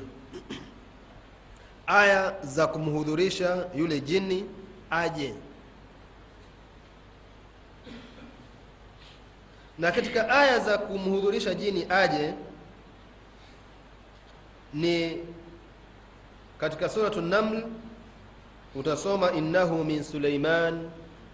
Aya 1.88 2.36
za 2.44 2.68
kumhudhurisha 2.68 3.68
yule 3.76 3.99
jini 4.02 4.45
aje. 4.90 5.36
Na 9.80 9.91
katika 9.91 10.30
aya 10.30 10.60
za 10.60 10.77
kumhudhurisha 10.77 11.53
jini 11.53 11.86
aje 11.90 12.34
ni 14.73 15.18
katika 16.57 16.90
suratu 16.90 17.22
naml 17.22 17.64
utasoma 18.76 19.32
innahu 19.32 19.84
min 19.84 20.03
suleiman 20.03 20.90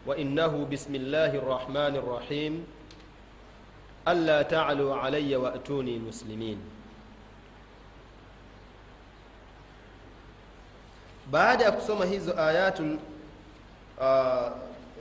وإنه 0.05 0.67
بسم 0.71 0.95
الله 0.95 1.35
الرحمن 1.35 1.95
الرحيم. 1.95 2.65
ألا 4.07 4.41
تعلوا 4.41 4.95
علي 4.95 5.35
وأتوني 5.35 5.99
مسلمين. 5.99 6.57
بعد 11.31 11.61
أقسم 11.61 12.01
هذه 12.01 12.49
آيات 12.49 12.77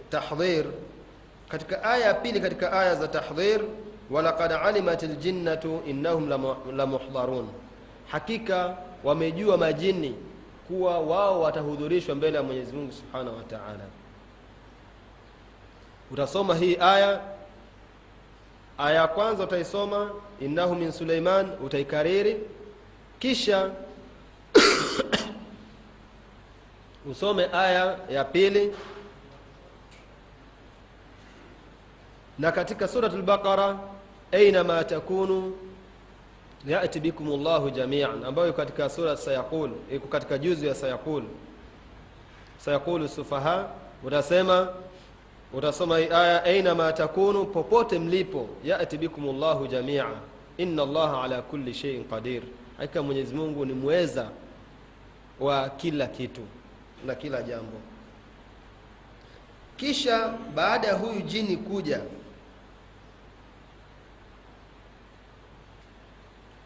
التحضير 0.05 0.65
آه، 0.67 0.73
كتك 1.51 1.73
آية 1.73 2.13
بيلي 2.13 2.41
كتك 2.41 2.65
آية 2.65 2.93
ذا 2.93 3.07
تحضير 3.07 3.69
ولقد 4.11 4.53
علمت 4.53 5.05
الجنة 5.05 5.83
إنهم 5.87 6.23
لمحضرون. 6.71 7.53
حقيقة 8.09 8.79
ومجوا 9.05 9.57
مجني 9.57 10.15
كوا 10.69 10.97
واو 10.97 11.47
وتهذريش 11.47 12.11
ومبيلة 12.11 12.43
من 12.43 12.55
يزمون 12.55 12.91
سبحانه 12.91 13.31
وتعالى. 13.31 14.00
Utasoma 16.11 16.55
hii 16.55 16.77
aya. 16.81 17.21
Aya 18.79 19.01
ya 19.01 19.09
kwanza 19.09 19.45
utaisoma 19.45 20.11
innahu 20.41 20.75
min 20.75 20.93
suleiman 20.93 21.51
utaikariri. 21.65 22.37
Kisha 23.19 23.71
usome 27.11 27.49
aya 27.53 27.99
ya 28.11 28.25
pili. 28.25 28.75
Na 32.39 32.53
katika 32.53 32.89
surat 32.89 33.13
lbaqara 33.15 33.79
ainama 34.33 34.85
takunu 34.85 35.57
yati 36.67 37.01
bikum 37.01 37.43
llahu 37.45 37.71
jamian 37.71 38.25
ambayo 38.25 38.49
iko 38.49 38.57
katika 38.57 38.89
sura 38.91 39.17
sayaqul 39.17 39.71
iko 39.93 40.09
katika 40.09 40.39
juzu 40.39 40.67
ya 40.67 40.75
sayaqul. 40.75 41.23
Sayaqulu 42.59 43.09
sufaha 43.09 43.69
utasema 44.05 44.69
utasoma 45.53 45.99
hii 45.99 46.09
aya 46.11 46.45
ainama 46.45 46.93
takunu 46.93 47.45
popote 47.47 47.99
mlipo 47.99 48.49
yati 48.65 48.99
bikum 48.99 49.41
llahu 49.41 49.67
jamia. 49.67 50.07
Inna 50.57 50.83
allaha 50.83 51.23
ala 51.23 51.43
kulli 51.43 51.75
sheiin 51.75 52.05
qadir. 52.05 52.43
Hakika 52.79 53.03
mwenyezi 53.03 53.35
mungu 53.35 53.65
ni 53.65 53.73
mweza 53.73 54.29
wa 55.41 55.69
kila 55.69 56.07
kitu 56.07 56.41
na 57.07 57.15
kila 57.15 57.43
jambo. 57.43 57.77
Kisha 59.77 60.29
baada 60.55 60.87
ya 60.89 60.95
huyu 60.95 61.21
jini 61.21 61.57
kuja 61.57 62.01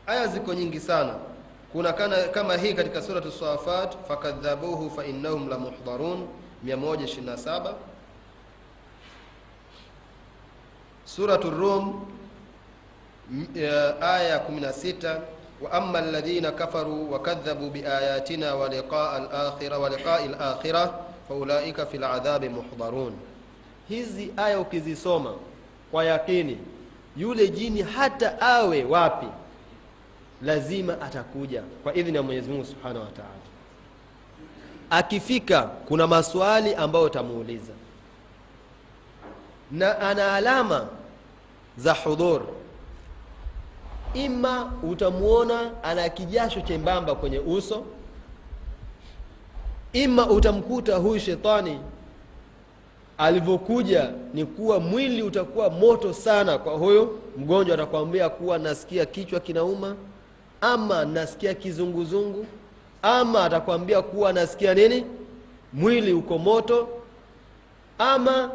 aya 0.06 0.26
ziko 0.26 0.54
nyingi 0.54 0.80
sana. 0.80 1.14
Kuna 1.72 1.92
kana, 1.92 2.16
kama 2.28 2.56
hii 2.56 2.74
katika 2.74 3.02
suratu 3.02 3.32
safat 3.32 3.96
fakadhabuhu 4.08 4.90
fainnahum 4.90 5.48
lamuhdharun 5.48 6.28
127 6.66 7.74
suratu 11.04 11.50
rum 11.50 12.06
aya 14.00 14.38
16 14.38 15.20
wa 15.62 15.72
amma 15.72 15.98
alladhina 15.98 16.52
kafaru 16.52 17.12
wa 17.12 17.18
biayatina 17.72 18.54
waliqai 18.54 19.28
lakhira 19.32 19.76
al-akhirah 19.76 20.86
wa 20.86 21.04
faulaika 21.28 21.86
fil 21.86 22.04
adhabi 22.04 22.48
muhdarun. 22.48 23.12
Hizi 23.88 24.32
aya 24.36 24.60
ukizisoma 24.60 25.34
kwa 25.90 26.04
yakini 26.04 26.58
yule 27.16 27.48
jini 27.48 27.82
hata 27.82 28.40
awe 28.40 28.84
wapi 28.84 29.26
lazima 30.42 31.00
atakuja 31.00 31.62
kwa 31.82 31.94
idhini 31.94 32.16
ya 32.16 32.22
mwenyezimungu 32.22 32.64
Subhanahu 32.64 33.00
wataala 33.04 33.28
Akifika 34.90 35.62
kuna 35.62 36.06
maswali 36.06 36.74
ambayo 36.74 37.04
utamuuliza 37.04 37.72
na 39.70 39.98
ana 40.00 40.34
alama 40.34 40.86
za 41.76 41.92
hudhur. 41.94 42.42
Ima 44.14 44.72
utamwona 44.90 45.70
ana 45.82 46.08
kijasho 46.08 46.60
chembamba 46.60 47.14
kwenye 47.14 47.38
uso. 47.38 47.84
Ima 49.92 50.26
utamkuta 50.30 50.96
huyu 50.96 51.20
shetani 51.20 51.80
alivyokuja 53.18 54.10
ni 54.34 54.44
kuwa 54.44 54.80
mwili 54.80 55.22
utakuwa 55.22 55.70
moto 55.70 56.12
sana 56.12 56.58
kwa 56.58 56.72
huyo 56.74 57.18
mgonjwa. 57.36 57.74
Atakwambia 57.74 58.28
kuwa 58.28 58.58
nasikia 58.58 59.06
kichwa 59.06 59.40
kinauma 59.40 59.96
ama 60.60 61.04
nasikia 61.04 61.54
kizunguzungu 61.54 62.46
ama 63.02 63.44
atakwambia 63.44 64.02
kuwa 64.02 64.32
nasikia 64.32 64.74
nini? 64.74 65.04
Mwili 65.72 66.12
uko 66.12 66.38
moto 66.38 66.88
ama 67.98 68.50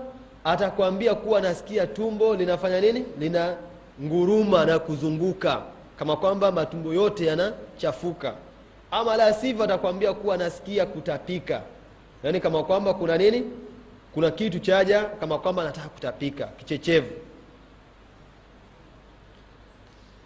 atakwambia 0.52 1.16
kuwa 1.16 1.42
nasikia 1.42 1.88
tumbo 1.88 2.36
linafanya 2.36 2.82
nini? 2.82 3.06
Lina 3.20 3.56
nguruma 4.02 4.66
na 4.66 4.80
kuzunguka 4.80 5.62
kama 6.00 6.16
kwamba 6.18 6.52
matumbo 6.52 6.94
yote 6.94 7.26
yanachafuka. 7.26 8.34
Ama 8.92 9.18
la 9.18 9.34
sivyo 9.34 9.64
atakwambia 9.64 10.14
kuwa 10.14 10.38
nasikia 10.38 10.86
kutapika. 10.86 11.62
Yaani 12.24 12.40
kama 12.40 12.64
kwamba 12.64 12.94
kuna 12.94 13.18
nini? 13.18 13.44
Kuna 14.14 14.32
kitu 14.32 14.60
chaja 14.60 15.04
kama 15.04 15.40
kwamba 15.40 15.62
anataka 15.62 15.90
kutapika 15.90 16.46
kichechevu. 16.48 17.12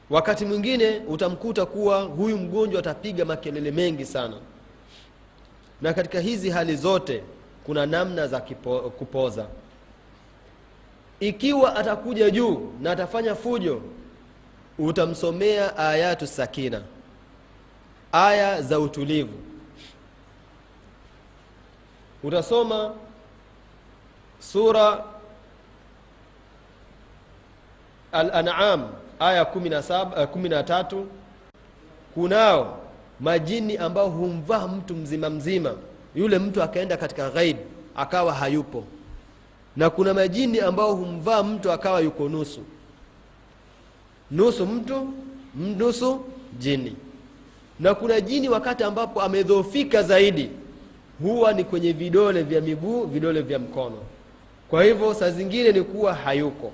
Wakati 0.09 0.45
mwingine 0.45 1.01
utamkuta 1.07 1.65
kuwa 1.65 2.01
huyu 2.01 2.37
mgonjwa 2.37 2.79
atapiga 2.79 3.25
makelele 3.25 3.71
mengi 3.71 4.05
sana. 4.05 4.35
Na 5.81 5.93
katika 5.93 6.19
hizi 6.19 6.49
hali 6.49 6.75
zote 6.75 7.23
kuna 7.65 7.85
namna 7.85 8.27
za 8.27 8.41
kipo, 8.41 8.79
kupoza 8.79 9.45
ikiwa 11.27 11.75
atakuja 11.75 12.29
juu 12.29 12.73
na 12.81 12.91
atafanya 12.91 13.35
fujo 13.35 13.81
utamsomea 14.79 15.77
ayatu 15.77 16.27
sakina 16.27 16.81
aya 18.11 18.61
za 18.61 18.79
utulivu. 18.79 19.33
Utasoma 22.23 22.93
sura 24.39 25.03
al-an'am 28.11 28.89
aya 29.19 29.43
17 29.43 30.25
13 30.25 31.03
kunao 32.13 32.79
majini 33.19 33.77
ambao 33.77 34.09
humvaa 34.09 34.67
mtu 34.67 34.95
mzima 34.95 35.29
mzima. 35.29 35.73
Yule 36.15 36.39
mtu 36.39 36.63
akaenda 36.63 36.97
katika 36.97 37.29
ghaib 37.29 37.57
akawa 37.95 38.33
hayupo 38.33 38.83
na 39.75 39.89
kuna 39.89 40.13
majini 40.13 40.59
ambao 40.59 40.95
humvaa 40.95 41.43
mtu 41.43 41.71
akawa 41.71 41.99
yuko 41.99 42.29
nusu. 42.29 42.61
Nusu 44.31 44.65
mtu 44.65 45.07
nusu 45.55 46.21
jini. 46.59 46.95
Na 47.79 47.95
kuna 47.95 48.21
jini 48.21 48.49
wakati 48.49 48.83
ambapo 48.83 49.21
amedhofika 49.21 50.03
zaidi 50.03 50.49
huwa 51.21 51.53
ni 51.53 51.63
kwenye 51.63 51.91
vidole 51.91 52.43
vya 52.43 52.61
miguu 52.61 53.03
vidole 53.05 53.41
vya 53.41 53.59
mkono. 53.59 53.97
Kwa 54.69 54.83
hivyo 54.83 55.13
saa 55.13 55.29
zingine 55.31 55.71
ni 55.71 55.81
kuwa 55.81 56.13
hayuko. 56.13 56.71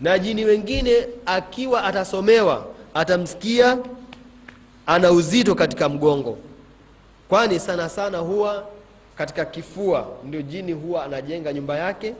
Na 0.00 0.18
jini 0.18 0.44
wengine 0.44 1.06
akiwa 1.26 1.84
atasomewa 1.84 2.66
atamsikia 2.94 3.78
ana 4.86 5.12
uzito 5.12 5.54
katika 5.54 5.88
mgongo. 5.88 6.38
Kwani 7.28 7.60
sana 7.60 7.88
sana 7.88 8.18
huwa 8.18 8.66
katika 9.18 9.44
kifua 9.44 10.08
ndio 10.24 10.42
jini 10.42 10.72
huwa 10.72 11.04
anajenga 11.04 11.52
nyumba 11.52 11.76
yake 11.78 12.14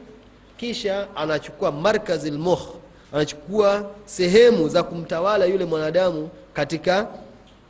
kisha 0.57 1.07
anachukua 1.17 1.73
markazi 1.73 2.31
lmukh 2.31 2.69
anachukua 3.13 3.91
sehemu 4.05 4.69
za 4.69 4.83
kumtawala 4.83 5.45
yule 5.45 5.65
mwanadamu 5.65 6.29
katika 6.53 7.07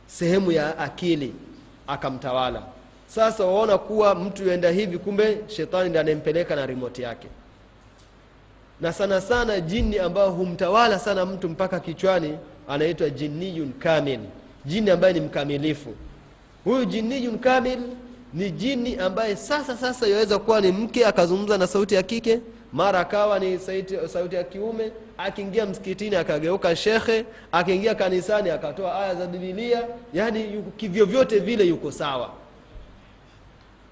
sehemu 0.07 0.51
ya 0.51 0.77
akili 0.77 1.33
akamtawala. 1.87 2.61
Sasa 3.07 3.45
waona 3.45 3.77
kuwa 3.77 4.15
mtu 4.15 4.43
yuenda 4.43 4.69
hivi 4.71 4.97
kumbe 4.97 5.37
shetani 5.47 5.89
ndi 5.89 5.97
anayempeleka 5.97 6.55
na 6.55 6.65
remote 6.65 7.01
yake. 7.01 7.27
Na 8.81 8.93
sana 8.93 9.21
sana 9.21 9.59
jini 9.59 9.99
ambao 9.99 10.31
humtawala 10.31 10.99
sana 10.99 11.25
mtu 11.25 11.49
mpaka 11.49 11.79
kichwani 11.79 12.37
anaitwa 12.67 13.09
jinniyun 13.09 13.73
kamil. 13.79 14.19
Jini 14.65 14.89
ambaye 14.89 15.13
ni 15.13 15.19
mkamilifu. 15.19 15.93
Huyu 16.63 16.85
jinniyun 16.85 17.39
kamil 17.39 17.79
ni 18.35 18.51
jini 18.51 18.95
ambaye 18.95 19.35
sasa 19.35 19.77
sasa 19.77 20.07
yaweza 20.07 20.39
kuwa 20.39 20.61
ni 20.61 20.71
mke 20.71 21.05
akazungumza 21.05 21.57
na 21.57 21.67
sauti 21.67 21.95
ya 21.95 22.03
kike 22.03 22.39
mara 22.73 22.99
akawa 22.99 23.39
ni 23.39 23.59
sauti, 23.59 23.95
sauti 24.07 24.35
ya 24.35 24.43
kiume 24.43 24.91
akiingia 25.17 25.65
msikitini 25.65 26.15
akageuka 26.15 26.75
shekhe 26.75 27.25
akiingia 27.51 27.95
kanisani 27.95 28.49
akatoa 28.49 28.95
aya 28.95 29.15
za 29.15 29.27
bibilia 29.27 29.83
yani 30.13 30.63
kivyovyote 30.77 31.39
vile 31.39 31.63
yuko 31.63 31.91
sawa. 31.91 32.29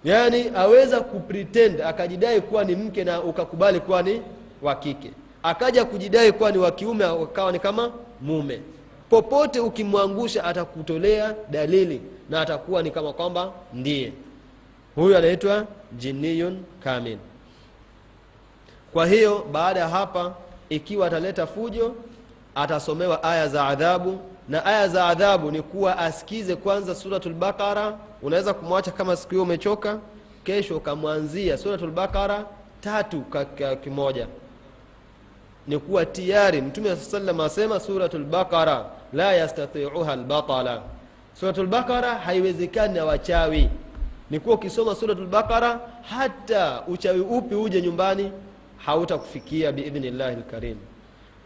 Yani 0.04 0.52
aweza 0.56 1.02
kupretend 1.02 1.82
akajidai 1.82 2.42
kuwa 2.42 2.64
ni 2.64 2.76
mke 2.76 3.04
na 3.04 3.22
ukakubali 3.24 3.80
kuwa 3.80 4.02
ni 4.02 4.22
wa 4.62 4.76
kike. 4.76 5.12
Akaja 5.44 5.86
kujidai 5.86 6.32
kuwa 6.32 6.52
ni 6.52 6.58
wa 6.58 6.72
kiume 6.72 7.06
akawa 7.06 7.52
ni 7.52 7.60
kama 7.60 7.92
mume. 8.22 8.60
Popote 9.10 9.60
ukimwangusha 9.60 10.44
atakutolea 10.44 11.36
dalili 11.52 12.02
na 12.30 12.42
atakuwa 12.42 12.84
ni 12.84 12.92
kama 12.92 13.14
kwamba 13.14 13.52
ndiye 13.74 14.12
huyu 14.96 15.18
anaitwa 15.18 15.66
jiniyun 15.92 16.64
kamil 16.84 17.18
kwa 18.94 19.08
hiyo 19.08 19.46
baada 19.52 19.80
ya 19.80 19.88
hapa 19.90 20.34
ikiwa 20.70 21.08
ataleta 21.08 21.48
fujo 21.48 21.96
atasomewa 22.56 23.24
aya 23.24 23.48
za 23.48 23.66
adhabu 23.68 24.20
na 24.50 24.66
aya 24.66 24.88
za 24.88 25.08
adhabu 25.08 25.52
ni 25.52 25.62
kuwa 25.62 25.98
asikize 25.98 26.56
kwanza 26.56 26.96
suratul 26.96 27.34
baqara. 27.34 27.98
Unaweza 28.22 28.54
kumwacha 28.54 28.92
kama 28.92 29.16
siku 29.16 29.30
hiyo 29.32 29.44
umechoka 29.44 29.98
kesho 30.44 30.78
ukamwanzia 30.78 31.58
suratul 31.58 31.92
baqara 31.92 32.46
tatu 32.82 33.24
kimoja. 33.84 34.28
Ni 35.68 35.78
kuwa 35.80 36.06
tiyari 36.06 36.62
mtume 36.62 36.90
saa 36.90 36.96
salam 37.12 37.40
asema 37.42 37.80
suratul 37.80 38.24
baqara 38.24 38.86
la 39.14 39.34
yastatiuha 39.34 40.16
lbatala 40.16 40.82
suratul 41.40 41.68
baqara 41.68 42.16
haiwezekani 42.16 42.94
na 42.94 43.06
wachawi 43.06 43.70
ni 44.34 44.40
kuwa 44.40 44.56
ukisoma 44.56 44.96
suratul 44.96 45.28
baqara 45.28 45.80
hata 46.02 46.84
uchawi 46.88 47.20
upi 47.20 47.56
uje 47.56 47.82
nyumbani 47.82 48.32
hautakufikia 48.78 49.72
biidhnillahi 49.72 50.36
lkarim 50.36 50.78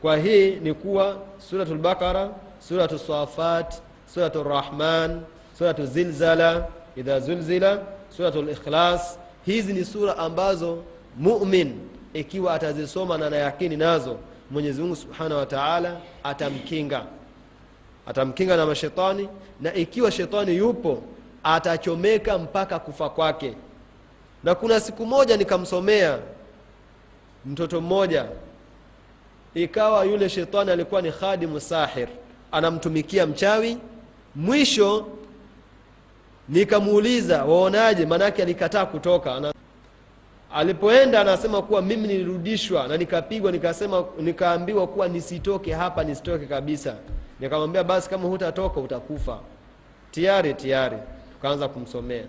kwa 0.02 0.18
hii 0.18 0.52
ni 0.56 0.74
kuwa 0.74 1.18
suratu 1.38 1.76
lbaqara 1.76 2.30
suratu 2.60 3.00
safat 3.00 3.74
suratu 4.14 4.44
rahman 4.44 5.22
suratu 5.58 5.86
zilzala 5.86 6.68
idha 6.96 7.20
zulzila 7.20 7.80
suratu 8.18 8.42
likhlas 8.42 9.20
hizi 9.46 9.74
ni 9.74 9.86
sura 9.86 10.18
ambazo 10.18 10.84
mumin 11.18 11.80
ikiwa 12.14 12.54
atazisoma 12.54 13.18
na 13.18 13.30
nayakini 13.30 13.78
nazo 13.78 14.18
mwenyezi 14.52 14.82
mungu 14.82 14.96
subhanahu 14.96 15.40
wa 15.40 15.98
atamkinga. 16.24 17.06
Atamkinga 18.06 18.58
na 18.58 18.66
mashetani 18.66 19.30
na 19.62 19.74
ikiwa 19.74 20.12
shetani 20.12 20.58
yupo 20.58 21.04
atachomeka 21.44 22.38
mpaka 22.38 22.80
kufa 22.80 23.10
kwake. 23.10 23.54
Na 24.44 24.56
kuna 24.56 24.80
siku 24.80 25.06
moja 25.06 25.38
nikamsomea 25.38 26.20
mtoto 27.46 27.82
mmoja 27.82 28.26
ikawa 29.54 30.06
yule 30.06 30.30
shetani 30.30 30.72
alikuwa 30.72 31.02
ni 31.02 31.12
khadimu 31.12 31.60
sahir 31.60 32.08
anamtumikia 32.52 33.26
mchawi. 33.26 33.78
Mwisho 34.36 35.08
nikamuuliza 36.50 37.46
waonaje? 37.46 38.06
Maanake 38.06 38.42
alikataa 38.42 38.86
kutoka. 38.86 39.36
Ana, 39.36 39.54
alipoenda 40.54 41.22
anasema 41.22 41.62
kuwa 41.62 41.82
mimi 41.82 42.08
nilirudishwa 42.08 42.88
na 42.88 42.98
nikapigwa 42.98 43.52
nikasema 43.52 44.06
nikaambiwa 44.20 44.88
kuwa 44.88 45.08
nisitoke 45.08 45.74
hapa 45.74 46.04
nisitoke 46.04 46.46
kabisa. 46.46 46.96
Nikamwambia 47.40 47.84
basi 47.84 48.10
kama 48.10 48.28
hutatoka 48.28 48.80
utakufa. 48.80 49.40
Tiyari 50.12 50.54
tayari 50.54 50.98
tukaanza 51.38 51.68
kumsomea. 51.68 52.24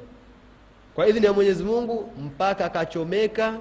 Kwa 0.94 1.06
idhini 1.08 1.26
ya 1.26 1.32
mwenyezi 1.32 1.64
mungu 1.64 2.12
mpaka 2.26 2.64
akachomeka 2.64 3.54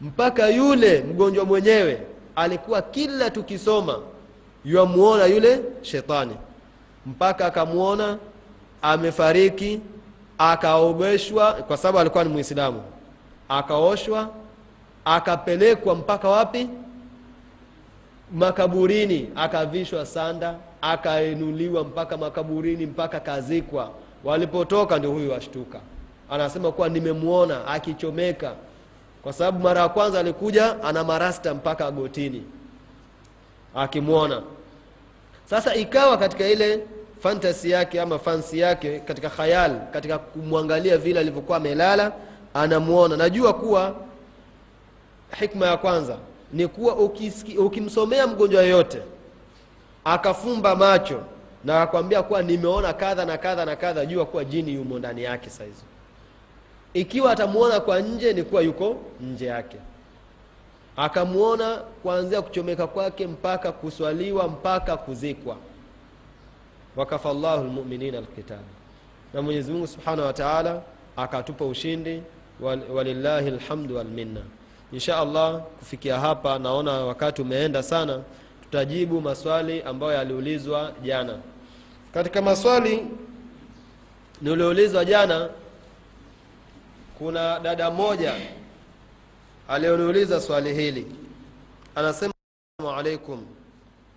mpaka 0.00 0.48
yule 0.48 1.02
mgonjwa 1.02 1.44
mwenyewe 1.44 2.00
alikuwa 2.36 2.82
kila 2.82 3.30
tukisoma 3.30 3.98
yuamuona 4.64 5.26
yule 5.26 5.60
shetani. 5.82 6.36
Mpaka 7.06 7.46
akamwona 7.46 8.18
amefariki 8.82 9.80
akaogeshwa 10.38 11.52
kwa 11.52 11.76
sababu 11.76 11.98
alikuwa 11.98 12.24
ni 12.24 12.30
mwislamu 12.30 12.82
akaoshwa 13.48 14.30
akapelekwa 15.04 15.94
mpaka 15.94 16.28
wapi? 16.28 16.68
Makaburini 18.32 19.30
akavishwa 19.36 20.06
sanda 20.06 20.54
akainuliwa 20.80 21.84
mpaka 21.84 22.16
makaburini 22.16 22.86
mpaka 22.86 23.20
kazikwa 23.20 23.90
walipotoka 24.26 24.98
ndio 24.98 25.10
huyu 25.10 25.30
washtuka 25.32 25.80
anasema 26.30 26.72
kuwa 26.72 26.88
nimemwona 26.88 27.66
akichomeka. 27.66 28.52
Kwa 29.22 29.32
sababu 29.32 29.58
mara 29.58 29.80
ya 29.80 29.88
kwanza 29.88 30.20
alikuja 30.20 30.82
ana 30.82 31.04
marasta 31.04 31.54
mpaka 31.54 31.90
gotini. 31.90 32.42
Akimwona. 33.74 34.42
Sasa 35.50 35.74
ikawa 35.74 36.16
katika 36.18 36.48
ile 36.48 36.80
fantasi 37.22 37.70
yake 37.70 38.00
ama 38.00 38.18
fansi 38.18 38.58
yake 38.58 38.98
katika 39.00 39.30
khayal 39.30 39.80
katika 39.92 40.18
kumwangalia 40.18 40.98
vile 40.98 41.20
alivyokuwa 41.20 41.56
amelala 41.58 42.12
anamwona. 42.54 43.16
Najua 43.16 43.52
kuwa 43.54 43.94
hikma 45.40 45.66
ya 45.66 45.76
kwanza 45.76 46.16
ni 46.52 46.68
kuwa 46.68 46.94
ukimsomea 47.58 48.26
mgonjwa 48.26 48.62
yoyote 48.62 49.02
akafumba 50.04 50.76
macho 50.76 51.20
na 51.66 51.82
akwambia 51.82 52.22
kuwa 52.22 52.42
nimeona 52.42 52.92
kadha 52.92 53.24
na 53.24 53.38
kadha 53.38 53.64
na 53.64 53.76
kadha 53.76 54.06
jua 54.06 54.26
kuwa 54.26 54.44
jini 54.44 54.74
yumo 54.74 54.98
ndani 54.98 55.22
yake 55.22 55.50
saizi 55.50 55.84
ikiwa 56.94 57.32
atamuona 57.32 57.80
kwa 57.80 58.00
nje 58.00 58.32
ni 58.32 58.42
kuwa 58.42 58.62
yuko 58.62 58.96
nje 59.20 59.46
yake. 59.46 59.76
Akamwona 60.96 61.76
kuanzia 61.76 62.42
kuchomeka 62.42 62.86
kwake 62.86 63.26
mpaka 63.26 63.72
kuswaliwa 63.72 64.48
mpaka 64.48 64.96
kuzikwa. 64.96 65.56
Wakafa 66.96 67.32
llahu 67.34 67.64
lmuminina 67.64 68.18
alqital 68.18 68.58
na 69.34 69.42
mwenyezi 69.42 69.72
mungu 69.72 69.86
subhanahu 69.86 70.26
wa 70.26 70.32
taala 70.32 70.82
akatupa 71.16 71.64
ushindi 71.64 72.22
wal- 72.62 72.90
walillahi 72.90 73.50
lhamdu 73.50 73.96
walminna 73.96 74.40
insha 74.92 75.18
allah 75.18 75.60
kufikia 75.78 76.20
hapa 76.20 76.58
naona 76.58 76.92
wakati 76.92 77.42
umeenda 77.42 77.82
sana 77.82 78.20
tutajibu 78.62 79.20
maswali 79.20 79.82
ambayo 79.82 80.12
yaliulizwa 80.12 80.92
jana 81.02 81.38
katika 82.16 82.42
maswali 82.42 83.06
nilioulizwa 84.42 85.04
jana 85.04 85.50
kuna 87.18 87.60
dada 87.60 87.90
mmoja 87.90 88.34
aliyoniuliza 89.68 90.40
swali 90.40 90.74
hili. 90.74 91.06
Anasema 91.94 92.32
asalamu 92.78 92.98
alaikum 93.00 93.46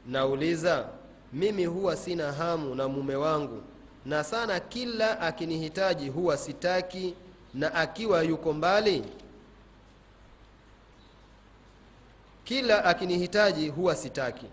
nauliza 0.08 0.88
mimi 1.34 1.66
huwa 1.66 1.96
sina 1.96 2.32
hamu 2.32 2.76
na 2.76 2.88
mume 2.88 3.16
wangu 3.16 3.64
na 4.06 4.24
sana 4.24 4.60
kila 4.60 5.20
akinihitaji 5.22 6.10
huwa 6.10 6.38
sitaki 6.38 7.14
na 7.54 7.74
akiwa 7.76 8.24
yuko 8.24 8.54
mbali? 8.54 9.04
Kila 12.44 12.86
akinihitaji 12.86 13.70
huwa 13.70 13.96
sitaki 13.96 14.46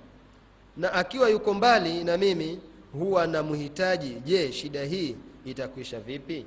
na 0.76 0.92
akiwa 0.92 1.28
yuko 1.30 1.54
mbali 1.54 2.04
na 2.04 2.16
mimi 2.16 2.60
huwa 2.98 3.26
namhitaji 3.26 4.14
je 4.24 4.52
shida 4.52 4.84
hii 4.84 5.16
itakwisha 5.44 6.00
vipi? 6.00 6.46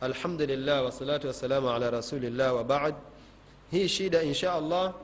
Alhamdulillah 0.00 0.84
wasalatu 0.84 1.26
wassalamu 1.26 1.70
ala 1.70 1.90
rasulillah 1.90 2.54
wa 2.70 2.92
hii 3.70 3.88
shida 3.88 4.22
insha 4.22 4.52
allah 4.52 4.94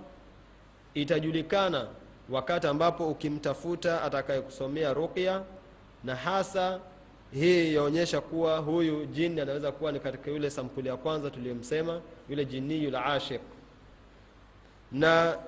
itajulikana 0.95 1.89
wakati 2.31 2.67
ambapo 2.67 3.09
ukimtafuta 3.09 4.03
atakayekusomea 4.03 4.95
ruqya 4.95 5.43
na 6.05 6.17
hasa 6.17 6.81
hii 7.33 7.75
yaonyesha 7.75 8.21
kuwa 8.21 8.59
huyu 8.59 9.07
jini 9.07 9.41
anaweza 9.41 9.73
kuwa 9.73 9.93
ni 9.93 10.01
katika 10.01 10.31
yule 10.31 10.51
sampuli 10.51 10.89
ya 10.89 10.97
kwanza 10.97 11.31
tuliyomsema 11.31 12.01
yule 12.29 12.45
jiniyu 12.45 12.91
ashiq 12.99 13.41
na 14.93 15.39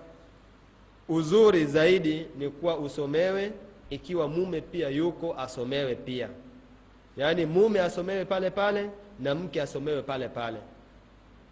uzuri 1.15 1.65
zaidi 1.67 2.27
ni 2.39 2.49
kuwa 2.51 2.77
usomewe 2.79 3.53
ikiwa 3.91 4.29
mume 4.29 4.61
pia 4.61 4.89
yuko 4.89 5.35
asomewe 5.39 5.95
pia. 5.95 6.29
Yaani 7.17 7.47
mume 7.47 7.81
asomewe 7.81 8.25
pale 8.25 8.51
pale 8.51 8.91
na 9.21 9.35
mke 9.35 9.63
asomewe 9.63 10.03
pale 10.03 10.29
pale. 10.29 10.59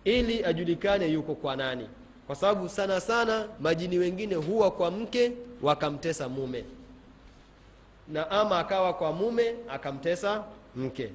Ili 0.05 0.45
ajulikane 0.45 1.07
yuko 1.07 1.35
kwa 1.35 1.57
nani. 1.57 1.89
Kwa 2.27 2.37
sababu 2.37 2.69
sana 2.69 3.01
sana 3.01 3.49
majini 3.61 3.99
wengine 3.99 4.35
huwa 4.35 4.71
kwa 4.71 4.91
mke 4.91 5.33
wakamtesa 5.63 6.29
mume. 6.29 6.65
Na 8.09 8.31
ama 8.31 8.59
akawa 8.59 8.93
kwa 8.95 9.13
mume 9.13 9.55
akamtesa 9.69 10.45
mke. 10.77 11.11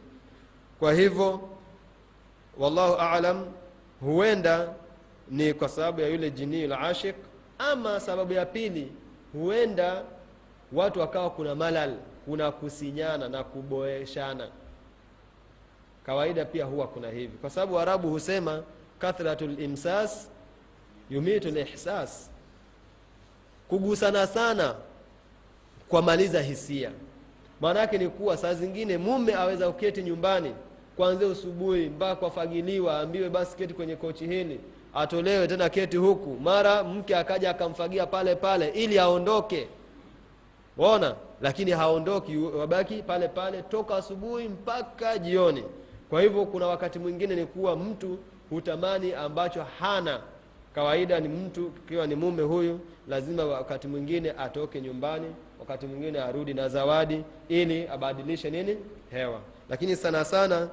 Kwa 0.80 0.94
hivyo 0.94 1.50
wallahu 2.58 2.96
alam 2.96 3.46
huenda 4.02 4.74
ni 5.32 5.54
kwa 5.54 5.70
sababu 5.70 6.02
ya 6.02 6.08
yule 6.08 6.32
jinii 6.32 6.68
la 6.68 6.78
ama 7.60 8.00
sababu 8.00 8.34
ya 8.34 8.46
pili 8.46 8.92
huenda 9.34 10.04
watu 10.74 11.00
wakawa 11.00 11.30
kuna 11.30 11.56
malal 11.56 11.94
kuna 12.26 12.52
kusinyana 12.52 13.30
na 13.30 13.44
kuboeshana. 13.44 14.48
Kawaida 16.06 16.46
pia 16.46 16.66
huwa 16.66 16.88
kuna 16.88 17.10
hivi. 17.10 17.38
Kwa 17.38 17.50
sababu 17.50 17.80
arabu 17.80 18.10
husema 18.10 18.64
kathratu 19.00 19.48
limsas 19.48 20.30
yumitu 21.10 21.50
lihsas 21.52 22.32
kugusana 23.70 24.28
sana 24.28 24.76
kwa 25.90 26.02
maliza 26.02 26.42
hisia. 26.42 26.92
Maana 27.62 27.80
yake 27.80 27.98
ni 27.98 28.10
kuwa 28.10 28.38
saa 28.38 28.54
zingine 28.54 28.98
mume 28.98 29.34
aweza 29.34 29.70
uketi 29.70 30.04
nyumbani 30.04 30.56
kuanzia 30.96 31.28
usubuhi 31.28 31.90
mpaka 31.90 32.16
kwafagiliwa 32.16 33.00
ambiwe 33.00 33.30
basi 33.30 33.58
keti 33.58 33.74
kwenye 33.74 33.96
kochi 33.96 34.28
hili 34.28 34.60
atolewe 34.96 35.48
tena 35.48 35.70
keti 35.70 35.98
huku. 35.98 36.38
Mara 36.44 36.84
mke 36.84 37.16
akaja 37.16 37.50
akamfagia 37.50 38.06
pale 38.06 38.36
pale 38.36 38.68
ili 38.70 39.00
aondoke. 39.00 39.68
Waona 40.78 41.16
lakini 41.42 41.72
haondoki 41.72 42.38
wabaki 42.38 43.04
pale 43.04 43.28
pale 43.28 43.62
toka 43.62 43.96
asubuhi 43.96 44.48
mpaka 44.48 45.18
jioni. 45.18 45.64
Kwa 46.10 46.22
hivyo 46.22 46.46
kuna 46.46 46.68
wakati 46.68 47.00
mwingine 47.00 47.36
ni 47.36 47.46
kuwa 47.46 47.76
mtu 47.76 48.18
hutamani 48.50 49.14
ambacho 49.14 49.66
hana. 49.80 50.20
Kawaida 50.76 51.20
ni 51.20 51.28
mtu 51.28 51.72
ikiwa 51.86 52.08
ni 52.08 52.16
mume 52.16 52.44
huyu 52.44 52.80
lazima 53.08 53.46
wakati 53.46 53.88
mwingine 53.88 54.32
atoke 54.38 54.82
nyumbani 54.82 55.36
wakati 55.60 55.86
mwingine 55.86 56.20
arudi 56.20 56.54
na 56.54 56.70
zawadi 56.70 57.24
ili 57.50 57.88
abadilishe 57.88 58.50
nini? 58.50 58.78
Hewa. 59.12 59.40
Lakini 59.70 59.96
sana 59.96 60.26
sana 60.26 60.68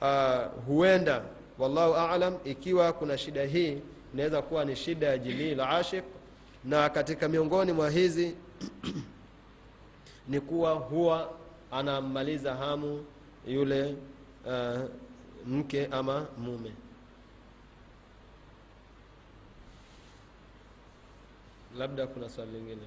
uh, 0.00 0.64
huenda 0.66 1.22
wallahu 1.58 1.94
alam 1.94 2.34
ikiwa 2.44 2.92
kuna 2.92 3.18
shida 3.18 3.44
hii 3.44 3.78
inaweza 4.14 4.42
kuwa 4.42 4.64
ni 4.64 4.76
shida 4.76 5.06
ya 5.06 5.18
jinii 5.18 5.54
la 5.54 5.68
ashik 5.70 6.04
na 6.64 6.88
katika 6.88 7.28
miongoni 7.28 7.72
mwa 7.72 7.90
hizi 7.90 8.34
ni 10.28 10.40
kuwa 10.40 10.72
huwa 10.74 11.30
anammaliza 11.72 12.54
hamu 12.54 13.04
yule 13.46 13.96
uh, 14.46 14.80
mke 15.46 15.86
ama 15.86 16.26
mume. 16.38 16.72
Labda 21.78 22.06
kuna 22.06 22.28
swali 22.28 22.50
lingine 22.52 22.80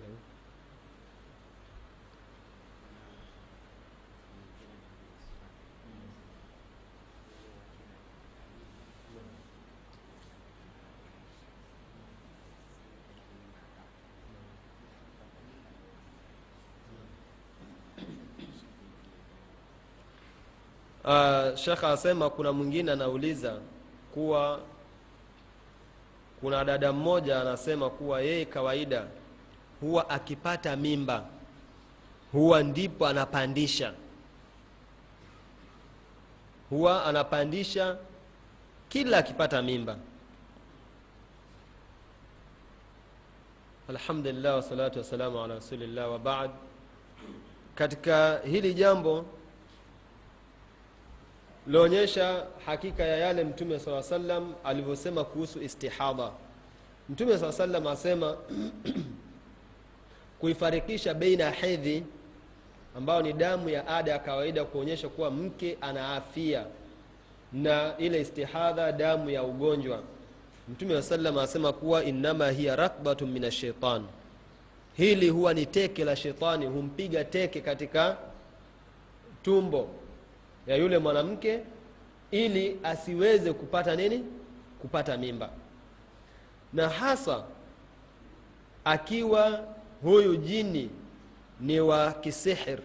uh, 21.09 21.55
shekha 21.55 21.89
asema 21.91 22.29
kuna 22.29 22.51
mwingine 22.51 22.91
anauliza 22.91 23.57
kuwa 24.13 24.59
kuna 26.41 26.65
dada 26.65 26.93
mmoja 26.93 27.41
anasema 27.41 27.89
kuwa 27.89 28.21
yeye 28.21 28.45
kawaida 28.45 29.07
huwa 29.81 30.09
akipata 30.09 30.75
mimba 30.75 31.25
huwa 32.31 32.63
ndipo 32.63 33.07
anapandisha. 33.07 33.93
Huwa 36.69 37.05
anapandisha 37.05 37.97
kila 38.89 39.17
akipata 39.17 39.61
mimba. 39.61 39.97
Alhamdulillah 43.89 44.55
wasalatu 44.55 44.99
wassalamu 44.99 45.43
ala 45.43 45.55
rasulillah 45.55 46.11
wabaad 46.11 46.51
katika 47.75 48.37
hili 48.45 48.73
jambo 48.73 49.25
lionyesha 51.69 52.45
hakika 52.65 53.03
ya 53.03 53.17
yale 53.17 53.43
mtume 53.43 53.79
saa 53.79 54.03
salam 54.03 54.53
alivyosema 54.63 55.23
kuhusu 55.23 55.61
istihadha. 55.61 56.31
Mtume 57.09 57.37
saa 57.37 57.51
salam 57.51 57.87
asema 57.87 58.37
kuifarikisha 60.39 61.13
beina 61.13 61.43
ya 61.43 61.51
hedhi 61.51 62.03
ambayo 62.97 63.21
ni 63.21 63.33
damu 63.33 63.69
ya 63.69 63.87
ada 63.87 64.11
ya 64.11 64.19
kawaida 64.19 64.65
kuonyesha 64.65 65.09
kuwa 65.09 65.31
mke 65.31 65.77
ana 65.81 66.15
afia 66.15 66.65
na 67.53 67.97
ile 67.97 68.21
istihadha 68.21 68.91
damu 68.91 69.29
ya 69.29 69.43
ugonjwa. 69.43 70.03
Mtume 70.69 70.93
saa 70.95 71.01
salam 71.01 71.37
asema 71.37 71.73
kuwa 71.73 72.03
innama 72.03 72.49
hiya 72.49 72.75
rakbatu 72.75 73.27
min 73.27 73.43
ashaitan 73.43 74.03
hili 74.97 75.29
huwa 75.29 75.53
ni 75.53 75.65
teke 75.65 76.05
la 76.05 76.15
shetani 76.15 76.65
humpiga 76.65 77.23
teke 77.23 77.61
katika 77.61 78.17
tumbo 79.43 79.98
ya 80.69 80.75
yule 80.75 80.97
mwanamke 80.97 81.59
ili 82.31 82.79
asiweze 82.83 83.53
kupata 83.53 83.95
nini? 83.95 84.23
Kupata 84.81 85.17
mimba. 85.17 85.49
Na 86.73 86.89
hasa 86.89 87.43
akiwa 88.85 89.63
huyu 90.03 90.35
jini 90.35 90.89
ni 91.61 91.79
wa 91.79 92.11
kisihir. 92.11 92.79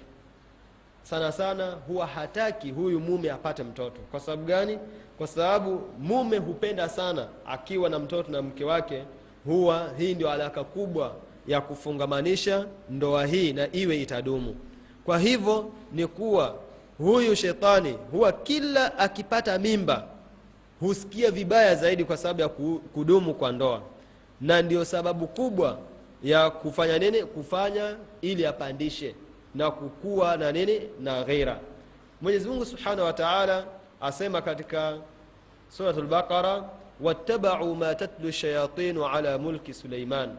Sana 1.02 1.32
sana 1.32 1.70
huwa 1.70 2.06
hataki 2.06 2.70
huyu 2.70 3.00
mume 3.00 3.30
apate 3.30 3.62
mtoto. 3.62 4.00
Kwa 4.10 4.20
sababu 4.20 4.44
gani? 4.44 4.78
Kwa 5.18 5.26
sababu 5.26 5.80
mume 5.98 6.38
hupenda 6.38 6.88
sana 6.88 7.28
akiwa 7.46 7.90
na 7.90 7.98
mtoto 7.98 8.32
na 8.32 8.42
mke 8.42 8.64
wake 8.64 9.04
huwa 9.44 9.90
hii 9.98 10.14
ndio 10.14 10.30
alaka 10.30 10.64
kubwa 10.64 11.14
ya 11.46 11.60
kufungamanisha 11.60 12.66
ndoa 12.90 13.26
hii 13.26 13.52
na 13.52 13.72
iwe 13.72 14.02
itadumu. 14.02 14.56
Kwa 15.04 15.18
hivyo 15.18 15.72
ni 15.92 16.06
kuwa 16.06 16.54
huyu 16.98 17.34
shetani 17.36 17.98
huwa 18.10 18.32
kila 18.32 18.98
akipata 18.98 19.58
mimba 19.58 20.06
husikia 20.80 21.30
vibaya 21.30 21.74
zaidi 21.74 22.04
kwa 22.04 22.16
sababu 22.16 22.40
ya 22.40 22.48
kudumu 22.94 23.34
kwa 23.34 23.52
ndoa. 23.52 23.82
Na 24.40 24.62
ndio 24.62 24.84
sababu 24.84 25.26
kubwa 25.26 25.78
ya 26.22 26.50
kufanya 26.50 26.98
nini? 26.98 27.22
Kufanya 27.24 27.96
ili 28.22 28.46
apandishe 28.46 29.14
na 29.54 29.70
kukua 29.70 30.36
na 30.36 30.52
nini? 30.52 30.80
Na 31.00 31.24
ghera. 31.24 31.58
Mwenyezi 32.22 32.48
mungu 32.48 32.64
subhanahu 32.66 33.02
wa 33.06 33.12
taala 33.12 33.64
asema 34.00 34.42
katika 34.42 34.96
surat 35.68 35.96
lbaqara 35.96 36.64
wattabau 37.00 37.74
ma 37.76 37.94
tatlu 37.94 38.32
shayatinu 38.32 39.06
ala 39.06 39.38
mulki 39.38 39.74
suleiman. 39.74 40.36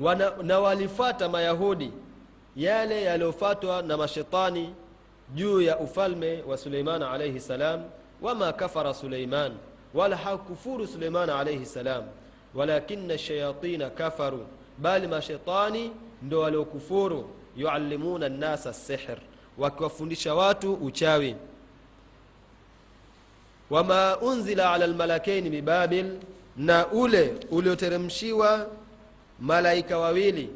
Wana, 0.00 0.32
na 0.42 0.58
walifata 0.60 1.28
mayahudi 1.28 1.92
yale 2.56 3.02
yaliyofatwa 3.02 3.82
na 3.82 3.96
mashetani 3.96 4.74
juu 5.34 5.60
ya 5.60 5.78
ufalme 5.78 6.42
wa 6.48 6.58
suleiman 6.58 7.02
alaihi 7.02 7.40
salam 7.40 7.82
wama 8.22 8.52
kafara 8.52 8.94
suleiman 8.94 9.52
wala 9.94 10.16
hakufuru 10.16 10.86
suleiman 10.86 11.30
alaihi 11.30 11.66
salam. 11.66 12.04
Walakina 12.54 13.18
shayatina 13.18 13.90
kafaru 13.90 14.46
bali 14.78 15.06
mashaitani 15.06 15.92
ndo 16.22 16.40
waliokufuru 16.40 17.30
yuallimuna 17.56 18.28
nasa 18.28 18.72
sihr 18.72 19.18
wakiwafundisha 19.58 20.34
watu 20.34 20.74
uchawi. 20.74 21.36
Wama 23.70 24.16
unzila 24.18 24.72
ala 24.72 24.86
lmalakaini 24.86 25.50
bibabil 25.50 26.06
na 26.56 26.86
ule 26.86 27.34
ulioteremshiwa 27.50 28.66
malaika 29.40 29.98
wawili 29.98 30.50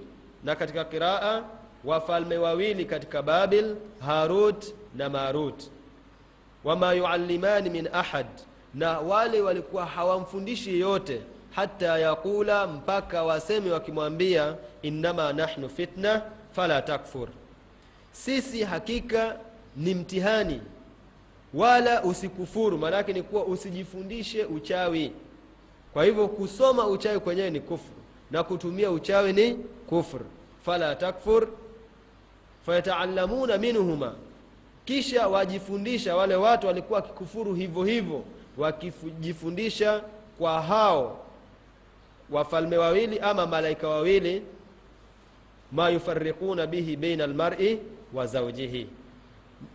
na 0.45 0.57
katika 0.57 0.85
qiraa 0.85 1.43
wafalme 1.85 2.37
wawili 2.37 2.85
katika 2.85 3.23
babil 3.23 3.77
harut 4.07 4.75
na 4.97 5.09
marut. 5.11 5.63
Wama 6.65 6.93
yuallimani 6.93 7.71
min 7.71 7.89
ahad 7.93 8.27
na 8.75 8.99
wale 9.01 9.41
walikuwa 9.41 9.87
hawamfundishi 9.87 10.71
yeyote 10.71 11.21
hata 11.51 11.99
yaqula 11.99 12.67
mpaka 12.67 13.23
waseme 13.23 13.71
wakimwambia 13.71 14.57
innama 14.83 15.33
nahnu 15.33 15.69
fitna 15.69 16.23
fala 16.53 16.83
takfur. 16.83 17.29
Sisi 18.13 18.63
hakika 18.65 19.37
ni 19.77 19.95
mtihani 19.95 20.61
wala 21.55 22.03
usikufuru 22.05 22.79
maanake 22.79 23.13
ni 23.13 23.23
kuwa 23.23 23.45
usijifundishe 23.45 24.45
uchawi. 24.45 25.13
Kwa 25.93 26.05
hivyo 26.05 26.29
kusoma 26.29 26.87
uchawi 26.87 27.21
kwenyewe 27.21 27.51
ni 27.51 27.61
kufru 27.61 27.95
na 28.31 28.43
kutumia 28.43 28.91
uchawi 28.91 29.33
ni 29.33 29.55
kufr 29.87 30.21
fala 30.65 30.95
takfur 30.97 31.49
fayataallamuna 32.71 33.59
minhuma. 33.59 34.15
Kisha 34.85 35.29
wajifundisha 35.29 36.17
wale 36.17 36.35
watu 36.37 36.67
walikuwa 36.67 37.01
wakikufuru 37.01 37.55
hivyo 37.55 37.85
hivyo 37.85 38.25
wakijifundisha 38.59 40.03
kwa 40.39 40.63
hao 40.63 41.19
wafalme 42.31 42.77
wawili 42.77 43.19
ama 43.19 43.47
malaika 43.47 43.89
wawili 43.89 44.43
ma 45.73 45.89
yufariquna 45.89 46.67
bihi 46.67 46.97
baina 46.97 47.25
almar'i 47.25 47.79
wa 48.15 48.27
zawjihi. 48.27 48.87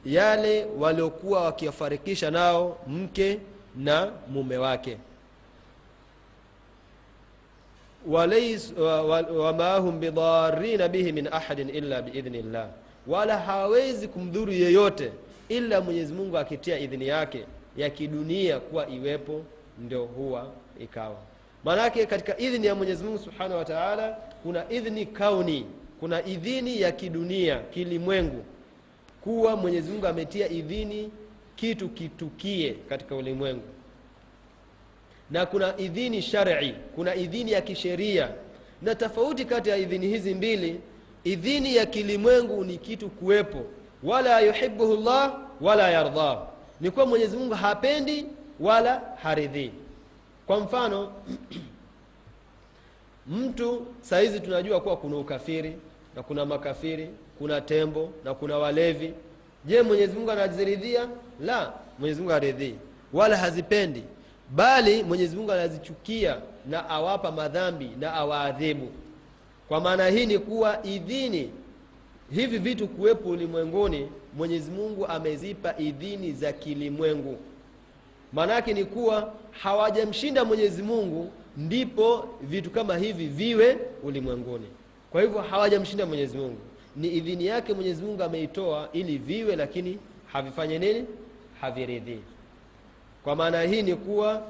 Yale 0.06 0.66
waliokuwa 0.80 1.42
wakiwafarikisha 1.44 2.32
nao 2.32 2.78
mke 2.88 3.40
na 3.76 4.12
mume 4.28 4.58
wake. 4.58 4.98
Wama 8.08 9.76
hum 9.78 10.00
bidarina 10.00 10.88
bihi 10.88 11.12
min 11.12 11.28
ahadin 11.34 11.70
illa 11.70 12.02
biidhni 12.02 12.42
llah 12.42 12.68
wala 13.08 13.38
hawawezi 13.38 14.08
kumdhuru 14.08 14.52
yeyote 14.52 15.12
ila 15.50 15.82
mwenyezi 15.82 16.14
mungu 16.14 16.38
akitia 16.38 16.80
idhini 16.80 17.08
yake 17.08 17.46
ya 17.78 17.90
kidunia 17.90 18.60
kuwa 18.60 18.90
iwepo 18.90 19.42
ndio 19.80 20.06
huwa 20.06 20.52
ikawa. 20.80 21.18
Maanake 21.64 22.06
katika 22.06 22.38
idhini 22.38 22.68
ya 22.68 22.76
mwenyezi 22.76 23.04
mungu 23.04 23.18
subhanahu 23.18 23.58
wa 23.58 23.66
taala 23.66 24.18
kuna 24.44 24.70
idhini 24.72 25.06
kauni 25.06 25.66
kuna 26.00 26.26
idhini 26.26 26.82
ya 26.82 26.92
kidunia 26.92 27.60
kilimwengu 27.60 28.44
kuwa 29.22 29.56
mwenyezi 29.56 29.92
mungu 29.92 30.08
ametia 30.08 30.50
idhini 30.50 31.12
kitu 31.56 31.90
kitukie 31.90 32.76
katika 32.90 33.16
ulimwengu. 33.16 33.64
Na 35.32 35.46
kuna 35.46 35.78
idhini 35.78 36.22
shari 36.22 36.76
kuna 36.96 37.16
idhini 37.16 37.52
ya 37.52 37.62
kisheria. 37.62 38.30
Na 38.82 38.96
tofauti 38.96 39.46
kati 39.46 39.70
ya 39.70 39.78
idhini 39.78 40.08
hizi 40.08 40.34
mbili 40.36 40.80
idhini 41.26 41.76
ya 41.76 41.86
kilimwengu 41.86 42.64
ni 42.64 42.78
kitu 42.78 43.10
kuwepo. 43.10 43.62
Wala 44.04 44.40
yuhibuhu 44.40 44.96
llah 44.96 45.34
wala 45.62 45.92
yardah 45.92 46.40
ni 46.82 46.92
kuwa 46.92 47.06
mwenyezi 47.06 47.38
mungu 47.38 47.54
hapendi 47.54 48.26
wala 48.60 49.02
haridhii 49.24 49.72
kwa 50.48 50.60
mfano 50.60 51.12
mtu 53.28 53.86
sahizi 54.02 54.40
tunajua 54.40 54.82
kuwa 54.82 54.98
kuna 54.98 55.18
ukafiri 55.18 55.76
na 56.16 56.24
kuna 56.24 56.46
makafiri 56.46 57.10
kuna 57.38 57.62
tembo 57.62 58.10
na 58.24 58.34
kuna 58.34 58.58
walevi. 58.58 59.14
Je 59.66 59.82
mwenyezi 59.82 60.14
mungu 60.18 60.32
anaziridhia? 60.32 61.08
La 61.42 61.74
mwenyezi 62.00 62.22
mungu 62.22 62.34
haridhii 62.34 62.76
wala 63.14 63.38
hazipendi. 63.38 64.04
Bali 64.50 65.04
mwenyezi 65.04 65.36
mungu 65.36 65.52
anazichukia 65.52 66.38
na 66.70 66.90
awapa 66.90 67.32
madhambi 67.32 67.90
na 68.00 68.14
awaadhibu 68.14 68.88
kwa 69.68 69.82
maana 69.82 70.08
hii 70.08 70.26
ni 70.26 70.40
kuwa 70.40 70.84
idhini 70.86 71.52
hivi 72.32 72.58
vitu 72.58 72.88
kuwepo 72.88 73.30
ulimwenguni 73.30 74.10
mwenyezi 74.38 74.72
mungu 74.72 75.06
amezipa 75.08 75.78
idhini 75.78 76.32
za 76.32 76.54
kilimwengu. 76.54 77.38
Maanaake 78.34 78.74
ni 78.74 78.86
kuwa 78.86 79.34
hawajamshinda 79.52 80.46
mwenyezi 80.46 80.84
mungu 80.84 81.32
ndipo 81.58 82.30
vitu 82.42 82.70
kama 82.70 82.98
hivi 82.98 83.28
viwe 83.28 83.78
ulimwenguni. 84.04 84.66
Kwa 85.12 85.22
hivyo 85.22 85.42
hawajamshinda 85.42 86.06
mwenyezi 86.06 86.38
mungu. 86.38 86.58
Ni 86.96 87.08
idhini 87.08 87.46
yake 87.46 87.74
mwenyezi 87.74 88.04
mungu 88.04 88.24
ameitoa 88.24 88.90
ili 88.94 89.18
viwe 89.18 89.56
lakini 89.56 90.00
havifanye 90.32 90.80
nini? 90.80 91.06
Haviridhii 91.62 92.20
kwa 93.24 93.36
maana 93.36 93.62
hii 93.62 93.82
ni 93.82 93.96
kuwa 93.96 94.42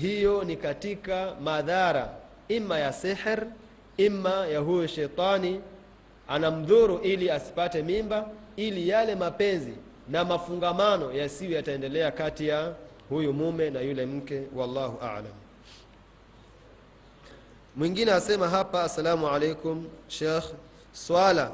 hiyo 0.00 0.44
ni 0.44 0.56
katika 0.56 1.34
madhara 1.44 2.10
ima 2.48 2.78
ya 2.78 2.92
sihr 2.92 3.46
ima 4.06 4.46
ya 4.46 4.58
huyo 4.58 4.86
shetani 4.86 5.60
anamdhuru 6.28 6.98
ili 6.98 7.30
asipate 7.30 7.82
mimba 7.82 8.28
ili 8.56 8.88
yale 8.88 9.14
mapenzi 9.14 9.72
na 10.08 10.24
mafungamano 10.24 11.12
yasiyo 11.12 11.50
yataendelea 11.56 12.10
kati 12.10 12.48
ya 12.48 12.74
huyu 13.08 13.32
mume 13.32 13.70
na 13.70 13.80
yule 13.80 14.06
mke 14.06 14.42
wallahu 14.54 15.00
alam. 15.04 15.32
Mwingine 17.76 18.12
asema 18.12 18.48
hapa 18.48 18.82
assalamu 18.82 19.28
alaikum 19.28 19.86
shekh 20.08 20.44
swala 20.92 21.52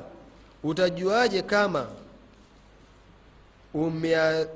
utajuaje 0.62 1.42
kama 1.42 1.86
umea, 3.74 4.46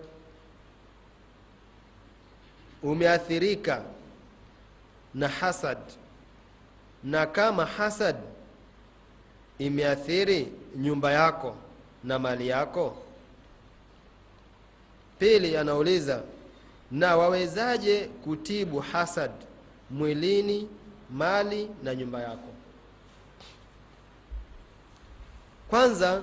umeathirika 2.83 3.83
na 5.15 5.29
hasad 5.29 5.79
na 7.05 7.27
kama 7.27 7.65
hasad 7.67 8.17
imeathiri 9.59 10.53
nyumba 10.77 11.13
yako 11.13 11.57
na 12.05 12.19
mali 12.19 12.49
yako? 12.49 12.97
Pili 15.19 15.57
anauliza 15.57 16.23
na 16.91 17.17
wawezaje 17.17 18.05
kutibu 18.25 18.79
hasad 18.81 19.31
mwilini 19.91 20.69
mali 21.11 21.69
na 21.83 21.95
nyumba 21.95 22.21
yako? 22.23 22.49
Kwanza 25.71 26.23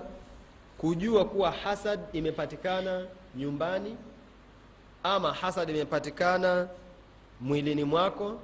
kujua 0.77 1.25
kuwa 1.25 1.51
hasad 1.51 1.99
imepatikana 2.13 3.05
nyumbani 3.35 3.97
ama 5.03 5.33
hasad 5.33 5.69
imepatikana 5.69 6.67
mwilini 7.41 7.83
mwako 7.83 8.39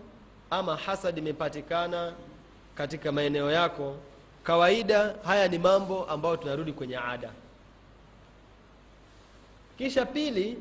ama 0.54 0.76
hasad 0.78 1.18
imepatikana 1.18 2.14
katika 2.76 3.12
maeneo 3.12 3.52
yako 3.52 3.96
kawaida 4.44 5.16
haya 5.26 5.48
ni 5.48 5.58
mambo 5.58 6.06
ambayo 6.06 6.38
tunarudi 6.38 6.74
kwenye 6.74 6.98
ada. 6.98 7.32
Kisha 9.78 10.06
pili 10.06 10.58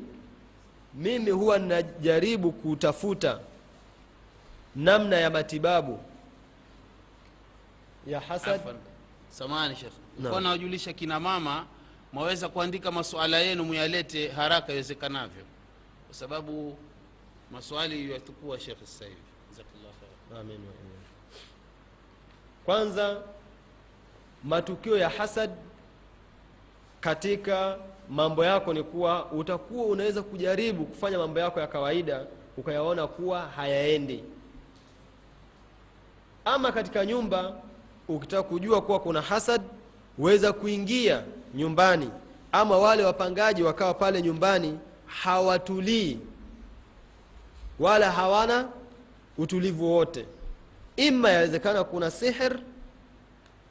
mimi 0.93 1.31
huwa 1.31 1.59
ninajaribu 1.59 2.51
kutafuta 2.51 3.39
namna 4.75 5.15
ya 5.15 5.29
matibabu 5.29 5.99
ya 8.07 8.19
hasad. 8.19 8.61
Samahani 9.29 9.75
shekh 9.75 9.93
nawajulisha 10.19 10.93
kina 10.93 11.19
mama 11.19 11.65
mwaweza 12.13 12.49
kuandika 12.49 12.91
masuala 12.91 13.39
yenu 13.39 13.63
muyalete 13.63 14.29
haraka 14.29 14.73
iwezekanavyo. 14.73 15.43
Kwa 16.07 16.15
sababu 16.15 16.77
maswali 17.51 18.11
yatukua 18.11 18.59
shekh 18.59 18.79
sasa 18.79 19.05
hivi. 19.05 19.17
Amin 20.39 20.59
kwanza 22.65 23.21
matukio 24.43 24.97
ya 24.97 25.09
hasad 25.09 25.49
katika 27.01 27.77
mambo 28.09 28.45
yako 28.45 28.73
ni 28.73 28.83
kuwa 28.83 29.31
utakuwa 29.31 29.85
unaweza 29.85 30.21
kujaribu 30.23 30.85
kufanya 30.85 31.17
mambo 31.17 31.39
yako 31.39 31.59
ya 31.59 31.67
kawaida 31.67 32.25
ukayaona 32.57 33.07
kuwa 33.07 33.41
hayaendi. 33.41 34.23
Ama 36.45 36.71
katika 36.71 37.05
nyumba 37.05 37.53
ukitaka 38.07 38.43
kujua 38.43 38.81
kuwa 38.81 38.99
kuna 38.99 39.21
hasad 39.21 39.61
weza 40.17 40.53
kuingia 40.53 41.23
nyumbani. 41.53 42.09
Ama 42.51 42.77
wale 42.77 43.03
wapangaji 43.03 43.63
wakawa 43.63 43.93
pale 43.93 44.21
nyumbani 44.21 44.79
hawatulii. 45.05 46.19
Wala 47.79 48.11
hawana 48.11 48.67
utulivu 49.37 49.91
wote. 49.91 50.25
Ima 50.95 51.29
yawezekana 51.31 51.83
kuna 51.83 52.11
sihir 52.11 52.59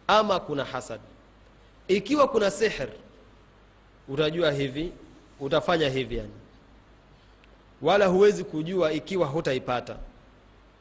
ama 0.06 0.40
kuna 0.40 0.64
hasad. 0.64 1.00
Ikiwa 1.88 2.28
kuna 2.28 2.50
sihir 2.50 2.88
utajua 4.08 4.52
hivi 4.52 4.92
utafanya 5.40 5.88
hivi 5.88 6.16
yani. 6.16 6.30
Wala 7.82 8.06
huwezi 8.06 8.44
kujua 8.44 8.92
ikiwa 8.92 9.26
hutaipata. 9.26 9.96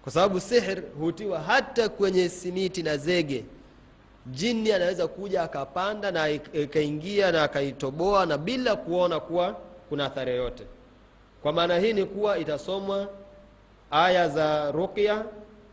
Kwa 0.04 0.12
sababu 0.12 0.40
sihir 0.40 0.84
hutiwa 1.00 1.40
hata 1.40 1.90
kwenye 1.90 2.30
simiti 2.30 2.84
na 2.84 2.98
zege. 2.98 3.46
Jini 4.26 4.72
anaweza 4.72 5.08
kuja 5.08 5.44
akapanda 5.44 6.12
na 6.12 6.30
ik- 6.30 6.64
ikaingia 6.64 7.32
na 7.32 7.44
akaitoboa 7.44 8.26
na 8.26 8.38
bila 8.38 8.76
kuona 8.76 9.20
kuwa 9.20 9.54
kuna 9.90 10.06
athari 10.06 10.32
yoyote. 10.32 10.64
Kwa 11.42 11.54
maana 11.54 11.78
hii 11.80 11.94
ni 11.94 12.06
kuwa 12.06 12.38
itasomwa 12.38 13.10
aya 13.92 14.30
za 14.30 14.72
ruqya 14.72 15.26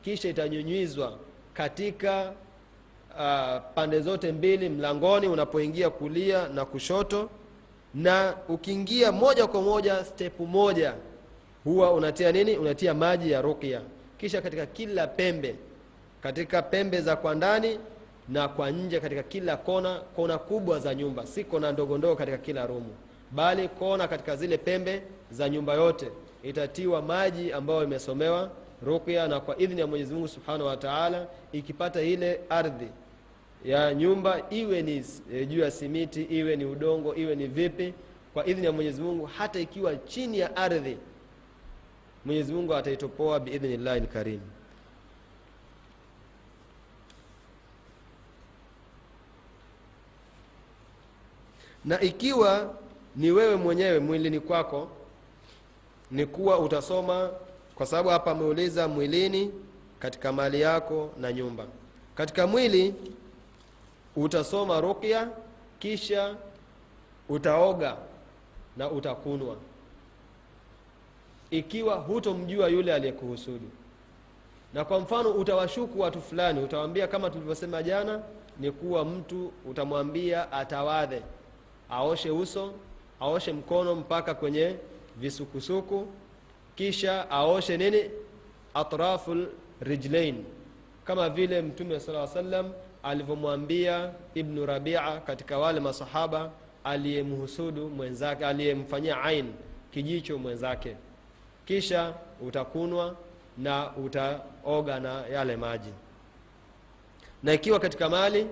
kisha 0.04 0.28
itanyunyizwa 0.28 1.18
katika 1.54 2.32
uh, 3.10 3.62
pande 3.74 4.00
zote 4.00 4.32
mbili 4.32 4.68
mlangoni 4.68 5.26
unapoingia 5.28 5.90
kulia 5.90 6.48
na 6.48 6.64
kushoto 6.64 7.30
na 7.94 8.34
ukiingia 8.48 9.12
moja 9.12 9.46
kwa 9.46 9.62
moja 9.62 10.04
stepu 10.04 10.46
moja 10.46 10.94
huwa 11.64 11.92
unatia 11.92 12.32
nini? 12.32 12.56
Unatia 12.56 12.94
maji 12.94 13.30
ya 13.30 13.42
ruqya. 13.42 13.80
Kisha 14.18 14.42
katika 14.42 14.66
kila 14.66 15.06
pembe 15.06 15.54
katika 16.22 16.62
pembe 16.62 17.00
za 17.00 17.16
kwa 17.16 17.34
ndani 17.34 17.78
na 18.28 18.48
kwa 18.48 18.70
nje 18.70 19.00
katika 19.00 19.22
kila 19.22 19.56
kona 19.56 20.00
kona 20.16 20.38
kubwa 20.38 20.78
za 20.78 20.94
nyumba. 20.94 21.26
Si 21.26 21.44
kona 21.44 21.72
ndogo 21.72 22.16
katika 22.16 22.38
kila 22.38 22.66
rumu 22.66 22.94
bali 23.30 23.68
kona 23.68 24.08
katika 24.08 24.36
zile 24.36 24.58
pembe 24.58 25.02
za 25.30 25.48
nyumba 25.48 25.74
yote 25.74 26.10
itatiwa 26.42 27.02
maji 27.02 27.52
ambayo 27.52 27.84
imesomewa 27.84 28.50
ruqya 28.86 29.28
na 29.28 29.40
kwa 29.40 29.58
idhini 29.58 29.80
ya 29.80 29.86
mwenyezi 29.86 30.14
mungu 30.14 30.28
subhanahu 30.28 30.66
wa 30.66 30.76
taala 30.76 31.26
ikipata 31.52 32.02
ile 32.02 32.40
ardhi 32.48 32.88
ya 33.64 33.94
nyumba 33.94 34.42
iwe 34.50 34.82
ni 34.82 35.04
e, 35.32 35.46
juu 35.46 35.60
ya 35.60 35.70
simiti 35.70 36.22
iwe 36.22 36.56
ni 36.56 36.64
udongo 36.64 37.14
iwe 37.14 37.34
ni 37.36 37.46
vipi 37.46 37.94
kwa 38.34 38.46
idhini 38.46 38.66
ya 38.66 38.72
mwenyezi 38.72 39.02
mungu 39.02 39.26
hata 39.26 39.60
ikiwa 39.60 39.96
chini 39.96 40.38
ya 40.38 40.56
ardhi 40.56 40.96
mwenyezi 42.24 42.52
mungu 42.52 42.74
ataitopoa 42.74 43.40
biidhnillahi 43.40 44.00
lkarim 44.00 44.40
na 51.84 52.00
ikiwa 52.00 52.74
ni 53.16 53.30
wewe 53.30 53.56
mwenyewe 53.56 53.98
mwilini 53.98 54.40
kwako 54.40 54.88
ni 56.10 56.26
kuwa 56.26 56.58
utasoma 56.58 57.30
kwa 57.74 57.86
sababu 57.86 58.08
hapa 58.08 58.30
ameuliza 58.30 58.88
mwilini 58.88 59.50
katika 59.98 60.32
mali 60.32 60.60
yako 60.60 61.10
na 61.20 61.32
nyumba. 61.32 61.66
Katika 62.14 62.46
mwili 62.46 62.94
utasoma 64.16 64.80
ruqya 64.80 65.28
kisha 65.78 66.36
utaoga 67.28 67.96
na 68.76 68.90
utakunwa. 68.90 69.56
Ikiwa 71.50 71.94
hutomjua 71.94 72.68
yule 72.68 72.94
aliyekuhusudu 72.94 73.68
na 74.74 74.84
kwa 74.84 75.00
mfano 75.00 75.30
utawashuku 75.30 76.00
watu 76.00 76.20
fulani 76.22 76.60
utawaambia 76.64 77.08
kama 77.08 77.30
tulivyosema 77.30 77.82
jana 77.82 78.20
ni 78.60 78.70
kuwa 78.70 79.04
mtu 79.04 79.52
utamwambia 79.70 80.52
atawadhe. 80.52 81.22
Aoshe 81.90 82.30
uso 82.30 82.72
aoshe 83.20 83.52
mkono 83.52 83.94
mpaka 83.94 84.34
kwenye 84.34 84.76
visukusuku 85.20 86.06
kisha 86.74 87.30
aoshe 87.30 87.76
nini? 87.76 88.10
Atrafu 88.74 89.46
rijlain. 89.80 90.44
Kama 91.04 91.30
vile 91.30 91.62
mtume 91.62 92.00
sala 92.00 92.26
salam 92.26 92.72
alivyomwambia 93.02 94.12
ibnu 94.34 94.66
rabia 94.66 95.20
katika 95.20 95.58
wale 95.58 95.80
masahaba 95.80 96.50
aliyemhusudu 96.84 97.88
mwenzake 97.88 98.46
aliyemfanyia 98.46 99.22
ain 99.22 99.52
kijicho 99.90 100.38
mwenzake. 100.38 100.96
Kisha 101.66 102.14
utakunwa 102.40 103.16
na 103.58 103.96
utaoga 103.96 105.00
na 105.00 105.26
yale 105.26 105.56
maji. 105.56 105.90
Na 107.42 107.52
ikiwa 107.52 107.80
katika 107.80 108.08
mali 108.08 108.46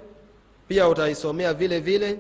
pia 0.69 0.89
utaisomea 0.89 1.55
vile 1.55 1.81
vile 1.81 2.19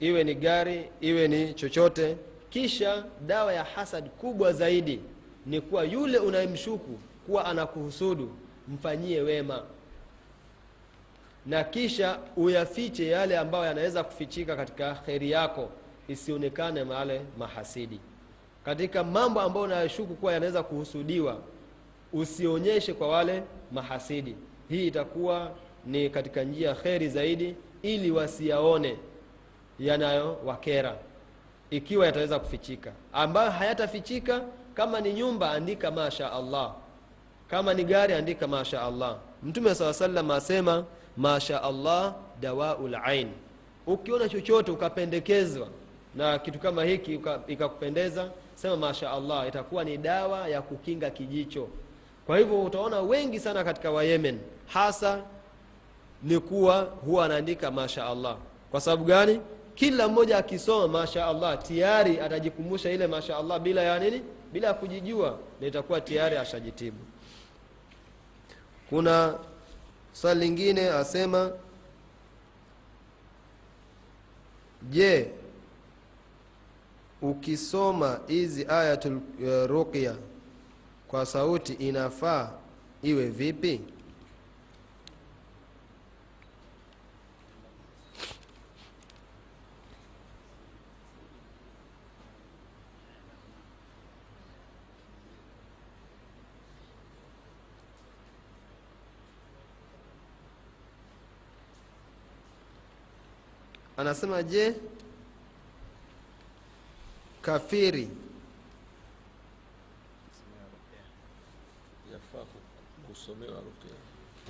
iwe 0.00 0.24
ni 0.24 0.34
gari 0.34 0.90
iwe 1.00 1.28
ni 1.28 1.54
chochote 1.54 2.16
kisha 2.56 3.04
dawa 3.26 3.52
ya 3.52 3.64
hasad 3.64 4.08
kubwa 4.10 4.52
zaidi 4.52 5.00
ni 5.46 5.60
kuwa 5.60 5.84
yule 5.84 6.18
unayemshuku 6.18 6.98
kuwa 7.26 7.44
anakuhusudu 7.44 8.30
mfanyie 8.68 9.20
wema. 9.20 9.62
Na 11.46 11.64
kisha 11.64 12.18
uyafiche 12.36 13.06
yale 13.08 13.38
ambayo 13.38 13.64
yanaweza 13.64 14.04
kufichika 14.04 14.56
katika 14.56 14.94
kheri 14.94 15.30
yako 15.30 15.68
isionekane 16.08 16.82
wale 16.82 17.20
mahasidi. 17.38 18.00
Katika 18.64 19.04
mambo 19.04 19.40
ambayo 19.40 19.64
unayoshuku 19.66 20.14
kuwa 20.14 20.32
yanaweza 20.32 20.62
kuhusudiwa 20.62 21.38
usionyeshe 22.12 22.92
kwa 22.92 23.08
wale 23.08 23.42
mahasidi. 23.72 24.36
Hii 24.68 24.86
itakuwa 24.86 25.50
ni 25.86 26.10
katika 26.10 26.42
njia 26.44 26.74
kheri 26.74 27.08
zaidi 27.08 27.56
ili 27.82 28.10
wasiyaone 28.10 28.96
yanayowakera 29.78 30.96
ikiwa 31.70 32.06
yataweza 32.06 32.38
kufichika. 32.38 32.92
Ambayo 33.12 33.50
hayatafichika 33.50 34.40
kama 34.74 35.00
ni 35.00 35.12
nyumba 35.12 35.50
andika 35.50 35.90
masha 35.90 36.32
allah. 36.32 36.74
Kama 37.50 37.74
ni 37.74 37.84
gari 37.84 38.14
andika 38.14 38.46
masha 38.46 38.82
allah. 38.82 39.16
Mtume 39.42 39.74
saa 39.74 39.92
salam 39.92 40.30
asema 40.30 40.84
masha 41.16 41.62
allah 41.62 42.14
dawaul 42.40 42.94
ain 43.04 43.28
ukiona 43.86 44.28
chochote 44.28 44.70
ukapendekezwa 44.70 45.68
na 46.14 46.38
kitu 46.38 46.58
kama 46.58 46.84
hiki 46.84 47.20
ikakupendeza 47.46 48.30
sema 48.54 48.76
masha 48.76 49.10
allah 49.12 49.48
itakuwa 49.48 49.84
ni 49.84 49.96
dawa 49.96 50.48
ya 50.48 50.62
kukinga 50.62 51.10
kijicho. 51.10 51.68
Kwa 52.26 52.38
hivyo 52.38 52.62
utaona 52.62 53.00
wengi 53.00 53.40
sana 53.40 53.64
katika 53.64 53.90
wayemen 53.90 54.38
hasa 54.66 55.22
ni 56.22 56.38
kuwa 56.38 56.80
huwa 56.80 57.24
anaandika 57.24 57.70
masha 57.70 58.06
allah. 58.06 58.36
Kwa 58.70 58.80
sababu 58.80 59.04
gani 59.04 59.40
kila 59.76 60.08
mmoja 60.08 60.38
akisoma 60.38 60.88
masha 60.88 61.26
allah 61.26 61.58
tayari 61.62 62.20
atajikumbusha 62.20 62.90
ile 62.90 63.06
masha 63.06 63.36
allah 63.36 63.58
bila 63.60 63.82
ya 63.82 63.98
nini? 63.98 64.22
Bila 64.52 64.68
ya 64.68 64.74
kujijua 64.74 65.38
na 65.60 65.66
itakuwa 65.66 66.00
tayari 66.00 66.36
ashajitibu. 66.36 66.96
Kuna 68.88 69.34
swali 70.12 70.40
lingine 70.40 70.90
asema 70.90 71.50
je 74.90 75.30
ukisoma 77.22 78.20
hizi 78.26 78.66
ayatul 78.68 79.16
uh, 79.16 79.66
ruqya 79.66 80.14
kwa 81.08 81.26
sauti 81.26 81.72
inafaa 81.72 82.50
iwe 83.02 83.28
vipi 83.28 83.80
anasema 103.96 104.42
je 104.42 104.74
kafiri 107.42 108.08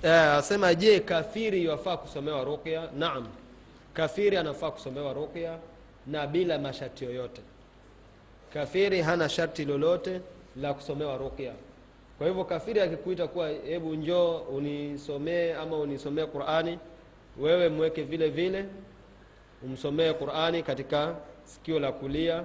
Eh, 0.02 0.10
asema 0.38 0.74
je 0.74 1.00
kafiri 1.00 1.64
yafaa 1.64 1.96
kusomewa 1.96 2.44
ruqya 2.44 2.90
naam. 2.98 3.28
Kafiri 3.94 4.36
anafaa 4.36 4.70
kusomewa 4.70 5.12
ruqya 5.12 5.58
na 6.06 6.26
bila 6.26 6.58
masharti 6.58 7.04
yoyote. 7.04 7.42
Kafiri 8.52 9.00
hana 9.02 9.28
sharti 9.28 9.64
lolote 9.64 10.20
la 10.56 10.74
kusomewa 10.74 11.16
ruqya 11.16 11.52
kwa 12.18 12.26
hivyo 12.26 12.44
kafiri 12.44 12.80
akikuita 12.80 13.26
kuwa 13.28 13.48
hebu 13.48 13.94
njoo 13.94 14.38
unisomee 14.38 15.54
ama 15.54 15.76
unisomee 15.78 16.26
qurani 16.26 16.78
wewe 17.38 17.68
mweke 17.68 18.02
vile 18.02 18.28
vile 18.30 18.64
umsomee 19.64 20.12
qurani 20.12 20.62
katika 20.62 21.14
sikio 21.44 21.78
la 21.80 21.92
kulia 21.92 22.44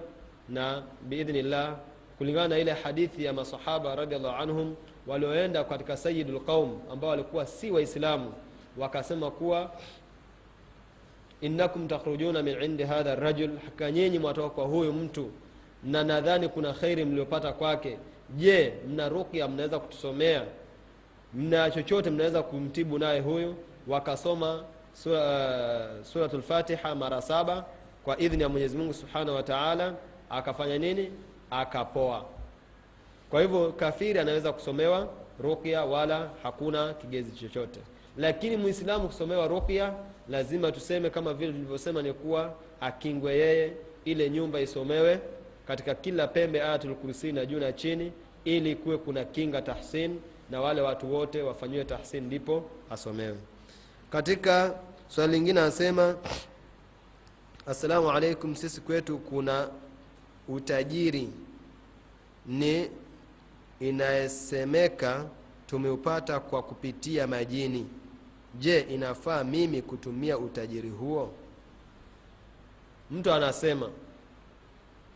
na 0.50 0.84
biidhnillah 1.02 1.76
kulingana 2.18 2.48
na 2.48 2.58
ile 2.58 2.72
hadithi 2.72 3.24
ya 3.26 3.34
masahaba 3.34 3.96
radiallahu 3.96 4.42
anhum 4.42 4.76
walioenda 5.08 5.64
katika 5.64 5.98
sayidul 5.98 6.40
qaum 6.40 6.80
ambao 6.92 7.10
walikuwa 7.10 7.46
si 7.46 7.72
waislamu 7.72 8.34
wakasema 8.78 9.32
kuwa 9.32 9.72
innakum 11.42 11.88
takhrujuna 11.88 12.44
min 12.44 12.62
indi 12.64 12.84
hadha 12.84 13.16
rajul 13.16 13.50
hakika 13.66 13.92
nyinyi 13.92 14.20
mwatoka 14.20 14.50
kwa 14.50 14.66
huyu 14.66 14.94
mtu 14.94 15.32
na 15.84 16.04
nadhani 16.04 16.50
kuna 16.50 16.74
kheri 16.74 17.06
mliopata 17.06 17.54
kwake. 17.54 17.98
Je 18.38 18.74
mna 18.88 19.10
ruqya 19.10 19.48
mnaweza 19.48 19.80
kutusomea? 19.80 20.44
Mna 21.34 21.72
chochote 21.72 22.10
mnaweza 22.10 22.44
kumtibu 22.44 23.00
naye 23.00 23.20
huyu? 23.20 23.56
Wakasoma 23.88 24.64
sura, 24.94 26.34
uh, 26.84 26.98
mara 26.98 27.22
saba 27.22 27.66
kwa 28.04 28.20
idhni 28.20 28.44
ya 28.44 28.50
mwenyezi 28.50 28.78
mungu 28.78 28.94
subhanahu 28.94 29.36
wa 29.36 29.44
taala 29.44 29.94
akafanya 30.30 30.78
nini? 30.78 31.12
Akapoa. 31.52 32.26
Kwa 33.30 33.42
hivyo 33.42 33.72
kafiri 33.72 34.20
anaweza 34.20 34.54
kusomewa 34.54 35.08
ruqya 35.40 35.86
wala 35.86 36.30
hakuna 36.44 36.94
kigezi 36.94 37.32
chochote. 37.32 37.80
Lakini 38.18 38.58
mwislamu 38.58 39.08
kusomewa 39.08 39.48
ruqya 39.48 39.94
lazima 40.30 40.72
tuseme 40.72 41.10
kama 41.10 41.34
vile 41.34 41.52
tulivyosema 41.52 42.02
ni 42.02 42.14
kuwa 42.14 42.54
akingwe 42.82 43.34
yeye 43.34 43.74
ile 44.06 44.30
nyumba 44.30 44.60
isomewe 44.62 45.20
katika 45.68 45.96
kila 45.96 46.28
pembe 46.28 46.62
ayatul 46.62 46.96
kursi 46.96 47.32
na 47.32 47.46
juu 47.46 47.60
na 47.60 47.74
chini 47.74 48.12
ili 48.46 48.76
kuwe 48.76 48.98
kuna 48.98 49.26
kinga 49.26 49.62
tahsin 49.62 50.20
na 50.50 50.62
wale 50.62 50.82
watu 50.82 51.14
wote 51.14 51.42
wafanyiwe 51.42 51.86
tahsin 51.86 52.24
ndipo 52.24 52.64
asomewe 52.90 53.38
katika 54.12 54.74
swali 55.08 55.34
lingine 55.34 55.60
anasema 55.62 56.16
assalamu 57.68 58.12
alaikum 58.12 58.56
sisi 58.56 58.82
kwetu 58.82 59.18
kuna 59.18 59.70
utajiri. 60.48 61.30
Ni 62.46 62.90
inayesemeka 63.80 65.26
tumeupata 65.68 66.40
kwa 66.40 66.64
kupitia 66.64 67.28
majini. 67.28 67.88
Je 68.60 68.80
inafaa 68.80 69.44
mimi 69.44 69.82
kutumia 69.82 70.38
utajiri 70.38 70.90
huo? 70.90 71.32
Mtu 73.12 73.32
anasema 73.34 73.90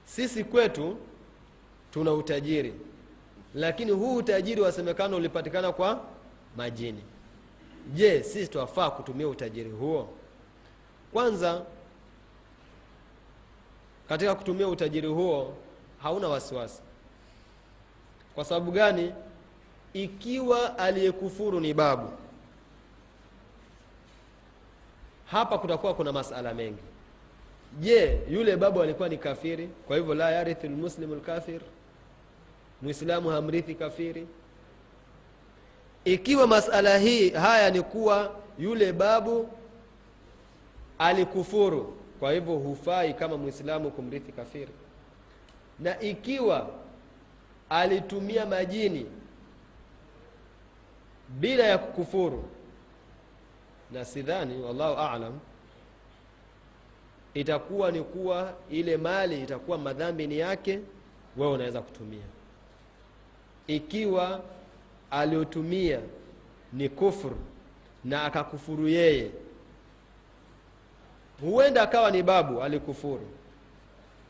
sisi 0.05 0.43
kwetu 0.43 0.97
tuna 1.91 2.13
utajiri 2.13 2.73
lakini 3.55 3.91
huu 3.91 4.15
utajiri 4.15 4.61
wasemekana 4.61 5.15
ulipatikana 5.15 5.71
kwa 5.71 6.03
majini 6.57 7.03
je 7.93 8.23
sisi 8.23 8.47
twafaa 8.47 8.89
kutumia 8.91 9.27
utajiri 9.27 9.69
huo? 9.71 10.09
Kwanza 11.13 11.61
katika 14.09 14.35
kutumia 14.35 14.67
utajiri 14.67 15.07
huo 15.07 15.53
hauna 16.03 16.27
wasiwasi. 16.27 16.81
Kwa 18.35 18.45
sababu 18.45 18.71
gani? 18.71 19.13
Ikiwa 19.93 20.77
aliyekufuru 20.79 21.59
ni 21.59 21.73
babu 21.73 22.09
hapa 25.25 25.57
kutakuwa 25.57 25.93
kuna 25.93 26.11
masala 26.11 26.53
mengi. 26.53 26.83
Je 27.79 28.19
yule 28.29 28.57
babu 28.57 28.81
alikuwa 28.81 29.09
ni 29.09 29.17
kafiri? 29.17 29.67
Kwa 29.87 29.97
hivyo 29.97 30.15
la 30.15 30.31
yarithu 30.31 30.67
lmuslimu 30.67 31.15
lkafir 31.15 31.61
mwislamu 32.81 33.29
hamrithi 33.29 33.75
kafiri 33.75 34.27
ikiwa 36.05 36.47
masala 36.47 36.97
hii 36.97 37.29
haya 37.29 37.71
ni 37.71 37.81
kuwa 37.81 38.35
yule 38.59 38.93
babu 38.93 39.49
alikufuru 40.99 41.97
kwa 42.19 42.31
hivyo 42.31 42.55
hufai 42.55 43.13
kama 43.13 43.37
mwislamu 43.37 43.91
kumrithi 43.91 44.31
kafiri. 44.31 44.71
Na 45.79 45.99
ikiwa 45.99 46.69
alitumia 47.69 48.45
majini 48.45 49.05
bila 51.29 51.63
ya 51.63 51.77
kukufuru 51.77 52.43
na 53.91 54.05
sidhani 54.05 54.61
wallahu 54.63 54.99
alam 54.99 55.39
itakuwa 57.33 57.91
ni 57.91 58.01
kuwa 58.01 58.53
ile 58.69 58.97
mali 58.97 59.41
itakuwa 59.43 59.77
madhambi 59.77 60.27
ni 60.27 60.37
yake 60.39 60.79
wewe 61.37 61.53
unaweza 61.53 61.81
kutumia. 61.81 62.25
Ikiwa 63.67 64.41
aliotumia 65.11 65.99
ni 66.73 66.89
kufru 66.89 67.37
na 68.03 68.23
akakufuru 68.23 68.87
yeye. 68.87 69.31
Huenda 71.41 71.81
akawa 71.81 72.11
ni 72.11 72.23
babu 72.23 72.61
alikufuru. 72.63 73.27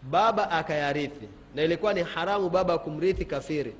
Baba 0.02 0.52
akayarithi 0.52 1.28
na 1.56 1.64
ilikuwa 1.64 1.94
ni 1.94 2.04
haramu 2.04 2.50
baba 2.50 2.78
kumrithi 2.78 3.26
kafiri. 3.26 3.76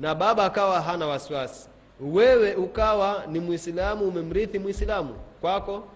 Na 0.00 0.14
baba 0.14 0.44
akawa 0.44 0.80
hana 0.80 1.06
wasiwasi. 1.06 1.68
Wewe 2.00 2.54
ukawa 2.54 3.24
ni 3.26 3.40
mwislamu 3.40 4.04
umemrithi 4.08 4.58
mwislamu 4.58 5.14
kwako 5.40 5.88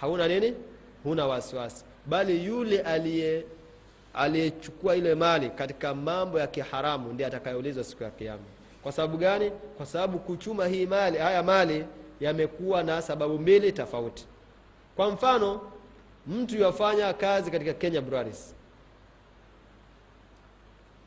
hauna 0.00 0.28
nini? 0.28 0.54
Huna 1.04 1.26
wasiwasi. 1.26 1.84
Bali 2.06 2.44
yule 2.46 2.80
aliye 2.80 3.44
aliyechukua 4.14 4.96
ile 4.96 5.14
mali 5.14 5.50
katika 5.50 5.94
mambo 5.94 6.38
ya 6.40 6.46
kiharamu 6.46 7.12
ndiye 7.12 7.26
atakayeulizwa 7.26 7.84
siku 7.84 8.02
ya 8.02 8.10
kiama 8.10 8.42
kwa 8.86 8.92
sababu 8.92 9.16
gani? 9.18 9.50
Kwa 9.76 9.86
sababu 9.86 10.18
kuchuma 10.18 10.66
hii 10.66 10.86
mali 10.86 11.18
haya 11.18 11.42
mali 11.42 11.84
yamekuwa 12.20 12.82
na 12.82 13.02
sababu 13.02 13.38
mbili 13.38 13.72
tofauti. 13.72 14.26
Kwa 14.96 15.10
mfano 15.10 15.60
mtu 16.26 16.58
yafanya 16.58 17.12
kazi 17.14 17.50
katika 17.50 17.74
kenya 17.74 18.00
breweries 18.00 18.54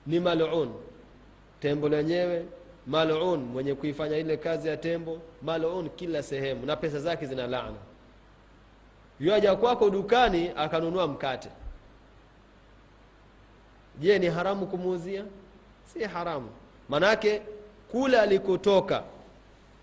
ni 0.08 0.20
malun 0.20 0.74
tembo 1.60 1.90
lenyewe 1.90 2.46
malun 2.88 3.40
mwenye 3.40 3.76
kuifanya 3.76 4.18
ile 4.18 4.38
kazi 4.38 4.68
ya 4.68 4.78
tembo 4.78 5.20
malun 5.42 5.90
kila 5.90 6.24
sehemu. 6.24 6.66
Na 6.66 6.76
pesa 6.76 7.00
zake 7.00 7.26
zina 7.26 7.48
laana. 7.48 7.78
Yuaja 9.20 9.56
kwako 9.56 9.90
dukani 9.90 10.52
akanunua 10.56 11.08
mkate. 11.08 11.50
Je 14.00 14.20
ni 14.20 14.28
haramu 14.28 14.68
kumuuzia? 14.68 15.26
Si 15.86 16.04
haramu. 16.04 16.50
Manake 16.90 17.42
kule 17.92 18.20
alikotoka 18.20 19.04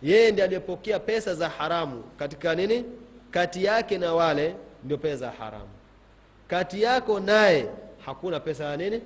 yeye 0.02 0.32
ndi 0.32 0.42
aliyepokea 0.42 0.98
pesa 1.00 1.34
za 1.34 1.48
haramu. 1.48 2.02
Katika 2.18 2.54
nini? 2.54 2.84
Kati 3.30 3.64
yake 3.64 3.98
na 3.98 4.14
wale 4.14 4.54
ndio 4.84 4.98
pesa 4.98 5.16
za 5.16 5.30
haramu. 5.30 5.68
Kati 6.48 6.82
yako 6.82 7.20
naye 7.20 7.68
hakuna 8.06 8.40
pesa 8.40 8.64
ya 8.64 8.76
nini? 8.76 9.00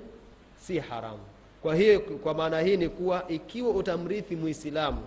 Si 0.57 0.79
haramu. 0.79 1.19
Kwa 1.61 1.75
hiyo 1.75 1.99
kwa 1.99 2.33
maana 2.33 2.59
hii 2.61 2.77
ni 2.77 2.89
kuwa 2.89 3.27
ikiwa 3.27 3.69
utamrithi 3.69 4.35
muislamu 4.35 5.01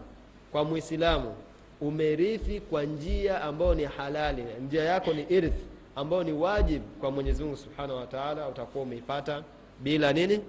kwa 0.53 0.65
muislamu 0.65 1.35
umerithi 1.81 2.61
kwa 2.61 2.83
njia 2.83 3.43
ambayo 3.43 3.75
ni 3.75 3.85
halali. 3.85 4.45
Njia 4.67 4.85
yako 4.85 5.13
ni 5.13 5.23
irth 5.23 5.55
ambayo 5.97 6.25
ni 6.25 6.33
wajib 6.33 6.83
kwa 7.01 7.11
mwenyezi 7.11 7.43
mungu 7.43 7.57
subhanahu 7.57 7.99
wa 7.99 8.07
taala 8.07 8.49
utakuwa 8.49 8.85
umeipata 8.85 9.43
bila 9.81 10.13
nini? 10.13 10.41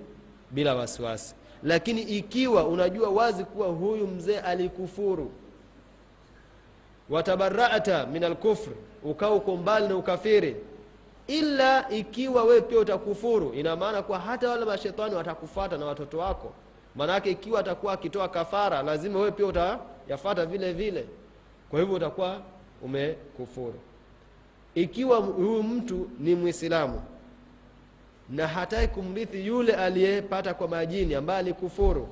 Bila 0.52 0.76
wasiwasi 0.76 1.36
lakini 1.64 2.02
ikiwa 2.02 2.68
unajua 2.68 3.10
wazi 3.10 3.44
kuwa 3.44 3.68
huyu 3.68 4.07
mzee 4.07 4.40
alikufuru 4.40 5.32
watabarata 7.10 8.06
min 8.06 8.23
alkufr 8.23 8.69
ukawa 9.03 9.36
uko 9.36 9.57
mbali 9.57 9.88
na 9.88 9.95
ukafiri 9.98 10.56
ila 11.27 11.90
ikiwa 11.90 12.44
wewe 12.44 12.61
pia 12.61 12.80
utakufuru 12.80 13.53
ina 13.53 13.76
maana 13.76 14.02
kuwa 14.02 14.19
hata 14.19 14.49
wale 14.49 14.65
mashetani 14.65 15.15
watakufata 15.15 15.77
na 15.77 15.86
watoto 15.86 16.18
wako. 16.18 16.53
Maanake 16.95 17.32
ikiwa 17.32 17.60
atakuwa 17.60 17.94
akitoa 17.94 18.30
kafara 18.30 18.82
lazima 18.84 19.19
wewe 19.19 19.32
pia 19.32 19.45
utayafata 19.45 20.45
vile 20.45 20.73
vile. 20.73 21.06
Kwa 21.69 21.80
hivyo 21.80 21.95
utakuwa 21.95 22.41
umekufuru. 22.82 23.80
Ikiwa 24.76 25.18
huyu 25.18 25.64
mtu 25.64 26.10
ni 26.19 26.36
mwislamu 26.36 27.02
na 28.30 28.47
hataki 28.47 28.93
kumrithi 28.93 29.47
yule 29.47 29.73
aliyepata 29.76 30.53
kwa 30.53 30.68
majini 30.68 31.15
ambaye 31.15 31.39
alikufuru. 31.39 32.10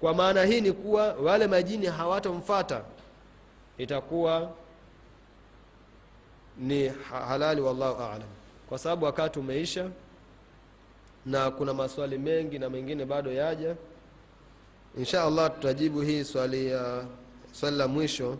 Kwa 0.00 0.14
maana 0.14 0.44
hii 0.44 0.60
ni 0.60 0.72
kuwa 0.72 1.12
wale 1.14 1.46
majini 1.46 1.86
hawatomfata 1.86 2.82
itakuwa 3.78 4.50
ni 6.58 6.88
halali 7.28 7.60
wallahu 7.60 8.02
alam. 8.02 8.28
Kwa 8.68 8.78
sababu 8.78 9.04
wakati 9.04 9.38
umeisha 9.38 9.90
na 11.26 11.50
kuna 11.50 11.74
maswali 11.74 12.18
mengi 12.18 12.58
na 12.58 12.70
mengine 12.70 13.04
bado 13.04 13.32
yaja 13.32 13.76
insha 14.98 15.22
allah 15.24 15.50
tutajibu 15.54 16.00
hii 16.00 16.24
swali 16.24 16.66
ya 16.66 17.04
swali 17.52 17.76
la 17.76 17.88
mwisho 17.88 18.38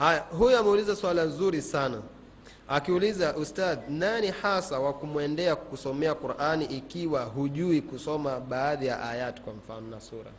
haya 0.00 0.20
huyu 0.38 0.56
ameuliza 0.58 0.96
swala 0.96 1.24
nzuri 1.24 1.62
sana. 1.62 2.02
Akiuliza 2.68 3.36
ustadh 3.36 3.88
nani 3.88 4.26
hasa 4.42 4.78
wa 4.78 4.92
kumwendea 4.92 5.56
kusomea 5.56 6.14
qurani 6.14 6.64
ikiwa 6.64 7.24
hujui 7.24 7.82
kusoma 7.82 8.40
baadhi 8.40 8.86
ya 8.86 9.02
ayat 9.10 9.40
kwa 9.40 9.52
mfano 9.52 9.88
na 9.90 10.00
sura? 10.00 10.30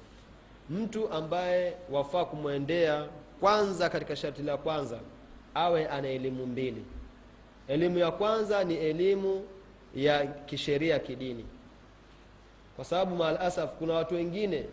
Mtu 0.69 1.09
ambaye 1.13 1.73
wafaa 1.91 2.25
kumwendea 2.25 3.05
kwanza 3.39 3.89
katika 3.89 4.15
sharti 4.15 4.41
la 4.43 4.57
kwanza 4.57 4.99
awe 5.53 5.87
ana 5.87 6.07
elimu 6.07 6.45
mbili. 6.47 6.83
Elimu 7.67 7.97
ya 7.97 8.11
kwanza 8.11 8.63
ni 8.63 8.75
elimu 8.75 9.43
ya 9.95 10.25
kisheria 10.27 10.99
kidini. 10.99 11.45
Kwa 12.75 12.85
sababu 12.85 13.15
maalasaf 13.15 13.69
kuna 13.79 13.93
watu 13.93 14.15
wengine 14.15 14.65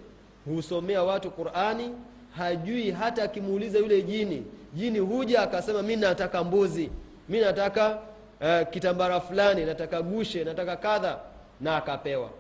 husomea 0.45 1.03
watu 1.03 1.31
qurani 1.31 1.91
hajui 2.37 2.91
hata 2.91 3.23
akimuuliza 3.23 3.79
yule 3.79 4.03
jini 4.03 4.45
jini 4.75 4.99
huja 4.99 5.43
akasema 5.43 5.83
mi 5.83 5.97
nataka 5.97 6.45
mbuzi 6.45 6.91
mi 7.29 7.41
nataka 7.41 7.99
uh, 8.41 8.69
kitambara 8.71 9.21
fulani 9.21 9.65
nataka 9.65 10.03
gushe 10.03 10.45
nataka 10.45 10.77
kadha 10.77 11.19
na 11.61 11.77
akapewa. 11.77 12.31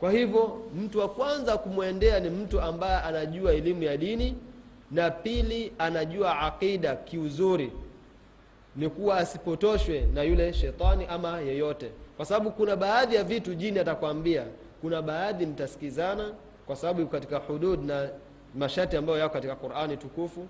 Kwa 0.00 0.10
hivyo 0.12 0.62
mtu 0.76 0.98
wa 0.98 1.08
kwanza 1.08 1.58
kumwendea 1.58 2.20
ni 2.20 2.30
mtu 2.30 2.60
ambaye 2.60 2.96
anajua 3.02 3.52
elimu 3.52 3.82
ya 3.82 3.96
dini 3.96 4.34
na 4.90 5.10
pili 5.10 5.72
anajua 5.78 6.40
aqida 6.40 6.96
kiuzuri. 6.96 7.72
Ni 8.76 8.88
kuwa 8.88 9.16
asipotoshwe 9.16 10.00
na 10.14 10.22
yule 10.22 10.52
shetani 10.52 11.06
ama 11.10 11.40
yeyote. 11.40 11.90
Kwa 12.16 12.26
sababu 12.26 12.50
kuna 12.50 12.76
baadhi 12.76 13.14
ya 13.16 13.24
vitu 13.24 13.54
jini 13.54 13.78
atakwambia 13.78 14.44
kuna 14.80 15.02
baadhi 15.02 15.46
mtasikizana 15.46 16.32
kwa 16.66 16.76
sababu 16.76 17.06
katika 17.06 17.38
hudud 17.38 17.84
na 17.84 18.08
masharti 18.54 18.96
ambayo 18.96 19.18
yako 19.18 19.34
katika 19.34 19.56
qurani 19.56 19.96
tukufu 19.96 20.46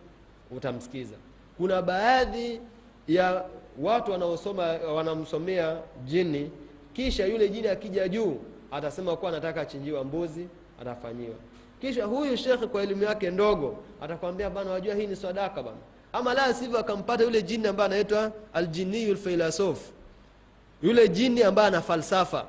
utamsikiza. 0.50 1.14
Kuna 1.56 1.82
baadhi 1.82 2.60
ya 3.08 3.44
watu 3.82 4.10
wanaosoma 4.12 4.62
wanamsomea 4.94 5.76
jini 6.04 6.50
kisha 6.92 7.26
yule 7.26 7.48
jini 7.48 7.68
akija 7.68 8.08
juu 8.08 8.36
atasema 8.70 9.16
kuwa 9.16 9.30
anataka 9.30 9.60
achinjiwa 9.60 10.04
mbuzi 10.04 10.48
atafanyiwa. 10.80 11.34
Kisha 11.80 12.04
huyu 12.04 12.36
shekhe 12.36 12.66
kwa 12.66 12.82
elimu 12.82 13.02
yake 13.02 13.30
ndogo 13.30 13.76
atakwambia 14.00 14.50
bana 14.50 14.70
wajua 14.70 14.94
hii 14.94 15.06
ni 15.06 15.16
sadaka 15.16 15.62
bana 15.62 15.76
ama 16.12 16.34
la 16.34 16.54
sivyo 16.54 16.78
akampata 16.78 17.24
yule 17.24 17.42
jini 17.42 17.66
ambaye 17.68 17.86
anaitwa 17.90 18.32
aljiniyu 18.54 19.14
lfilosof 19.14 19.78
yule 20.82 21.08
jini 21.08 21.42
ambaye 21.42 21.68
ana 21.68 21.80
falsafa. 21.80 22.44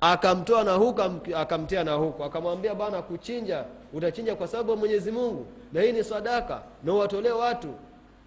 Akamtoa 0.00 0.64
na 0.64 0.72
huku 0.72 1.02
akamtia 1.36 1.84
na 1.84 1.92
huku. 1.92 2.24
Akamwambia 2.24 2.74
bana 2.74 3.02
kuchinja 3.02 3.64
utachinja 3.92 4.34
kwa 4.36 4.48
sababu 4.48 4.70
ya 4.70 4.76
mwenyezi 4.76 5.10
mungu 5.10 5.46
na 5.72 5.82
hii 5.82 5.92
ni 5.92 6.04
sadaka 6.04 6.62
na 6.84 6.94
uwatolee 6.94 7.30
watu. 7.30 7.74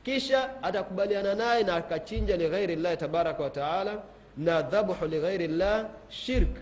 Kisha 0.03 0.63
atakubaliana 0.63 1.35
naye 1.35 1.63
na 1.63 1.75
akachinja 1.75 2.37
lighairi 2.37 2.75
llahi 2.75 2.97
tabaraka 2.97 3.43
wataala 3.43 4.01
na 4.37 4.61
dhabhu 4.61 5.05
lighairi 5.05 5.47
llah 5.47 5.85
shirk. 6.09 6.57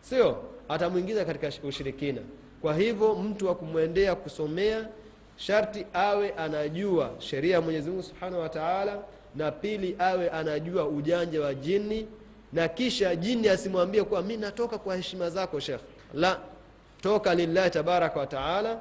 Sio? 0.00 0.36
Atamwingiza 0.68 1.24
katika 1.24 1.66
ushirikina. 1.68 2.20
Kwa 2.62 2.74
hivyo 2.76 3.14
mtu 3.14 3.46
wa 3.46 3.54
kumwendea 3.54 4.14
kusomea 4.14 4.88
sharti 5.36 5.86
awe 5.92 6.30
anajua 6.30 7.10
sheria 7.18 7.54
ya 7.54 7.60
mwenyezi 7.60 7.90
mungu 7.90 8.02
subhanahu 8.02 8.42
wa 8.42 8.48
taala 8.48 8.98
na 9.36 9.50
pili 9.52 9.96
awe 9.98 10.30
anajua 10.30 10.86
ujanja 10.88 11.40
wa 11.40 11.54
jini 11.54 12.06
na 12.52 12.68
kisha 12.68 13.16
jini 13.16 13.48
asimwambie 13.48 14.04
kuwa 14.04 14.22
mi 14.22 14.36
natoka 14.36 14.78
kwa 14.78 14.96
heshima 14.96 15.30
zako 15.30 15.60
shekh 15.60 15.80
la 16.14 16.38
toka 17.04 17.34
lillahi 17.34 17.70
tabaraka 17.70 18.20
wa 18.20 18.26
taala 18.26 18.80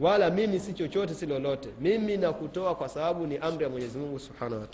wala 0.00 0.30
mimi 0.30 0.60
si 0.60 0.72
chochote 0.72 1.14
si 1.14 1.26
lolote. 1.26 1.68
Mimi 1.80 2.16
nakutoa 2.16 2.74
kwa 2.74 2.88
sababu 2.88 3.26
ni 3.26 3.36
amri 3.38 3.64
ya 3.64 3.70
mwenyezi 3.70 3.98
mungu 3.98 4.18
subhanahu 4.18 4.60
wa 4.60 4.68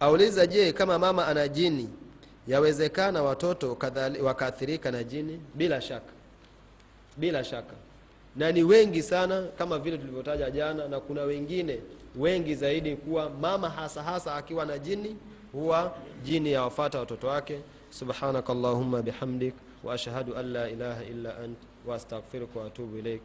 auliza 0.00 0.46
je 0.46 0.72
kama 0.72 0.98
mama 0.98 1.26
ana 1.26 1.48
jini 1.48 1.88
yawezekana 2.48 3.22
watoto 3.22 3.76
wakaathirika 4.22 4.90
na 4.90 5.04
jini? 5.04 5.40
Bila 5.54 5.80
shaka. 5.80 6.12
Bila 7.16 7.44
shaka. 7.44 7.74
Na 8.36 8.52
ni 8.52 8.62
wengi 8.62 9.02
sana 9.02 9.46
kama 9.58 9.78
vile 9.78 9.98
tulivyotaja 9.98 10.50
jana 10.50 10.88
na 10.88 11.00
kuna 11.00 11.22
wengine 11.22 11.80
wengi 12.16 12.54
zaidi 12.54 12.96
kuwa 12.96 13.30
mama 13.30 13.70
hasa 13.70 14.02
hasa 14.02 14.34
akiwa 14.34 14.66
na 14.66 14.78
jini 14.78 15.16
huwa 15.52 15.94
jini 16.24 16.52
yawafata 16.52 16.98
watoto 16.98 17.26
wake. 17.26 17.60
Subhanaka 17.90 18.54
llahuma 18.54 19.02
bihamdik 19.02 19.54
wa 19.84 19.94
ashhadu 19.94 20.36
an 20.36 20.52
la 20.52 20.70
ilaha 20.70 21.04
illa 21.04 21.38
ant 21.38 21.58
wa 21.86 21.94
astaghfiruka 21.96 22.60
wa 22.60 22.70
ilaik 22.98 23.22